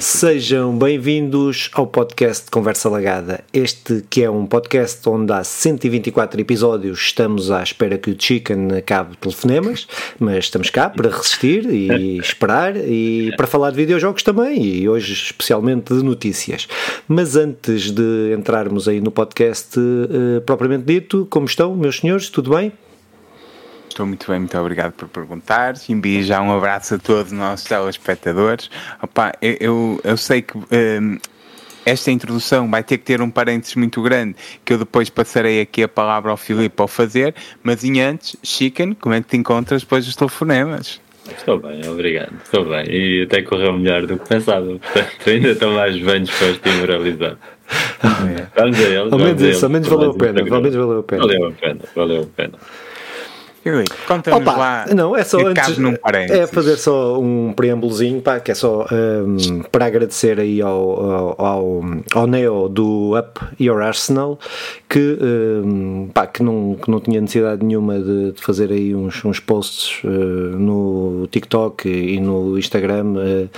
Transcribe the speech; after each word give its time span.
Sejam 0.00 0.76
bem-vindos 0.76 1.70
ao 1.72 1.86
podcast 1.86 2.50
Conversa 2.50 2.88
Lagada. 2.88 3.42
Este 3.52 4.04
que 4.10 4.22
é 4.22 4.30
um 4.30 4.46
podcast 4.46 5.08
onde 5.08 5.32
há 5.32 5.42
124 5.42 6.40
episódios 6.40 6.98
estamos 7.00 7.50
à 7.50 7.62
espera 7.62 7.96
que 7.96 8.10
o 8.10 8.16
Chicken 8.18 8.76
acabe 8.76 9.16
telefonemas, 9.16 9.86
mas 10.18 10.44
estamos 10.44 10.68
cá 10.68 10.90
para 10.90 11.08
resistir 11.08 11.64
e 11.66 12.18
esperar 12.18 12.76
e 12.76 13.32
para 13.36 13.46
falar 13.46 13.70
de 13.70 13.76
videojogos 13.76 14.22
também 14.22 14.62
e 14.62 14.88
hoje 14.88 15.12
especialmente 15.12 15.94
de 15.94 16.02
notícias. 16.02 16.68
Mas 17.08 17.34
antes 17.34 17.90
de 17.90 18.34
entrarmos 18.36 18.88
aí 18.88 19.00
no 19.00 19.10
podcast 19.10 19.78
uh, 19.78 20.40
propriamente 20.42 20.84
dito, 20.84 21.26
como 21.30 21.46
estão, 21.46 21.74
meus 21.74 21.98
senhores? 21.98 22.28
Tudo 22.28 22.50
bem? 22.50 22.72
Estou 23.96 24.04
muito 24.04 24.30
bem, 24.30 24.40
muito 24.40 24.58
obrigado 24.58 24.92
por 24.92 25.08
perguntar. 25.08 25.72
Envio 25.88 26.22
já 26.22 26.42
um 26.42 26.54
abraço 26.54 26.96
a 26.96 26.98
todos 26.98 27.32
os 27.32 27.38
nossos 27.38 27.66
telespectadores. 27.66 28.70
Opa, 29.02 29.32
eu, 29.40 29.56
eu, 29.58 30.00
eu 30.04 30.16
sei 30.18 30.42
que 30.42 30.54
um, 30.54 31.18
esta 31.82 32.10
introdução 32.10 32.70
vai 32.70 32.84
ter 32.84 32.98
que 32.98 33.04
ter 33.04 33.22
um 33.22 33.30
parênteses 33.30 33.74
muito 33.74 34.02
grande, 34.02 34.36
que 34.62 34.74
eu 34.74 34.78
depois 34.78 35.08
passarei 35.08 35.62
aqui 35.62 35.82
a 35.82 35.88
palavra 35.88 36.30
ao 36.30 36.36
Filipe 36.36 36.74
ao 36.76 36.86
fazer, 36.86 37.34
mas 37.62 37.84
em 37.84 38.02
antes, 38.02 38.36
Chicken, 38.42 38.92
como 39.00 39.14
é 39.14 39.22
que 39.22 39.28
te 39.28 39.38
encontras 39.38 39.80
depois 39.80 40.04
dos 40.04 40.14
telefonemas? 40.14 41.00
Estou 41.34 41.58
bem, 41.58 41.80
obrigado. 41.88 42.34
Estou 42.44 42.66
bem. 42.66 42.84
E 42.90 43.22
até 43.22 43.40
correu 43.40 43.72
melhor 43.72 44.06
do 44.06 44.18
que 44.18 44.28
pensava. 44.28 44.66
Portanto, 44.66 45.08
ainda 45.26 45.52
estão 45.52 45.72
mais 45.72 45.98
banhos 45.98 46.30
para 46.32 46.48
estive 46.48 46.84
realizado. 46.84 47.38
Vamos 48.54 48.78
a 48.78 48.82
eles. 48.82 49.10
Ao 49.10 49.18
menos 49.18 49.40
isso, 49.40 49.64
ao 49.64 49.70
menos 49.70 49.88
valeu 49.88 50.10
a 50.10 50.14
pena. 50.14 50.44
Valeu 50.44 50.98
a 50.98 51.02
pena. 51.02 51.22
Valeu 51.22 51.46
a 51.48 51.52
pena, 51.52 51.80
valeu 51.94 52.22
a 52.22 52.26
pena. 52.26 52.58
Conta-nos 54.06 54.44
lá. 54.44 54.86
Não, 54.94 55.16
é 55.16 55.24
só 55.24 55.38
antes, 55.44 55.76
é 56.30 56.46
fazer 56.46 56.76
só 56.76 57.18
um 57.18 57.52
preâmbulozinho, 57.52 58.20
pá, 58.20 58.38
que 58.38 58.50
é 58.50 58.54
só 58.54 58.86
um, 58.92 59.62
para 59.70 59.86
agradecer 59.86 60.38
aí 60.38 60.62
ao, 60.62 61.40
ao, 61.40 61.84
ao, 62.14 62.26
Neo 62.26 62.68
do 62.68 63.18
Up 63.18 63.40
Your 63.60 63.82
Arsenal, 63.82 64.38
que, 64.88 65.18
um, 65.20 66.08
pá, 66.14 66.26
que, 66.26 66.42
não, 66.42 66.76
que 66.80 66.90
não 66.90 67.00
tinha 67.00 67.20
necessidade 67.20 67.64
nenhuma 67.64 67.98
de, 67.98 68.32
de 68.32 68.42
fazer 68.42 68.70
aí 68.70 68.94
uns, 68.94 69.24
uns 69.24 69.40
posts 69.40 70.02
uh, 70.04 70.08
no 70.08 71.26
TikTok 71.30 71.88
e 71.88 72.20
no 72.20 72.58
Instagram 72.58 73.14
uh, 73.14 73.50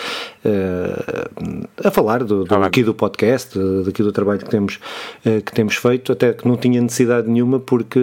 uh, 0.48 1.68
a 1.84 1.90
falar 1.90 2.24
do, 2.24 2.44
do, 2.44 2.54
aqui 2.56 2.82
do 2.82 2.94
podcast, 2.94 3.58
daqui 3.84 4.02
do 4.02 4.12
trabalho 4.12 4.38
que 4.38 4.48
temos, 4.48 4.78
que 5.44 5.52
temos 5.52 5.76
feito, 5.76 6.12
até 6.12 6.32
que 6.32 6.46
não 6.46 6.56
tinha 6.56 6.80
necessidade 6.80 7.28
nenhuma 7.28 7.60
porque 7.60 8.00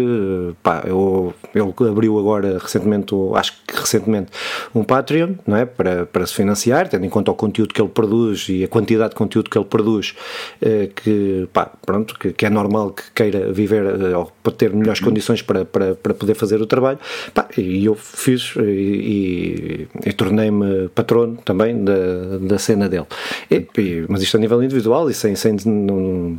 pá, 0.62 0.84
eu, 0.86 1.34
eu 1.54 1.74
abriu 1.96 2.20
agora 2.20 2.58
recentemente, 2.60 3.16
acho 3.36 3.54
que 3.66 3.80
recentemente, 3.80 4.32
um 4.74 4.84
Patreon, 4.84 5.36
não 5.48 5.56
é? 5.56 5.66
Para, 5.66 6.06
para 6.06 6.26
se 6.26 6.34
financiar, 6.34 6.90
tendo 6.90 7.06
em 7.06 7.10
conta 7.10 7.32
o 7.32 7.36
conteúdo 7.36 7.74
que 7.74 7.82
ele 7.82 7.90
produz 7.90 8.48
e 8.50 8.64
a 8.64 8.68
quantidade 8.68 9.12
de 9.12 9.16
conteúdo 9.16 9.50
que 9.50 9.58
ele 9.58 9.66
produz, 9.66 10.14
eh, 10.62 10.90
que, 10.94 11.48
pá, 11.54 11.72
pronto, 11.86 12.18
que, 12.20 12.34
que, 12.34 12.46
é 12.46 12.50
normal 12.50 12.92
que 12.92 13.04
queira 13.14 13.52
viver 13.52 13.86
eh, 13.86 14.18
ou 14.18 14.32
ter 14.52 14.74
melhores 14.74 15.00
condições 15.00 15.42
para, 15.42 15.64
para, 15.64 15.96
para 15.96 16.14
poder 16.14 16.36
fazer 16.36 16.62
o 16.62 16.66
trabalho. 16.66 17.00
Pá, 17.34 17.48
e 17.58 17.86
eu 17.86 17.96
fiz 17.96 18.54
e, 18.58 19.88
e, 20.06 20.10
e 20.10 20.14
tornei-me 20.14 20.90
patrono 20.90 21.38
também 21.46 21.84
da, 21.84 22.38
da 22.42 22.60
cena 22.60 22.90
dele. 22.90 23.08
E, 23.50 23.66
e, 23.78 24.06
mas 24.10 24.22
isto 24.22 24.36
a 24.36 24.40
nível 24.40 24.62
individual 24.62 25.10
e 25.10 25.14
sem, 25.14 25.36
sem 25.36 25.56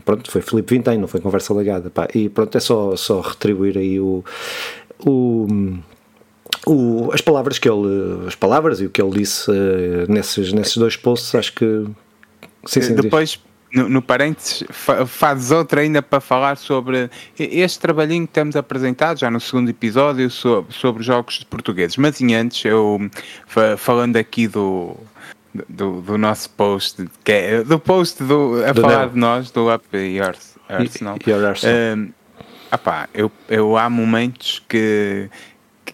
pronto, 0.04 0.30
foi 0.30 0.42
Felipe 0.42 0.74
Vintém, 0.74 0.98
não 0.98 1.08
foi 1.08 1.20
conversa 1.20 1.54
legada. 1.54 1.90
Pá, 1.90 2.08
e 2.14 2.28
pronto, 2.28 2.56
é 2.56 2.60
só, 2.60 2.94
só 2.96 3.20
retribuir 3.20 3.78
aí 3.78 3.98
o, 3.98 4.24
o, 5.04 5.46
o, 6.66 7.10
as 7.12 7.20
palavras 7.20 7.58
que 7.58 7.68
ele 7.68 8.26
as 8.26 8.34
palavras 8.34 8.80
e 8.80 8.86
o 8.86 8.90
que 8.90 9.00
ele 9.00 9.18
disse 9.18 9.50
uh, 9.50 10.10
nesses, 10.10 10.52
nesses 10.52 10.76
dois 10.76 10.96
posts 10.96 11.34
acho 11.34 11.52
que 11.52 11.86
sim, 12.64 12.80
sim, 12.80 12.94
depois 12.94 13.38
no, 13.72 13.88
no 13.88 14.02
parênteses 14.02 14.64
fazes 15.06 15.50
outra 15.50 15.80
ainda 15.80 16.00
para 16.00 16.20
falar 16.20 16.56
sobre 16.56 17.10
este 17.38 17.78
trabalhinho 17.78 18.26
que 18.26 18.32
temos 18.32 18.56
apresentado 18.56 19.18
já 19.18 19.30
no 19.30 19.40
segundo 19.40 19.68
episódio 19.68 20.30
sobre, 20.30 20.72
sobre 20.72 21.02
jogos 21.02 21.42
portugueses. 21.44 21.96
Mas 21.96 22.20
em 22.20 22.34
antes 22.34 22.64
eu 22.64 22.98
falando 23.76 24.16
aqui 24.16 24.48
do 24.48 24.96
do, 25.68 26.02
do 26.02 26.18
nosso 26.18 26.50
post 26.50 27.04
que 27.24 27.32
é, 27.32 27.64
do 27.64 27.78
post 27.78 28.22
do, 28.22 28.62
a 28.64 28.72
do 28.72 28.80
falar 28.82 29.08
de 29.08 29.18
nós 29.18 29.50
do 29.50 29.72
Up 29.72 29.84
Yours 29.96 30.56
Arsenal, 30.68 31.16
Your 31.26 31.44
Arsenal. 31.44 31.96
Um, 31.96 32.12
Apá, 32.76 33.08
eu, 33.14 33.32
eu 33.48 33.74
há 33.78 33.88
momentos 33.88 34.62
que, 34.68 35.30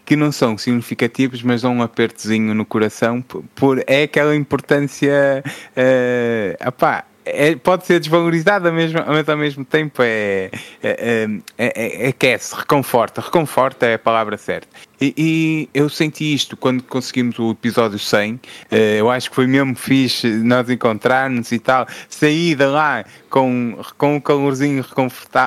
que 0.04 0.16
não 0.16 0.32
são 0.32 0.58
significativos, 0.58 1.40
mas 1.40 1.62
dão 1.62 1.76
um 1.76 1.80
apertozinho 1.80 2.52
no 2.54 2.64
coração, 2.66 3.22
por, 3.22 3.44
por 3.54 3.84
é 3.86 4.02
aquela 4.02 4.34
importância. 4.34 5.44
Uh, 5.76 6.56
apá, 6.58 7.04
é, 7.24 7.54
pode 7.54 7.86
ser 7.86 8.00
desvalorizada 8.00 8.72
mesmo, 8.72 9.00
mas 9.06 9.28
ao 9.28 9.36
mesmo 9.36 9.64
tempo 9.64 10.02
é, 10.02 10.50
é, 10.82 11.28
é, 11.56 12.06
é, 12.06 12.08
aquece, 12.08 12.52
reconforta. 12.52 13.20
Reconforta 13.20 13.86
é 13.86 13.94
a 13.94 13.98
palavra 13.98 14.36
certa. 14.36 14.66
E, 15.02 15.12
e, 15.18 15.68
eu 15.74 15.88
senti 15.88 16.32
isto 16.32 16.56
quando 16.56 16.80
conseguimos 16.84 17.36
o 17.40 17.50
episódio 17.50 17.98
100. 17.98 18.38
Eh, 18.70 19.00
eu 19.00 19.10
acho 19.10 19.30
que 19.30 19.34
foi 19.34 19.48
mesmo 19.48 19.74
fixe 19.74 20.28
nós 20.28 20.70
encontrarmos 20.70 21.50
e 21.50 21.58
tal. 21.58 21.88
Sair 22.08 22.54
de 22.54 22.66
lá 22.66 23.04
com, 23.28 23.76
com 23.98 24.14
um 24.14 24.20
calorzinho 24.20 24.84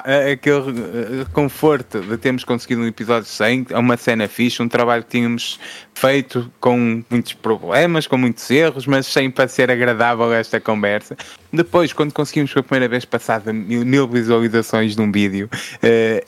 eh, 0.06 0.32
aquele 0.34 0.72
eh, 0.72 1.26
conforto 1.32 2.02
de 2.02 2.18
termos 2.18 2.44
conseguido 2.44 2.82
um 2.82 2.86
episódio 2.86 3.30
100. 3.30 3.68
É 3.70 3.78
uma 3.78 3.96
cena 3.96 4.28
fixe, 4.28 4.62
um 4.62 4.68
trabalho 4.68 5.04
que 5.04 5.12
tínhamos 5.12 5.58
feito 5.94 6.52
com 6.60 7.02
muitos 7.10 7.32
problemas, 7.32 8.08
com 8.08 8.18
muitos 8.18 8.52
erros, 8.52 8.86
mas 8.86 9.06
sem 9.06 9.32
para 9.32 9.48
ser 9.48 9.72
agradável 9.72 10.34
esta 10.34 10.60
conversa. 10.60 11.16
Depois, 11.54 11.94
quando 11.94 12.12
conseguimos 12.12 12.52
pela 12.52 12.64
primeira 12.64 12.90
vez 12.90 13.06
passada 13.06 13.54
mil, 13.54 13.86
mil 13.86 14.06
visualizações 14.06 14.94
de 14.94 15.02
um 15.02 15.10
vídeo, 15.10 15.50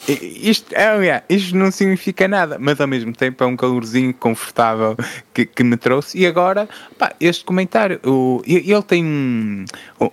isto, 0.08 0.74
aliás, 0.74 1.24
isto 1.28 1.58
não 1.58 1.70
significa 1.70 2.30
nada, 2.30 2.58
mas 2.58 2.80
ao 2.80 2.88
mesmo 2.88 3.14
tempo 3.17 3.44
é 3.44 3.47
um 3.47 3.55
calorzinho 3.55 4.13
confortável 4.13 4.95
que, 5.33 5.45
que 5.45 5.63
me 5.63 5.78
trouxe. 5.78 6.17
E 6.17 6.25
agora, 6.25 6.69
pá, 6.97 7.13
este 7.19 7.44
comentário, 7.44 8.00
o, 8.05 8.41
ele 8.45 8.83
tem 8.83 9.03
um, 9.03 9.66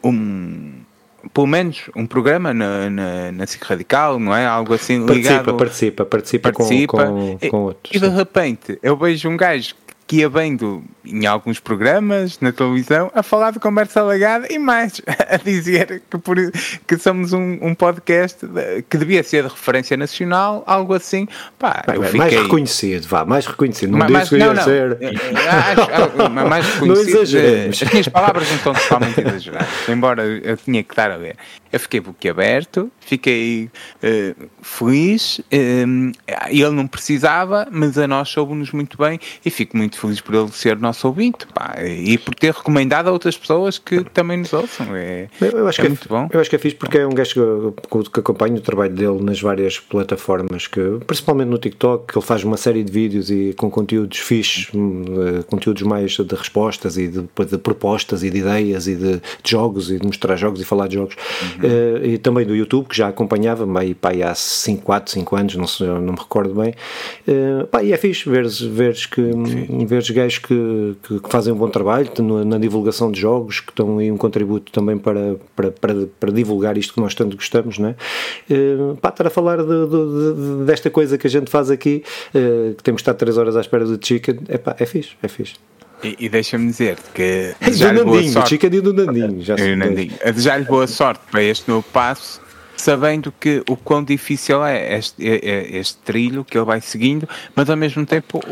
um 0.03 0.73
pelo 1.33 1.47
menos 1.47 1.91
um 1.97 2.07
programa 2.07 2.53
na, 2.53 2.91
na, 2.91 3.33
na 3.33 3.47
SIC 3.47 3.63
Radical, 3.63 4.19
não 4.19 4.35
é? 4.35 4.47
Algo 4.47 4.75
assim 4.75 5.05
ligado. 5.07 5.57
Participa, 5.57 6.05
participa, 6.05 6.05
participa, 6.05 6.53
participa 6.53 7.07
com, 7.07 7.39
com, 7.39 7.49
com 7.49 7.63
outros. 7.63 7.95
E, 7.95 7.97
e 7.97 8.01
de 8.01 8.09
repente 8.09 8.79
eu 8.83 8.97
vejo 8.97 9.29
um 9.29 9.37
gajo 9.37 9.75
que 10.07 10.17
ia 10.17 10.29
vendo 10.29 10.83
em 11.05 11.27
alguns 11.27 11.61
programas 11.61 12.39
na 12.41 12.53
televisão 12.53 13.11
a 13.15 13.23
falar 13.23 13.53
de 13.53 13.59
conversa 13.59 14.03
legada 14.03 14.47
e 14.51 14.59
mais 14.59 15.01
a 15.29 15.37
dizer 15.37 16.03
que, 16.11 16.19
por, 16.19 16.37
que 16.87 16.99
somos 16.99 17.33
um, 17.33 17.59
um 17.61 17.75
podcast 17.75 18.47
que 18.89 18.97
devia 18.97 19.23
ser 19.23 19.45
de 19.45 19.49
referência 19.49 19.97
nacional, 19.97 20.63
algo 20.67 20.95
assim. 20.95 21.27
Pá, 21.59 21.83
Bem, 21.87 22.03
fiquei... 22.03 22.19
Mais 22.19 22.35
reconhecido, 22.35 23.09
vá, 23.09 23.25
mais 23.25 23.47
reconhecido. 23.47 23.91
Não 23.91 23.99
mais, 23.99 24.13
disse 24.13 24.29
que 24.31 24.37
ia 24.37 24.55
não, 24.55 24.63
ser. 24.63 24.99
Acho, 24.99 26.31
mais 26.49 26.67
reconhecido. 26.75 26.87
Não 26.87 27.21
exageremos. 27.21 27.83
As 27.83 27.91
minhas 27.91 28.09
palavras 28.09 28.49
não 28.49 28.57
estão 28.57 28.75
totalmente 28.75 29.21
exageradas, 29.21 29.89
embora 29.89 30.23
eu 30.23 30.57
tinha 30.57 30.83
que 30.83 30.93
estar 30.93 31.11
a 31.11 31.17
ler. 31.17 31.37
Eu 31.73 31.81
fiquei 31.81 31.99
boquiaberto, 31.99 32.89
fiquei 33.01 33.69
uh, 34.01 34.49
feliz. 34.63 35.41
Uh, 35.41 36.13
ele 36.49 36.71
não 36.71 36.87
precisava, 36.87 37.67
mas 37.69 37.99
a 37.99 38.07
nós 38.07 38.29
soube-nos 38.29 38.71
muito 38.71 38.97
bem 38.97 39.19
e 39.45 39.51
fico 39.51 39.77
muito 39.77 39.94
feliz 39.99 40.21
por 40.21 40.35
ele 40.35 40.49
ser 40.49 40.79
nosso 40.79 41.07
ouvinte 41.07 41.47
pá, 41.53 41.77
e 41.83 42.19
por 42.19 42.35
ter 42.35 42.53
recomendado 42.53 43.09
a 43.09 43.13
outras 43.13 43.37
pessoas 43.37 43.79
que 43.79 44.05
também 44.05 44.39
nos 44.39 44.53
ouçam. 44.53 44.95
É, 44.95 45.29
eu 45.41 45.67
acho 45.69 45.81
é 45.81 45.83
que 45.83 45.87
é 45.87 45.91
muito 45.91 46.07
é, 46.07 46.09
bom. 46.09 46.29
Eu 46.33 46.41
acho 46.41 46.51
que 46.51 46.57
é 46.57 46.59
fixe 46.59 46.77
porque 46.77 46.99
é 46.99 47.07
um 47.07 47.15
gajo 47.15 47.75
que, 47.91 48.11
que 48.11 48.21
acompanha 48.21 48.57
o 48.57 48.61
trabalho 48.61 48.93
dele 48.93 49.23
nas 49.23 49.41
várias 49.41 49.79
plataformas, 49.79 50.67
que, 50.67 50.99
principalmente 51.07 51.49
no 51.49 51.59
TikTok, 51.59 52.13
que 52.13 52.19
ele 52.19 52.27
faz 52.27 52.45
uma 52.45 52.57
série 52.57 52.83
de 52.83 52.93
vídeos 52.93 53.31
e 53.31 53.55
com 53.57 53.71
conteúdos 53.71 54.19
fixes, 54.19 54.69
hum, 54.75 55.05
eh, 55.09 55.43
conteúdos 55.45 55.83
mais 55.83 56.13
de 56.13 56.35
respostas 56.35 56.97
e 56.97 57.09
de, 57.09 57.23
de 57.23 57.59
propostas 57.59 58.23
e 58.23 58.31
de 58.31 58.39
ideias 58.39 58.87
e 58.87 58.95
de, 58.95 59.15
de, 59.15 59.51
jogos 59.51 59.91
e 59.91 59.99
de 59.99 60.07
mostrar 60.07 60.37
jogos 60.37 60.61
e 60.61 60.65
falar 60.65 60.89
de 60.89 60.95
jogos. 60.95 61.17
Uhum. 61.43 61.69
Uh, 61.69 62.07
e 62.07 62.19
também 62.19 62.47
do 62.47 62.55
YouTube, 62.55 62.89
que 62.89 62.97
já 62.97 63.09
acompanhava 63.09 63.67
meio 63.67 63.95
pá, 63.95 64.11
há 64.11 64.35
5, 64.35 64.83
4, 64.83 65.13
5 65.13 65.37
anos, 65.37 65.57
não, 65.57 65.67
sei, 65.67 65.87
não 65.87 66.01
me 66.01 66.19
recordo 66.19 66.55
bem. 66.55 66.75
Uh, 67.27 67.67
pá, 67.67 67.83
e 67.83 67.93
é 67.93 67.97
fixe 67.97 68.29
veres, 68.29 68.61
veres, 68.61 69.07
que, 69.07 69.21
veres 69.87 70.09
gajos 70.11 70.39
que, 70.39 70.97
que, 71.03 71.21
que, 71.21 71.29
fazem 71.29 71.53
um 71.53 71.57
bom 71.57 71.69
trabalho 71.69 72.09
na, 72.45 72.59
divulgação 72.59 73.11
de 73.11 73.21
jogos, 73.21 73.61
que 73.61 73.71
estão 73.71 73.99
aí 73.99 74.11
um 74.11 74.17
contributo 74.17 74.73
também 74.73 74.97
para, 74.97 75.37
para, 75.55 75.71
para, 75.71 76.07
para 76.19 76.33
divulgar 76.33 76.77
isto 76.77 76.95
que 76.95 77.01
nós 77.01 77.15
tanto 77.15 77.37
gostamos, 77.37 77.79
não 77.79 77.89
é? 77.89 77.97
Uh, 78.51 78.97
pá, 78.97 79.09
estar 79.09 79.27
a 79.27 79.31
falar 79.31 79.59
de, 79.59 79.65
de, 79.65 80.59
de, 80.59 80.65
desta 80.65 80.91
coisa 80.91 81.19
que 81.19 81.27
a 81.27 81.31
gente 81.31 81.51
faz 81.51 81.71
aqui, 81.71 82.03
uh, 82.35 82.75
que 82.75 82.83
temos 82.83 83.01
estado 83.01 83.17
3 83.17 83.37
horas 83.39 83.57
à 83.57 83.61
espera 83.61 83.85
do 83.85 83.99
Chicken, 84.05 84.41
é 84.49 84.59
pá, 84.59 84.77
é 84.79 84.87
fixe, 84.87 85.13
é 85.23 85.29
fixe. 85.29 85.55
E, 86.03 86.17
e 86.27 86.29
deixa-me 86.29 86.67
dizer 86.67 86.99
que. 87.15 87.55
Já 87.73 87.93
do 87.93 88.05
Nandinho, 88.05 88.33
sorte, 88.33 88.51
Chicken 88.51 88.75
e 88.75 88.81
do 88.81 88.93
Nandinho. 88.93 89.43
Já 89.43 89.57
se 89.57 89.75
Nandinho. 89.75 90.13
Desejar-lhe 90.25 90.67
boa 90.67 90.87
sorte 90.87 91.23
para 91.31 91.43
este 91.43 91.69
novo 91.69 91.87
passo, 91.93 92.43
sabendo 92.77 93.33
que 93.41 93.63
o 93.69 93.77
quão 93.77 94.05
difícil 94.05 94.63
é 94.65 94.99
este, 94.99 95.27
é, 95.27 95.37
é 95.37 95.79
este 95.79 95.97
trilho 95.99 96.45
que 96.45 96.59
ele 96.59 96.67
vai 96.67 96.81
seguindo, 96.81 97.29
mas 97.55 97.71
ao 97.71 97.77
mesmo 97.77 98.05
tempo 98.05 98.43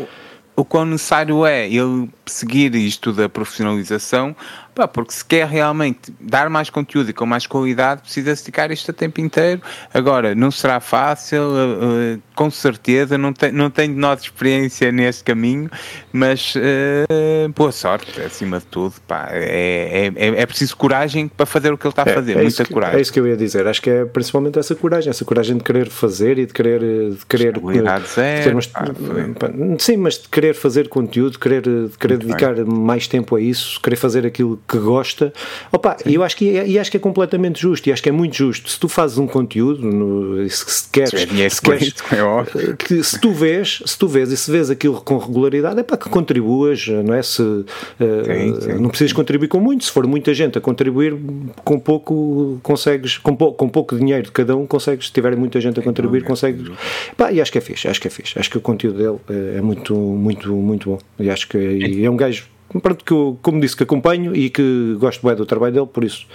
o 0.55 0.63
quão 0.63 0.85
necessário 0.85 1.45
é 1.45 1.67
ele 1.67 2.09
seguir 2.25 2.75
isto 2.75 3.11
da 3.11 3.27
profissionalização 3.27 4.35
Pá, 4.73 4.87
porque 4.87 5.13
se 5.13 5.23
quer 5.23 5.47
realmente 5.47 6.11
dar 6.19 6.49
mais 6.49 6.69
conteúdo 6.69 7.11
e 7.11 7.13
com 7.13 7.27
mais 7.27 7.45
qualidade, 7.45 8.01
precisa 8.01 8.31
esticar 8.31 8.71
isto 8.71 8.89
o 8.89 8.93
tempo 8.93 9.21
inteiro. 9.21 9.61
Agora, 9.93 10.33
não 10.33 10.49
será 10.49 10.79
fácil, 10.79 11.43
uh, 11.43 12.21
com 12.35 12.49
certeza, 12.49 13.17
não, 13.17 13.31
te, 13.31 13.51
não 13.51 13.69
tenho 13.69 13.93
de 13.93 14.21
experiência 14.21 14.91
neste 14.91 15.23
caminho, 15.23 15.69
mas 16.11 16.53
uh, 16.55 17.49
boa 17.55 17.71
sorte, 17.71 18.19
acima 18.21 18.59
de 18.59 18.65
tudo. 18.65 18.95
Pá, 19.07 19.27
é, 19.31 20.11
é, 20.15 20.27
é, 20.41 20.45
preciso 20.45 20.75
coragem 20.75 21.27
para 21.27 21.45
fazer 21.45 21.71
o 21.71 21.77
que 21.77 21.85
ele 21.85 21.91
está 21.91 22.03
a 22.03 22.11
é, 22.11 22.13
fazer, 22.13 22.37
é, 22.37 22.41
muita 22.41 22.65
que, 22.65 22.73
coragem. 22.73 22.97
É 22.97 23.01
isso 23.01 23.13
que 23.13 23.19
eu 23.19 23.27
ia 23.27 23.37
dizer, 23.37 23.67
acho 23.67 23.81
que 23.81 23.89
é 23.89 24.05
principalmente 24.05 24.59
essa 24.59 24.75
coragem, 24.75 25.09
essa 25.09 25.25
coragem 25.25 25.57
de 25.57 25.63
querer 25.63 25.89
fazer 25.89 26.37
e 26.37 26.45
de 26.45 26.53
querer. 26.53 26.79
De 26.79 27.25
querer 27.25 27.53
zero, 28.07 28.55
mas, 28.55 28.71
sim, 29.79 29.97
mas 29.97 30.19
de 30.19 30.27
querer 30.29 30.53
fazer 30.53 30.89
conteúdo, 30.89 31.33
de 31.33 31.39
querer, 31.39 31.61
de 31.61 31.97
querer 31.99 32.17
dedicar 32.17 32.55
bem. 32.55 32.65
mais 32.65 33.07
tempo 33.07 33.35
a 33.35 33.41
isso, 33.41 33.79
querer 33.81 33.95
fazer 33.95 34.25
aquilo 34.25 34.59
que 34.67 34.77
gosta. 34.77 35.33
Opa, 35.71 35.97
eu 36.05 36.23
acho 36.23 36.35
que, 36.35 36.57
é, 36.57 36.67
e 36.67 36.79
acho 36.79 36.91
que 36.91 36.97
é 36.97 36.99
completamente 36.99 37.61
justo, 37.61 37.87
e 37.87 37.91
acho 37.91 38.01
que 38.01 38.09
é 38.09 38.11
muito 38.11 38.35
justo. 38.35 38.69
Se 38.69 38.79
tu 38.79 38.87
fazes 38.87 39.17
um 39.17 39.27
conteúdo, 39.27 39.85
no, 39.85 40.49
se, 40.49 40.71
se 40.71 40.89
queres, 40.89 41.09
se, 41.53 41.61
queres 41.61 41.93
é 42.23 42.75
que, 42.77 43.03
se 43.03 43.19
tu 43.19 43.31
vês, 43.31 43.81
se 43.85 43.97
tu 43.97 44.07
vês 44.07 44.31
e 44.31 44.37
se 44.37 44.51
vês 44.51 44.69
aquilo 44.69 45.01
com 45.01 45.17
regularidade, 45.17 45.79
é 45.79 45.83
para 45.83 45.97
que 45.97 46.09
contribuas, 46.09 46.87
não 46.87 47.13
é? 47.13 47.21
Se 47.21 47.41
uh, 47.41 47.65
sim, 47.99 48.61
sim. 48.61 48.73
não 48.79 48.89
precisas 48.89 49.13
contribuir 49.13 49.47
com 49.47 49.59
muito, 49.59 49.83
se 49.83 49.91
for 49.91 50.05
muita 50.07 50.33
gente 50.33 50.57
a 50.57 50.61
contribuir, 50.61 51.15
com 51.63 51.79
pouco 51.79 52.59
consegues, 52.63 53.17
com, 53.17 53.35
pou, 53.35 53.53
com 53.53 53.69
pouco 53.69 53.97
dinheiro 53.97 54.23
de 54.23 54.31
cada 54.31 54.55
um, 54.55 54.65
consegues, 54.65 55.07
se 55.07 55.13
tiver 55.13 55.35
muita 55.35 55.59
gente 55.59 55.79
a 55.79 55.83
contribuir, 55.83 56.23
consegues. 56.23 56.69
Pá, 57.17 57.31
e 57.31 57.41
acho 57.41 57.51
que 57.51 57.57
é 57.57 57.61
fixe, 57.61 57.87
acho 57.87 58.01
que 58.01 58.07
é 58.07 58.11
fixe. 58.11 58.37
Acho 58.37 58.49
que 58.49 58.57
o 58.57 58.61
conteúdo 58.61 58.97
dele 58.97 59.17
é, 59.29 59.57
é 59.57 59.61
muito, 59.61 59.95
muito, 59.95 60.53
muito 60.53 60.89
bom. 60.89 60.99
E 61.19 61.29
acho 61.29 61.47
que 61.47 62.03
é 62.03 62.09
um 62.09 62.17
gajo 62.17 62.53
pronto, 62.81 63.03
que 63.03 63.11
eu, 63.11 63.37
como 63.41 63.59
disse, 63.59 63.75
que 63.75 63.83
acompanho 63.83 64.35
e 64.35 64.49
que 64.49 64.95
gosto 64.99 65.25
bem 65.25 65.35
do 65.35 65.45
trabalho 65.45 65.73
dele, 65.73 65.87
por 65.91 66.03
isso. 66.03 66.25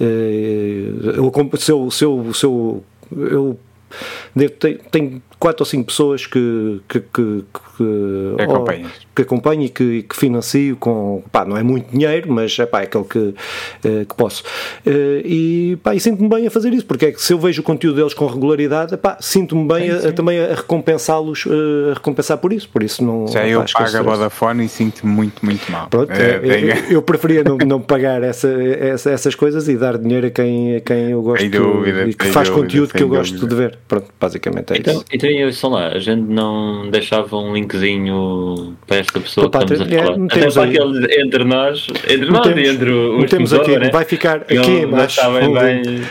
Eh, 0.00 0.88
eu, 1.16 1.32
se 1.58 1.70
eu, 1.70 1.90
se 1.90 2.04
eu, 2.04 2.34
se 2.34 2.46
eu, 2.46 2.84
eu 3.16 3.58
tenho 4.90 5.22
quatro 5.44 5.60
ou 5.60 5.66
cinco 5.66 5.84
pessoas 5.88 6.26
que, 6.26 6.80
que, 6.88 7.00
que, 7.00 7.44
que, 7.76 8.42
acompanho. 8.42 8.90
que 9.14 9.20
acompanho 9.20 9.62
e 9.64 9.68
que, 9.68 10.02
que 10.04 10.16
financio 10.16 10.74
com, 10.76 11.22
pá, 11.30 11.44
não 11.44 11.54
é 11.54 11.62
muito 11.62 11.90
dinheiro, 11.90 12.32
mas 12.32 12.58
é, 12.58 12.64
pá, 12.64 12.80
é 12.80 12.84
aquele 12.84 13.04
que, 13.04 13.34
eh, 13.84 14.06
que 14.08 14.14
posso. 14.16 14.42
Eh, 14.86 15.20
e, 15.22 15.78
pá, 15.82 15.94
e 15.94 16.00
sinto-me 16.00 16.30
bem 16.30 16.46
a 16.46 16.50
fazer 16.50 16.72
isso, 16.72 16.86
porque 16.86 17.04
é 17.04 17.12
que 17.12 17.20
se 17.20 17.34
eu 17.34 17.38
vejo 17.38 17.60
o 17.60 17.62
conteúdo 17.62 17.96
deles 17.96 18.14
com 18.14 18.26
regularidade, 18.26 18.96
pá, 18.96 19.18
sinto-me 19.20 19.68
bem 19.68 19.90
sim, 19.90 20.00
sim. 20.00 20.06
A, 20.06 20.08
a, 20.08 20.12
também 20.14 20.40
a 20.40 20.54
recompensá-los, 20.54 21.44
eh, 21.46 21.90
a 21.90 21.94
recompensar 21.94 22.38
por 22.38 22.50
isso. 22.50 22.66
Por 22.70 22.82
isso 22.82 23.04
não. 23.04 23.28
Já 23.28 23.46
eu 23.46 23.62
pago 23.70 23.98
a 23.98 24.02
Vodafone 24.02 24.64
e 24.64 24.68
sinto-me 24.70 25.12
muito, 25.12 25.44
muito 25.44 25.70
mal. 25.70 25.88
Pronto, 25.88 26.10
é, 26.10 26.40
eu, 26.42 26.92
eu, 26.94 27.02
preferia 27.02 27.44
não, 27.44 27.58
não 27.58 27.82
pagar 27.82 28.22
essa, 28.22 28.48
essa, 28.48 29.10
essas 29.10 29.34
coisas 29.34 29.68
e 29.68 29.76
dar 29.76 29.98
dinheiro 29.98 30.26
a 30.26 30.30
quem, 30.30 30.76
a 30.76 30.80
quem 30.80 31.10
eu 31.10 31.20
gosto 31.20 31.46
dúvida, 31.50 32.08
e 32.08 32.14
que 32.14 32.28
faz 32.28 32.48
dúvida, 32.48 32.66
conteúdo 32.66 32.94
que 32.94 33.02
eu 33.02 33.08
dúvida. 33.08 33.30
gosto 33.30 33.46
de 33.46 33.54
ver. 33.54 33.78
Pronto, 33.86 34.06
basicamente 34.18 34.72
é 34.72 34.78
então, 34.78 34.94
isso. 34.94 35.04
Então, 35.12 35.33
e 35.42 35.52
são 35.52 35.70
lá, 35.70 35.88
a 35.88 35.98
gente 35.98 36.22
não 36.22 36.88
deixava 36.90 37.36
um 37.36 37.54
linkzinho 37.54 38.76
para 38.86 38.98
esta 38.98 39.20
pessoa 39.20 39.50
que 39.50 39.56
estamos 39.56 39.80
a 39.80 39.86
falar. 39.86 40.18
É, 40.18 40.24
Até 40.24 40.50
para 40.50 40.64
aquele 40.64 41.20
entre 41.20 41.44
nós, 41.44 41.86
entre 42.08 42.30
nós 42.30 42.46
e 42.46 42.68
entre 42.68 42.90
os 42.90 43.30
temos 43.30 43.52
aqui, 43.52 43.78
né? 43.78 43.90
vai 43.90 44.04
ficar 44.04 44.36
aqui 44.38 44.54
em 44.54 44.86
baixo, 44.86 45.20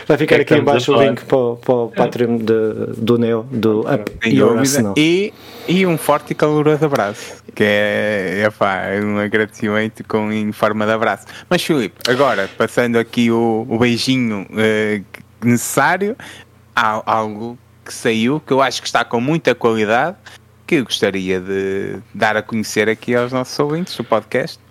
vai 0.06 0.18
ficar 0.18 0.40
aqui 0.40 0.54
em 0.54 0.62
baixo 0.62 0.92
o 0.94 1.02
link 1.02 1.24
para, 1.24 1.56
para 1.56 1.74
o 1.74 1.90
Patreon 1.90 2.36
de, 2.36 2.94
do 2.96 3.18
Neo, 3.18 3.46
do 3.50 3.80
Up 3.80 4.12
Your 4.26 4.58
Arsenal. 4.58 4.94
E, 4.96 5.32
e 5.66 5.86
um 5.86 5.96
forte 5.96 6.32
e 6.32 6.34
caloroso 6.34 6.84
abraço, 6.84 7.42
que 7.54 7.64
é, 7.64 8.42
é 8.42 9.00
um 9.04 9.18
agradecimento 9.18 10.04
com, 10.04 10.30
em 10.30 10.52
forma 10.52 10.84
de 10.86 10.92
abraço. 10.92 11.26
Mas 11.48 11.62
Filipe, 11.62 11.96
agora, 12.08 12.48
passando 12.56 12.96
aqui 12.96 13.30
o, 13.30 13.66
o 13.68 13.78
beijinho 13.78 14.46
uh, 14.50 15.04
necessário, 15.42 16.16
há 16.74 17.02
algo 17.06 17.58
que 17.84 17.92
saiu, 17.92 18.40
que 18.40 18.52
eu 18.52 18.62
acho 18.62 18.80
que 18.80 18.88
está 18.88 19.04
com 19.04 19.20
muita 19.20 19.54
qualidade, 19.54 20.16
que 20.66 20.76
eu 20.76 20.84
gostaria 20.84 21.40
de 21.40 21.98
dar 22.14 22.36
a 22.36 22.42
conhecer 22.42 22.88
aqui 22.88 23.14
aos 23.14 23.32
nossos 23.32 23.58
ouvintes 23.58 23.96
do 23.96 24.04
podcast. 24.04 24.63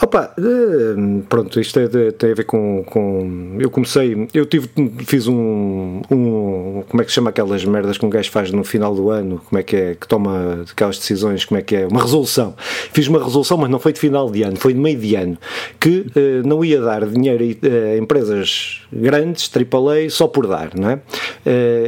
Opa, 0.00 0.32
eh, 0.38 1.22
pronto, 1.28 1.58
isto 1.58 1.80
é 1.80 1.88
de, 1.88 2.12
tem 2.12 2.30
a 2.30 2.34
ver 2.34 2.44
com, 2.44 2.84
com. 2.84 3.56
Eu 3.58 3.68
comecei. 3.68 4.28
Eu 4.32 4.46
tive, 4.46 4.68
fiz 5.04 5.26
um, 5.26 6.02
um. 6.08 6.84
Como 6.88 7.02
é 7.02 7.04
que 7.04 7.10
se 7.10 7.16
chama 7.16 7.30
aquelas 7.30 7.64
merdas 7.64 7.98
que 7.98 8.06
um 8.06 8.10
gajo 8.10 8.30
faz 8.30 8.52
no 8.52 8.62
final 8.62 8.94
do 8.94 9.10
ano? 9.10 9.42
Como 9.48 9.58
é 9.58 9.62
que 9.64 9.74
é? 9.74 9.94
Que 9.96 10.06
toma 10.06 10.64
aquelas 10.70 10.98
decisões? 10.98 11.44
Como 11.44 11.58
é 11.58 11.62
que 11.62 11.74
é? 11.74 11.86
Uma 11.88 12.00
resolução. 12.00 12.54
Fiz 12.92 13.08
uma 13.08 13.18
resolução, 13.22 13.56
mas 13.58 13.68
não 13.68 13.80
foi 13.80 13.92
de 13.92 13.98
final 13.98 14.30
de 14.30 14.44
ano, 14.44 14.56
foi 14.56 14.72
de 14.72 14.78
meio 14.78 14.96
de 14.96 15.16
ano. 15.16 15.36
Que 15.80 16.06
uh, 16.14 16.46
não 16.46 16.64
ia 16.64 16.80
dar 16.80 17.04
dinheiro 17.04 17.44
a, 17.44 17.94
a 17.94 17.98
empresas 17.98 18.82
grandes, 18.92 19.50
AAA, 19.52 20.10
só 20.10 20.28
por 20.28 20.46
dar, 20.46 20.76
não 20.76 20.90
é? 20.90 20.94
Uh, 20.94 21.00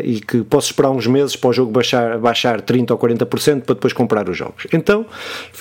e 0.02 0.20
que 0.20 0.42
posso 0.42 0.72
esperar 0.72 0.90
uns 0.90 1.06
meses 1.06 1.36
para 1.36 1.50
o 1.50 1.52
jogo 1.52 1.70
baixar, 1.70 2.18
baixar 2.18 2.60
30% 2.60 2.90
ou 2.90 2.98
40% 2.98 3.62
para 3.62 3.74
depois 3.74 3.92
comprar 3.92 4.28
os 4.28 4.36
jogos. 4.36 4.66
Então, 4.72 5.06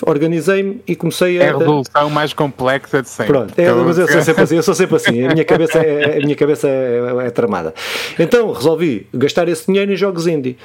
organizei-me 0.04 0.80
e 0.84 0.96
comecei 0.96 1.38
a. 1.38 1.44
É 1.44 1.48
a 1.50 1.56
resolução 1.56 2.10
mais 2.10 2.32
complexa 2.40 3.02
de 3.02 3.08
sempre. 3.10 3.34
Pronto, 3.34 3.54
é, 3.58 3.70
mas 3.70 3.98
eu 3.98 4.08
sou 4.08 4.22
sempre 4.22 4.42
assim, 4.42 4.56
eu 4.56 4.62
sou 4.62 4.74
sempre 4.74 4.96
assim, 4.96 5.26
a 5.26 5.32
minha 5.34 5.44
cabeça 5.44 5.78
é, 5.78 6.16
a 6.16 6.20
minha 6.20 6.34
cabeça 6.34 6.66
é, 6.66 7.26
é 7.26 7.30
tramada. 7.30 7.74
Então 8.18 8.50
resolvi 8.50 9.06
gastar 9.12 9.46
esse 9.46 9.66
dinheiro 9.66 9.92
em 9.92 9.96
jogos 9.96 10.26
indie. 10.26 10.56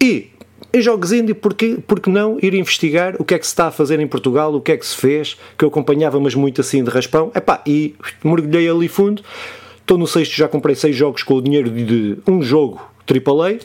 E 0.00 0.30
em 0.72 0.80
jogos 0.80 1.10
indie, 1.10 1.34
porque, 1.34 1.78
porque 1.88 2.08
não 2.08 2.38
ir 2.40 2.54
investigar 2.54 3.16
o 3.18 3.24
que 3.24 3.34
é 3.34 3.38
que 3.38 3.46
se 3.46 3.52
está 3.52 3.66
a 3.66 3.70
fazer 3.72 3.98
em 3.98 4.06
Portugal, 4.06 4.54
o 4.54 4.60
que 4.60 4.70
é 4.70 4.76
que 4.76 4.86
se 4.86 4.96
fez, 4.96 5.36
que 5.58 5.64
eu 5.64 5.68
acompanhava, 5.68 6.20
mas 6.20 6.36
muito 6.36 6.60
assim 6.60 6.84
de 6.84 6.90
raspão. 6.90 7.32
Epá, 7.34 7.60
e 7.66 7.96
mergulhei 8.22 8.68
ali 8.68 8.86
fundo. 8.86 9.20
Estou 9.80 9.98
no 9.98 10.06
sexto, 10.06 10.36
já 10.36 10.46
comprei 10.46 10.76
seis 10.76 10.94
jogos 10.94 11.24
com 11.24 11.34
o 11.34 11.42
dinheiro 11.42 11.68
de 11.68 12.16
um 12.28 12.40
jogo 12.42 12.80
AAA 13.06 13.58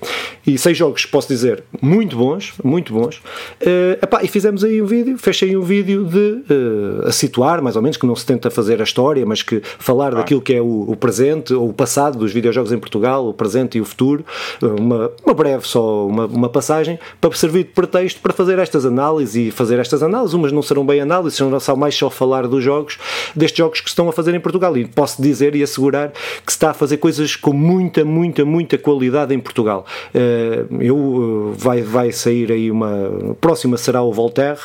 e 0.45 0.57
seis 0.57 0.77
jogos, 0.77 1.06
posso 1.06 1.27
dizer, 1.27 1.63
muito 1.81 2.18
bons, 2.18 2.53
muito 2.63 2.94
bons. 2.94 3.18
Uh, 3.62 3.97
epá, 4.01 4.24
e 4.24 4.27
fizemos 4.27 4.63
aí 4.63 4.81
um 4.81 4.86
vídeo, 4.86 5.18
fechei 5.18 5.56
um 5.56 5.62
vídeo 5.62 6.06
de 6.06 6.53
uh, 6.53 7.07
a 7.07 7.12
situar, 7.12 7.62
mais 7.62 7.75
ou 7.75 7.81
menos, 7.81 7.97
que 7.97 8.06
não 8.06 8.15
se 8.15 8.25
tenta 8.25 8.50
fazer 8.50 8.81
a 8.81 8.83
história, 8.83 9.25
mas 9.25 9.41
que 9.41 9.62
falar 9.77 10.13
ah. 10.13 10.18
daquilo 10.18 10.41
que 10.41 10.53
é 10.53 10.62
o, 10.62 10.86
o, 10.89 10.95
presente 10.95 11.53
ou 11.53 11.69
o 11.69 11.74
passado 11.74 12.18
dos 12.18 12.31
videojogos 12.31 12.71
em 12.71 12.77
Portugal, 12.77 13.27
o 13.27 13.33
presente 13.33 13.77
e 13.77 13.81
o 13.81 13.86
futuro, 13.86 14.25
uma, 14.62 15.12
uma 15.25 15.33
breve 15.33 15.68
só, 15.68 16.07
uma, 16.07 16.25
uma 16.25 16.50
passagem, 16.50 17.00
para 17.21 17.31
servir 17.33 17.63
de 17.65 17.71
pretexto 17.71 18.19
para 18.22 18.34
fazer 18.34 18.60
estas 18.60 18.86
análises 18.86 19.36
e 19.36 19.51
fazer 19.51 19.79
estas 19.79 20.03
análises. 20.03 20.34
Umas 20.34 20.51
não 20.51 20.62
serão 20.62 20.86
bem 20.86 21.00
análises, 21.00 21.38
serão 21.38 21.51
mais 21.77 21.96
só 21.96 22.10
falar 22.10 22.48
dos 22.48 22.63
jogos, 22.63 22.98
destes 23.36 23.58
jogos 23.58 23.79
que 23.81 23.89
se 23.89 23.91
estão 23.91 24.10
a 24.10 24.13
fazer 24.13 24.34
em 24.34 24.39
Portugal. 24.39 24.75
E 24.77 24.86
posso 24.86 25.22
dizer 25.22 25.55
e 25.55 25.63
assegurar 25.63 26.12
que 26.12 26.51
se 26.51 26.58
está 26.58 26.72
a 26.72 26.74
fazer 26.74 26.98
coisas 26.98 27.36
com 27.36 27.53
muita, 27.53 28.03
muita, 28.03 28.43
muita 28.43 28.77
qualidade 28.77 29.28
em 29.33 29.39
Portugal. 29.39 29.86
Eh, 30.13 30.65
eu, 30.79 31.53
eh, 31.53 31.57
vai, 31.57 31.81
vai 31.81 32.12
sair 32.12 32.51
aí 32.51 32.71
uma. 32.71 33.36
Próxima 33.39 33.77
será 33.77 34.01
o 34.01 34.12
Voltaire, 34.12 34.59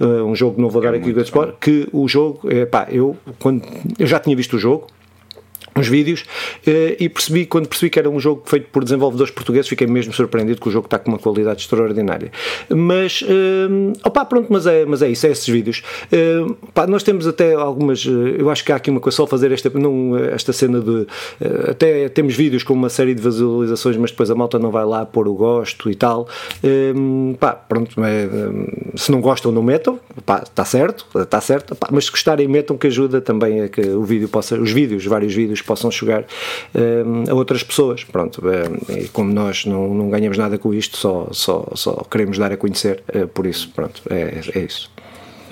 eh, 0.00 0.04
um 0.04 0.34
jogo 0.34 0.56
que 0.56 0.62
não 0.62 0.68
vou 0.68 0.82
dar 0.82 0.94
é 0.94 0.98
aqui 0.98 1.10
o 1.10 1.20
Sport, 1.20 1.54
que 1.60 1.88
o 1.92 2.06
jogo, 2.08 2.40
pá, 2.70 2.86
eu, 2.90 3.16
quando, 3.38 3.62
eu 3.98 4.06
já 4.06 4.18
tinha 4.18 4.36
visto 4.36 4.56
o 4.56 4.58
jogo, 4.58 4.86
uns 5.76 5.88
vídeos 5.88 6.24
eh, 6.66 6.96
e 7.00 7.08
percebi, 7.08 7.46
quando 7.46 7.68
percebi 7.68 7.90
que 7.90 7.98
era 7.98 8.08
um 8.08 8.20
jogo 8.20 8.42
feito 8.46 8.68
por 8.70 8.84
desenvolvedores 8.84 9.32
portugueses, 9.32 9.68
fiquei 9.68 9.86
mesmo 9.86 10.12
surpreendido 10.12 10.60
que 10.60 10.68
o 10.68 10.70
jogo 10.70 10.86
está 10.86 10.98
com 10.98 11.10
uma 11.10 11.18
qualidade 11.18 11.62
extraordinária. 11.62 12.30
Mas, 12.68 13.22
uh, 13.22 13.92
opá, 14.04 14.24
pronto, 14.24 14.46
mas 14.50 14.66
é, 14.66 14.84
mas 14.84 15.02
é 15.02 15.08
isso, 15.08 15.26
é 15.26 15.30
esses 15.30 15.46
vídeos. 15.46 15.82
Pá, 16.72 16.86
nós 16.86 17.02
temos 17.02 17.26
até 17.26 17.54
algumas, 17.54 18.04
eu 18.04 18.48
acho 18.50 18.64
que 18.64 18.72
há 18.72 18.76
aqui 18.76 18.90
uma 18.90 19.00
coisa, 19.00 19.16
só 19.16 19.26
fazer 19.26 19.50
esta, 19.52 19.70
não, 19.70 20.16
esta 20.16 20.52
cena 20.52 20.80
de, 20.80 21.06
até 21.68 22.08
temos 22.08 22.34
vídeos 22.34 22.62
com 22.62 22.72
uma 22.72 22.88
série 22.88 23.14
de 23.14 23.22
visualizações, 23.22 23.96
mas 23.96 24.10
depois 24.10 24.30
a 24.30 24.34
malta 24.34 24.58
não 24.58 24.70
vai 24.70 24.84
lá 24.84 25.04
pôr 25.04 25.28
o 25.28 25.34
gosto 25.34 25.90
e 25.90 25.94
tal. 25.94 26.28
Pá, 27.38 27.52
pronto, 27.52 28.02
é, 28.04 28.28
se 28.96 29.10
não 29.10 29.20
gostam, 29.20 29.50
não 29.50 29.62
metam, 29.62 29.98
está 30.18 30.64
certo, 30.64 31.06
está 31.16 31.40
certo, 31.40 31.74
pá, 31.74 31.88
mas 31.90 32.06
se 32.06 32.10
gostarem, 32.10 32.46
metam 32.46 32.76
que 32.76 32.86
ajuda 32.86 33.20
também 33.20 33.62
a 33.62 33.68
que 33.68 33.80
o 33.80 34.04
vídeo 34.04 34.28
possa, 34.28 34.56
os 34.56 34.70
vídeos, 34.70 35.04
vários 35.04 35.34
vídeos 35.34 35.63
possam 35.64 35.90
chegar 35.90 36.24
um, 36.74 37.30
a 37.30 37.34
outras 37.34 37.62
pessoas. 37.62 38.04
Pronto, 38.04 38.42
um, 38.44 38.92
e 38.94 39.08
como 39.08 39.32
nós 39.32 39.64
não, 39.64 39.94
não 39.94 40.10
ganhamos 40.10 40.38
nada 40.38 40.58
com 40.58 40.72
isto, 40.72 40.96
só, 40.96 41.28
só, 41.32 41.66
só 41.74 41.94
queremos 42.10 42.38
dar 42.38 42.52
a 42.52 42.56
conhecer, 42.56 43.02
uh, 43.14 43.26
por 43.28 43.46
isso, 43.46 43.70
pronto, 43.74 44.02
é, 44.10 44.40
é 44.54 44.60
isso. 44.60 44.90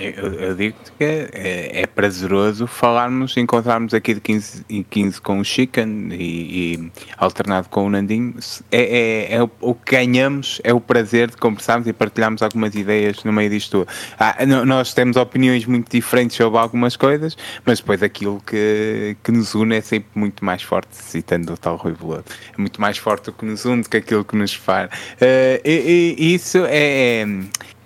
Eu, 0.03 0.35
eu 0.35 0.55
digo-te 0.57 0.91
que 0.93 1.05
é, 1.05 1.83
é, 1.83 1.87
prazeroso 1.87 2.67
falarmos, 2.67 3.37
encontrarmos 3.37 3.95
aqui 3.95 4.15
de 4.15 4.21
15 4.21 4.65
em 4.69 4.83
15 4.83 5.21
com 5.21 5.39
o 5.39 5.45
Chicken 5.45 6.09
e, 6.11 6.75
e 6.75 6.93
alternado 7.17 7.69
com 7.69 7.87
o 7.87 7.91
Nandinho. 7.91 8.35
É, 8.71 8.83
é, 8.83 9.35
é, 9.37 9.43
o 9.61 9.75
que 9.75 9.95
ganhamos, 9.95 10.61
é 10.65 10.75
o 10.75 10.81
prazer 10.81 11.31
de 11.31 11.37
conversarmos 11.37 11.87
e 11.87 11.93
partilharmos 11.93 12.43
algumas 12.43 12.75
ideias 12.75 13.23
no 13.23 13.33
meio 13.33 13.51
disto. 13.51 13.87
Ah, 14.19 14.45
nós 14.67 14.93
temos 14.93 15.17
opiniões 15.17 15.65
muito 15.67 15.91
diferentes 15.91 16.37
sobre 16.37 16.59
algumas 16.59 16.97
coisas, 16.97 17.37
mas 17.65 17.79
depois 17.79 18.03
aquilo 18.03 18.43
que, 18.45 19.17
que 19.23 19.31
nos 19.31 19.55
une 19.55 19.77
é 19.77 19.81
sempre 19.81 20.11
muito 20.15 20.45
mais 20.45 20.63
forte, 20.63 20.97
citando 20.97 21.53
o 21.53 21.57
tal 21.57 21.77
Rui 21.77 21.93
Veloso. 21.93 22.25
É 22.53 22.61
muito 22.61 22.81
mais 22.81 22.99
forte 22.99 23.31
o 23.31 23.33
que 23.33 23.45
nos 23.45 23.65
une 23.65 23.83
do 23.83 23.89
que 23.89 23.99
aquilo 23.99 24.25
que 24.25 24.37
nos 24.37 24.53
faz. 24.53 24.91
Uh, 24.91 25.61
e, 25.65 26.17
e, 26.19 26.35
isso 26.35 26.59
é, 26.67 27.25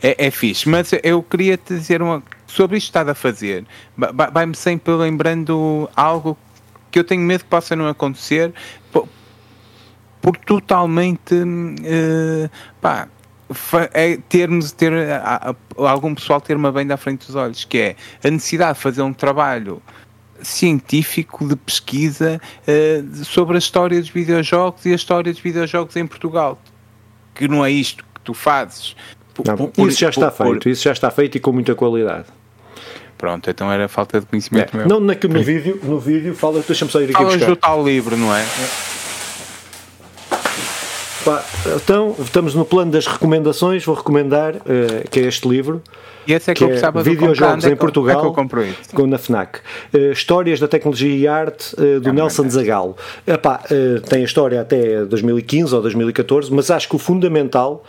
é 0.02 0.26
é, 0.26 0.30
fixe, 0.30 0.68
mas 0.68 0.90
eu 1.02 1.22
queria 1.22 1.56
te 1.56 1.74
dizer 1.74 2.02
uma. 2.02 2.22
sobre 2.46 2.76
isto 2.76 2.88
estás 2.88 3.08
a 3.08 3.14
fazer, 3.14 3.64
vai-me 4.32 4.54
sempre 4.54 4.92
lembrando 4.94 5.88
algo 5.96 6.36
que 6.90 6.98
eu 6.98 7.04
tenho 7.04 7.22
medo 7.22 7.44
que 7.44 7.50
possa 7.50 7.74
não 7.74 7.88
acontecer 7.88 8.52
por, 8.92 9.08
por 10.20 10.36
totalmente 10.36 11.34
uh, 11.34 12.50
pá, 12.80 13.08
é 13.92 14.16
termos 14.28 14.72
ter 14.72 14.92
algum 15.76 16.14
pessoal 16.14 16.40
ter 16.40 16.56
uma 16.56 16.72
bem 16.72 16.90
à 16.90 16.96
frente 16.96 17.26
dos 17.26 17.36
olhos, 17.36 17.64
que 17.64 17.78
é 17.78 17.96
a 18.24 18.30
necessidade 18.30 18.76
de 18.76 18.82
fazer 18.82 19.02
um 19.02 19.12
trabalho 19.12 19.82
científico 20.42 21.46
de 21.46 21.56
pesquisa 21.56 22.40
uh, 22.66 23.24
sobre 23.24 23.56
a 23.56 23.58
história 23.58 24.00
dos 24.00 24.10
videojogos 24.10 24.84
e 24.84 24.92
a 24.92 24.94
história 24.94 25.32
dos 25.32 25.40
videojogos 25.40 25.96
em 25.96 26.06
Portugal. 26.06 26.60
Que 27.34 27.48
não 27.48 27.64
é 27.64 27.70
isto 27.70 28.04
que 28.14 28.20
tu 28.22 28.34
fazes. 28.34 28.96
Não, 29.44 29.56
por, 29.68 29.88
isso 29.88 30.00
já 30.00 30.10
está 30.10 30.30
feito, 30.30 30.68
isso 30.68 30.84
já 30.84 30.92
está 30.92 31.10
feito 31.10 31.36
e 31.36 31.40
com 31.40 31.52
muita 31.52 31.74
qualidade. 31.74 32.26
Pronto, 33.18 33.48
então 33.48 33.72
era 33.72 33.88
falta 33.88 34.20
de 34.20 34.26
conhecimento 34.26 34.76
é. 34.76 34.86
Não, 34.86 35.00
na, 35.00 35.14
no, 35.14 35.42
vídeo, 35.42 35.80
no 35.82 35.98
vídeo 35.98 36.34
fala, 36.34 36.62
deixa-me 36.66 36.90
só 36.90 37.00
ir 37.00 37.04
aqui 37.04 37.14
Falas 37.14 37.34
buscar. 37.34 37.46
do 37.46 37.56
tal 37.56 37.84
livro, 37.84 38.16
não 38.16 38.34
é? 38.34 38.42
é. 38.42 38.95
Então, 41.82 42.14
estamos 42.18 42.54
no 42.54 42.64
plano 42.64 42.92
das 42.92 43.06
recomendações. 43.06 43.84
Vou 43.84 43.94
recomendar 43.94 44.56
uh, 44.56 45.08
que 45.10 45.20
é 45.20 45.24
este 45.24 45.48
livro. 45.48 45.82
E 46.26 46.32
esse 46.32 46.50
é 46.50 46.54
que, 46.54 46.58
que 46.58 46.64
eu 46.64 46.68
precisava 46.68 47.00
é 47.00 47.02
Videojogos 47.04 47.64
em 47.64 47.76
Portugal, 47.76 48.34
é 48.36 48.94
com 48.94 49.06
na 49.06 49.16
FNAC. 49.16 49.60
Uh, 49.94 50.10
Histórias 50.10 50.58
da 50.58 50.66
Tecnologia 50.66 51.14
e 51.14 51.28
Arte 51.28 51.74
uh, 51.74 52.00
do 52.00 52.08
é 52.08 52.12
Nelson 52.12 52.48
Zagallo. 52.48 52.96
Epá, 53.26 53.60
uh, 53.64 54.00
tem 54.00 54.22
a 54.22 54.24
história 54.24 54.60
até 54.60 55.04
2015 55.04 55.74
ou 55.74 55.80
2014, 55.80 56.52
mas 56.52 56.70
acho 56.70 56.88
que 56.88 56.96
o 56.96 56.98
fundamental, 56.98 57.84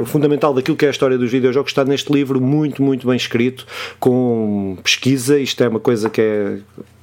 o 0.00 0.04
fundamental 0.04 0.52
daquilo 0.52 0.76
que 0.76 0.84
é 0.84 0.88
a 0.88 0.90
história 0.90 1.16
dos 1.16 1.30
videojogos 1.30 1.70
está 1.70 1.84
neste 1.84 2.12
livro 2.12 2.40
muito, 2.40 2.82
muito 2.82 3.06
bem 3.06 3.16
escrito, 3.16 3.66
com 3.98 4.76
pesquisa. 4.82 5.38
Isto 5.38 5.64
é 5.64 5.68
uma 5.68 5.80
coisa 5.80 6.10
que 6.10 6.20
é 6.20 6.58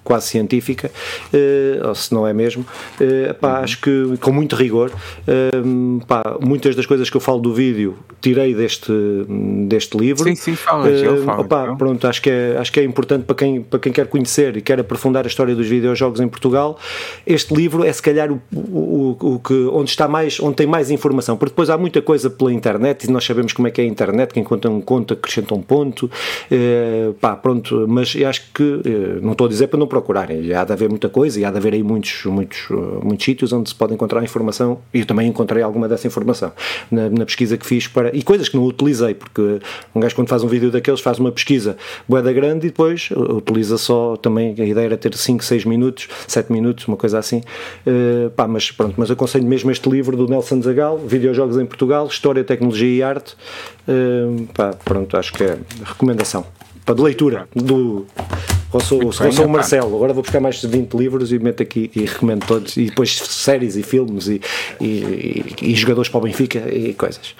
quase 0.09 0.25
científica, 0.25 0.89
uh, 1.31 1.87
ou 1.87 1.93
se 1.93 2.11
não 2.11 2.25
é 2.25 2.33
mesmo, 2.33 2.63
uh, 2.63 3.33
pá, 3.35 3.59
uhum. 3.59 3.63
acho 3.63 3.79
que 3.79 4.17
com 4.19 4.31
muito 4.31 4.55
rigor. 4.55 4.89
Uh, 5.27 6.03
pá, 6.03 6.35
muitas 6.41 6.75
das 6.75 6.87
coisas 6.87 7.11
que 7.11 7.15
eu 7.15 7.21
falo 7.21 7.39
do 7.39 7.53
vídeo 7.53 7.95
tirei 8.19 8.55
deste, 8.55 8.91
deste 9.67 9.95
livro. 9.95 10.23
Sim, 10.23 10.33
sim, 10.33 10.55
falo. 10.55 10.89
Opá, 11.39 11.63
então. 11.65 11.77
pronto, 11.77 12.07
acho 12.07 12.23
que, 12.23 12.29
é, 12.29 12.57
acho 12.57 12.71
que 12.71 12.79
é 12.79 12.83
importante 12.83 13.23
para 13.23 13.35
quem, 13.35 13.61
para 13.61 13.77
quem 13.77 13.91
quer 13.91 14.07
conhecer 14.07 14.57
e 14.57 14.61
quer 14.61 14.79
aprofundar 14.79 15.25
a 15.25 15.27
história 15.27 15.55
dos 15.55 15.67
videojogos 15.67 16.19
em 16.19 16.27
Portugal. 16.27 16.79
Este 17.27 17.53
livro 17.53 17.85
é 17.85 17.93
se 17.93 18.01
calhar 18.01 18.31
o, 18.31 18.41
o, 18.51 19.35
o 19.35 19.39
que, 19.39 19.53
onde 19.71 19.91
está 19.91 20.07
mais, 20.07 20.39
onde 20.39 20.55
tem 20.55 20.65
mais 20.65 20.89
informação, 20.89 21.37
porque 21.37 21.51
depois 21.51 21.69
há 21.69 21.77
muita 21.77 22.01
coisa 22.01 22.31
pela 22.31 22.51
internet 22.51 23.03
e 23.03 23.11
nós 23.11 23.23
sabemos 23.23 23.53
como 23.53 23.67
é 23.67 23.71
que 23.71 23.79
é 23.79 23.83
a 23.83 23.87
internet, 23.87 24.33
quem 24.33 24.43
conta 24.43 24.67
um 24.71 24.81
conto 24.81 25.13
acrescenta 25.13 25.53
um 25.53 25.61
ponto, 25.61 26.09
pá, 27.21 27.35
pronto, 27.35 27.85
mas 27.87 28.15
acho 28.27 28.41
que, 28.55 28.81
não 29.21 29.33
estou 29.33 29.45
a 29.45 29.49
dizer 29.49 29.67
para 29.67 29.77
não 29.77 29.87
procurarem. 29.99 30.41
E 30.41 30.53
há 30.53 30.63
de 30.63 30.71
haver 30.71 30.89
muita 30.89 31.09
coisa 31.09 31.39
e 31.39 31.45
há 31.45 31.51
de 31.51 31.57
haver 31.57 31.73
aí 31.73 31.83
muitos, 31.83 32.25
muitos, 32.25 32.67
muitos 33.03 33.25
sítios 33.25 33.53
onde 33.53 33.69
se 33.69 33.75
pode 33.75 33.93
encontrar 33.93 34.23
informação 34.23 34.79
e 34.93 34.99
eu 34.99 35.05
também 35.05 35.27
encontrei 35.27 35.61
alguma 35.61 35.87
dessa 35.87 36.07
informação 36.07 36.51
na, 36.89 37.09
na, 37.09 37.25
pesquisa 37.25 37.57
que 37.57 37.65
fiz 37.65 37.87
para. 37.87 38.15
e 38.15 38.23
coisas 38.23 38.49
que 38.49 38.55
não 38.55 38.63
utilizei, 38.63 39.13
porque 39.13 39.59
um 39.93 39.99
gajo 39.99 40.15
quando 40.15 40.27
faz 40.27 40.43
um 40.43 40.47
vídeo 40.47 40.71
daqueles 40.71 40.99
faz 40.99 41.19
uma 41.19 41.31
pesquisa 41.31 41.77
boeda 42.07 42.31
grande 42.33 42.67
e 42.67 42.69
depois 42.69 43.09
utiliza 43.11 43.77
só 43.77 44.15
também. 44.15 44.55
a 44.57 44.65
ideia 44.65 44.85
era 44.85 44.97
ter 44.97 45.13
5, 45.15 45.43
6 45.43 45.65
minutos, 45.65 46.07
7 46.27 46.51
minutos, 46.51 46.87
uma 46.87 46.97
coisa 46.97 47.19
assim. 47.19 47.41
Uh, 47.85 48.29
pá, 48.31 48.47
mas 48.47 48.71
pronto, 48.71 48.95
mas 48.97 49.11
aconselho 49.11 49.45
mesmo 49.45 49.69
este 49.71 49.89
livro 49.89 50.15
do 50.15 50.27
Nelson 50.27 50.61
Zagal, 50.61 50.97
Videojogos 50.97 51.57
em 51.57 51.65
Portugal, 51.65 52.07
História, 52.07 52.43
Tecnologia 52.43 52.95
e 52.95 53.03
Arte. 53.03 53.35
Uh, 53.87 54.47
pá, 54.53 54.73
pronto, 54.83 55.17
acho 55.17 55.33
que 55.33 55.43
é 55.43 55.57
recomendação 55.83 56.45
para 56.85 56.95
de 56.95 57.01
leitura 57.01 57.47
do 57.55 58.05
ou 58.71 58.79
sou, 58.79 59.03
ou 59.03 59.11
sou 59.11 59.45
o 59.45 59.49
Marcelo, 59.49 59.95
agora 59.95 60.13
vou 60.13 60.21
buscar 60.21 60.39
mais 60.39 60.61
de 60.61 60.67
20 60.67 60.93
livros 60.93 61.31
e 61.31 61.39
meto 61.39 61.63
aqui 61.63 61.89
e 61.95 62.01
recomendo 62.01 62.45
todos, 62.45 62.77
e 62.77 62.85
depois 62.85 63.15
séries 63.15 63.75
e 63.75 63.81
filmes 63.81 64.27
e, 64.27 64.39
e, 64.79 64.85
e, 64.85 65.71
e 65.71 65.75
jogadores 65.75 66.09
para 66.09 66.19
o 66.19 66.21
Benfica 66.21 66.59
e 66.71 66.93
coisas. 66.93 67.35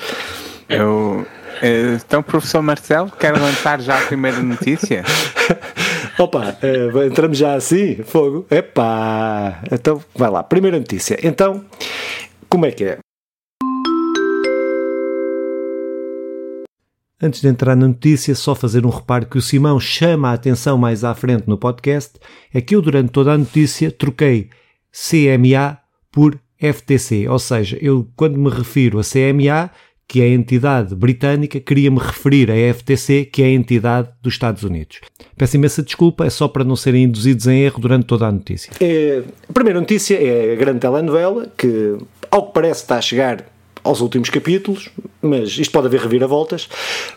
Eu, 0.68 1.26
eh, 1.62 1.98
então, 2.04 2.24
professor 2.24 2.62
Marcelo, 2.62 3.12
quer 3.12 3.38
lançar 3.38 3.80
já 3.82 3.98
a 3.98 4.02
primeira 4.02 4.40
notícia? 4.40 5.04
Opa, 6.18 6.58
uh, 6.64 7.04
entramos 7.04 7.38
já 7.38 7.54
assim, 7.54 8.02
fogo. 8.04 8.46
Epá, 8.52 9.62
então 9.72 10.02
vai 10.16 10.30
lá, 10.30 10.44
primeira 10.44 10.78
notícia. 10.78 11.18
Então, 11.24 11.64
como 12.50 12.66
é 12.66 12.72
que 12.72 12.84
é? 12.84 12.98
Antes 17.22 17.42
de 17.42 17.50
entrar 17.50 17.76
na 17.76 17.86
notícia, 17.86 18.34
só 18.34 18.56
fazer 18.56 18.86
um 18.86 18.90
reparo 18.90 19.26
que 19.26 19.38
o 19.38 19.42
Simão 19.42 19.78
chama 19.78 20.30
a 20.30 20.34
atenção 20.34 20.78
mais 20.78 21.04
à 21.04 21.14
frente 21.14 21.50
no 21.50 21.58
podcast, 21.58 22.14
é 22.54 22.62
que 22.62 22.74
eu 22.74 22.82
durante 22.82 23.10
toda 23.10 23.34
a 23.34 23.38
notícia 23.38 23.92
troquei 23.92 24.50
CMA 24.90 25.78
por 26.10 26.40
FTC, 26.58 27.28
ou 27.28 27.38
seja, 27.38 27.78
eu 27.82 28.08
quando 28.16 28.38
me 28.38 28.50
refiro 28.50 29.00
a 29.00 29.04
CMA, 29.04 29.70
que 30.08 30.22
é 30.22 30.26
a 30.26 30.30
entidade 30.30 30.96
britânica, 30.96 31.60
queria 31.60 31.92
me 31.92 32.00
referir 32.00 32.50
a 32.50 32.74
FTC, 32.74 33.26
que 33.26 33.44
é 33.44 33.48
a 33.48 33.52
entidade 33.52 34.10
dos 34.22 34.34
Estados 34.34 34.64
Unidos. 34.64 35.02
Peço 35.38 35.58
imensa 35.58 35.84
desculpa, 35.84 36.26
é 36.26 36.30
só 36.30 36.48
para 36.48 36.64
não 36.64 36.78
serem 36.78 37.04
induzidos 37.04 37.48
em 37.48 37.60
erro 37.60 37.82
durante 37.82 38.06
toda 38.06 38.28
a 38.28 38.32
notícia. 38.32 38.72
É, 38.80 39.24
a 39.48 39.54
primeira 39.54 39.80
notícia 39.80 40.16
é 40.16 40.54
a 40.54 40.56
grande 40.56 40.80
telenovela, 40.80 41.52
que 41.58 41.98
ao 42.32 42.48
que 42.48 42.54
parece 42.54 42.82
está 42.82 42.98
a 42.98 43.02
chegar 43.02 43.46
aos 43.84 44.02
últimos 44.02 44.30
capítulos, 44.30 44.90
mas 45.22 45.58
isto 45.58 45.72
pode 45.72 45.88
haver 45.88 46.02
reviravoltas, 46.02 46.68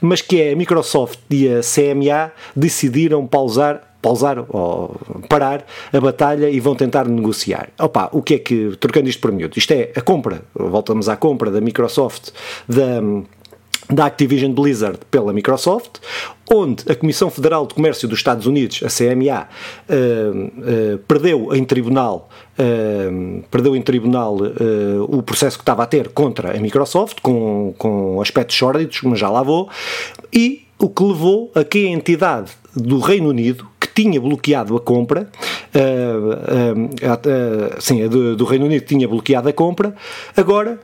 mas 0.00 0.20
que 0.20 0.40
é 0.40 0.52
a 0.52 0.56
Microsoft 0.56 1.18
e 1.30 1.48
a 1.48 1.60
CMA 1.60 2.32
decidiram 2.54 3.26
pausar 3.26 3.92
pausar 4.02 4.44
ou 4.48 4.96
parar 5.28 5.64
a 5.92 6.00
batalha 6.00 6.50
e 6.50 6.58
vão 6.58 6.74
tentar 6.74 7.06
negociar. 7.06 7.68
Opa, 7.78 8.10
o 8.12 8.20
que 8.20 8.34
é 8.34 8.38
que, 8.40 8.76
trocando 8.80 9.08
isto 9.08 9.20
por 9.20 9.30
miúdo, 9.30 9.56
isto 9.56 9.70
é 9.70 9.92
a 9.94 10.00
compra, 10.00 10.42
voltamos 10.52 11.08
à 11.08 11.16
compra 11.16 11.52
da 11.52 11.60
Microsoft 11.60 12.30
da 12.68 13.00
da 13.94 14.06
Activision 14.06 14.52
Blizzard 14.52 14.98
pela 15.10 15.32
Microsoft, 15.32 15.98
onde 16.52 16.84
a 16.90 16.94
Comissão 16.94 17.30
Federal 17.30 17.66
de 17.66 17.74
Comércio 17.74 18.08
dos 18.08 18.18
Estados 18.18 18.46
Unidos, 18.46 18.82
a 18.84 18.88
CMA, 18.88 19.48
uh, 19.88 20.94
uh, 20.94 20.98
perdeu 21.08 21.54
em 21.54 21.64
tribunal, 21.64 22.28
uh, 22.58 23.42
perdeu 23.50 23.76
em 23.76 23.82
tribunal 23.82 24.36
o 25.08 25.22
processo 25.22 25.56
que 25.56 25.62
estava 25.62 25.82
a 25.82 25.86
ter 25.86 26.08
contra 26.08 26.56
a 26.56 26.60
Microsoft, 26.60 27.18
com, 27.22 27.74
com 27.78 28.20
aspectos 28.20 28.56
sórdidos, 28.56 29.00
mas 29.02 29.18
já 29.18 29.30
lá 29.30 29.42
vou, 29.42 29.68
e 30.32 30.64
o 30.78 30.88
que 30.88 31.02
levou 31.04 31.50
a 31.54 31.64
que 31.64 31.86
a 31.86 31.90
entidade 31.90 32.50
do 32.74 32.98
Reino 32.98 33.28
Unido, 33.28 33.66
que 33.78 33.88
tinha 33.88 34.20
bloqueado 34.20 34.76
a 34.76 34.80
compra, 34.80 35.28
sim, 37.78 38.02
a 38.02 38.08
do, 38.08 38.36
do 38.36 38.44
Reino 38.44 38.66
Unido 38.66 38.84
tinha 38.84 39.06
bloqueado 39.06 39.48
a 39.48 39.52
compra, 39.52 39.94
agora 40.36 40.80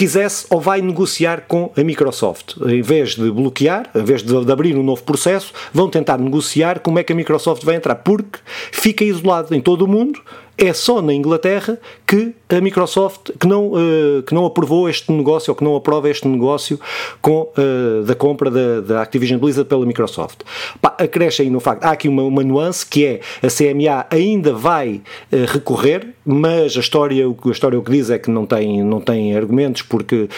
quisesse 0.00 0.46
ou 0.48 0.58
vai 0.58 0.80
negociar 0.80 1.42
com 1.46 1.70
a 1.76 1.84
Microsoft. 1.84 2.56
Em 2.66 2.80
vez 2.80 3.16
de 3.16 3.30
bloquear, 3.30 3.90
em 3.94 4.02
vez 4.02 4.22
de, 4.22 4.46
de, 4.46 4.50
abrir 4.50 4.74
um 4.74 4.82
novo 4.82 5.02
processo, 5.02 5.52
vão 5.74 5.90
tentar 5.90 6.16
negociar 6.16 6.80
como 6.80 6.98
é 6.98 7.04
que 7.04 7.12
a 7.12 7.16
Microsoft 7.16 7.62
vai 7.62 7.76
entrar, 7.76 7.96
porque 7.96 8.38
fica 8.72 9.04
isolado 9.04 9.54
em 9.54 9.60
todo 9.60 9.82
o 9.82 9.88
mundo 9.88 10.18
é 10.56 10.72
só 10.72 11.02
na 11.02 11.12
Inglaterra 11.12 11.78
que 12.06 12.34
a 12.56 12.60
Microsoft 12.60 13.30
que 13.38 13.46
não, 13.46 13.72
uh, 13.72 14.22
que 14.26 14.34
não 14.34 14.44
aprovou 14.44 14.88
este 14.88 15.10
negócio 15.12 15.50
ou 15.50 15.54
que 15.54 15.64
não 15.64 15.76
aprova 15.76 16.08
este 16.08 16.26
negócio 16.26 16.78
com, 17.20 17.42
uh, 17.56 18.02
da 18.04 18.14
compra 18.14 18.50
da, 18.50 18.80
da, 18.80 19.02
Activision 19.02 19.38
Blizzard 19.38 19.68
pela 19.68 19.86
Microsoft. 19.86 20.40
Acresce 20.82 21.42
aí 21.42 21.50
no 21.50 21.60
facto, 21.60 21.84
há 21.84 21.90
aqui 21.90 22.08
uma, 22.08 22.22
uma 22.22 22.42
nuance 22.42 22.84
que 22.84 23.04
é 23.04 23.20
a 23.42 23.48
CMA 23.48 24.06
ainda 24.10 24.52
vai 24.52 25.00
uh, 25.32 25.36
recorrer, 25.46 26.14
mas 26.24 26.76
a 26.76 26.80
história, 26.80 27.24
a 27.26 27.50
história 27.50 27.78
o 27.78 27.82
que 27.82 27.90
diz 27.90 28.10
é 28.10 28.18
que 28.18 28.30
não 28.30 28.46
tem, 28.46 28.82
não 28.82 29.00
tem 29.00 29.36
argumentos 29.36 29.82
porque 29.82 30.28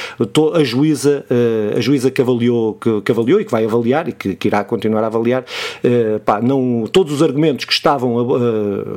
a 0.55 0.65
juíza, 0.65 1.27
a 1.77 1.81
juíza 1.81 2.11
que 2.11 2.23
avaliou, 2.23 2.75
que, 2.75 3.01
que, 3.03 3.13
avaliou 3.13 3.41
e 3.41 3.45
que 3.45 3.51
vai 3.51 3.65
avaliar 3.65 4.09
e 4.09 4.13
que, 4.13 4.35
que 4.35 4.49
irá 4.49 4.65
continuar 4.65 5.03
a 5.03 5.07
avaliar, 5.07 5.45
pá, 6.25 6.41
não, 6.41 6.85
todos 6.91 7.13
os 7.13 7.23
argumentos 7.23 7.65
que 7.65 7.73
estavam, 7.73 8.27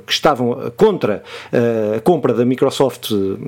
que 0.05 0.13
estavam 0.13 0.72
contra 0.77 1.24
a 1.95 2.00
compra 2.00 2.34
da 2.34 2.45
Microsoft, 2.45 3.04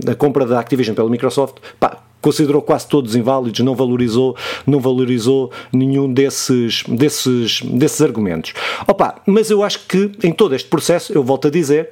a 0.10 0.16
compra 0.16 0.46
da 0.46 0.60
Activision 0.60 0.96
pela 0.96 1.10
Microsoft, 1.10 1.56
pá, 1.80 2.04
considerou 2.22 2.62
quase 2.62 2.88
todos 2.88 3.16
inválidos, 3.16 3.60
não 3.62 3.76
valorizou, 3.76 4.36
não 4.66 4.80
valorizou 4.80 5.52
nenhum 5.72 6.12
desses, 6.12 6.84
desses, 6.88 7.62
desses 7.62 8.02
argumentos. 8.02 8.54
Opa, 8.88 9.22
mas 9.26 9.50
eu 9.50 9.64
acho 9.64 9.86
que 9.88 10.12
em 10.24 10.32
todo 10.32 10.56
este 10.56 10.68
processo, 10.68 11.14
eu 11.14 11.24
volto 11.24 11.48
a 11.48 11.52
dizer, 11.52 11.90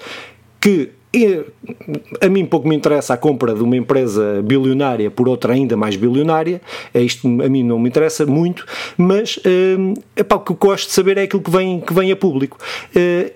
que 0.60 0.92
a 2.22 2.30
mim 2.30 2.46
pouco 2.46 2.68
me 2.68 2.76
interessa 2.76 3.14
a 3.14 3.18
compra 3.18 3.54
de 3.54 3.64
uma 3.64 3.76
empresa 3.76 4.42
bilionária 4.44 5.10
por 5.10 5.28
outra 5.28 5.54
ainda 5.54 5.78
mais 5.78 5.96
bilionária, 5.96 6.62
é 6.94 7.02
isto 7.02 7.28
a 7.28 7.50
mim 7.50 7.64
não 7.64 7.80
me 7.80 7.90
interessa 7.90 8.26
muito, 8.26 8.66
mas 8.98 9.40
epá, 10.16 10.36
o 10.36 10.40
que 10.40 10.52
eu 10.52 10.56
gosto 10.56 10.88
de 10.88 10.94
saber 10.94 11.18
é 11.18 11.24
aquilo 11.24 11.42
que 11.42 11.52
vem, 11.52 11.80
que 11.80 11.94
vem 11.94 12.12
a 12.12 12.16
público. 12.16 12.58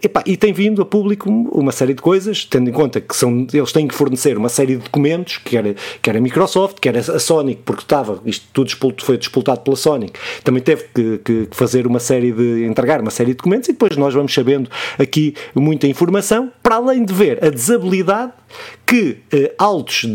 Epá, 0.01 0.24
e 0.25 0.36
tem 0.36 0.53
vindo 0.53 0.81
a 0.81 0.86
público 0.86 1.29
uma 1.29 1.71
série 1.71 1.93
de 1.93 2.01
coisas, 2.01 2.45
tendo 2.45 2.69
em 2.69 2.74
conta 2.74 3.00
que 3.00 3.15
são, 3.15 3.48
eles 3.53 3.71
têm 3.71 3.88
que 3.88 3.95
fornecer 3.95 4.38
uma 4.38 4.50
série 4.50 4.75
de 4.75 4.83
documentos, 4.83 5.38
quer, 5.38 5.75
quer 6.01 6.17
a 6.17 6.21
Microsoft, 6.21 6.79
quer 6.79 6.98
a 6.98 7.19
Sonic, 7.19 7.62
porque 7.63 7.83
estava, 7.83 8.21
isto 8.25 8.48
tudo 8.53 8.69
foi 9.01 9.17
disputado 9.17 9.62
pela 9.62 9.75
Sonic, 9.75 10.13
também 10.43 10.62
teve 10.62 10.86
que, 10.93 11.17
que, 11.19 11.48
fazer 11.51 11.86
uma 11.88 12.00
série 12.00 12.31
de, 12.31 12.65
entregar 12.65 13.01
uma 13.01 13.12
série 13.12 13.31
de 13.31 13.38
documentos 13.38 13.69
e 13.69 13.74
depois 13.74 13.95
nós 13.98 14.13
vamos 14.13 14.33
sabendo 14.33 14.69
aqui 14.98 15.33
muita 15.55 15.88
informação, 15.88 16.51
para 16.62 16.75
além 16.75 17.05
de 17.05 17.13
ver 17.13 17.43
a 17.43 17.50
desabilidade 17.69 18.33
que 18.85 19.17
eh, 19.31 19.53
altos, 19.57 20.07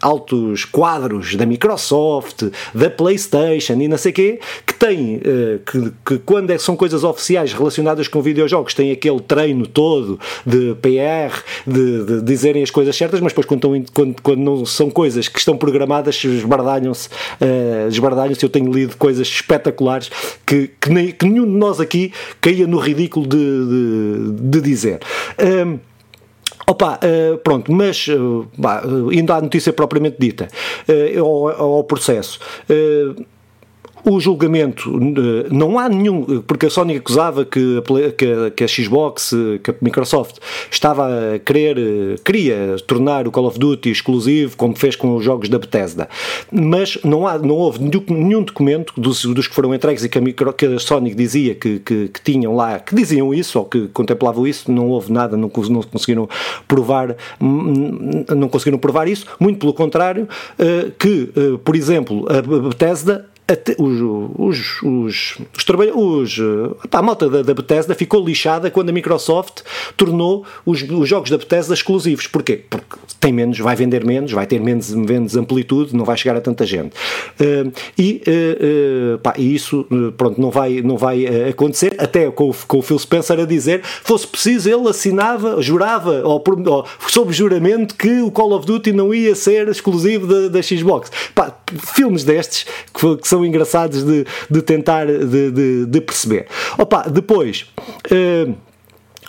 altos 0.00 0.64
quadros 0.64 1.36
da 1.36 1.46
Microsoft, 1.46 2.50
da 2.74 2.90
PlayStation 2.90 3.74
e 3.74 3.86
não 3.86 3.96
sei 3.96 4.10
quê, 4.10 4.40
que 4.66 4.74
têm, 4.74 5.20
eh, 5.24 5.58
que, 5.64 5.92
que, 6.04 6.18
quando 6.18 6.50
é, 6.50 6.58
são 6.58 6.74
coisas 6.74 7.04
oficiais 7.04 7.52
relacionadas 7.52 8.08
com 8.08 8.20
videojogos, 8.20 8.74
têm 8.74 8.90
aquele 8.90 9.20
treino 9.20 9.68
todo 9.68 10.18
de 10.44 10.74
PR, 10.82 11.42
de, 11.64 12.04
de 12.04 12.22
dizerem 12.22 12.64
as 12.64 12.70
coisas 12.70 12.96
certas, 12.96 13.20
mas 13.20 13.30
depois 13.30 13.46
quando, 13.46 13.76
estão, 13.76 13.94
quando, 13.94 14.20
quando 14.20 14.40
não 14.40 14.66
são 14.66 14.90
coisas 14.90 15.28
que 15.28 15.38
estão 15.38 15.56
programadas, 15.56 16.24
esbardalham-se, 16.24 17.08
uh, 17.08 17.88
esbardalham-se. 17.88 18.44
Eu 18.44 18.50
tenho 18.50 18.72
lido 18.72 18.96
coisas 18.96 19.28
espetaculares 19.28 20.10
que, 20.44 20.70
que, 20.80 20.90
nem, 20.90 21.12
que 21.12 21.24
nenhum 21.24 21.44
de 21.44 21.56
nós 21.56 21.78
aqui 21.78 22.12
caía 22.40 22.66
no 22.66 22.78
ridículo 22.78 23.28
de, 23.28 23.36
de, 23.38 24.32
de 24.40 24.60
dizer. 24.60 24.98
Um, 25.38 25.78
Opa, 26.72 26.98
uh, 27.04 27.36
pronto, 27.38 27.70
mas 27.70 28.08
uh, 28.08 28.46
bah, 28.56 28.82
indo 29.12 29.30
à 29.30 29.42
notícia 29.42 29.74
propriamente 29.74 30.16
dita, 30.18 30.48
uh, 30.88 31.20
ao, 31.20 31.76
ao 31.76 31.84
processo. 31.84 32.40
Uh, 32.64 33.22
o 34.04 34.18
julgamento, 34.18 34.90
eh, 34.90 35.48
não 35.50 35.78
há 35.78 35.88
nenhum, 35.88 36.42
porque 36.42 36.66
a 36.66 36.70
Sony 36.70 36.96
acusava 36.96 37.44
que 37.44 37.78
a, 37.78 38.12
que 38.12 38.50
que 38.50 38.64
a 38.64 38.68
Xbox, 38.68 39.34
que 39.62 39.70
a 39.70 39.74
Microsoft 39.80 40.38
estava 40.70 41.08
a 41.34 41.38
querer, 41.38 41.78
eh, 41.78 42.16
queria 42.24 42.76
tornar 42.86 43.28
o 43.28 43.30
Call 43.30 43.46
of 43.46 43.58
Duty 43.58 43.90
exclusivo, 43.90 44.56
como 44.56 44.76
fez 44.76 44.96
com 44.96 45.16
os 45.16 45.24
jogos 45.24 45.48
da 45.48 45.58
Bethesda. 45.58 46.08
Mas 46.50 46.98
não, 47.04 47.26
há, 47.26 47.38
não 47.38 47.56
houve 47.56 47.80
nenhum 48.08 48.42
documento 48.42 48.92
dos, 48.96 49.24
dos 49.24 49.46
que 49.46 49.54
foram 49.54 49.74
entregues 49.74 50.04
e 50.04 50.08
que 50.08 50.18
a, 50.18 50.20
Micro, 50.20 50.52
que 50.52 50.66
a 50.66 50.78
Sony 50.78 51.14
dizia 51.14 51.54
que, 51.54 51.78
que, 51.78 52.08
que, 52.08 52.22
tinham 52.22 52.54
lá, 52.56 52.78
que 52.78 52.94
diziam 52.94 53.32
isso 53.32 53.58
ou 53.58 53.64
que 53.64 53.88
contemplavam 53.88 54.46
isso, 54.46 54.70
não 54.70 54.88
houve 54.88 55.12
nada, 55.12 55.36
não, 55.36 55.50
não 55.70 55.82
conseguiram 55.82 56.28
provar, 56.66 57.16
não 57.40 58.48
conseguiram 58.48 58.78
provar 58.78 59.06
isso, 59.06 59.26
muito 59.38 59.58
pelo 59.58 59.72
contrário, 59.72 60.28
eh, 60.58 60.90
que, 60.98 61.32
por 61.64 61.76
exemplo, 61.76 62.26
a 62.28 62.42
Bethesda 62.68 63.31
os, 63.78 64.00
os, 64.38 64.82
os, 64.82 65.38
os, 65.54 66.38
os 66.38 66.40
a 66.90 67.02
malta 67.02 67.28
da, 67.28 67.42
da, 67.42 67.54
Bethesda 67.54 67.94
ficou 67.94 68.24
lixada 68.24 68.70
quando 68.70 68.90
a 68.90 68.92
Microsoft 68.92 69.62
tornou 69.96 70.44
os, 70.64 70.82
os, 70.82 71.08
jogos 71.08 71.30
da 71.30 71.38
Bethesda 71.38 71.74
exclusivos. 71.74 72.26
Porquê? 72.26 72.64
Porque 72.68 72.96
tem 73.18 73.32
menos, 73.32 73.58
vai 73.58 73.76
vender 73.76 74.04
menos, 74.04 74.32
vai 74.32 74.46
ter 74.46 74.60
menos, 74.60 74.90
menos 74.90 75.36
amplitude, 75.36 75.94
não 75.96 76.04
vai 76.04 76.16
chegar 76.16 76.36
a 76.36 76.40
tanta 76.40 76.66
gente. 76.66 76.94
Uh, 77.40 77.72
e, 77.98 78.22
uh, 78.26 79.18
pá, 79.18 79.34
isso 79.38 79.86
pronto, 80.16 80.40
não 80.40 80.50
vai, 80.50 80.82
não 80.82 80.96
vai 80.96 81.26
acontecer, 81.48 81.94
até 81.98 82.30
com, 82.30 82.52
com 82.66 82.78
o 82.78 82.82
Phil 82.82 82.98
Spencer 82.98 83.38
a 83.40 83.44
dizer, 83.44 83.82
fosse 83.82 84.26
preciso, 84.26 84.68
ele 84.68 84.88
assinava, 84.88 85.60
jurava, 85.62 86.22
ou, 86.24 86.42
ou 86.66 86.86
sob 87.08 87.32
juramento, 87.32 87.94
que 87.94 88.20
o 88.20 88.30
Call 88.30 88.52
of 88.52 88.66
Duty 88.66 88.92
não 88.92 89.14
ia 89.14 89.34
ser 89.34 89.68
exclusivo 89.68 90.26
da, 90.26 90.48
da 90.48 90.62
Xbox. 90.62 91.10
Pá, 91.34 91.56
filmes 91.94 92.24
destes 92.24 92.66
que, 92.92 93.16
que 93.16 93.28
são 93.28 93.41
engraçados 93.44 94.02
de, 94.04 94.26
de 94.50 94.62
tentar 94.62 95.06
de, 95.06 95.50
de, 95.50 95.86
de 95.86 96.00
perceber. 96.00 96.46
Opa, 96.78 97.02
depois. 97.08 97.66
Uh, 98.10 98.54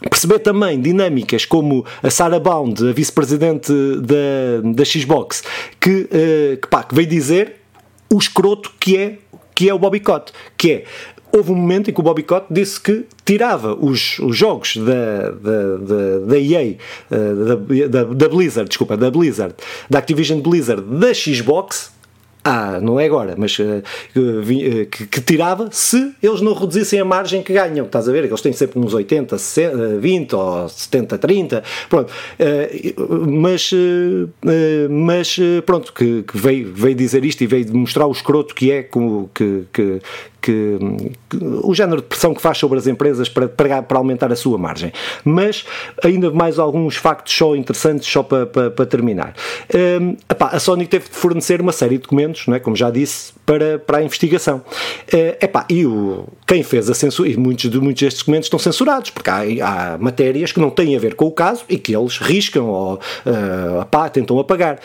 perceber 0.09 0.39
também 0.39 0.81
dinâmicas 0.81 1.45
como 1.45 1.85
a 2.01 2.09
Sarah 2.09 2.39
Bound, 2.39 2.89
a 2.89 2.91
vice-presidente 2.91 3.71
da, 4.01 4.73
da 4.73 4.83
Xbox, 4.83 5.43
que, 5.79 5.89
uh, 5.89 6.57
que, 6.61 6.67
pá, 6.67 6.83
que 6.83 6.93
veio 6.93 7.07
dizer 7.07 7.55
o 8.11 8.17
escroto 8.17 8.71
que 8.79 8.97
é, 8.97 9.17
que 9.55 9.69
é 9.69 9.73
o 9.73 9.79
Bobby 9.79 9.99
Cott, 9.99 10.33
que 10.57 10.71
é 10.71 10.83
houve 11.35 11.51
um 11.51 11.55
momento 11.55 11.89
em 11.89 11.93
que 11.93 11.99
o 11.99 12.03
Bobby 12.03 12.21
Cott 12.21 12.45
disse 12.49 12.79
que 12.79 13.05
tirava 13.25 13.73
os, 13.73 14.19
os 14.19 14.37
jogos 14.37 14.77
da, 14.77 15.31
da, 15.31 15.77
da, 15.77 16.19
da 16.27 16.39
EA, 16.39 16.77
eh, 17.09 17.87
da, 17.89 18.03
da, 18.03 18.29
Blizzard, 18.29 18.69
desculpa, 18.69 18.95
da 18.95 19.09
Blizzard, 19.09 19.55
da 19.89 19.97
Activision 19.97 20.39
Blizzard, 20.41 20.83
da 20.83 21.11
Xbox 21.11 21.91
ah, 22.43 22.79
não 22.81 22.99
é 22.99 23.05
agora, 23.05 23.35
mas 23.37 23.57
uh, 23.59 23.81
que, 24.91 25.07
que, 25.07 25.21
tirava 25.21 25.69
se 25.71 26.13
eles 26.21 26.41
não 26.41 26.53
reduzissem 26.53 26.99
a 26.99 27.05
margem 27.05 27.41
que 27.41 27.53
ganham. 27.53 27.85
Estás 27.85 28.09
a 28.09 28.11
ver? 28.11 28.25
Eles 28.25 28.41
têm 28.41 28.51
sempre 28.51 28.79
uns 28.79 28.93
80, 28.93 29.37
60, 29.37 29.97
20 29.99 30.35
ou 30.35 30.67
70, 30.67 31.17
30. 31.17 31.63
Pronto. 31.89 32.11
Uh, 32.11 33.29
mas, 33.29 33.71
uh, 33.71 34.29
mas 34.89 35.39
pronto, 35.65 35.93
que, 35.93 36.23
que, 36.23 36.37
veio, 36.37 36.73
veio 36.73 36.95
dizer 36.95 37.23
isto 37.23 37.41
e 37.43 37.47
veio 37.47 37.73
mostrar 37.75 38.07
o 38.07 38.11
escroto 38.11 38.53
que 38.53 38.71
é 38.71 38.83
como, 38.83 39.29
que, 39.33 39.63
que, 39.71 40.01
que, 40.43 40.77
que, 41.29 41.37
o 41.41 41.73
género 41.73 42.01
de 42.01 42.07
pressão 42.07 42.33
que 42.33 42.41
faz 42.41 42.57
sobre 42.57 42.77
as 42.77 42.85
empresas 42.85 43.29
para, 43.29 43.47
para, 43.47 43.81
para, 43.81 43.97
aumentar 43.97 44.31
a 44.31 44.35
sua 44.35 44.57
margem. 44.57 44.91
Mas 45.23 45.63
ainda 46.03 46.29
mais 46.29 46.59
alguns 46.59 46.97
factos 46.97 47.33
só 47.33 47.55
interessantes, 47.55 48.07
só 48.07 48.21
para, 48.21 48.45
para, 48.45 48.69
para 48.69 48.85
terminar. 48.85 49.33
Um, 49.73 50.17
epá, 50.29 50.49
a 50.49 50.59
Sony 50.59 50.85
teve 50.85 51.05
de 51.05 51.15
fornecer 51.15 51.61
uma 51.61 51.71
série 51.71 51.95
de 51.95 52.03
documentos, 52.03 52.45
não 52.45 52.55
é? 52.55 52.59
como 52.59 52.75
já 52.75 52.91
disse, 52.91 53.31
para, 53.45 53.79
para 53.79 53.99
a 53.99 54.03
investigação. 54.03 54.57
Uh, 55.13 55.37
epá, 55.41 55.65
e 55.69 55.85
o, 55.85 56.27
quem 56.45 56.61
fez 56.61 56.89
a 56.89 56.93
censura, 56.93 57.29
e 57.29 57.37
muitos, 57.37 57.71
de, 57.71 57.79
muitos 57.79 58.01
destes 58.01 58.21
documentos 58.21 58.47
estão 58.47 58.59
censurados, 58.59 59.09
porque 59.09 59.29
há, 59.29 59.93
há 59.93 59.97
matérias 59.97 60.51
que 60.51 60.59
não 60.59 60.69
têm 60.69 60.95
a 60.95 60.99
ver 60.99 61.15
com 61.15 61.25
o 61.25 61.31
caso 61.31 61.63
e 61.69 61.77
que 61.77 61.95
eles 61.95 62.17
riscam 62.17 62.65
ou 62.65 62.95
uh, 62.95 63.81
epá, 63.81 64.09
tentam 64.09 64.37
apagar. 64.39 64.79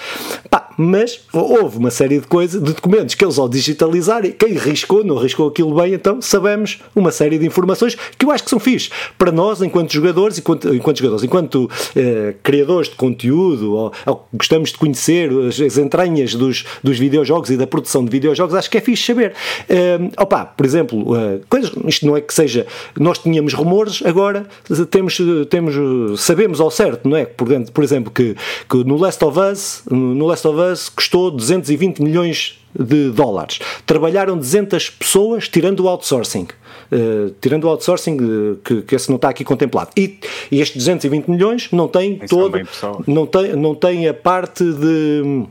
Epá, 0.44 0.68
mas 0.77 1.21
houve 1.33 1.79
uma 1.79 1.90
série 1.90 2.21
de 2.21 2.27
coisas, 2.29 2.62
de 2.62 2.73
documentos 2.73 3.16
que 3.16 3.25
eles 3.25 3.38
ao 3.38 3.49
digitalizarem, 3.49 4.31
quem 4.31 4.53
riscou, 4.53 5.03
não 5.03 5.16
riscou 5.16 5.48
aquilo 5.49 5.75
bem, 5.75 5.95
então 5.95 6.21
sabemos 6.21 6.81
uma 6.95 7.11
série 7.11 7.39
de 7.39 7.47
informações 7.47 7.97
que 8.17 8.25
eu 8.25 8.31
acho 8.31 8.45
que 8.45 8.51
são 8.51 8.61
fixe 8.61 8.91
para 9.17 9.33
nós, 9.33 9.63
enquanto 9.63 9.93
jogadores, 9.93 10.39
enquanto, 10.39 10.75
enquanto 10.75 10.99
jogadores, 10.99 11.25
enquanto 11.25 11.71
eh, 11.97 12.35
criadores 12.43 12.89
de 12.89 12.97
conteúdo, 12.97 13.75
ou, 13.75 13.93
ou, 14.07 14.29
gostamos 14.33 14.71
de 14.71 14.79
conhecer 14.79 15.31
as, 15.49 15.61
as, 15.61 15.79
entranhas 15.79 16.35
dos, 16.35 16.65
dos 16.83 16.99
videojogos 16.99 17.51
e 17.51 17.57
da 17.57 17.67
produção 17.67 18.05
de 18.05 18.11
videojogos, 18.11 18.55
acho 18.55 18.71
que 18.71 18.79
é 18.79 18.81
fixe 18.81 19.05
saber. 19.05 19.33
Uh, 19.69 20.11
opa, 20.17 20.45
por 20.45 20.67
exemplo, 20.67 21.13
uh, 21.13 21.41
coisas, 21.49 21.73
isto 21.87 22.07
não 22.07 22.17
é 22.17 22.21
que 22.21 22.33
seja, 22.33 22.67
nós 22.99 23.19
tínhamos 23.19 23.55
rumores, 23.55 24.03
agora 24.05 24.47
temos, 24.91 25.19
temos 25.49 25.75
sabemos 26.21 26.61
ao 26.61 26.71
certo, 26.71 27.09
não 27.09 27.17
é? 27.17 27.25
Por, 27.25 27.49
por 27.73 27.85
exemplo, 27.85 28.13
que, 28.13 28.37
que 28.69 28.85
no 28.85 28.97
Last 28.97 29.25
of 29.25 29.39
Us, 29.39 29.83
no 29.91 30.27
Last 30.27 30.47
of 30.47 30.59
Us 30.61 30.89
custou 30.89 31.31
220 31.31 32.03
milhões 32.03 32.59
de 32.79 33.11
dólares. 33.11 33.59
Trabalharam 33.87 34.37
200 34.37 34.91
pessoas, 34.91 35.49
tirando 35.49 35.81
o 35.81 35.89
outsourcing. 35.89 36.49
Uh, 36.91 37.35
tirando 37.41 37.65
o 37.65 37.69
outsourcing, 37.69 38.17
uh, 38.17 38.57
que, 38.65 38.83
que 38.83 38.95
esse 38.95 39.09
não 39.09 39.17
está 39.17 39.29
aqui 39.29 39.45
contemplado. 39.45 39.91
E, 39.97 40.19
e 40.51 40.61
estes 40.61 40.77
220 40.77 41.29
milhões 41.29 41.69
não 41.73 41.89
tem 41.89 42.19
todo. 42.19 42.61
Não 43.07 43.27
tem, 43.27 43.57
não 43.57 43.75
tem 43.75 44.09
a 44.09 44.15
parte 44.15 44.65
de 44.65 45.47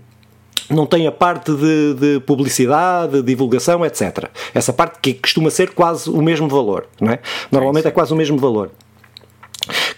não 0.69 0.85
tem 0.85 1.07
a 1.07 1.11
parte 1.13 1.53
de, 1.53 1.93
de, 1.93 2.19
publicidade, 2.19 3.21
divulgação, 3.21 3.85
etc. 3.85 4.25
Essa 4.53 4.73
parte 4.73 4.99
que 5.01 5.13
costuma 5.13 5.49
ser 5.49 5.69
quase 5.69 6.09
o 6.09 6.21
mesmo 6.21 6.49
valor, 6.49 6.87
não 6.99 7.13
é? 7.13 7.19
Normalmente 7.49 7.87
é 7.87 7.91
quase 7.91 8.11
o 8.11 8.17
mesmo 8.17 8.37
valor 8.37 8.69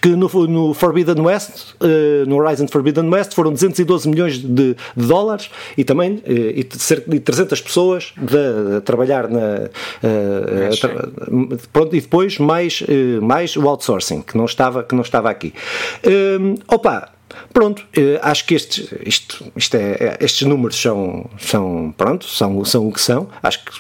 que 0.01 0.09
no, 0.09 0.27
no 0.47 0.73
Forbidden 0.73 1.21
West, 1.21 1.73
uh, 1.81 2.25
no 2.27 2.37
Horizon 2.37 2.67
Forbidden 2.67 3.09
West, 3.09 3.33
foram 3.33 3.51
212 3.51 4.09
milhões 4.09 4.37
de, 4.37 4.75
de 4.95 5.07
dólares 5.07 5.49
e 5.77 5.83
também 5.83 6.15
uh, 6.15 6.21
e 6.25 6.67
cerca 6.77 7.09
de 7.09 7.19
300 7.19 7.61
pessoas 7.61 8.13
de, 8.17 8.75
de 8.75 8.81
trabalhar 8.81 9.27
na. 9.27 9.69
Uh, 10.03 10.77
tra 10.79 11.09
pronto, 11.71 11.95
e 11.95 12.01
depois 12.01 12.37
mais, 12.37 12.83
mais 13.21 13.55
o 13.55 13.67
outsourcing, 13.67 14.21
que 14.21 14.37
não 14.37 14.45
estava, 14.45 14.83
que 14.83 14.95
não 14.95 15.01
estava 15.01 15.29
aqui. 15.29 15.53
opa! 16.67 17.09
Pronto, 17.53 17.85
acho 18.23 18.45
que 18.45 18.55
estes, 18.55 18.91
isto, 19.05 19.45
isto 19.55 19.75
é, 19.75 19.91
é, 19.91 20.17
estes 20.19 20.47
números 20.47 20.75
são, 20.75 21.29
são, 21.37 21.93
pronto, 21.95 22.25
são, 22.25 22.65
são 22.65 22.87
o 22.87 22.91
que 22.91 22.99
são. 22.99 23.29
Acho 23.43 23.63
que 23.63 23.71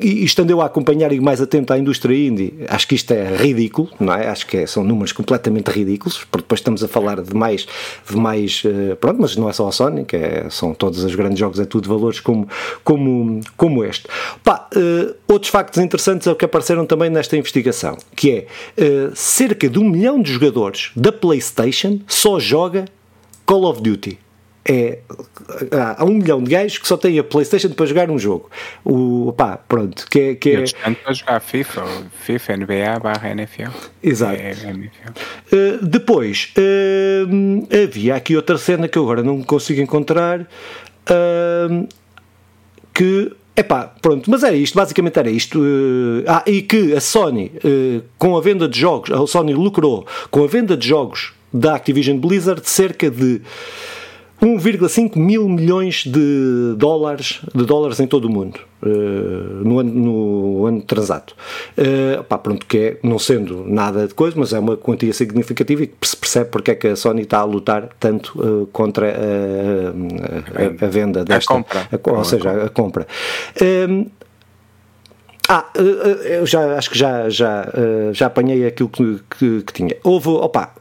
e 0.00 0.24
estando 0.24 0.50
eu 0.50 0.60
a 0.60 0.66
acompanhar 0.66 1.12
e 1.12 1.20
mais 1.20 1.40
atento 1.40 1.72
à 1.72 1.78
indústria 1.78 2.16
indie, 2.16 2.54
acho 2.68 2.86
que 2.88 2.94
isto 2.94 3.12
é 3.12 3.36
ridículo, 3.36 3.88
não 4.00 4.12
é? 4.12 4.28
Acho 4.28 4.46
que 4.46 4.58
é, 4.58 4.66
são 4.66 4.82
números 4.82 5.12
completamente 5.12 5.68
ridículos, 5.68 6.24
porque 6.30 6.42
depois 6.42 6.60
estamos 6.60 6.82
a 6.82 6.88
falar 6.88 7.20
de 7.22 7.34
mais, 7.34 7.66
de 8.08 8.16
mais 8.16 8.62
uh, 8.64 8.96
pronto, 8.96 9.20
mas 9.20 9.36
não 9.36 9.48
é 9.48 9.52
só 9.52 9.68
a 9.68 9.72
Sony, 9.72 10.04
que 10.04 10.16
é, 10.16 10.46
são 10.50 10.74
todos 10.74 11.02
os 11.02 11.14
grandes 11.14 11.38
jogos, 11.38 11.60
é 11.60 11.64
tudo 11.64 11.88
valores 11.88 12.20
como, 12.20 12.48
como, 12.82 13.40
como 13.56 13.84
este. 13.84 14.06
Pá, 14.42 14.68
uh, 14.74 15.14
outros 15.28 15.50
factos 15.50 15.82
interessantes 15.82 16.26
é 16.26 16.34
que 16.34 16.44
apareceram 16.44 16.84
também 16.86 17.08
nesta 17.10 17.36
investigação, 17.36 17.96
que 18.16 18.30
é 18.30 18.46
uh, 18.82 19.12
cerca 19.14 19.68
de 19.68 19.78
um 19.78 19.88
milhão 19.88 20.20
de 20.20 20.32
jogadores 20.32 20.90
da 20.96 21.12
PlayStation 21.12 22.00
só 22.08 22.40
joga 22.40 22.86
Call 23.46 23.64
of 23.64 23.80
Duty 23.80 24.23
é 24.66 24.98
há 25.96 26.04
um 26.04 26.14
milhão 26.14 26.42
de 26.42 26.50
gajos 26.50 26.78
que 26.78 26.88
só 26.88 26.96
têm 26.96 27.18
a 27.18 27.24
Playstation 27.24 27.70
para 27.70 27.86
jogar 27.86 28.10
um 28.10 28.18
jogo. 28.18 28.50
O 28.84 29.32
pá, 29.36 29.56
pronto 29.56 30.06
que 30.08 30.20
é, 30.20 30.34
que 30.34 30.50
é... 30.50 30.64
para 31.02 31.12
jogar 31.12 31.40
FIFA 31.40 31.84
FIFA, 32.22 32.56
NBA 32.56 32.98
barra 33.02 33.30
NFL 33.30 33.70
exato. 34.02 34.40
É, 34.40 34.52
uh, 34.52 35.84
depois 35.84 36.52
uh, 36.56 37.84
havia 37.84 38.16
aqui 38.16 38.36
outra 38.36 38.56
cena 38.56 38.88
que 38.88 38.96
eu 38.96 39.02
agora 39.02 39.22
não 39.22 39.42
consigo 39.42 39.80
encontrar 39.80 40.40
uh, 40.40 41.88
que 42.92 43.32
Epá, 43.56 43.86
pronto, 44.02 44.28
mas 44.28 44.42
era 44.42 44.56
isto, 44.56 44.74
basicamente 44.74 45.16
era 45.16 45.30
isto. 45.30 45.60
Uh, 45.60 46.24
ah, 46.26 46.42
e 46.44 46.60
que 46.60 46.92
a 46.92 47.00
Sony, 47.00 47.52
uh, 47.64 48.02
com 48.18 48.36
a 48.36 48.40
venda 48.40 48.68
de 48.68 48.76
jogos, 48.76 49.12
a 49.12 49.24
Sony 49.28 49.54
lucrou 49.54 50.04
com 50.28 50.42
a 50.42 50.48
venda 50.48 50.76
de 50.76 50.88
jogos 50.88 51.32
da 51.52 51.76
Activision 51.76 52.18
Blizzard 52.18 52.68
cerca 52.68 53.08
de 53.08 53.40
1,5 54.44 55.16
mil 55.16 55.48
milhões 55.48 56.04
de 56.04 56.74
dólares, 56.76 57.40
de 57.54 57.64
dólares 57.64 57.98
em 57.98 58.06
todo 58.06 58.26
o 58.26 58.30
mundo 58.30 58.60
uh, 58.82 58.88
no, 58.88 59.78
ano, 59.78 59.90
no 59.90 60.66
ano 60.66 60.82
transato. 60.82 61.34
Uh, 61.78 62.22
pá, 62.24 62.36
pronto, 62.36 62.66
que 62.66 62.78
é, 62.78 62.98
não 63.02 63.18
sendo 63.18 63.64
nada 63.66 64.06
de 64.06 64.12
coisa, 64.12 64.36
mas 64.38 64.52
é 64.52 64.58
uma 64.58 64.76
quantia 64.76 65.14
significativa 65.14 65.84
e 65.84 65.86
que 65.86 66.06
se 66.06 66.16
percebe 66.16 66.50
porque 66.50 66.72
é 66.72 66.74
que 66.74 66.88
a 66.88 66.96
Sony 66.96 67.22
está 67.22 67.38
a 67.38 67.44
lutar 67.44 67.88
tanto 67.98 68.38
uh, 68.38 68.66
contra 68.66 69.08
a, 69.08 70.60
a, 70.60 70.86
a, 70.86 70.88
venda 70.88 71.24
desta, 71.24 71.54
a 71.54 71.56
compra. 71.56 71.88
ou 72.18 72.24
seja, 72.24 72.64
a 72.64 72.68
compra. 72.68 73.06
Ah, 75.46 75.66
eh, 75.74 75.80
eh, 75.82 76.38
eu 76.38 76.46
já 76.46 76.78
acho 76.78 76.90
que 76.90 76.98
já, 76.98 77.28
já, 77.28 77.70
eh, 77.74 78.10
já 78.14 78.26
apanhei 78.26 78.66
aquilo 78.66 78.88
que, 78.88 79.20
que, 79.38 79.62
que 79.62 79.72
tinha. 79.74 79.94
Houve, 80.02 80.30
opa, 80.30 80.74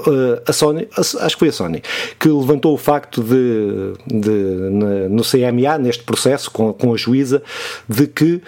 a 0.47 0.53
Sony, 0.53 0.87
acho 0.97 1.35
que 1.35 1.39
foi 1.39 1.49
a 1.49 1.51
Sony, 1.51 1.83
que 2.17 2.29
levantou 2.29 2.73
o 2.73 2.77
facto 2.77 3.21
de, 3.21 3.93
de 4.07 4.31
no 5.09 5.21
CMA, 5.21 5.77
neste 5.77 6.03
processo, 6.03 6.49
com, 6.49 6.71
com 6.71 6.93
a 6.93 6.97
juíza, 6.97 7.43
de 7.89 8.07
que 8.07 8.41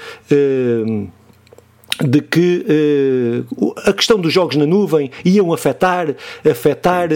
de 2.03 2.19
que 2.19 2.65
a 3.85 3.93
questão 3.93 4.19
dos 4.19 4.33
jogos 4.33 4.57
na 4.57 4.65
nuvem 4.65 5.09
iam 5.23 5.53
afetar, 5.53 6.13
afetar 6.49 7.07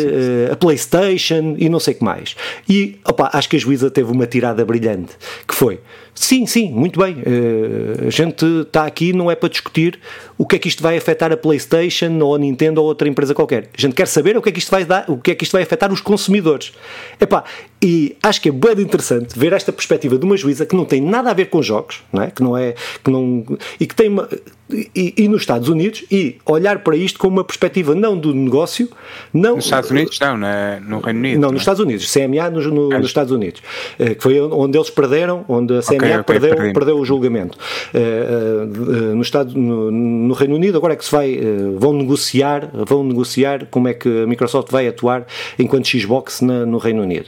a 0.49 0.55
PlayStation 0.55 1.55
e 1.57 1.67
não 1.67 1.81
sei 1.81 1.95
o 1.95 1.97
que 1.97 2.03
mais. 2.03 2.35
E 2.67 2.97
opa, 3.05 3.29
acho 3.33 3.49
que 3.49 3.57
a 3.57 3.59
juíza 3.59 3.91
teve 3.91 4.09
uma 4.09 4.25
tirada 4.25 4.63
brilhante, 4.63 5.17
que 5.45 5.53
foi 5.53 5.81
Sim, 6.19 6.45
sim, 6.45 6.69
muito 6.69 6.99
bem. 6.99 7.13
Uh, 7.15 8.07
a 8.07 8.09
gente 8.09 8.45
está 8.63 8.85
aqui 8.85 9.13
não 9.13 9.31
é 9.31 9.35
para 9.35 9.47
discutir 9.47 9.97
o 10.37 10.45
que 10.45 10.57
é 10.57 10.59
que 10.59 10.67
isto 10.67 10.83
vai 10.83 10.97
afetar 10.97 11.31
a 11.31 11.37
PlayStation 11.37 12.19
ou 12.19 12.35
a 12.35 12.37
Nintendo 12.37 12.81
ou 12.81 12.87
outra 12.87 13.07
empresa 13.07 13.33
qualquer. 13.33 13.69
A 13.75 13.79
gente 13.79 13.95
quer 13.95 14.05
saber 14.05 14.35
o 14.35 14.41
que 14.41 14.49
é 14.49 14.51
que 14.51 14.59
isto 14.59 14.69
vai 14.69 14.83
dar, 14.83 15.09
o 15.09 15.17
que 15.17 15.31
é 15.31 15.35
que 15.35 15.45
isto 15.45 15.53
vai 15.53 15.63
afetar 15.63 15.93
os 15.93 16.01
consumidores. 16.01 16.73
Epá, 17.21 17.45
e 17.81 18.17
acho 18.21 18.41
que 18.41 18.49
é 18.49 18.51
bem 18.51 18.81
interessante 18.81 19.39
ver 19.39 19.53
esta 19.53 19.71
perspectiva 19.71 20.17
de 20.17 20.25
uma 20.25 20.35
juíza 20.35 20.65
que 20.65 20.75
não 20.75 20.83
tem 20.83 20.99
nada 20.99 21.31
a 21.31 21.33
ver 21.33 21.45
com 21.45 21.63
jogos, 21.63 22.03
não 22.11 22.21
é? 22.21 22.29
Que 22.29 22.43
não 22.43 22.57
é 22.57 22.75
que 23.01 23.09
não 23.09 23.45
e 23.79 23.87
que 23.87 23.95
tem 23.95 24.09
uma 24.09 24.27
e, 24.71 25.13
e, 25.17 25.27
nos 25.27 25.41
Estados 25.41 25.67
Unidos 25.67 26.03
e 26.11 26.37
olhar 26.45 26.79
para 26.79 26.95
isto 26.95 27.17
com 27.17 27.27
uma 27.27 27.43
perspectiva 27.43 27.95
não 27.95 28.17
do 28.17 28.33
negócio, 28.33 28.87
não 29.33 29.55
nos 29.55 29.65
Estados 29.65 29.89
Unidos 29.89 30.19
não, 30.19 30.37
na, 30.37 30.79
no 30.79 30.99
Reino 30.99 31.19
Unido. 31.19 31.39
Não, 31.39 31.49
nos 31.49 31.61
é? 31.61 31.63
Estados 31.63 31.81
Unidos, 31.81 32.13
CMA 32.13 32.49
no, 32.51 32.61
no, 32.61 32.89
nos 32.89 33.07
Estados 33.07 33.31
Unidos, 33.31 33.63
eh, 33.97 34.13
que 34.13 34.21
foi 34.21 34.39
onde 34.39 34.77
eles 34.77 34.89
perderam, 34.89 35.43
onde 35.47 35.75
a 35.75 35.81
CMA 35.81 35.95
okay, 35.95 36.08
okay, 36.17 36.39
perdeu, 36.39 36.73
perdeu 36.73 36.97
o 36.97 37.05
julgamento. 37.05 37.57
Uh, 37.93 39.11
uh, 39.11 39.15
no, 39.15 39.21
Estado, 39.21 39.57
no, 39.57 39.91
no, 39.91 40.33
Reino 40.33 40.55
Unido 40.55 40.77
agora 40.77 40.93
é 40.93 40.95
que 40.95 41.05
se 41.05 41.11
vai 41.11 41.37
uh, 41.37 41.77
vão 41.77 41.93
negociar, 41.93 42.69
vão 42.73 43.03
negociar 43.03 43.65
como 43.69 43.87
é 43.87 43.93
que 43.93 44.23
a 44.23 44.27
Microsoft 44.27 44.71
vai 44.71 44.87
atuar 44.87 45.25
enquanto 45.57 45.87
Xbox 45.87 46.41
na, 46.41 46.65
no 46.65 46.77
Reino 46.77 47.01
Unido. 47.01 47.27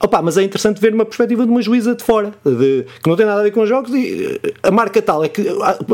opa, 0.00 0.22
mas 0.22 0.36
é 0.36 0.42
interessante 0.42 0.80
ver 0.80 0.92
uma 0.94 1.04
perspectiva 1.04 1.44
de 1.44 1.50
uma 1.50 1.62
juíza 1.62 1.94
de 1.94 2.02
fora, 2.02 2.32
de, 2.44 2.84
que 3.02 3.08
não 3.08 3.16
tem 3.16 3.26
nada 3.26 3.40
a 3.40 3.44
ver 3.44 3.50
com 3.50 3.62
os 3.62 3.68
jogos 3.68 3.92
e 3.94 4.40
a 4.62 4.70
marca 4.70 5.00
tal 5.02 5.24
é 5.24 5.28
que 5.28 5.42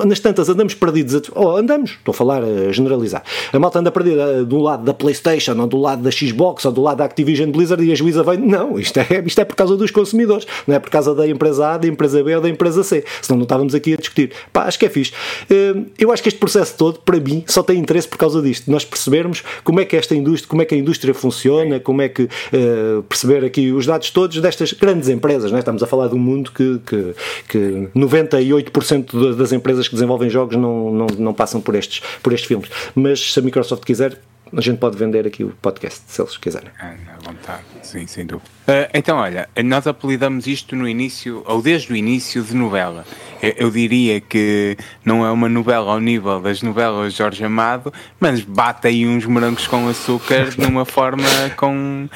nas 0.04 0.20
tantas 0.20 0.48
andamos 0.48 0.74
perdidos. 0.74 1.30
Oh, 1.34 1.56
andamos, 1.56 1.92
estou 1.92 2.12
a 2.12 2.14
falar, 2.14 2.42
a 2.42 2.72
generalizar. 2.72 3.22
A 3.52 3.58
malta 3.58 3.78
anda 3.78 3.90
perdida 3.90 4.44
do 4.44 4.58
lado 4.58 4.84
da 4.84 4.94
PlayStation, 4.94 5.58
ou 5.58 5.66
do 5.66 5.78
lado 5.78 6.02
da 6.02 6.10
Xbox, 6.10 6.64
ou 6.64 6.72
do 6.72 6.82
lado 6.82 6.98
da 6.98 7.04
Activision 7.04 7.50
Blizzard, 7.50 7.82
e 7.84 7.92
a 7.92 7.94
juíza 7.94 8.22
vem. 8.22 8.38
Não, 8.38 8.78
isto 8.78 8.98
é, 8.98 9.22
isto 9.24 9.40
é 9.40 9.44
por 9.44 9.56
causa 9.56 9.76
dos 9.76 9.90
consumidores, 9.90 10.46
não 10.66 10.74
é 10.74 10.78
por 10.78 10.90
causa 10.90 11.14
da 11.14 11.26
empresa 11.26 11.68
A, 11.68 11.73
da 11.78 11.88
empresa 11.88 12.22
B 12.22 12.34
ou 12.34 12.40
da 12.40 12.48
empresa 12.48 12.82
C. 12.82 13.04
Senão 13.22 13.38
não 13.38 13.44
estávamos 13.44 13.74
aqui 13.74 13.94
a 13.94 13.96
discutir. 13.96 14.32
Pá, 14.52 14.64
acho 14.64 14.78
que 14.78 14.86
é 14.86 14.88
fixe. 14.88 15.12
Eh, 15.50 15.74
eu 15.98 16.12
acho 16.12 16.22
que 16.22 16.28
este 16.28 16.38
processo 16.38 16.76
todo, 16.76 17.00
para 17.00 17.18
mim, 17.18 17.44
só 17.46 17.62
tem 17.62 17.78
interesse 17.78 18.08
por 18.08 18.18
causa 18.18 18.40
disto. 18.40 18.70
Nós 18.70 18.84
percebermos 18.84 19.42
como 19.62 19.80
é 19.80 19.84
que 19.84 19.96
esta 19.96 20.14
indústria, 20.14 20.48
como 20.48 20.62
é 20.62 20.64
que 20.64 20.74
a 20.74 20.78
indústria 20.78 21.14
funciona, 21.14 21.80
como 21.80 22.02
é 22.02 22.08
que 22.08 22.24
uh, 22.24 23.02
perceber 23.08 23.44
aqui 23.44 23.72
os 23.72 23.86
dados 23.86 24.10
todos 24.10 24.40
destas 24.40 24.72
grandes 24.72 25.08
empresas. 25.08 25.50
Não 25.50 25.58
é? 25.58 25.60
Estamos 25.60 25.82
a 25.82 25.86
falar 25.86 26.08
de 26.08 26.14
um 26.14 26.18
mundo 26.18 26.50
que, 26.52 26.80
que, 26.86 27.14
que 27.48 27.88
98% 27.94 29.36
das 29.36 29.52
empresas 29.52 29.88
que 29.88 29.94
desenvolvem 29.94 30.28
jogos 30.30 30.56
não, 30.56 30.92
não, 30.92 31.06
não 31.18 31.34
passam 31.34 31.60
por 31.60 31.74
estes, 31.74 32.02
por 32.22 32.32
estes 32.32 32.48
filmes. 32.48 32.68
Mas 32.94 33.32
se 33.32 33.38
a 33.38 33.42
Microsoft 33.42 33.84
quiser, 33.84 34.18
a 34.56 34.60
gente 34.60 34.78
pode 34.78 34.96
vender 34.96 35.26
aqui 35.26 35.44
o 35.44 35.50
podcast, 35.60 36.02
se 36.06 36.20
eles 36.20 36.36
quiserem. 36.36 36.70
É, 36.80 36.86
à 36.86 37.18
vontade, 37.22 37.62
sim, 37.82 38.06
sem 38.06 38.26
dúvida. 38.26 38.48
Uh, 38.66 38.88
então, 38.94 39.18
olha, 39.18 39.48
nós 39.64 39.86
apelidamos 39.86 40.46
isto 40.46 40.74
no 40.74 40.88
início, 40.88 41.42
ou 41.46 41.60
desde 41.60 41.92
o 41.92 41.96
início, 41.96 42.42
de 42.42 42.54
novela. 42.54 43.04
Eu, 43.42 43.52
eu, 43.56 43.70
diria 43.70 44.20
que 44.20 44.76
não 45.04 45.24
é 45.24 45.30
uma 45.30 45.48
novela 45.48 45.92
ao 45.92 46.00
nível 46.00 46.40
das 46.40 46.62
novelas 46.62 47.12
de 47.12 47.18
Jorge 47.18 47.44
Amado, 47.44 47.92
mas 48.18 48.40
bate 48.40 48.88
aí 48.88 49.06
uns 49.06 49.26
morangos 49.26 49.66
com 49.66 49.88
açúcar 49.88 50.50
de 50.50 50.64
uma 50.64 50.84
forma 50.84 51.24
com, 51.56 52.08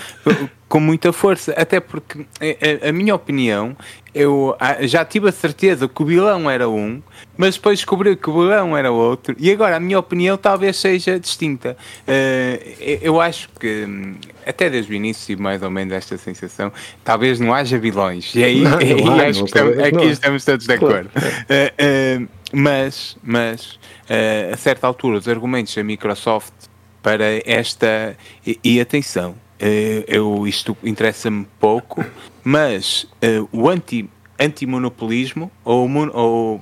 com 0.69 0.79
muita 0.79 1.13
força. 1.13 1.53
Até 1.53 1.81
porque, 1.81 2.27
a, 2.41 2.89
a 2.89 2.93
minha 2.93 3.15
opinião, 3.15 3.77
eu 4.15 4.57
já 4.83 5.05
tive 5.05 5.29
a 5.29 5.33
certeza 5.33 5.89
que 5.89 6.03
o 6.03 6.05
vilão 6.05 6.51
era 6.51 6.69
um, 6.69 7.03
mas 7.37 7.55
depois 7.55 7.79
descobri 7.79 8.17
que 8.17 8.29
o 8.29 8.33
vilão 8.33 8.77
era 8.77 8.91
outro, 8.91 9.35
e 9.39 9.51
agora 9.51 9.77
a 9.77 9.81
minha 9.81 9.99
opinião 9.99 10.37
talvez 10.37 10.77
seja 10.77 11.19
distinta. 11.19 11.77
Uh, 12.03 12.99
eu 13.01 13.21
acho 13.21 13.49
que, 13.61 13.87
até 14.47 14.69
desde 14.69 14.93
o 14.93 14.95
início, 14.95 15.27
tive 15.27 15.43
mais 15.43 15.63
ou 15.63 15.71
menos 15.71 15.95
esta 15.95 16.19
sensação, 16.19 16.73
talvez 17.05 17.39
não 17.39 17.55
haja 17.55 17.79
vilões, 17.79 18.35
e 18.35 18.43
aí, 18.43 18.61
não, 18.61 18.81
e 18.83 18.95
não 19.03 19.21
acho 19.21 19.45
que 19.45 19.47
estamos, 19.47 19.79
aqui 19.79 20.05
estamos 20.07 20.45
todos 20.45 20.67
de 20.67 20.73
acordo. 20.73 21.11
Uh, 21.17 22.23
uh, 22.23 22.29
mas, 22.53 23.17
mas 23.23 23.79
a 24.53 24.57
certa 24.57 24.87
altura, 24.87 25.19
os 25.19 25.29
argumentos 25.29 25.75
da 25.75 25.85
Microsoft 25.85 26.53
para 27.03 27.25
esta. 27.45 28.17
E, 28.47 28.59
e 28.65 28.81
atenção, 28.81 29.37
eu, 30.07 30.47
isto 30.47 30.77
interessa-me 30.85 31.47
pouco, 31.59 32.05
mas 32.45 33.07
o 33.51 33.69
anti 33.69 34.09
antimonopolismo 34.39 35.51
ou, 35.65 35.89
ou 36.13 36.61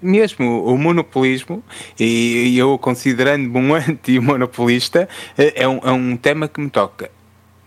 mesmo 0.00 0.64
o 0.64 0.78
monopolismo, 0.78 1.62
e 1.98 2.56
eu 2.56 2.78
considerando-me 2.78 3.58
um 3.58 3.74
anti-monopolista, 3.74 5.08
eh, 5.36 5.52
é 5.56 5.68
um, 5.68 5.78
é 5.78 5.92
um 5.92 6.16
tema 6.16 6.48
que 6.48 6.60
me 6.60 6.70
toca. 6.70 7.10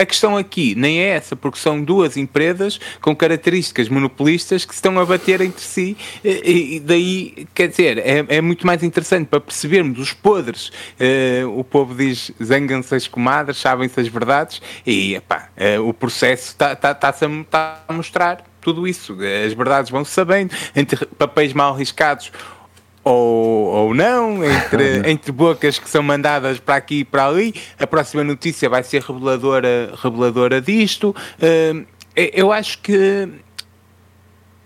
A 0.01 0.05
questão 0.05 0.35
aqui 0.35 0.73
nem 0.73 0.99
é 0.99 1.09
essa, 1.09 1.35
porque 1.35 1.59
são 1.59 1.83
duas 1.83 2.17
empresas 2.17 2.79
com 2.99 3.15
características 3.15 3.87
monopolistas 3.87 4.65
que 4.65 4.73
se 4.73 4.79
estão 4.79 4.97
a 4.97 5.05
bater 5.05 5.41
entre 5.41 5.61
si, 5.61 5.95
e, 6.23 6.81
daí, 6.83 7.47
quer 7.53 7.67
dizer, 7.67 7.99
é, 7.99 8.25
é 8.27 8.41
muito 8.41 8.65
mais 8.65 8.81
interessante 8.81 9.27
para 9.27 9.39
percebermos 9.39 9.99
os 9.99 10.11
podres. 10.11 10.69
Uh, 10.99 11.55
o 11.55 11.63
povo 11.63 11.93
diz: 11.93 12.31
zangam-se 12.43 12.95
as 12.95 13.07
comadres, 13.07 13.59
sabem-se 13.59 13.99
as 13.99 14.07
verdades, 14.07 14.59
e 14.87 15.13
epá, 15.13 15.49
uh, 15.77 15.87
o 15.87 15.93
processo 15.93 16.47
está 16.47 16.75
tá, 16.75 16.95
tá, 16.95 17.11
tá, 17.11 17.29
tá 17.47 17.83
a 17.87 17.93
mostrar 17.93 18.43
tudo 18.59 18.87
isso. 18.87 19.15
As 19.45 19.53
verdades 19.53 19.91
vão 19.91 20.03
sabendo, 20.03 20.55
entre 20.75 21.05
papéis 21.05 21.53
mal 21.53 21.75
riscados 21.75 22.31
ou, 23.03 23.65
ou 23.67 23.93
não, 23.93 24.43
entre, 24.43 25.01
entre 25.09 25.31
bocas 25.31 25.79
que 25.79 25.89
são 25.89 26.03
mandadas 26.03 26.59
para 26.59 26.75
aqui 26.75 26.99
e 26.99 27.05
para 27.05 27.27
ali. 27.27 27.53
A 27.79 27.87
próxima 27.87 28.23
notícia 28.23 28.69
vai 28.69 28.83
ser 28.83 29.01
reveladora, 29.01 29.93
reveladora 30.01 30.61
disto. 30.61 31.15
Uh, 31.39 31.85
eu 32.15 32.51
acho 32.51 32.79
que 32.79 33.29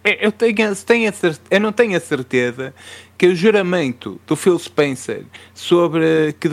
eu, 0.03 0.31
tenho, 0.31 0.75
tenho 0.75 1.11
eu 1.49 1.59
não 1.59 1.71
tenho 1.71 1.97
a 1.97 1.99
certeza 1.99 2.73
que 3.17 3.27
o 3.27 3.35
juramento 3.35 4.19
do 4.27 4.35
Phil 4.35 4.59
Spencer 4.59 5.23
sobre 5.53 6.35
que, 6.39 6.49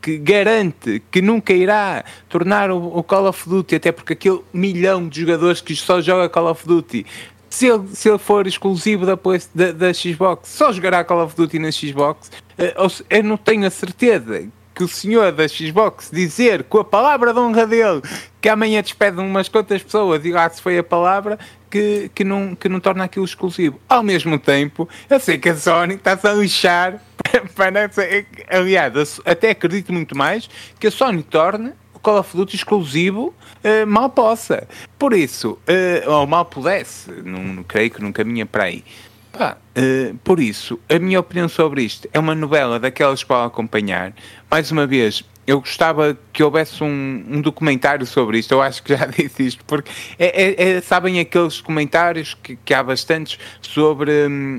que 0.00 0.18
garante 0.18 1.02
que 1.10 1.22
nunca 1.22 1.52
irá 1.52 2.04
tornar 2.28 2.70
o, 2.70 2.98
o, 2.98 3.02
Call 3.04 3.28
of 3.28 3.48
Duty, 3.48 3.76
até 3.76 3.92
porque 3.92 4.14
aquele 4.14 4.40
milhão 4.52 5.08
de 5.08 5.20
jogadores 5.20 5.60
que 5.60 5.76
só 5.76 6.00
joga 6.00 6.28
Call 6.28 6.50
of 6.50 6.66
Duty 6.66 7.06
se 7.56 7.66
ele, 7.66 7.88
se 7.94 8.06
ele 8.06 8.18
for 8.18 8.46
exclusivo 8.46 9.06
da, 9.06 9.18
da, 9.54 9.72
da 9.72 9.94
Xbox, 9.94 10.50
só 10.50 10.70
jogará 10.70 11.02
Call 11.02 11.24
of 11.24 11.34
Duty 11.34 11.58
na 11.58 11.72
Xbox. 11.72 12.30
Uh, 12.58 13.04
eu 13.08 13.24
não 13.24 13.38
tenho 13.38 13.66
a 13.66 13.70
certeza 13.70 14.46
que 14.74 14.84
o 14.84 14.88
senhor 14.88 15.32
da 15.32 15.48
Xbox 15.48 16.10
dizer 16.12 16.64
com 16.64 16.80
a 16.80 16.84
palavra 16.84 17.32
de 17.32 17.40
honra 17.40 17.66
dele 17.66 18.02
que 18.42 18.48
amanhã 18.50 18.82
despede 18.82 19.18
umas 19.18 19.48
quantas 19.48 19.82
pessoas 19.82 20.22
e 20.22 20.32
lá 20.32 20.50
se 20.50 20.60
foi 20.60 20.76
a 20.76 20.84
palavra 20.84 21.38
que, 21.70 22.10
que, 22.14 22.24
não, 22.24 22.54
que 22.54 22.68
não 22.68 22.78
torna 22.78 23.04
aquilo 23.04 23.24
exclusivo. 23.24 23.80
Ao 23.88 24.02
mesmo 24.02 24.38
tempo, 24.38 24.86
eu 25.08 25.18
sei 25.18 25.38
que 25.38 25.48
a 25.48 25.56
Sony 25.56 25.94
está-se 25.94 26.28
a 26.28 26.34
lixar 26.34 27.00
aliás, 28.50 29.20
até 29.24 29.50
acredito 29.50 29.94
muito 29.94 30.14
mais 30.14 30.48
que 30.78 30.88
a 30.88 30.90
Sony 30.90 31.22
torne 31.22 31.72
Call 32.06 32.18
of 32.18 32.36
Duty 32.36 32.54
exclusivo 32.54 33.34
uh, 33.64 33.84
mal 33.84 34.08
possa. 34.08 34.68
Por 34.96 35.12
isso, 35.12 35.58
uh, 36.06 36.08
ou 36.08 36.24
mal 36.24 36.44
pudesse, 36.44 37.10
não, 37.10 37.42
não 37.42 37.62
creio 37.64 37.90
que 37.90 38.00
não 38.00 38.12
caminha 38.12 38.46
para 38.46 38.62
aí. 38.62 38.84
Pá, 39.32 39.56
uh, 39.76 40.16
por 40.18 40.38
isso, 40.38 40.78
a 40.88 41.00
minha 41.00 41.18
opinião 41.18 41.48
sobre 41.48 41.82
isto 41.82 42.08
é 42.12 42.18
uma 42.20 42.32
novela 42.32 42.78
daquelas 42.78 43.24
para 43.24 43.46
acompanhar. 43.46 44.14
Mais 44.56 44.70
uma 44.70 44.86
vez, 44.86 45.22
eu 45.46 45.60
gostava 45.60 46.16
que 46.32 46.42
houvesse 46.42 46.82
um, 46.82 47.24
um, 47.28 47.42
documentário 47.42 48.06
sobre 48.06 48.38
isto. 48.38 48.52
Eu 48.52 48.62
acho 48.62 48.82
que 48.82 48.96
já 48.96 49.04
disse 49.14 49.48
isto, 49.48 49.62
porque 49.66 49.90
é, 50.18 50.44
é, 50.44 50.70
é, 50.70 50.80
sabem 50.80 51.20
aqueles 51.20 51.60
comentários 51.60 52.32
que, 52.42 52.56
que 52.64 52.72
há 52.72 52.82
bastantes 52.82 53.38
sobre 53.60 54.10
um, 54.26 54.58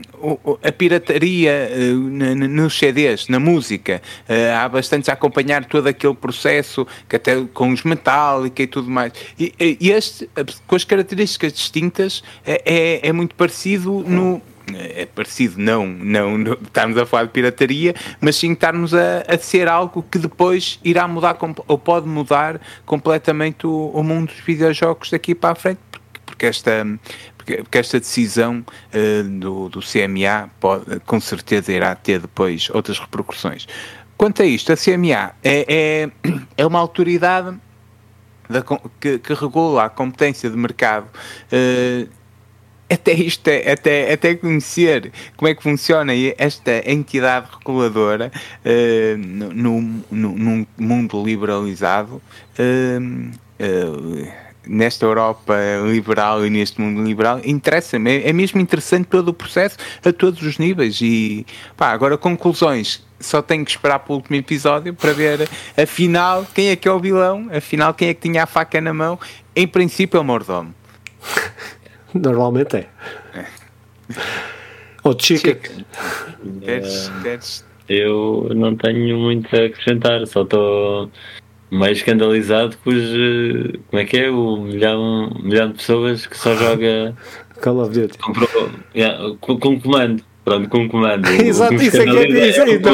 a 0.63 0.71
pirataria 0.71 1.71
uh, 1.71 1.95
nos 1.95 2.77
CDs, 2.77 3.27
na 3.27 3.39
música. 3.39 3.99
Uh, 4.29 4.55
há 4.55 4.69
bastantes 4.69 5.09
a 5.09 5.13
acompanhar 5.13 5.65
todo 5.65 5.87
aquele 5.87 6.13
processo, 6.13 6.85
que 7.09 7.15
até 7.15 7.43
com 7.51 7.69
os 7.69 7.81
metálica 7.81 8.61
e 8.61 8.67
tudo 8.67 8.91
mais. 8.91 9.13
E, 9.39 9.51
e 9.81 9.89
este, 9.89 10.29
com 10.67 10.75
as 10.75 10.83
características 10.83 11.53
distintas, 11.53 12.21
é, 12.45 12.61
é, 12.63 13.07
é 13.09 13.11
muito 13.11 13.33
parecido 13.33 14.05
no 14.07 14.43
é 14.73 15.05
parecido, 15.05 15.55
não, 15.57 15.87
não, 15.87 16.37
não 16.37 16.53
estarmos 16.53 16.97
a 16.97 17.05
falar 17.05 17.25
de 17.25 17.29
pirataria, 17.31 17.95
mas 18.19 18.35
sim 18.35 18.51
estarmos 18.51 18.93
a, 18.93 19.23
a 19.27 19.37
ser 19.37 19.67
algo 19.67 19.86
que 19.87 20.19
depois 20.19 20.79
irá 20.83 21.07
mudar 21.07 21.37
ou 21.67 21.77
pode 21.77 22.07
mudar 22.07 22.59
completamente 22.85 23.65
o, 23.65 23.91
o 23.93 24.03
mundo 24.03 24.27
dos 24.27 24.39
videojogos 24.39 25.09
daqui 25.09 25.33
para 25.33 25.51
a 25.51 25.55
frente, 25.55 25.79
porque, 25.91 26.19
porque 26.25 26.45
esta 26.45 26.85
porque 27.37 27.77
esta 27.77 27.97
decisão 27.97 28.65
uh, 28.93 29.23
do, 29.39 29.69
do 29.69 29.79
CMA 29.79 30.49
pode, 30.59 30.99
com 31.05 31.17
certeza 31.17 31.71
irá 31.71 31.95
ter 31.95 32.19
depois 32.19 32.69
outras 32.71 32.99
repercussões. 32.99 33.65
Quanto 34.17 34.41
a 34.41 34.45
isto, 34.45 34.73
a 34.73 34.75
CMA 34.75 35.33
é, 35.41 35.65
é, 35.67 36.11
é 36.57 36.65
uma 36.65 36.79
autoridade 36.79 37.57
da, 38.49 38.63
que, 38.99 39.19
que, 39.19 39.33
regula 39.33 39.85
a 39.85 39.89
competência 39.89 40.49
de 40.49 40.57
mercado 40.57 41.05
uh, 41.05 42.09
até 42.91 43.13
isto, 43.13 43.47
é, 43.47 43.71
até, 43.71 44.13
até 44.13 44.35
conhecer 44.35 45.11
como 45.35 45.49
é 45.49 45.55
que 45.55 45.61
funciona 45.61 46.13
esta 46.37 46.89
entidade 46.89 47.47
reguladora 47.57 48.31
uh, 48.65 49.17
no, 49.17 49.81
no, 50.11 50.35
num 50.37 50.65
mundo 50.77 51.23
liberalizado, 51.23 52.21
uh, 52.59 53.31
uh, 53.59 54.47
nesta 54.65 55.05
Europa 55.05 55.55
liberal 55.85 56.45
e 56.45 56.49
neste 56.49 56.79
mundo 56.81 57.03
liberal, 57.03 57.39
interessa-me, 57.43 58.17
é, 58.17 58.29
é 58.29 58.33
mesmo 58.33 58.59
interessante 58.59 59.07
todo 59.07 59.29
o 59.29 59.33
processo 59.33 59.77
a 60.03 60.11
todos 60.11 60.41
os 60.41 60.57
níveis. 60.57 60.99
E 61.01 61.45
pá, 61.75 61.91
agora 61.91 62.17
conclusões. 62.17 63.05
Só 63.19 63.41
tenho 63.41 63.65
que 63.65 63.71
esperar 63.71 63.97
para 63.99 64.13
o 64.13 64.17
último 64.17 64.35
episódio 64.35 64.93
para 64.93 65.11
ver 65.11 65.49
afinal 65.75 66.45
quem 66.53 66.67
é 66.67 66.75
que 66.75 66.87
é 66.87 66.91
o 66.91 66.99
vilão, 66.99 67.49
afinal 67.51 67.91
quem 67.91 68.09
é 68.09 68.13
que 68.13 68.21
tinha 68.21 68.43
a 68.43 68.45
faca 68.45 68.79
na 68.79 68.93
mão. 68.93 69.19
Em 69.55 69.67
princípio 69.67 70.19
é 70.19 70.21
o 70.21 70.23
mordomo. 70.23 70.71
Normalmente 72.21 72.77
é. 72.77 72.87
é. 73.33 73.45
Ou 75.03 75.17
chicken. 75.17 75.57
Eu 77.87 78.49
não 78.53 78.75
tenho 78.75 79.17
muito 79.17 79.55
a 79.55 79.65
acrescentar, 79.65 80.27
só 80.27 80.43
estou 80.43 81.09
mais 81.69 81.97
escandalizado 81.97 82.77
com 82.83 82.89
os. 82.89 83.03
Eh, 83.03 83.79
como 83.89 84.01
é 84.01 84.05
que 84.05 84.17
é? 84.17 84.29
O 84.29 84.57
milhão, 84.57 85.31
milhão 85.41 85.69
de 85.69 85.75
pessoas 85.75 86.25
que 86.25 86.37
só 86.37 86.55
joga. 86.55 87.15
Call 87.61 87.79
of 87.79 87.97
Duty. 87.97 88.17
Comprou, 88.17 88.69
yeah, 88.95 89.35
com, 89.39 89.57
com 89.59 89.79
comando. 89.79 90.23
Pronto, 90.47 90.69
com 90.69 90.87
comando. 90.87 91.27
Exato, 91.43 91.73
isso 91.73 92.01
é 92.01 92.05
que 92.05 92.17
é 92.17 92.47
isso 92.47 92.61
aí. 92.61 92.75
Então, 92.75 92.93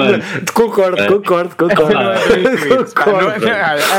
concordo, 0.56 1.00
é. 1.00 1.08
concordo, 1.08 1.56
concordo. 1.56 1.94
concordo. 2.96 3.46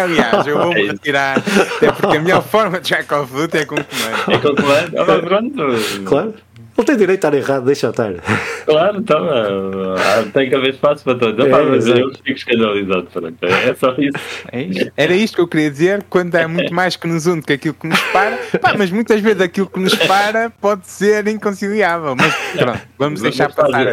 Aliás, 0.03 0.45
eu 0.45 0.59
vou-me 0.59 0.83
retirar, 0.91 1.39
até 1.39 1.93
porque 1.93 2.17
a 2.17 2.21
melhor 2.21 2.43
forma 2.43 2.81
de 2.81 3.03
Call 3.05 3.23
of 3.23 3.33
Duty 3.33 3.59
é 3.59 3.65
com 3.65 3.77
comando. 3.77 4.33
É 4.33 4.39
com 4.39 4.57
comando? 4.57 4.99
Ah, 4.99 5.23
pronto. 5.25 6.05
Claro. 6.05 6.35
Ele 6.77 6.87
tem 6.87 6.97
direito 6.97 7.25
a 7.25 7.29
estar 7.29 7.35
errado, 7.35 7.65
deixa 7.65 7.89
estar. 7.89 8.15
Claro, 8.65 8.97
então, 8.97 9.27
uh, 9.27 10.31
tem 10.33 10.49
que 10.49 10.55
haver 10.55 10.71
espaço 10.71 11.05
para 11.05 11.19
todos. 11.19 11.45
É, 11.45 11.51
mas 11.51 11.87
eu 11.87 12.11
fico 12.25 12.31
escandalizado. 12.31 13.07
Pronto, 13.13 13.37
é 13.45 13.75
só 13.75 13.95
isso. 13.99 14.19
É 14.51 14.63
isto. 14.63 14.93
Era 14.97 15.15
isto 15.15 15.35
que 15.35 15.41
eu 15.43 15.47
queria 15.47 15.71
dizer, 15.71 16.03
quando 16.09 16.35
é 16.35 16.47
muito 16.47 16.73
mais 16.75 16.97
que 16.97 17.07
nos 17.07 17.27
une 17.27 17.43
que 17.43 17.53
aquilo 17.53 17.75
que 17.75 17.87
nos 17.87 18.01
para. 18.05 18.39
Pá, 18.63 18.75
mas 18.79 18.91
muitas 18.91 19.21
vezes 19.21 19.43
aquilo 19.43 19.67
que 19.67 19.79
nos 19.79 19.95
para 19.95 20.49
pode 20.49 20.87
ser 20.87 21.29
inconciliável. 21.29 22.17
Mas 22.17 22.35
pronto, 22.57 22.81
vamos 22.99 23.21
deixar 23.21 23.49
mas, 23.49 23.55
passar. 23.55 23.85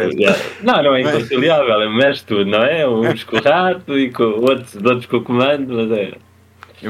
Não, 0.62 0.82
não 0.82 0.96
é 0.96 1.02
inconciliável, 1.02 1.82
é 1.82 1.88
mexe 1.90 2.24
tudo, 2.24 2.46
não 2.46 2.62
é? 2.62 2.88
Uns 2.88 3.24
com 3.24 3.36
o 3.36 3.42
rato 3.42 3.98
e 3.98 4.10
com 4.10 4.24
outros, 4.24 4.74
outros 4.76 5.04
com 5.04 5.18
o 5.18 5.22
comando, 5.22 5.74
mas 5.74 5.98
é. 5.98 6.12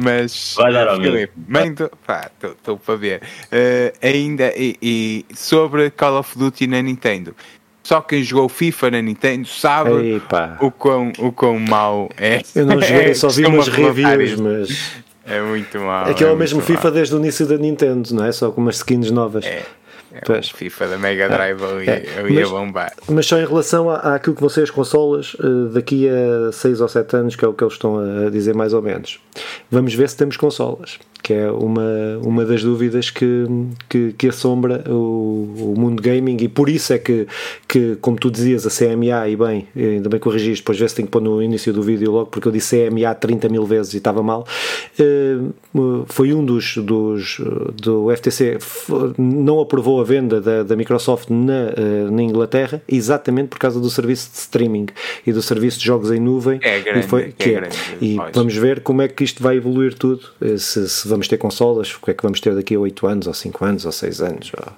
Mas, 0.00 0.54
Vai 0.56 0.72
dar 0.72 0.88
ao 0.88 0.96
Filipe, 0.96 1.32
mando, 1.48 1.90
pá, 2.06 2.30
estou 2.42 2.78
para 2.78 2.96
ver. 2.96 3.22
Uh, 3.46 4.06
ainda, 4.06 4.52
e, 4.56 4.76
e, 4.80 5.24
sobre 5.34 5.90
Call 5.90 6.18
of 6.18 6.38
Duty 6.38 6.66
na 6.66 6.80
Nintendo. 6.80 7.34
Só 7.82 8.00
quem 8.00 8.22
jogou 8.22 8.48
FIFA 8.48 8.92
na 8.92 9.02
Nintendo 9.02 9.46
sabe 9.48 10.22
o 10.60 10.70
quão, 10.70 11.12
o 11.18 11.32
quão 11.32 11.58
mau 11.58 12.08
é. 12.16 12.40
Eu 12.54 12.64
não 12.64 12.80
joguei, 12.80 13.10
é, 13.10 13.14
só 13.14 13.28
vi 13.28 13.44
umas 13.44 13.68
reviews, 13.68 14.36
mas. 14.36 15.02
É 15.24 15.40
muito 15.40 15.78
mau. 15.78 16.04
Aquele 16.04 16.30
é, 16.30 16.32
o 16.32 16.36
mesmo 16.36 16.60
FIFA 16.60 16.84
mal. 16.84 16.92
desde 16.92 17.14
o 17.14 17.18
início 17.18 17.46
da 17.46 17.56
Nintendo, 17.56 18.14
não 18.14 18.24
é? 18.24 18.32
Só 18.32 18.50
com 18.50 18.60
umas 18.60 18.76
skins 18.76 19.10
novas. 19.10 19.44
É. 19.44 19.62
É 20.12 20.38
o 20.38 20.42
FIFA 20.42 20.88
da 20.88 20.98
Mega 20.98 21.28
Drive 21.28 21.62
ali, 21.62 21.88
é. 21.88 22.18
ali 22.18 22.34
mas, 22.34 22.46
a 22.46 22.50
bombar. 22.50 22.92
Mas 23.08 23.26
só 23.26 23.38
em 23.38 23.46
relação 23.46 23.88
à, 23.88 24.14
àquilo 24.14 24.34
que 24.34 24.40
vão 24.40 24.50
ser 24.50 24.62
as 24.62 24.70
consolas 24.70 25.36
eh, 25.40 25.72
daqui 25.72 26.08
a 26.08 26.52
6 26.52 26.80
ou 26.80 26.88
7 26.88 27.16
anos, 27.16 27.36
que 27.36 27.44
é 27.44 27.48
o 27.48 27.54
que 27.54 27.64
eles 27.64 27.74
estão 27.74 27.98
a 27.98 28.30
dizer 28.30 28.54
mais 28.54 28.74
ou 28.74 28.82
menos. 28.82 29.20
Vamos 29.70 29.94
ver 29.94 30.08
se 30.08 30.16
temos 30.16 30.36
consolas 30.36 30.98
que 31.22 31.32
é 31.32 31.50
uma, 31.50 32.18
uma 32.22 32.44
das 32.44 32.62
dúvidas 32.62 33.10
que, 33.10 33.46
que, 33.88 34.12
que 34.18 34.28
assombra 34.28 34.82
o, 34.88 35.72
o, 35.72 35.74
mundo 35.78 36.02
gaming 36.02 36.36
e 36.40 36.48
por 36.48 36.68
isso 36.68 36.92
é 36.92 36.98
que, 36.98 37.26
que, 37.68 37.96
como 38.00 38.16
tu 38.16 38.30
dizias, 38.30 38.66
a 38.66 38.70
CMA, 38.70 39.28
e 39.28 39.36
bem, 39.36 39.68
ainda 39.76 40.08
bem 40.08 40.18
corrigiste, 40.18 40.62
depois 40.62 40.78
vê-se 40.78 40.94
tem 40.96 41.04
que 41.04 41.10
pôr 41.10 41.22
no 41.22 41.42
início 41.42 41.72
do 41.72 41.82
vídeo 41.82 42.10
logo, 42.10 42.26
porque 42.26 42.48
eu 42.48 42.52
disse 42.52 42.88
CMA 42.88 43.14
30 43.14 43.48
mil 43.48 43.64
vezes 43.64 43.94
e 43.94 43.98
estava 43.98 44.22
mal, 44.22 44.46
eh, 44.98 45.38
foi 46.06 46.32
um 46.34 46.44
dos, 46.44 46.76
dos 46.78 47.40
do 47.80 48.08
FTC, 48.16 48.58
não 49.16 49.60
aprovou 49.60 50.00
a 50.00 50.04
venda 50.04 50.40
da, 50.40 50.62
da 50.62 50.74
Microsoft 50.74 51.30
na, 51.30 51.72
eh, 51.76 52.10
na 52.10 52.22
Inglaterra, 52.22 52.82
exatamente 52.88 53.48
por 53.48 53.58
causa 53.58 53.78
do 53.78 53.88
serviço 53.88 54.30
de 54.32 54.38
streaming 54.38 54.86
e 55.26 55.32
do 55.32 55.42
serviço 55.42 55.78
de 55.78 55.84
jogos 55.84 56.10
em 56.10 56.18
nuvem. 56.18 56.58
É 56.62 56.80
grande, 56.80 57.00
e 57.00 57.02
foi, 57.08 57.32
que 57.32 57.50
é, 57.50 57.52
é 57.52 57.54
grande, 57.60 57.76
e 58.00 58.16
vamos 58.32 58.56
ver 58.56 58.80
como 58.80 59.02
é 59.02 59.08
que 59.08 59.22
isto 59.22 59.42
vai 59.42 59.56
evoluir 59.56 59.94
tudo, 59.94 60.22
eh, 60.40 60.56
se, 60.56 60.88
se 60.88 61.11
vamos 61.12 61.28
ter 61.28 61.38
consolas, 61.38 61.94
o 61.94 62.00
que 62.00 62.10
é 62.10 62.14
que 62.14 62.22
vamos 62.22 62.40
ter 62.40 62.54
daqui 62.54 62.74
a 62.74 62.80
8 62.80 63.06
anos, 63.06 63.26
ou 63.26 63.34
5 63.34 63.64
anos, 63.64 63.86
ou 63.86 63.92
6 63.92 64.20
anos. 64.20 64.52
Ou... 64.58 64.72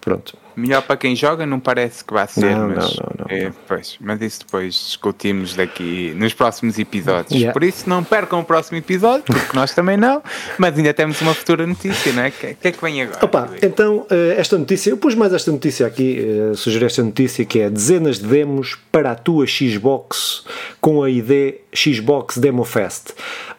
Pronto. 0.00 0.36
Melhor 0.56 0.82
para 0.82 0.96
quem 0.96 1.16
joga, 1.16 1.46
não 1.46 1.60
parece 1.60 2.04
que 2.04 2.12
vai 2.12 2.26
ser, 2.26 2.54
não, 2.54 2.68
mas, 2.68 2.96
não, 2.96 3.06
não, 3.18 3.26
é, 3.28 3.52
pois, 3.66 3.96
mas 4.00 4.20
isso 4.20 4.40
depois 4.40 4.74
discutimos 4.74 5.54
daqui 5.54 6.12
nos 6.16 6.34
próximos 6.34 6.78
episódios. 6.78 7.32
Yeah. 7.32 7.52
Por 7.52 7.64
isso, 7.64 7.88
não 7.88 8.02
percam 8.02 8.40
o 8.40 8.44
próximo 8.44 8.78
episódio, 8.78 9.24
porque 9.24 9.56
nós 9.56 9.72
também 9.74 9.96
não, 9.96 10.22
mas 10.58 10.76
ainda 10.76 10.92
temos 10.92 11.20
uma 11.20 11.34
futura 11.34 11.66
notícia, 11.66 12.12
não 12.12 12.22
é? 12.22 12.28
O 12.28 12.32
que, 12.32 12.54
que, 12.54 12.68
é 12.68 12.72
que 12.72 12.82
vem 12.82 13.02
agora? 13.02 13.24
Opa, 13.24 13.50
então, 13.62 14.06
eh, 14.10 14.34
esta 14.36 14.58
notícia, 14.58 14.90
eu 14.90 14.96
pus 14.96 15.14
mais 15.14 15.32
esta 15.32 15.50
notícia 15.50 15.86
aqui, 15.86 16.18
eh, 16.18 16.54
sugeri 16.54 16.84
esta 16.84 17.02
notícia 17.02 17.44
que 17.44 17.60
é 17.60 17.70
dezenas 17.70 18.18
de 18.18 18.26
demos 18.26 18.76
para 18.90 19.12
a 19.12 19.14
tua 19.14 19.46
Xbox 19.46 20.44
com 20.80 21.02
a 21.02 21.10
ID 21.10 21.54
Xbox 21.74 22.38
Demo 22.38 22.64
Fest. 22.64 23.10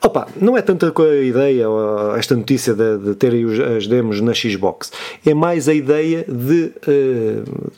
Opa, 0.02 0.28
não 0.40 0.58
é 0.58 0.62
tanta 0.62 0.88
a 0.88 1.24
ideia, 1.24 1.66
esta 2.18 2.36
notícia 2.36 2.74
de, 2.74 2.98
de 2.98 3.16
terem 3.16 3.46
as 3.78 3.88
demos 3.88 4.20
na 4.20 4.34
Xbox, 4.34 4.92
é 5.26 5.34
mais 5.34 5.70
a 5.70 5.74
ideia 5.74 6.26
de, 6.28 6.74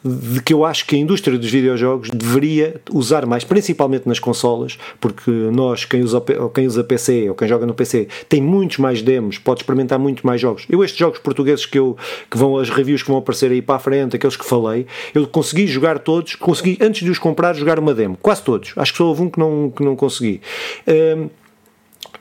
de 0.03 0.41
que 0.41 0.53
eu 0.53 0.65
acho 0.65 0.85
que 0.85 0.95
a 0.95 0.99
indústria 0.99 1.37
dos 1.37 1.49
videojogos 1.49 2.09
deveria 2.09 2.81
usar 2.91 3.25
mais, 3.25 3.43
principalmente 3.43 4.07
nas 4.07 4.19
consolas, 4.19 4.77
porque 4.99 5.31
nós, 5.31 5.85
quem 5.85 6.01
usa, 6.01 6.21
quem 6.53 6.67
usa 6.67 6.83
PC 6.83 7.29
ou 7.29 7.35
quem 7.35 7.47
joga 7.47 7.65
no 7.65 7.73
PC, 7.73 8.07
tem 8.27 8.41
muitos 8.41 8.77
mais 8.77 9.01
demos, 9.01 9.37
pode 9.37 9.61
experimentar 9.61 9.99
muito 9.99 10.25
mais 10.25 10.39
jogos. 10.41 10.65
Eu, 10.69 10.83
estes 10.83 10.99
jogos 10.99 11.19
portugueses 11.19 11.65
que, 11.65 11.79
eu, 11.79 11.97
que 12.29 12.37
vão, 12.37 12.57
as 12.57 12.69
reviews 12.69 13.03
que 13.03 13.09
vão 13.09 13.17
aparecer 13.17 13.51
aí 13.51 13.61
para 13.61 13.75
a 13.75 13.79
frente, 13.79 14.15
aqueles 14.15 14.35
que 14.35 14.45
falei, 14.45 14.85
eu 15.13 15.25
consegui 15.27 15.67
jogar 15.67 15.99
todos, 15.99 16.35
consegui, 16.35 16.77
antes 16.81 17.03
de 17.03 17.09
os 17.09 17.19
comprar, 17.19 17.55
jogar 17.55 17.79
uma 17.79 17.93
demo, 17.93 18.17
quase 18.21 18.43
todos. 18.43 18.73
Acho 18.75 18.91
que 18.91 18.97
só 18.97 19.05
houve 19.05 19.23
um 19.23 19.29
que 19.29 19.39
não, 19.39 19.71
que 19.75 19.83
não 19.83 19.95
consegui. 19.95 20.41
Ehm, 20.87 21.27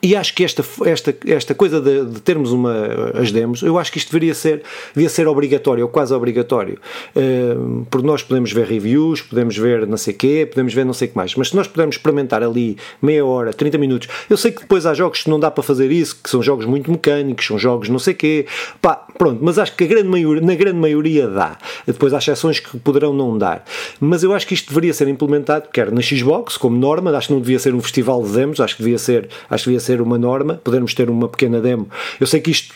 E 0.01 0.15
acho 0.15 0.33
que 0.33 0.43
esta, 0.43 0.63
esta, 0.85 1.15
esta 1.25 1.55
coisa 1.55 1.81
de, 1.81 2.05
de, 2.05 2.21
termos 2.21 2.51
uma, 2.51 3.11
as 3.15 3.31
demos, 3.31 3.61
eu 3.61 3.77
acho 3.77 3.91
que 3.91 3.97
isto 3.97 4.11
deveria 4.11 4.33
ser, 4.33 4.63
deveria 4.93 5.09
ser 5.09 5.27
obrigatório, 5.27 5.83
ou 5.83 5.89
quase 5.89 6.13
obrigatório. 6.13 6.79
Uh, 7.15 7.85
porque 7.89 8.05
nós 8.05 8.21
podemos 8.21 8.51
ver 8.51 8.67
reviews, 8.67 9.21
podemos 9.21 9.57
ver 9.57 9.87
não 9.87 9.97
sei 9.97 10.13
quê, 10.13 10.47
podemos 10.49 10.73
ver 10.73 10.85
não 10.85 10.93
sei 10.93 11.07
o 11.07 11.11
que 11.11 11.17
mais. 11.17 11.35
Mas 11.35 11.49
se 11.49 11.55
nós 11.55 11.67
pudermos 11.67 11.95
experimentar 11.95 12.43
ali 12.43 12.77
meia 13.01 13.25
hora, 13.25 13.53
30 13.53 13.77
minutos, 13.77 14.07
eu 14.29 14.37
sei 14.37 14.51
que 14.51 14.61
depois 14.61 14.85
há 14.85 14.93
jogos 14.93 15.23
que 15.23 15.29
não 15.29 15.39
dá 15.39 15.49
para 15.49 15.63
fazer 15.63 15.91
isso, 15.91 16.19
que 16.21 16.29
são 16.29 16.41
jogos 16.41 16.65
muito 16.65 16.91
mecânicos, 16.91 17.45
são 17.45 17.57
jogos 17.57 17.89
não 17.89 17.99
sei 17.99 18.13
quê. 18.13 18.45
Pá, 18.81 19.05
pronto, 19.17 19.39
mas 19.41 19.57
acho 19.57 19.75
que 19.75 19.85
grande 19.85 20.09
maioria, 20.09 20.41
na 20.41 20.55
grande 20.55 20.79
maioria 20.79 21.27
dá. 21.27 21.57
Depois 21.85 22.13
há 22.13 22.17
exceções 22.17 22.59
que 22.59 22.77
poderão 22.79 23.13
não 23.13 23.37
dar. 23.37 23.63
Mas 23.99 24.23
eu 24.23 24.33
acho 24.33 24.47
que 24.47 24.53
isto 24.53 24.69
deveria 24.69 24.93
ser 24.93 25.07
implementado, 25.07 25.69
quer 25.71 25.91
na 25.91 26.01
Xbox, 26.01 26.57
como 26.57 26.77
norma, 26.77 27.15
acho 27.15 27.27
que 27.27 27.33
não 27.33 27.41
devia 27.41 27.59
ser 27.59 27.73
um 27.73 27.81
festival 27.81 28.21
de 28.23 28.31
demos, 28.31 28.59
acho 28.59 28.75
que 28.75 28.83
devia 28.83 28.97
ser, 28.97 29.29
acho 29.49 29.63
que 29.63 29.69
devia 29.69 29.79
ser 29.79 29.94
uma 30.01 30.17
norma, 30.17 30.55
podermos 30.63 30.93
ter 30.93 31.09
uma 31.09 31.27
pequena 31.27 31.59
demo. 31.61 31.87
Eu 32.19 32.27
sei 32.27 32.39
que 32.39 32.51
isto 32.51 32.73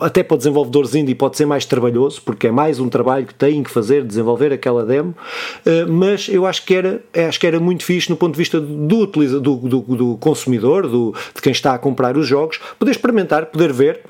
até 0.00 0.22
para 0.22 0.36
desenvolvedores 0.36 0.94
indie 0.94 1.14
pode 1.14 1.36
ser 1.36 1.46
mais 1.46 1.64
trabalhoso, 1.64 2.20
porque 2.22 2.48
é 2.48 2.50
mais 2.50 2.78
um 2.80 2.88
trabalho 2.88 3.26
que 3.26 3.34
têm 3.34 3.62
que 3.62 3.70
fazer, 3.70 4.04
desenvolver 4.04 4.52
aquela 4.52 4.84
demo, 4.84 5.14
eh, 5.64 5.84
mas 5.86 6.28
eu 6.28 6.44
acho 6.44 6.64
que 6.64 6.74
era, 6.74 7.02
acho 7.28 7.40
que 7.40 7.46
era 7.46 7.58
muito 7.58 7.84
fixe 7.84 8.10
no 8.10 8.16
ponto 8.16 8.32
de 8.32 8.38
vista 8.38 8.60
do, 8.60 9.06
do, 9.06 9.40
do, 9.40 9.80
do 9.80 10.16
consumidor, 10.18 10.86
do, 10.86 11.14
de 11.34 11.40
quem 11.40 11.52
está 11.52 11.74
a 11.74 11.78
comprar 11.78 12.16
os 12.16 12.26
jogos, 12.26 12.60
poder 12.78 12.90
experimentar, 12.90 13.46
poder 13.46 13.72
ver, 13.72 14.00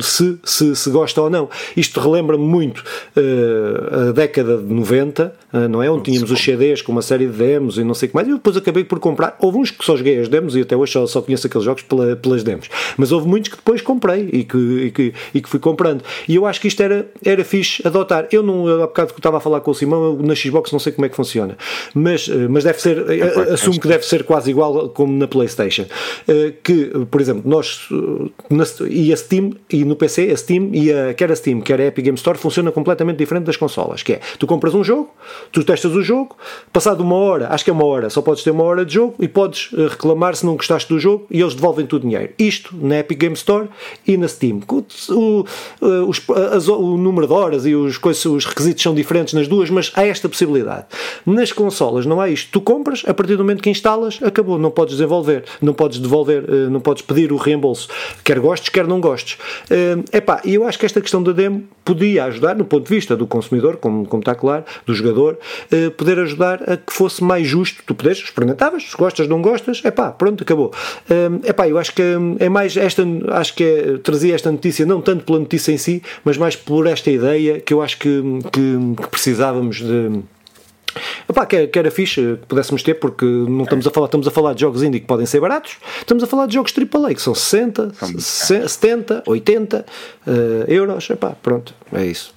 se, 0.00 0.38
se, 0.44 0.76
se, 0.76 0.90
gosta 0.90 1.20
ou 1.22 1.30
não. 1.30 1.48
Isto 1.76 2.00
relembra-me 2.00 2.44
muito 2.44 2.84
uh, 3.16 4.08
a 4.08 4.12
década 4.12 4.58
de 4.58 4.72
90, 4.72 5.34
uh, 5.52 5.56
eh, 5.56 5.68
não 5.68 5.82
é? 5.82 5.90
Onde 5.90 6.04
tínhamos 6.04 6.30
os 6.30 6.40
CDs 6.40 6.82
com 6.82 6.92
uma 6.92 7.02
série 7.02 7.26
de 7.26 7.32
demos 7.32 7.78
e 7.78 7.84
não 7.84 7.94
sei 7.94 8.06
o 8.06 8.10
que 8.10 8.14
mais. 8.14 8.28
E 8.28 8.32
depois 8.32 8.56
acabei 8.56 8.84
por 8.84 9.00
comprar. 9.00 9.36
Houve 9.40 9.58
uns 9.58 9.70
que 9.70 9.84
só 9.84 9.96
joguei 9.96 10.20
as 10.20 10.28
demos 10.28 10.54
e 10.56 10.60
até 10.60 10.76
hoje 10.76 10.92
só, 10.92 11.06
só 11.06 11.22
conheço 11.22 11.46
aqueles 11.46 11.64
jogos 11.64 11.82
pela, 11.82 12.16
pelas 12.16 12.42
demos. 12.42 12.68
Mas 12.96 13.12
houve 13.12 13.26
muitos 13.26 13.50
que 13.50 13.56
depois 13.56 13.80
comprei 13.80 14.28
e 14.32 14.44
que, 14.44 14.58
e 14.58 14.90
que, 14.90 15.14
e 15.34 15.40
que 15.40 15.48
fui 15.48 15.58
comprando. 15.58 16.02
E 16.28 16.34
eu 16.34 16.46
acho 16.46 16.60
que 16.60 16.68
isto 16.68 16.82
era, 16.82 17.06
era 17.24 17.44
fixe 17.44 17.86
adotar. 17.86 18.28
Eu 18.30 18.42
não, 18.42 18.68
há 18.82 18.86
bocado 18.86 19.14
que 19.14 19.20
estava 19.20 19.38
a 19.38 19.40
falar 19.40 19.60
com 19.60 19.70
o 19.70 19.74
Simão, 19.74 20.16
na 20.18 20.34
Xbox 20.34 20.70
não 20.70 20.78
sei 20.78 20.92
como 20.92 21.06
é 21.06 21.08
que 21.08 21.16
funciona, 21.16 21.56
mas, 21.94 22.28
uh, 22.28 22.46
mas 22.50 22.64
deve 22.64 22.80
ser, 22.80 23.04
assumo 23.52 23.80
que 23.80 23.88
deve 23.88 24.04
ser 24.04 24.24
quase 24.24 24.50
igual 24.50 24.90
como 24.90 25.16
na 25.16 25.26
PlayStation. 25.26 25.86
que, 26.62 26.92
por 27.10 27.20
exemplo, 27.20 27.42
nós 27.44 27.88
na, 28.50 28.64
e 28.88 29.12
a 29.12 29.16
Steam 29.16 29.52
e 29.72 29.84
no 29.84 29.96
PC 29.96 30.30
a 30.30 30.36
Steam 30.36 30.70
e 30.72 30.92
a, 30.92 31.14
quer 31.14 31.30
a 31.30 31.36
Steam, 31.36 31.60
quer 31.60 31.80
a 31.80 31.86
Epic 31.86 32.04
Game 32.04 32.16
Store 32.16 32.38
funciona 32.38 32.70
completamente 32.70 33.16
diferente 33.16 33.44
das 33.44 33.56
consolas, 33.56 34.02
que 34.02 34.14
é, 34.14 34.20
tu 34.38 34.46
compras 34.46 34.74
um 34.74 34.84
jogo, 34.84 35.10
tu 35.50 35.64
testas 35.64 35.94
o 35.94 36.02
jogo, 36.02 36.36
passado 36.72 37.00
uma 37.00 37.16
hora, 37.16 37.48
acho 37.50 37.64
que 37.64 37.70
é 37.70 37.72
uma 37.72 37.84
hora, 37.84 38.10
só 38.10 38.22
podes 38.22 38.42
ter 38.42 38.50
uma 38.50 38.64
hora 38.64 38.84
de 38.84 38.94
jogo 38.94 39.14
e 39.18 39.28
podes 39.28 39.70
eh, 39.76 39.88
reclamar 39.88 40.34
se 40.36 40.44
não 40.44 40.56
gostaste 40.56 40.88
do 40.88 40.98
jogo 40.98 41.26
e 41.30 41.40
eles 41.40 41.54
devolvem-te 41.54 41.94
o 41.94 42.00
dinheiro. 42.00 42.32
Isto 42.38 42.74
na 42.76 42.98
Epic 42.98 43.18
Game 43.18 43.34
Store 43.34 43.68
e 44.06 44.16
na 44.16 44.28
Steam. 44.28 44.60
O, 45.10 45.44
eh, 45.82 46.70
o 46.70 46.96
número 46.96 47.26
de 47.26 47.32
horas 47.32 47.66
e 47.66 47.74
os, 47.74 47.98
os 48.26 48.44
requisitos 48.44 48.82
são 48.82 48.94
diferentes 48.94 49.34
nas 49.34 49.48
duas, 49.48 49.70
mas 49.70 49.90
há 49.94 50.06
esta 50.06 50.28
possibilidade. 50.28 50.86
Nas 51.24 51.52
consolas 51.52 52.06
não 52.06 52.20
há 52.20 52.28
isto. 52.28 52.50
Tu 52.50 52.60
compras, 52.60 53.02
a 53.06 53.14
partir 53.14 53.36
do 53.36 53.44
momento 53.44 53.62
que 53.62 53.70
instalas, 53.70 54.18
acabou, 54.22 54.58
não 54.58 54.70
podes 54.70 54.96
desenvolver, 54.96 55.44
não 55.60 55.74
podes 55.74 55.98
devolver, 55.98 56.44
eh, 56.48 56.68
não 56.68 56.80
podes 56.80 57.02
pedir 57.02 57.32
o 57.32 57.36
reembolso, 57.36 57.88
quer 58.24 58.38
gostes, 58.38 58.68
quer 58.68 58.86
não 58.86 59.00
gostes. 59.00 59.38
É 59.70 60.18
epá, 60.18 60.40
e 60.44 60.54
eu 60.54 60.66
acho 60.66 60.78
que 60.78 60.86
esta 60.86 61.00
questão 61.00 61.22
da 61.22 61.32
demo 61.32 61.64
podia 61.84 62.24
ajudar, 62.24 62.54
no 62.54 62.64
ponto 62.64 62.84
de 62.84 62.94
vista 62.94 63.16
do 63.16 63.26
consumidor, 63.26 63.76
como, 63.76 64.06
como 64.06 64.20
está 64.20 64.34
claro, 64.34 64.64
do 64.86 64.94
jogador, 64.94 65.38
uh, 65.72 65.90
poder 65.92 66.18
ajudar 66.18 66.62
a 66.70 66.76
que 66.76 66.92
fosse 66.92 67.22
mais 67.22 67.46
justo. 67.46 67.82
Tu 67.86 67.94
podes, 67.94 68.18
experimentavas, 68.18 68.92
gostas, 68.94 69.28
não 69.28 69.42
gostas, 69.42 69.82
epá, 69.84 70.10
pronto, 70.10 70.42
acabou. 70.42 70.72
É 71.44 71.50
epá, 71.50 71.68
eu 71.68 71.78
acho 71.78 71.94
que 71.94 72.02
é 72.38 72.48
mais 72.48 72.76
esta, 72.76 73.02
acho 73.30 73.54
que 73.54 73.64
é, 73.64 73.98
trazia 73.98 74.34
esta 74.34 74.50
notícia, 74.50 74.86
não 74.86 75.00
tanto 75.00 75.24
pela 75.24 75.38
notícia 75.38 75.72
em 75.72 75.78
si, 75.78 76.02
mas 76.24 76.36
mais 76.36 76.56
por 76.56 76.86
esta 76.86 77.10
ideia 77.10 77.60
que 77.60 77.74
eu 77.74 77.82
acho 77.82 77.98
que, 77.98 78.22
que, 78.52 79.02
que 79.02 79.08
precisávamos 79.08 79.80
de 79.80 80.22
Epá, 81.28 81.46
que, 81.46 81.66
que 81.66 81.78
era 81.78 81.90
fixe 81.90 82.20
que 82.40 82.46
pudéssemos 82.46 82.82
ter, 82.82 82.94
porque 82.94 83.24
não 83.24 83.64
estamos 83.64 83.86
a 83.86 83.90
falar, 83.90 84.06
estamos 84.06 84.26
a 84.26 84.30
falar 84.30 84.54
de 84.54 84.60
jogos 84.60 84.82
indie 84.82 85.00
que 85.00 85.06
podem 85.06 85.26
ser 85.26 85.40
baratos, 85.40 85.76
estamos 85.98 86.22
a 86.22 86.26
falar 86.26 86.46
de 86.46 86.54
jogos 86.54 86.72
AAA 86.76 87.14
que 87.14 87.22
são 87.22 87.34
60, 87.34 87.92
70, 88.66 89.22
80 89.26 89.86
uh, 90.26 90.32
euros. 90.68 91.08
Epá, 91.10 91.30
pronto, 91.42 91.74
é 91.92 92.04
isso. 92.04 92.34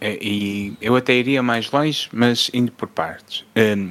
É, 0.00 0.18
e 0.20 0.72
eu 0.80 0.96
até 0.96 1.14
iria 1.14 1.42
mais 1.42 1.70
longe, 1.70 2.08
mas 2.10 2.50
indo 2.54 2.72
por 2.72 2.88
partes. 2.88 3.44
Um, 3.54 3.90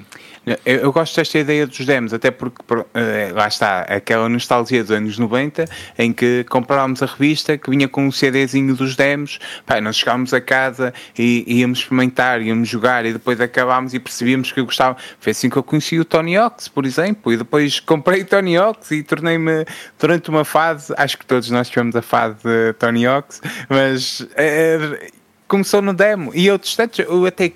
eu, 0.65 0.77
eu, 0.77 0.91
gosto 0.91 1.15
desta 1.15 1.37
ideia 1.37 1.67
dos 1.67 1.85
demos, 1.85 2.13
até 2.13 2.31
porque 2.31 2.61
uh, 2.73 3.33
lá 3.33 3.47
está, 3.47 3.81
aquela 3.81 4.27
nostalgia 4.29 4.81
dos 4.81 4.91
anos 4.91 5.17
90 5.17 5.65
em 5.97 6.13
que 6.13 6.45
comprávamos 6.49 7.03
a 7.03 7.05
revista 7.05 7.57
que 7.57 7.69
vinha 7.69 7.87
com 7.87 8.07
um 8.07 8.11
CDzinho 8.11 8.75
dos 8.75 8.95
demos, 8.95 9.39
pá, 9.65 9.79
nós 9.81 9.97
chegávamos 9.97 10.33
a 10.33 10.41
casa 10.41 10.93
e 11.17 11.59
íamos 11.59 11.79
experimentar, 11.79 12.41
íamos 12.41 12.67
jogar 12.67 13.05
e 13.05 13.13
depois 13.13 13.39
acabámos 13.39 13.93
e 13.93 13.99
percebíamos 13.99 14.51
que 14.51 14.59
eu 14.59 14.65
gostava. 14.65 14.97
Foi 15.19 15.31
assim 15.31 15.49
que 15.49 15.57
eu 15.57 15.63
conheci 15.63 15.99
o 15.99 16.05
Tony 16.05 16.35
Hawks, 16.35 16.67
por 16.67 16.85
exemplo, 16.85 17.31
e 17.31 17.37
depois 17.37 17.79
comprei 17.79 18.23
Tony 18.23 18.57
Hawks 18.57 18.91
e 18.91 19.03
tornei-me 19.03 19.65
durante 19.99 20.29
uma 20.29 20.45
fase, 20.45 20.93
acho 20.97 21.17
que 21.17 21.25
todos 21.25 21.49
nós 21.49 21.69
tivemos 21.69 21.95
a 21.95 22.01
fase 22.01 22.37
de 22.43 22.73
Tony 22.73 23.05
Hawks, 23.05 23.41
mas. 23.69 24.21
Uh, 24.21 25.19
começou 25.49 25.81
no 25.81 25.93
demo 25.93 26.31
e 26.35 26.49
outros 26.49 26.75
tantos, 26.75 26.99
eu 26.99 27.25
até 27.25 27.51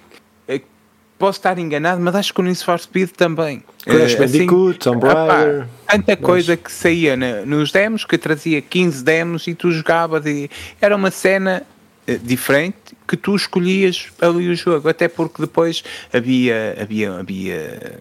posso 1.17 1.39
estar 1.39 1.58
enganado, 1.58 2.02
mas 2.02 2.15
acho 2.15 2.34
que 2.34 2.41
o 2.41 2.43
Need 2.43 2.63
for 2.63 2.80
Speed 2.80 3.12
também. 3.12 3.63
Crash 3.84 4.13
uh, 4.13 4.23
assim, 4.23 4.47
Tomb 4.80 5.06
Raider. 5.06 5.67
Tanta 5.88 6.17
coisa 6.17 6.58
que 6.58 6.71
saía 6.71 7.15
nos 7.45 7.71
demos, 7.71 8.06
que 8.06 8.17
trazia 8.17 8.62
15 8.62 9.04
demos 9.04 9.47
e 9.47 9.54
tu 9.54 9.71
jogavas 9.71 10.26
e 10.26 10.49
era 10.82 10.95
uma 10.95 11.12
cena 11.12 11.63
uh, 12.08 12.17
diferente 12.19 12.78
que 13.08 13.17
tu 13.17 13.36
escolhias 13.36 14.08
ali 14.19 14.49
o 14.49 14.56
jogo, 14.56 14.89
até 14.89 15.08
porque 15.08 15.41
depois 15.41 15.84
havia, 16.12 16.78
havia, 16.80 17.19
havia 17.19 17.99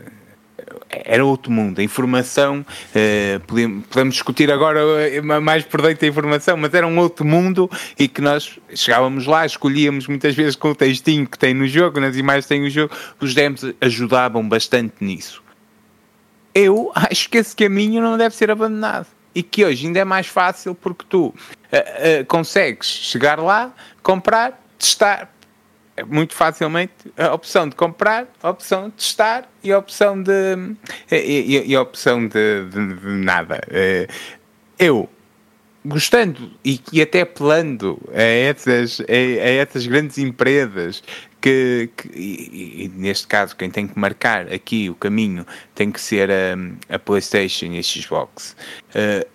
era 0.88 1.25
outro 1.25 1.51
mundo. 1.51 1.81
A 1.81 1.85
informação, 1.85 2.64
eh, 2.95 3.40
podemos, 3.47 3.87
podemos, 3.87 4.14
discutir 4.14 4.51
agora 4.51 4.81
eh, 5.09 5.21
mais 5.21 5.64
por 5.64 5.83
dentro 5.83 6.01
da 6.01 6.07
informação, 6.07 6.57
mas 6.57 6.73
era 6.75 6.87
um 6.87 6.99
outro 6.99 7.25
mundo 7.25 7.71
e 7.99 8.09
que 8.09 8.21
nós 8.21 8.59
chegávamos 8.75 9.27
lá, 9.27 9.47
escolhíamos 9.47 10.07
muitas 10.07 10.35
vezes 10.35 10.57
com 10.57 10.71
o 10.71 10.75
textinho 10.75 11.27
que 11.27 11.38
tem 11.38 11.55
no 11.55 11.66
jogo, 11.66 12.01
nas 12.01 12.16
imagens 12.16 12.45
que 12.45 12.49
tem 12.51 12.61
no 12.62 12.71
jogo, 12.71 12.95
os 13.21 13.35
demos 13.35 13.64
ajudavam 13.81 14.47
bastante 14.49 14.95
nisso. 15.01 15.42
Eu 16.55 16.92
acho 16.95 17.31
que 17.31 17.38
esse 17.38 17.57
caminho 17.57 18.03
não 18.03 18.18
deve 18.18 18.35
ser 18.35 18.51
abandonado 18.51 19.07
e 19.35 19.42
que 19.42 19.64
hoje 19.64 19.87
ainda 19.87 20.01
é 20.01 20.05
mais 20.05 20.27
fácil 20.27 20.75
porque 20.75 21.05
tu 21.09 21.27
uh, 21.27 21.33
uh, 21.33 22.27
consegues 22.27 22.87
chegar 22.87 23.38
lá, 23.38 23.73
comprar, 24.03 24.62
testar, 24.79 25.33
muito 26.07 26.35
facilmente 26.35 26.92
a 27.16 27.35
opção 27.35 27.68
de 27.68 27.76
comprar, 27.76 28.26
a 28.42 28.50
opção 28.50 28.88
de 28.88 28.94
testar 28.94 29.48
e 29.62 29.72
a 29.72 29.78
opção 29.78 30.22
de. 30.22 30.57
e, 31.11 31.16
e, 31.16 31.66
e 31.68 31.74
a 31.74 31.83
opção 31.83 32.26
de, 32.26 32.66
de, 32.70 32.94
de, 32.94 33.07
nada. 33.07 33.61
Eh, 33.68 34.09
eu, 34.78 35.09
gostando 35.85 36.50
e, 36.64 36.81
e 36.92 37.02
até 37.02 37.22
apelando 37.22 38.00
a 38.14 38.22
essas, 38.22 39.00
a, 39.00 39.05
a 39.05 39.50
essas 39.50 39.87
grandes 39.87 40.18
empresas 40.18 41.02
que, 41.40 41.90
que 41.96 42.09
e, 42.14 42.85
e, 42.85 42.88
neste 42.88 43.26
caso 43.26 43.57
quem 43.57 43.68
tem 43.68 43.87
que 43.87 43.98
marcar 43.98 44.52
aqui 44.52 44.88
o 44.88 44.94
caminho 44.94 45.44
tem 45.74 45.90
que 45.90 46.00
ser 46.00 46.31
a, 46.31 46.94
a 46.94 46.98
PlayStation 46.98 47.66
e 47.66 47.78
a 47.78 47.83
Xbox. 47.83 48.57
Uh, 48.94 49.33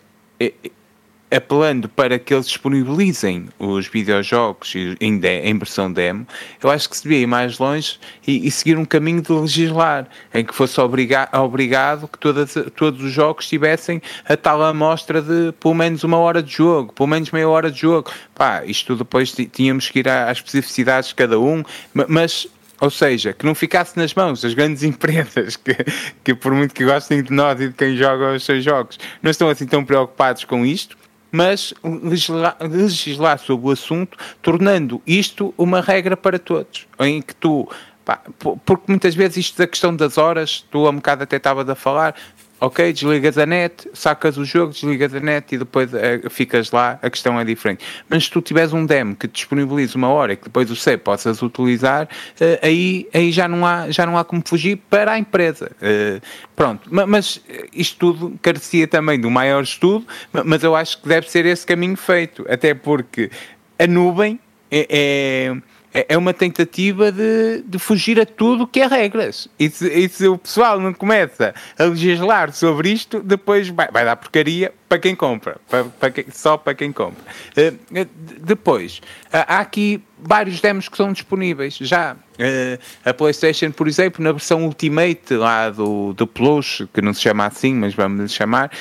apelando 1.30 1.90
para 1.90 2.18
que 2.18 2.34
eles 2.34 2.48
disponibilizem 2.48 3.50
os 3.60 3.88
videojogos 3.88 4.74
em, 5.00 5.20
de, 5.20 5.42
em 5.42 5.58
versão 5.58 5.92
demo, 5.92 6.26
eu 6.64 6.70
acho 6.70 6.90
que 6.90 6.96
se 6.96 7.04
devia 7.04 7.20
ir 7.20 7.28
mais 7.28 7.60
longe 7.60 8.00
e, 8.26 8.48
e, 8.48 8.52
seguir 8.52 8.78
um 8.78 8.86
caminho 8.86 9.22
de 9.22 9.32
legislar, 9.32 10.08
em 10.34 10.46
que 10.46 10.56
fosse 10.56 10.80
obriga, 10.80 11.28
obrigado 11.34 12.08
que 12.08 12.18
todas, 12.18 12.56
todos 12.76 13.04
os 13.04 13.12
jogos 13.12 13.48
tivessem 13.48 14.02
a 14.26 14.38
tal 14.38 14.64
amostra 14.64 15.22
de 15.22 15.52
pelo 15.60 15.76
menos 15.76 16.04
uma 16.04 16.18
hora 16.18 16.42
de 16.42 16.54
jogo, 16.54 16.94
pelo 16.94 17.08
menos 17.08 17.30
meia 17.32 17.48
hora 17.48 17.70
de 17.70 17.82
jogo. 17.82 18.12
Pá, 18.34 18.64
isto 18.66 18.96
depois 18.96 19.36
tínhamos 19.52 19.90
que 19.90 20.00
ir 20.00 20.08
às 20.08 20.38
especificidades 20.38 21.10
de 21.10 21.16
cada 21.16 21.40
um, 21.40 21.64
mas 22.08 22.48
ou 22.80 22.92
seja, 22.92 23.34
que 23.34 23.44
não 23.44 23.56
ficasse 23.56 23.98
nas 23.98 24.14
mãos 24.14 24.42
das 24.42 24.54
grandes 24.54 24.84
empresas 24.86 25.56
que, 25.56 25.76
que 26.24 26.36
por 26.36 26.54
muito 26.54 26.74
que 26.74 26.86
gostem 26.86 27.24
de 27.24 27.34
nós 27.34 27.60
e 27.60 27.70
de 27.70 27.74
quem 27.74 27.98
joga 27.98 28.34
os 28.34 28.46
seus 28.46 28.64
jogos, 28.64 29.00
não 29.22 29.32
estão 29.32 29.50
assim 29.50 29.66
tão 29.66 29.84
preocupados 29.84 30.44
com 30.44 30.66
isto 30.66 30.96
mas 31.38 31.72
legislar, 31.84 32.58
legislar 32.60 33.38
sobre 33.38 33.68
o 33.68 33.72
assunto, 33.72 34.18
tornando 34.42 35.00
isto 35.06 35.54
uma 35.56 35.82
regra 35.82 36.18
para 36.18 36.40
todos, 36.40 36.88
em 37.00 37.22
que 37.22 37.36
tu, 37.36 37.70
porque 38.66 38.86
muitas 38.88 39.14
vezes 39.14 39.38
isto 39.38 39.60
da 39.60 39.68
questão 39.68 39.96
das 39.96 40.18
horas, 40.18 40.66
tu 40.72 40.88
há 40.88 40.90
um 40.90 40.96
bocado 40.96 41.22
até 41.22 41.36
estavas 41.38 41.70
a 41.70 41.76
falar, 41.76 42.16
ok, 42.60 42.92
desligas 42.92 43.38
a 43.38 43.46
net, 43.46 43.90
sacas 43.94 44.38
o 44.38 44.46
jogo, 44.46 44.74
desligas 44.74 45.14
a 45.14 45.20
net 45.20 45.54
e 45.54 45.58
depois 45.58 45.92
uh, 45.94 46.30
ficas 46.30 46.72
lá, 46.72 47.00
a 47.02 47.10
questão 47.10 47.40
é 47.40 47.46
diferente. 47.46 47.84
Mas 48.10 48.26
se 48.26 48.32
tu 48.32 48.42
tiveres 48.42 48.74
um 48.74 48.86
demo 48.86 49.16
que 49.16 49.28
disponibiliza 49.28 49.98
uma 49.98 50.10
hora 50.10 50.34
e 50.34 50.36
que 50.36 50.46
depois 50.46 50.70
o 50.72 50.76
C 50.76 50.98
possas 50.98 51.42
utilizar, 51.42 52.06
uh, 52.06 52.60
aí, 52.62 53.08
aí 53.14 53.32
já, 53.32 53.48
não 53.48 53.66
há, 53.66 53.90
já 53.92 54.06
não 54.06 54.18
há 54.18 54.24
como 54.24 54.42
fugir 54.46 54.78
para 54.90 55.14
a 55.14 55.20
empresa. 55.20 55.72
Uh, 55.82 56.22
pronto, 56.56 56.88
mas, 56.92 57.08
mas 57.08 57.42
isto 57.74 58.14
tudo 58.14 58.40
carecia 58.42 58.88
também 58.88 59.20
do 59.20 59.30
maior 59.30 59.64
estudo, 59.64 60.06
mas 60.46 60.64
eu 60.64 60.76
acho 60.76 61.02
que 61.02 61.08
deve 61.08 61.30
ser 61.30 61.46
esse 61.46 61.66
caminho 61.66 61.96
feito, 61.96 62.46
até 62.50 62.74
porque 62.74 63.30
a 63.78 63.86
nuvem 63.86 64.40
é, 64.72 64.88
é 64.90 65.77
é, 65.94 66.06
é 66.10 66.18
uma 66.18 66.34
tentativa 66.34 67.12
de, 67.12 67.64
de 67.66 67.80
fugir 67.80 68.20
a 68.20 68.26
tudo 68.26 68.68
que 68.68 68.80
é 68.80 68.88
regras. 68.88 69.48
E 69.58 69.70
se, 69.70 69.88
e 69.88 70.10
se, 70.10 70.28
o 70.28 70.38
pessoal 70.38 70.80
não 70.80 70.94
começa 70.94 71.54
a 71.78 71.84
legislar 71.86 72.52
sobre 72.54 72.90
isto, 72.92 73.20
depois 73.20 73.70
vai, 73.70 73.88
vai 73.92 74.06
dar 74.06 74.16
porcaria 74.16 74.74
para 74.88 75.00
quem 75.00 75.16
compra, 75.16 75.58
para, 75.70 75.86
para 75.86 76.12
quem, 76.12 76.26
só 76.32 76.58
para 76.58 76.74
quem 76.74 76.92
compra. 76.92 77.24
Uh, 77.58 78.08
depois, 78.42 79.02
uh, 79.28 79.46
há 79.48 79.60
aqui 79.60 80.02
vários 80.20 80.62
demos 80.62 80.88
que 80.88 80.98
são 80.98 81.12
disponíveis 81.12 81.78
já. 81.78 82.14
Uh, 82.14 82.80
a 83.04 83.14
PlayStation, 83.14 83.72
por 83.72 83.88
exemplo, 83.88 84.24
na 84.24 84.32
versão 84.32 84.66
Ultimate 84.66 85.34
lá 85.34 85.70
do, 85.70 86.14
do 86.14 86.28
Plus, 86.28 86.84
que 86.94 87.02
não 87.02 87.14
se 87.14 87.22
chama 87.22 87.46
assim, 87.46 87.74
mas 87.74 87.94
vamos 87.94 88.22
lhe 88.22 88.30
chamar, 88.30 88.72